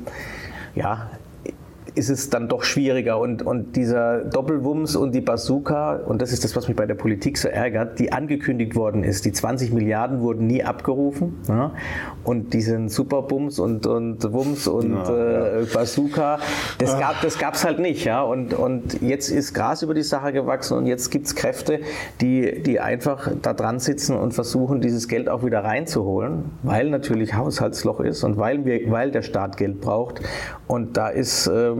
ja, 0.74 1.10
ist 1.94 2.10
es 2.10 2.30
dann 2.30 2.48
doch 2.48 2.62
schwieriger. 2.62 3.18
Und, 3.18 3.42
und 3.42 3.76
dieser 3.76 4.24
Doppelwumms 4.24 4.96
und 4.96 5.14
die 5.14 5.20
Bazooka, 5.20 5.96
und 5.96 6.22
das 6.22 6.32
ist 6.32 6.44
das, 6.44 6.56
was 6.56 6.68
mich 6.68 6.76
bei 6.76 6.86
der 6.86 6.94
Politik 6.94 7.38
so 7.38 7.48
ärgert, 7.48 7.98
die 7.98 8.12
angekündigt 8.12 8.76
worden 8.76 9.04
ist, 9.04 9.24
die 9.24 9.32
20 9.32 9.72
Milliarden 9.72 10.20
wurden 10.20 10.46
nie 10.46 10.62
abgerufen. 10.64 11.38
Ja? 11.48 11.72
Und 12.24 12.54
diesen 12.54 12.88
Superbums 12.88 13.58
und, 13.58 13.86
und 13.86 14.32
Wumms 14.32 14.66
und 14.66 14.92
ja, 14.92 15.60
äh, 15.60 15.64
Bazooka, 15.72 16.38
das 16.78 16.98
gab 16.98 17.22
es 17.24 17.38
das 17.38 17.64
halt 17.64 17.78
nicht. 17.78 18.04
Ja? 18.04 18.22
Und, 18.22 18.54
und 18.54 19.02
jetzt 19.02 19.28
ist 19.30 19.54
Gras 19.54 19.82
über 19.82 19.94
die 19.94 20.02
Sache 20.02 20.32
gewachsen 20.32 20.76
und 20.76 20.86
jetzt 20.86 21.10
gibt 21.10 21.26
es 21.26 21.34
Kräfte, 21.34 21.80
die, 22.20 22.62
die 22.62 22.80
einfach 22.80 23.30
da 23.42 23.52
dran 23.52 23.78
sitzen 23.78 24.16
und 24.16 24.32
versuchen, 24.32 24.80
dieses 24.80 25.08
Geld 25.08 25.28
auch 25.28 25.44
wieder 25.44 25.64
reinzuholen, 25.64 26.44
weil 26.62 26.90
natürlich 26.90 27.34
Haushaltsloch 27.34 28.00
ist 28.00 28.24
und 28.24 28.36
weil, 28.36 28.64
wir, 28.64 28.90
weil 28.90 29.10
der 29.10 29.22
Staat 29.22 29.56
Geld 29.56 29.80
braucht. 29.80 30.20
Und 30.66 30.96
da 30.96 31.08
ist 31.08 31.46
ähm, 31.48 31.79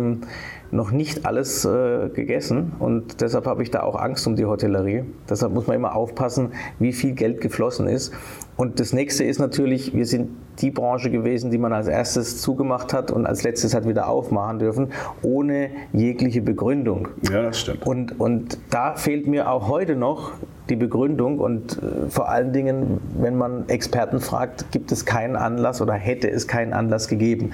noch 0.71 0.91
nicht 0.93 1.27
alles 1.27 1.65
äh, 1.65 2.09
gegessen 2.11 2.73
und 2.79 3.21
deshalb 3.21 3.47
habe 3.47 3.63
ich 3.63 3.71
da 3.71 3.83
auch 3.83 3.97
Angst 3.97 4.27
um 4.27 4.37
die 4.37 4.45
Hotellerie. 4.45 5.05
Deshalb 5.29 5.53
muss 5.53 5.67
man 5.67 5.77
immer 5.77 5.95
aufpassen, 5.95 6.53
wie 6.79 6.93
viel 6.93 7.13
Geld 7.13 7.41
geflossen 7.41 7.89
ist. 7.89 8.13
Und 8.57 8.79
das 8.79 8.93
nächste 8.93 9.25
ist 9.25 9.39
natürlich, 9.39 9.95
wir 9.95 10.07
sind 10.07 10.31
die 10.61 10.71
Branche 10.71 11.11
gewesen, 11.11 11.51
die 11.51 11.59
man 11.59 11.73
als 11.73 11.89
erstes 11.89 12.41
zugemacht 12.41 12.93
hat 12.93 13.11
und 13.11 13.27
als 13.27 13.43
letztes 13.43 13.75
hat 13.75 13.89
wieder 13.89 14.09
aufmachen 14.09 14.59
dürfen, 14.59 14.89
ohne 15.23 15.71
jegliche 15.93 16.43
Begründung. 16.43 17.09
Ja, 17.31 17.43
das 17.43 17.61
stimmt. 17.61 17.87
Und, 17.87 18.21
und 18.21 18.59
da 18.71 18.95
fehlt 18.95 19.27
mir 19.27 19.51
auch 19.51 19.69
heute 19.69 19.97
noch 19.97 20.33
die 20.69 20.77
Begründung 20.77 21.39
und 21.39 21.83
äh, 21.83 22.11
vor 22.11 22.29
allen 22.29 22.53
Dingen, 22.53 23.01
wenn 23.19 23.37
man 23.37 23.69
Experten 23.69 24.21
fragt, 24.21 24.71
gibt 24.71 24.93
es 24.93 25.05
keinen 25.05 25.37
Anlass 25.37 25.81
oder 25.81 25.95
hätte 25.95 26.31
es 26.31 26.47
keinen 26.47 26.73
Anlass 26.73 27.09
gegeben. 27.09 27.53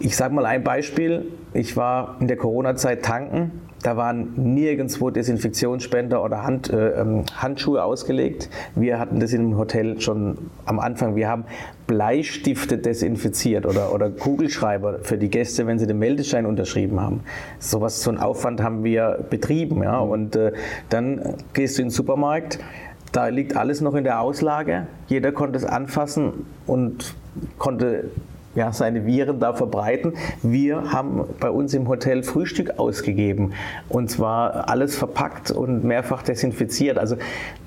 Ich 0.00 0.16
sage 0.16 0.34
mal 0.34 0.44
ein 0.44 0.64
Beispiel. 0.64 1.26
Ich 1.52 1.76
war 1.76 2.16
in 2.20 2.26
der 2.26 2.36
Corona-Zeit 2.36 3.04
tanken. 3.04 3.52
Da 3.84 3.98
waren 3.98 4.32
nirgendwo 4.54 5.10
Desinfektionsspender 5.10 6.24
oder 6.24 6.42
Hand, 6.42 6.70
äh, 6.70 7.00
ähm, 7.00 7.24
Handschuhe 7.36 7.84
ausgelegt. 7.84 8.48
Wir 8.74 8.98
hatten 8.98 9.20
das 9.20 9.34
im 9.34 9.58
Hotel 9.58 10.00
schon 10.00 10.38
am 10.64 10.80
Anfang. 10.80 11.16
Wir 11.16 11.28
haben 11.28 11.44
Bleistifte 11.86 12.78
desinfiziert 12.78 13.66
oder, 13.66 13.92
oder 13.92 14.08
Kugelschreiber 14.08 15.00
für 15.02 15.18
die 15.18 15.28
Gäste, 15.28 15.66
wenn 15.66 15.78
sie 15.78 15.86
den 15.86 15.98
Meldeschein 15.98 16.46
unterschrieben 16.46 16.98
haben. 16.98 17.20
So 17.58 17.82
was, 17.82 18.02
so 18.02 18.10
einen 18.10 18.20
Aufwand 18.20 18.62
haben 18.62 18.84
wir 18.84 19.22
betrieben. 19.28 19.82
Ja? 19.82 19.98
Und 19.98 20.34
äh, 20.34 20.52
dann 20.88 21.34
gehst 21.52 21.76
du 21.76 21.82
in 21.82 21.88
den 21.88 21.92
Supermarkt. 21.92 22.58
Da 23.12 23.28
liegt 23.28 23.54
alles 23.54 23.82
noch 23.82 23.94
in 23.94 24.04
der 24.04 24.20
Auslage. 24.20 24.86
Jeder 25.08 25.30
konnte 25.30 25.58
es 25.58 25.64
anfassen 25.64 26.46
und 26.66 27.14
konnte 27.58 28.10
ja, 28.54 28.72
seine 28.72 29.06
Viren 29.06 29.40
da 29.40 29.52
verbreiten. 29.52 30.14
Wir 30.42 30.92
haben 30.92 31.24
bei 31.40 31.50
uns 31.50 31.74
im 31.74 31.88
Hotel 31.88 32.22
Frühstück 32.22 32.78
ausgegeben 32.78 33.52
und 33.88 34.10
zwar 34.10 34.68
alles 34.68 34.96
verpackt 34.96 35.50
und 35.50 35.84
mehrfach 35.84 36.22
desinfiziert. 36.22 36.98
Also 36.98 37.16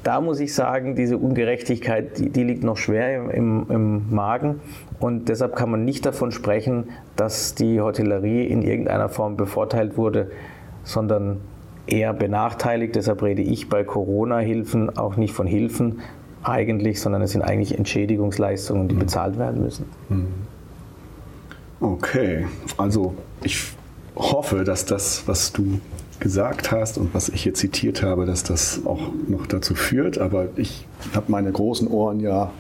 da 0.04 0.22
muss 0.22 0.40
ich 0.40 0.54
sagen, 0.54 0.96
diese 0.96 1.18
Ungerechtigkeit, 1.18 2.18
die, 2.18 2.30
die 2.30 2.44
liegt 2.44 2.64
noch 2.64 2.78
schwer 2.78 3.32
im, 3.32 3.66
im, 3.70 3.98
Magen 4.10 4.62
und 5.00 5.30
deshalb 5.30 5.56
kann 5.56 5.70
man 5.70 5.84
nicht 5.84 6.06
davon 6.06 6.32
sprechen, 6.32 6.90
dass 7.16 7.56
die 7.56 7.82
Hotellerie 7.82 8.46
in 8.46 8.62
irgendeiner 8.62 9.10
Form 9.10 9.36
bevorteilt 9.36 9.98
wurde, 9.98 10.32
sondern 10.84 11.42
eher 11.88 12.14
benachteiligt. 12.14 12.96
Deshalb 12.96 13.24
rede 13.24 13.42
ich 13.42 13.70
bei 13.70 13.84
Corona-Hilfen 13.84 14.98
auch 14.98 15.18
nicht 15.18 15.34
von 15.34 15.48
Hilfen 15.48 16.00
eigentlich, 16.44 17.02
sondern 17.02 17.22
es 17.22 17.32
sind 17.32 17.42
eigentlich 17.42 17.78
Entschädigungsleistungen, 17.78 18.88
die 18.88 18.96
bezahlt 18.96 19.38
werden 19.38 19.64
müssen. 19.64 19.86
Mhm. 20.10 20.28
Okay, 21.80 22.48
also 22.78 23.16
ich 23.44 23.64
hoffe, 24.16 24.64
dass 24.64 24.86
das, 24.86 25.28
was 25.28 25.54
du 25.54 25.80
gesagt 26.20 26.72
hast 26.72 26.98
und 26.98 27.14
was 27.14 27.30
ich 27.30 27.44
hier 27.44 27.54
zitiert 27.54 28.02
habe, 28.02 28.26
dass 28.26 28.44
das 28.44 28.82
auch 28.86 29.12
noch 29.28 29.46
dazu 29.46 29.76
führt. 29.76 30.18
Aber 30.18 30.48
ich 30.56 30.88
habe 31.14 31.32
meine 31.32 31.52
großen 31.52 31.88
Ohren 31.88 32.20
ja 32.20 32.52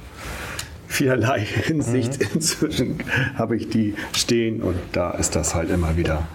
vielerlei 0.87 1.39
Hinsicht. 1.45 2.19
Mhm. 2.19 2.27
Inzwischen 2.35 2.97
habe 3.35 3.55
ich 3.55 3.69
die 3.69 3.95
stehen 4.13 4.61
und 4.61 4.75
da 4.91 5.11
ist 5.11 5.35
das 5.35 5.55
halt 5.55 5.71
immer 5.71 5.97
wieder 5.97 6.27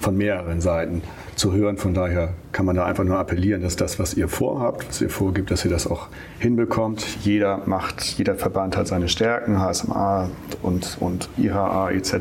von 0.00 0.16
mehreren 0.16 0.60
Seiten 0.60 1.02
zu 1.34 1.52
hören. 1.52 1.76
Von 1.76 1.94
daher 1.94 2.30
kann 2.52 2.66
man 2.66 2.76
da 2.76 2.84
einfach 2.84 3.04
nur 3.04 3.18
appellieren, 3.18 3.62
dass 3.62 3.76
das, 3.76 3.98
was 3.98 4.14
ihr 4.14 4.28
vorhabt, 4.28 4.88
was 4.88 5.00
ihr 5.00 5.10
vorgibt, 5.10 5.50
dass 5.50 5.64
ihr 5.64 5.70
das 5.70 5.86
auch 5.86 6.08
hinbekommt. 6.38 7.04
Jeder 7.22 7.62
macht, 7.66 8.02
jeder 8.02 8.34
Verband 8.34 8.76
hat 8.76 8.86
seine 8.86 9.08
Stärken, 9.08 9.60
HSMA 9.60 10.30
und, 10.62 10.96
und 11.00 11.28
IHA 11.36 11.90
etc. 11.90 12.12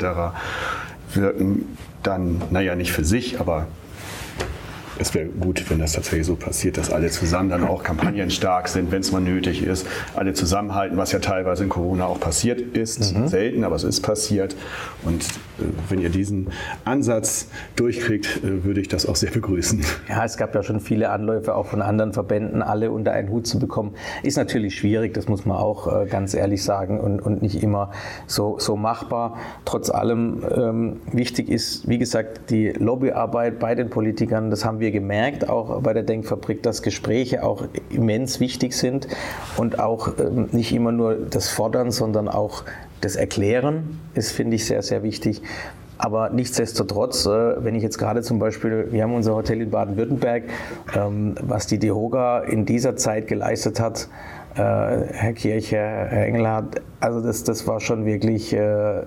wirken 1.14 1.78
dann, 2.04 2.42
naja, 2.52 2.76
nicht 2.76 2.92
für 2.92 3.04
sich, 3.04 3.40
aber 3.40 3.68
es 5.00 5.14
wäre 5.14 5.28
gut, 5.28 5.70
wenn 5.70 5.80
das 5.80 5.94
tatsächlich 5.94 6.26
so 6.26 6.36
passiert, 6.36 6.78
dass 6.78 6.92
alle 6.92 7.10
zusammen 7.10 7.50
dann 7.50 7.64
auch 7.64 7.84
kampagnenstark 7.84 8.68
sind, 8.68 8.92
wenn 8.92 9.02
es 9.02 9.12
mal 9.12 9.22
nötig 9.22 9.64
ist. 9.64 9.86
Alle 10.16 10.34
zusammenhalten, 10.34 10.98
was 10.98 11.12
ja 11.12 11.20
teilweise 11.20 11.64
in 11.64 11.70
Corona 11.70 12.06
auch 12.06 12.20
passiert 12.20 12.60
ist. 12.76 13.16
Mhm. 13.16 13.28
Selten, 13.28 13.64
aber 13.64 13.76
es 13.76 13.84
ist 13.84 14.02
passiert. 14.02 14.56
Und 15.04 15.24
wenn 15.90 16.00
ihr 16.00 16.10
diesen 16.10 16.48
Ansatz 16.86 17.48
durchkriegt, 17.76 18.44
äh, 18.44 18.64
würde 18.64 18.82
ich 18.82 18.88
das 18.88 19.06
auch 19.06 19.16
sehr 19.16 19.32
begrüßen. 19.32 19.84
Ja, 20.10 20.24
es 20.24 20.38
gab 20.38 20.54
ja 20.56 20.64
schon 20.64 20.80
viele 20.80 21.10
Anläufe 21.10 21.56
auch 21.56 21.68
von 21.68 21.82
anderen 21.82 22.14
Verbänden, 22.14 22.62
alle 22.62 22.92
unter 22.92 23.12
einen 23.12 23.30
Hut 23.30 23.48
zu 23.48 23.60
bekommen. 23.60 23.94
Ist 24.24 24.38
natürlich 24.38 24.76
schwierig, 24.76 25.14
das 25.14 25.28
muss 25.28 25.46
man 25.46 25.58
auch 25.58 25.88
äh, 25.88 26.06
ganz 26.06 26.34
ehrlich 26.34 26.64
sagen 26.64 27.00
und, 27.00 27.20
und 27.20 27.42
nicht 27.42 27.62
immer 27.64 27.92
so, 28.26 28.58
so 28.60 28.76
machbar. 28.76 29.38
Trotz 29.66 29.90
allem 29.90 30.44
ähm, 30.56 31.00
wichtig 31.12 31.50
ist, 31.50 31.88
wie 31.88 31.98
gesagt, 31.98 32.50
die 32.50 32.70
Lobbyarbeit 32.70 33.60
bei 33.60 33.76
den 33.76 33.90
Politikern. 33.90 34.50
Das 34.50 34.66
haben 34.66 34.80
wir 34.80 34.92
gemerkt, 34.92 35.50
auch 35.50 35.82
bei 35.82 35.94
der 35.94 36.04
Denkfabrik, 36.04 36.64
dass 36.64 36.82
Gespräche 36.82 37.44
auch 37.44 37.64
immens 37.90 38.40
wichtig 38.40 38.74
sind 38.74 39.08
und 39.58 39.80
auch 39.80 40.10
ähm, 40.20 40.50
nicht 40.52 40.74
immer 40.74 40.92
nur 40.92 41.16
das 41.16 41.50
Fordern, 41.50 41.92
sondern 41.92 42.28
auch 42.28 42.64
das 43.02 43.16
Erklären 43.16 44.00
ist, 44.14 44.32
finde 44.32 44.56
ich, 44.56 44.66
sehr, 44.66 44.82
sehr 44.82 45.04
wichtig. 45.04 45.42
Aber 45.98 46.30
nichtsdestotrotz, 46.30 47.26
äh, 47.26 47.64
wenn 47.64 47.76
ich 47.76 47.84
jetzt 47.84 47.98
gerade 47.98 48.22
zum 48.22 48.40
Beispiel, 48.40 48.88
wir 48.92 49.04
haben 49.04 49.16
unser 49.16 49.36
Hotel 49.36 49.62
in 49.62 49.72
Baden-Württemberg, 49.72 50.44
ähm, 50.96 51.36
was 51.42 51.68
die 51.68 51.80
DEHOGA 51.80 52.42
in 52.42 52.66
dieser 52.66 52.96
Zeit 52.96 53.28
geleistet 53.28 53.80
hat, 53.80 54.08
äh, 54.56 54.60
Herr 54.60 55.34
Kirche, 55.34 55.78
Herr 55.78 56.26
Engelhardt, 56.26 56.82
also 57.00 57.22
das, 57.22 57.44
das 57.44 57.68
war 57.68 57.80
schon 57.80 58.06
wirklich 58.06 58.54
äh, 58.54 59.02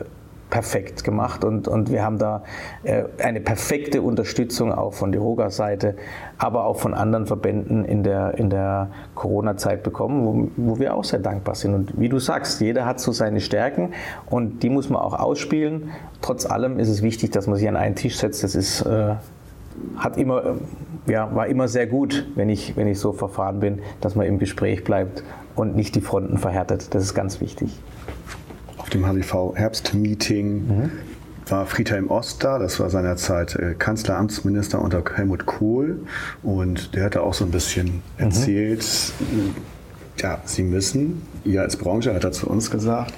perfekt 0.51 1.05
gemacht 1.05 1.45
und, 1.45 1.69
und 1.69 1.91
wir 1.91 2.03
haben 2.03 2.19
da 2.19 2.43
äh, 2.83 3.05
eine 3.23 3.41
perfekte 3.41 4.03
Unterstützung 4.03 4.73
auch 4.73 4.93
von 4.93 5.13
der 5.13 5.21
Roga-Seite, 5.21 5.95
aber 6.39 6.65
auch 6.65 6.79
von 6.79 6.93
anderen 6.93 7.27
Verbänden 7.27 7.85
in 7.85 8.03
der, 8.03 8.35
in 8.37 8.51
der 8.51 8.91
Corona-Zeit 9.15 9.83
bekommen, 9.83 10.51
wo, 10.57 10.73
wo 10.73 10.79
wir 10.79 10.95
auch 10.95 11.05
sehr 11.05 11.21
dankbar 11.21 11.55
sind. 11.55 11.75
Und 11.75 11.99
wie 11.99 12.09
du 12.09 12.19
sagst, 12.19 12.61
jeder 12.61 12.85
hat 12.85 13.01
so 13.01 13.13
seine 13.13 13.41
Stärken 13.41 13.93
und 14.27 14.63
die 14.63 14.71
muss 14.71 14.91
man 14.91 15.01
auch 15.01 15.19
ausspielen. 15.19 15.91
Trotz 16.21 16.47
allem 16.47 16.79
ist 16.79 16.89
es 16.89 17.01
wichtig, 17.01 17.31
dass 17.31 17.47
man 17.47 17.57
sich 17.57 17.69
an 17.69 17.77
einen 17.77 17.95
Tisch 17.95 18.19
setzt. 18.19 18.43
Das 18.43 18.55
ist, 18.55 18.83
äh, 18.83 19.15
hat 19.97 20.17
immer, 20.19 20.57
ja, 21.07 21.35
war 21.35 21.47
immer 21.47 21.69
sehr 21.69 21.87
gut, 21.87 22.29
wenn 22.35 22.51
ich, 22.51 22.77
wenn 22.77 22.89
ich 22.89 22.99
so 22.99 23.13
verfahren 23.13 23.61
bin, 23.61 23.81
dass 24.01 24.17
man 24.17 24.27
im 24.27 24.39
Gespräch 24.39 24.83
bleibt 24.83 25.23
und 25.55 25.77
nicht 25.77 25.95
die 25.95 26.01
Fronten 26.01 26.39
verhärtet. 26.39 26.93
Das 26.95 27.05
ist 27.05 27.15
ganz 27.15 27.41
wichtig 27.41 27.81
dem 28.91 29.05
HDV-Herbstmeeting 29.05 30.67
mhm. 30.67 30.91
war 31.49 31.67
Friedhelm 31.67 32.09
Ost 32.09 32.45
da, 32.45 32.59
das 32.59 32.81
war 32.81 32.91
seinerzeit 32.91 33.57
äh, 33.57 33.75
Kanzleramtsminister 33.75 34.81
unter 34.81 35.03
Helmut 35.15 35.47
Kohl 35.47 36.01
und 36.43 36.95
der 36.95 37.05
hatte 37.05 37.23
auch 37.23 37.35
so 37.35 37.45
ein 37.45 37.51
bisschen 37.51 37.87
mhm. 37.87 38.01
erzählt, 38.19 38.85
mhm. 39.21 39.55
ja, 40.19 40.41
Sie 40.45 40.63
müssen, 40.63 41.23
ihr 41.45 41.63
als 41.63 41.77
Branche 41.77 42.15
hat 42.15 42.25
er 42.25 42.33
zu 42.33 42.49
uns 42.49 42.71
gesagt, 42.71 43.15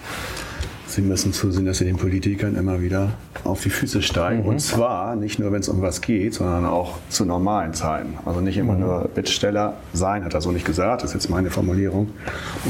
Sie 0.93 1.01
müssen 1.01 1.33
zusehen, 1.33 1.65
dass 1.65 1.79
Sie 1.79 1.87
den 1.87 1.97
Politikern 1.97 2.55
immer 2.55 2.83
wieder 2.83 3.15
auf 3.45 3.63
die 3.63 3.71
Füße 3.71 4.03
steigen. 4.03 4.43
Mhm. 4.43 4.49
Und 4.49 4.61
zwar 4.61 5.17
nicht 5.17 5.39
nur, 5.39 5.51
wenn 5.51 5.61
es 5.61 5.71
um 5.71 5.81
was 5.81 6.03
geht, 6.03 6.35
sondern 6.35 6.67
auch 6.67 6.99
zu 7.09 7.25
normalen 7.25 7.73
Zeiten. 7.73 8.19
Also 8.27 8.43
nicht 8.43 8.59
immer 8.59 8.75
mhm. 8.75 8.81
nur 8.81 9.11
Bittsteller 9.15 9.79
sein, 9.95 10.23
hat 10.23 10.35
er 10.35 10.43
so 10.43 10.53
nicht 10.53 10.67
gesagt, 10.67 11.03
das 11.03 11.11
ist 11.11 11.15
jetzt 11.15 11.31
meine 11.31 11.51
Formulierung. 11.51 12.11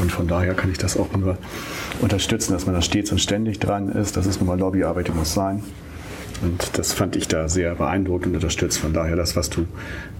Und 0.00 0.12
von 0.12 0.28
daher 0.28 0.54
kann 0.54 0.70
ich 0.70 0.78
das 0.78 0.96
auch 0.96 1.12
nur 1.16 1.36
unterstützen, 2.00 2.52
dass 2.52 2.64
man 2.64 2.76
da 2.76 2.82
stets 2.82 3.10
und 3.10 3.18
ständig 3.18 3.58
dran 3.58 3.88
ist. 3.88 4.16
Das 4.16 4.26
ist 4.26 4.40
nun 4.40 4.46
mal 4.46 4.58
Lobbyarbeit, 4.58 5.08
die 5.08 5.12
muss 5.12 5.34
sein. 5.34 5.64
Und 6.42 6.78
das 6.78 6.92
fand 6.92 7.16
ich 7.16 7.26
da 7.26 7.48
sehr 7.48 7.74
beeindruckend 7.74 8.28
und 8.28 8.34
unterstützt. 8.36 8.78
Von 8.78 8.92
daher 8.92 9.16
das, 9.16 9.34
was 9.34 9.50
du 9.50 9.66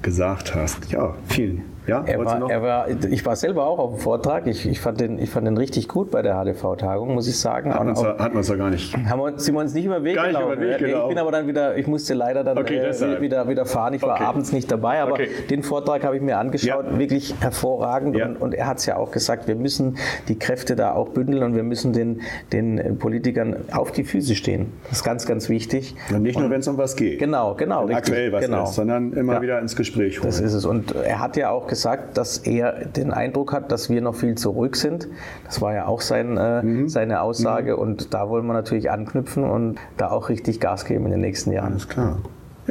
gesagt 0.02 0.56
hast. 0.56 0.90
Ja, 0.90 1.14
vielen 1.28 1.62
Ja, 1.86 2.04
er 2.06 2.24
war, 2.24 2.50
er 2.50 2.62
war, 2.62 2.88
ich 2.88 3.26
war 3.26 3.34
selber 3.34 3.66
auch 3.66 3.78
auf 3.78 3.94
dem 3.94 4.00
Vortrag. 4.00 4.46
Ich, 4.46 4.66
ich, 4.68 4.80
fand, 4.80 5.00
den, 5.00 5.18
ich 5.18 5.30
fand 5.30 5.46
den 5.46 5.56
richtig 5.56 5.88
gut 5.88 6.10
bei 6.12 6.22
der 6.22 6.34
HDV-Tagung, 6.34 7.12
muss 7.12 7.26
ich 7.26 7.38
sagen. 7.38 7.74
Hat 7.74 7.84
man 7.84 8.40
es 8.40 8.48
ja 8.48 8.56
gar 8.56 8.70
nicht. 8.70 8.96
Haben 8.96 9.20
wir, 9.20 9.38
sind 9.38 9.54
wir 9.54 9.60
uns 9.60 9.74
nicht 9.74 9.86
über 9.86 10.04
Weg 10.04 10.14
gar 10.14 10.28
gelaufen. 10.28 10.50
Nicht 10.50 10.59
über 10.59 10.70
Weg 10.70 10.80
nee, 10.80 11.02
ich 11.02 11.09
bin 11.09 11.18
aber 11.18 11.32
dann 11.32 11.48
wieder, 11.48 11.76
ich 11.76 11.86
musste 11.88 12.14
leider 12.14 12.44
dann 12.44 12.59
okay, 12.59 12.76
äh, 12.76 13.20
wieder, 13.20 13.48
wieder 13.48 13.66
fahren. 13.66 13.94
Ich 13.94 14.02
war 14.02 14.14
okay. 14.14 14.24
abends 14.24 14.52
nicht 14.52 14.70
dabei, 14.70 15.00
aber 15.00 15.14
okay. 15.14 15.28
den 15.50 15.64
Vortrag 15.64 16.04
habe 16.04 16.16
ich 16.16 16.22
mir 16.22 16.38
angeschaut. 16.38 16.86
Ja. 16.90 16.98
Wirklich 16.98 17.34
hervorragend. 17.40 18.16
Ja. 18.16 18.26
Und, 18.26 18.36
und, 18.36 18.54
er 18.54 18.66
hat 18.66 18.78
es 18.78 18.86
ja 18.86 18.96
auch 18.96 19.10
gesagt, 19.10 19.48
wir 19.48 19.56
müssen 19.56 19.98
die 20.28 20.38
Kräfte 20.38 20.76
da 20.76 20.94
auch 20.94 21.09
bündeln 21.09 21.42
und 21.42 21.56
wir 21.56 21.64
müssen 21.64 21.92
den, 21.92 22.20
den 22.52 22.98
Politikern 22.98 23.56
auf 23.72 23.90
die 23.90 24.04
Füße 24.04 24.36
stehen. 24.36 24.72
Das 24.84 24.98
ist 24.98 25.04
ganz, 25.04 25.26
ganz 25.26 25.48
wichtig. 25.48 25.96
Und 26.14 26.22
nicht 26.22 26.38
nur, 26.38 26.48
wenn 26.50 26.60
es 26.60 26.68
um 26.68 26.78
was 26.78 26.94
geht. 26.94 27.18
Genau, 27.18 27.54
genau. 27.54 27.88
Aktuell 27.88 28.32
was 28.32 28.44
genau. 28.44 28.64
ist, 28.64 28.74
sondern 28.74 29.12
immer 29.12 29.42
wieder 29.42 29.59
ins 29.59 29.74
Gespräch 29.74 30.18
holen. 30.18 30.26
Das 30.26 30.40
ist 30.40 30.52
es. 30.52 30.64
Und 30.64 30.94
er 30.94 31.18
hat 31.18 31.36
ja 31.36 31.50
auch 31.50 31.66
gesagt, 31.72 32.18
dass 32.18 32.36
er 32.36 32.84
den 32.84 33.12
Eindruck 33.12 33.54
hat, 33.54 33.72
dass 33.72 33.88
wir 33.88 34.02
noch 34.02 34.14
viel 34.14 34.34
zurück 34.34 34.76
sind. 34.76 35.08
Das 35.46 35.62
war 35.62 35.72
ja 35.72 35.86
auch 35.86 36.02
sein, 36.02 36.36
äh, 36.36 36.62
mhm. 36.62 36.88
seine 36.90 37.22
Aussage 37.22 37.72
mhm. 37.72 37.78
und 37.78 38.14
da 38.14 38.28
wollen 38.28 38.46
wir 38.46 38.52
natürlich 38.52 38.90
anknüpfen 38.90 39.44
und 39.44 39.78
da 39.96 40.10
auch 40.10 40.28
richtig 40.28 40.60
Gas 40.60 40.84
geben 40.84 41.06
in 41.06 41.12
den 41.12 41.22
nächsten 41.22 41.50
Jahren. 41.50 41.72
Alles 41.72 41.88
klar. 41.88 42.18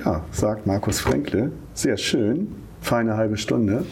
Ja, 0.05 0.21
sagt 0.31 0.67
Markus 0.67 0.99
Fränkle. 0.99 1.51
Sehr 1.73 1.97
schön. 1.97 2.55
Feine 2.79 3.17
halbe 3.17 3.37
Stunde. 3.37 3.85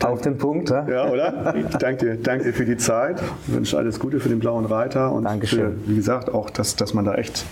Auf 0.00 0.22
den 0.22 0.38
Punkt, 0.38 0.70
ja? 0.70 0.88
Ja, 0.88 1.08
oder? 1.08 1.54
Ich 1.70 1.76
danke 1.76 2.04
dir, 2.04 2.16
danke 2.16 2.46
dir 2.46 2.52
für 2.52 2.64
die 2.64 2.78
Zeit. 2.78 3.22
Ich 3.46 3.54
wünsche 3.54 3.78
alles 3.78 4.00
Gute 4.00 4.18
für 4.18 4.28
den 4.28 4.40
blauen 4.40 4.64
Reiter 4.64 5.12
und 5.12 5.24
Dankeschön. 5.24 5.78
Für, 5.84 5.88
wie 5.88 5.94
gesagt, 5.94 6.34
auch, 6.34 6.50
dass, 6.50 6.74
dass 6.74 6.94
man 6.94 7.04
da 7.04 7.14
echt 7.14 7.44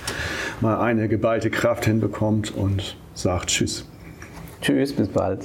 mal 0.60 0.80
eine 0.80 1.06
geballte 1.08 1.50
Kraft 1.50 1.84
hinbekommt 1.84 2.52
und 2.56 2.96
sagt 3.14 3.50
Tschüss. 3.50 3.84
Tschüss, 4.60 4.92
bis 4.92 5.08
bald. 5.08 5.44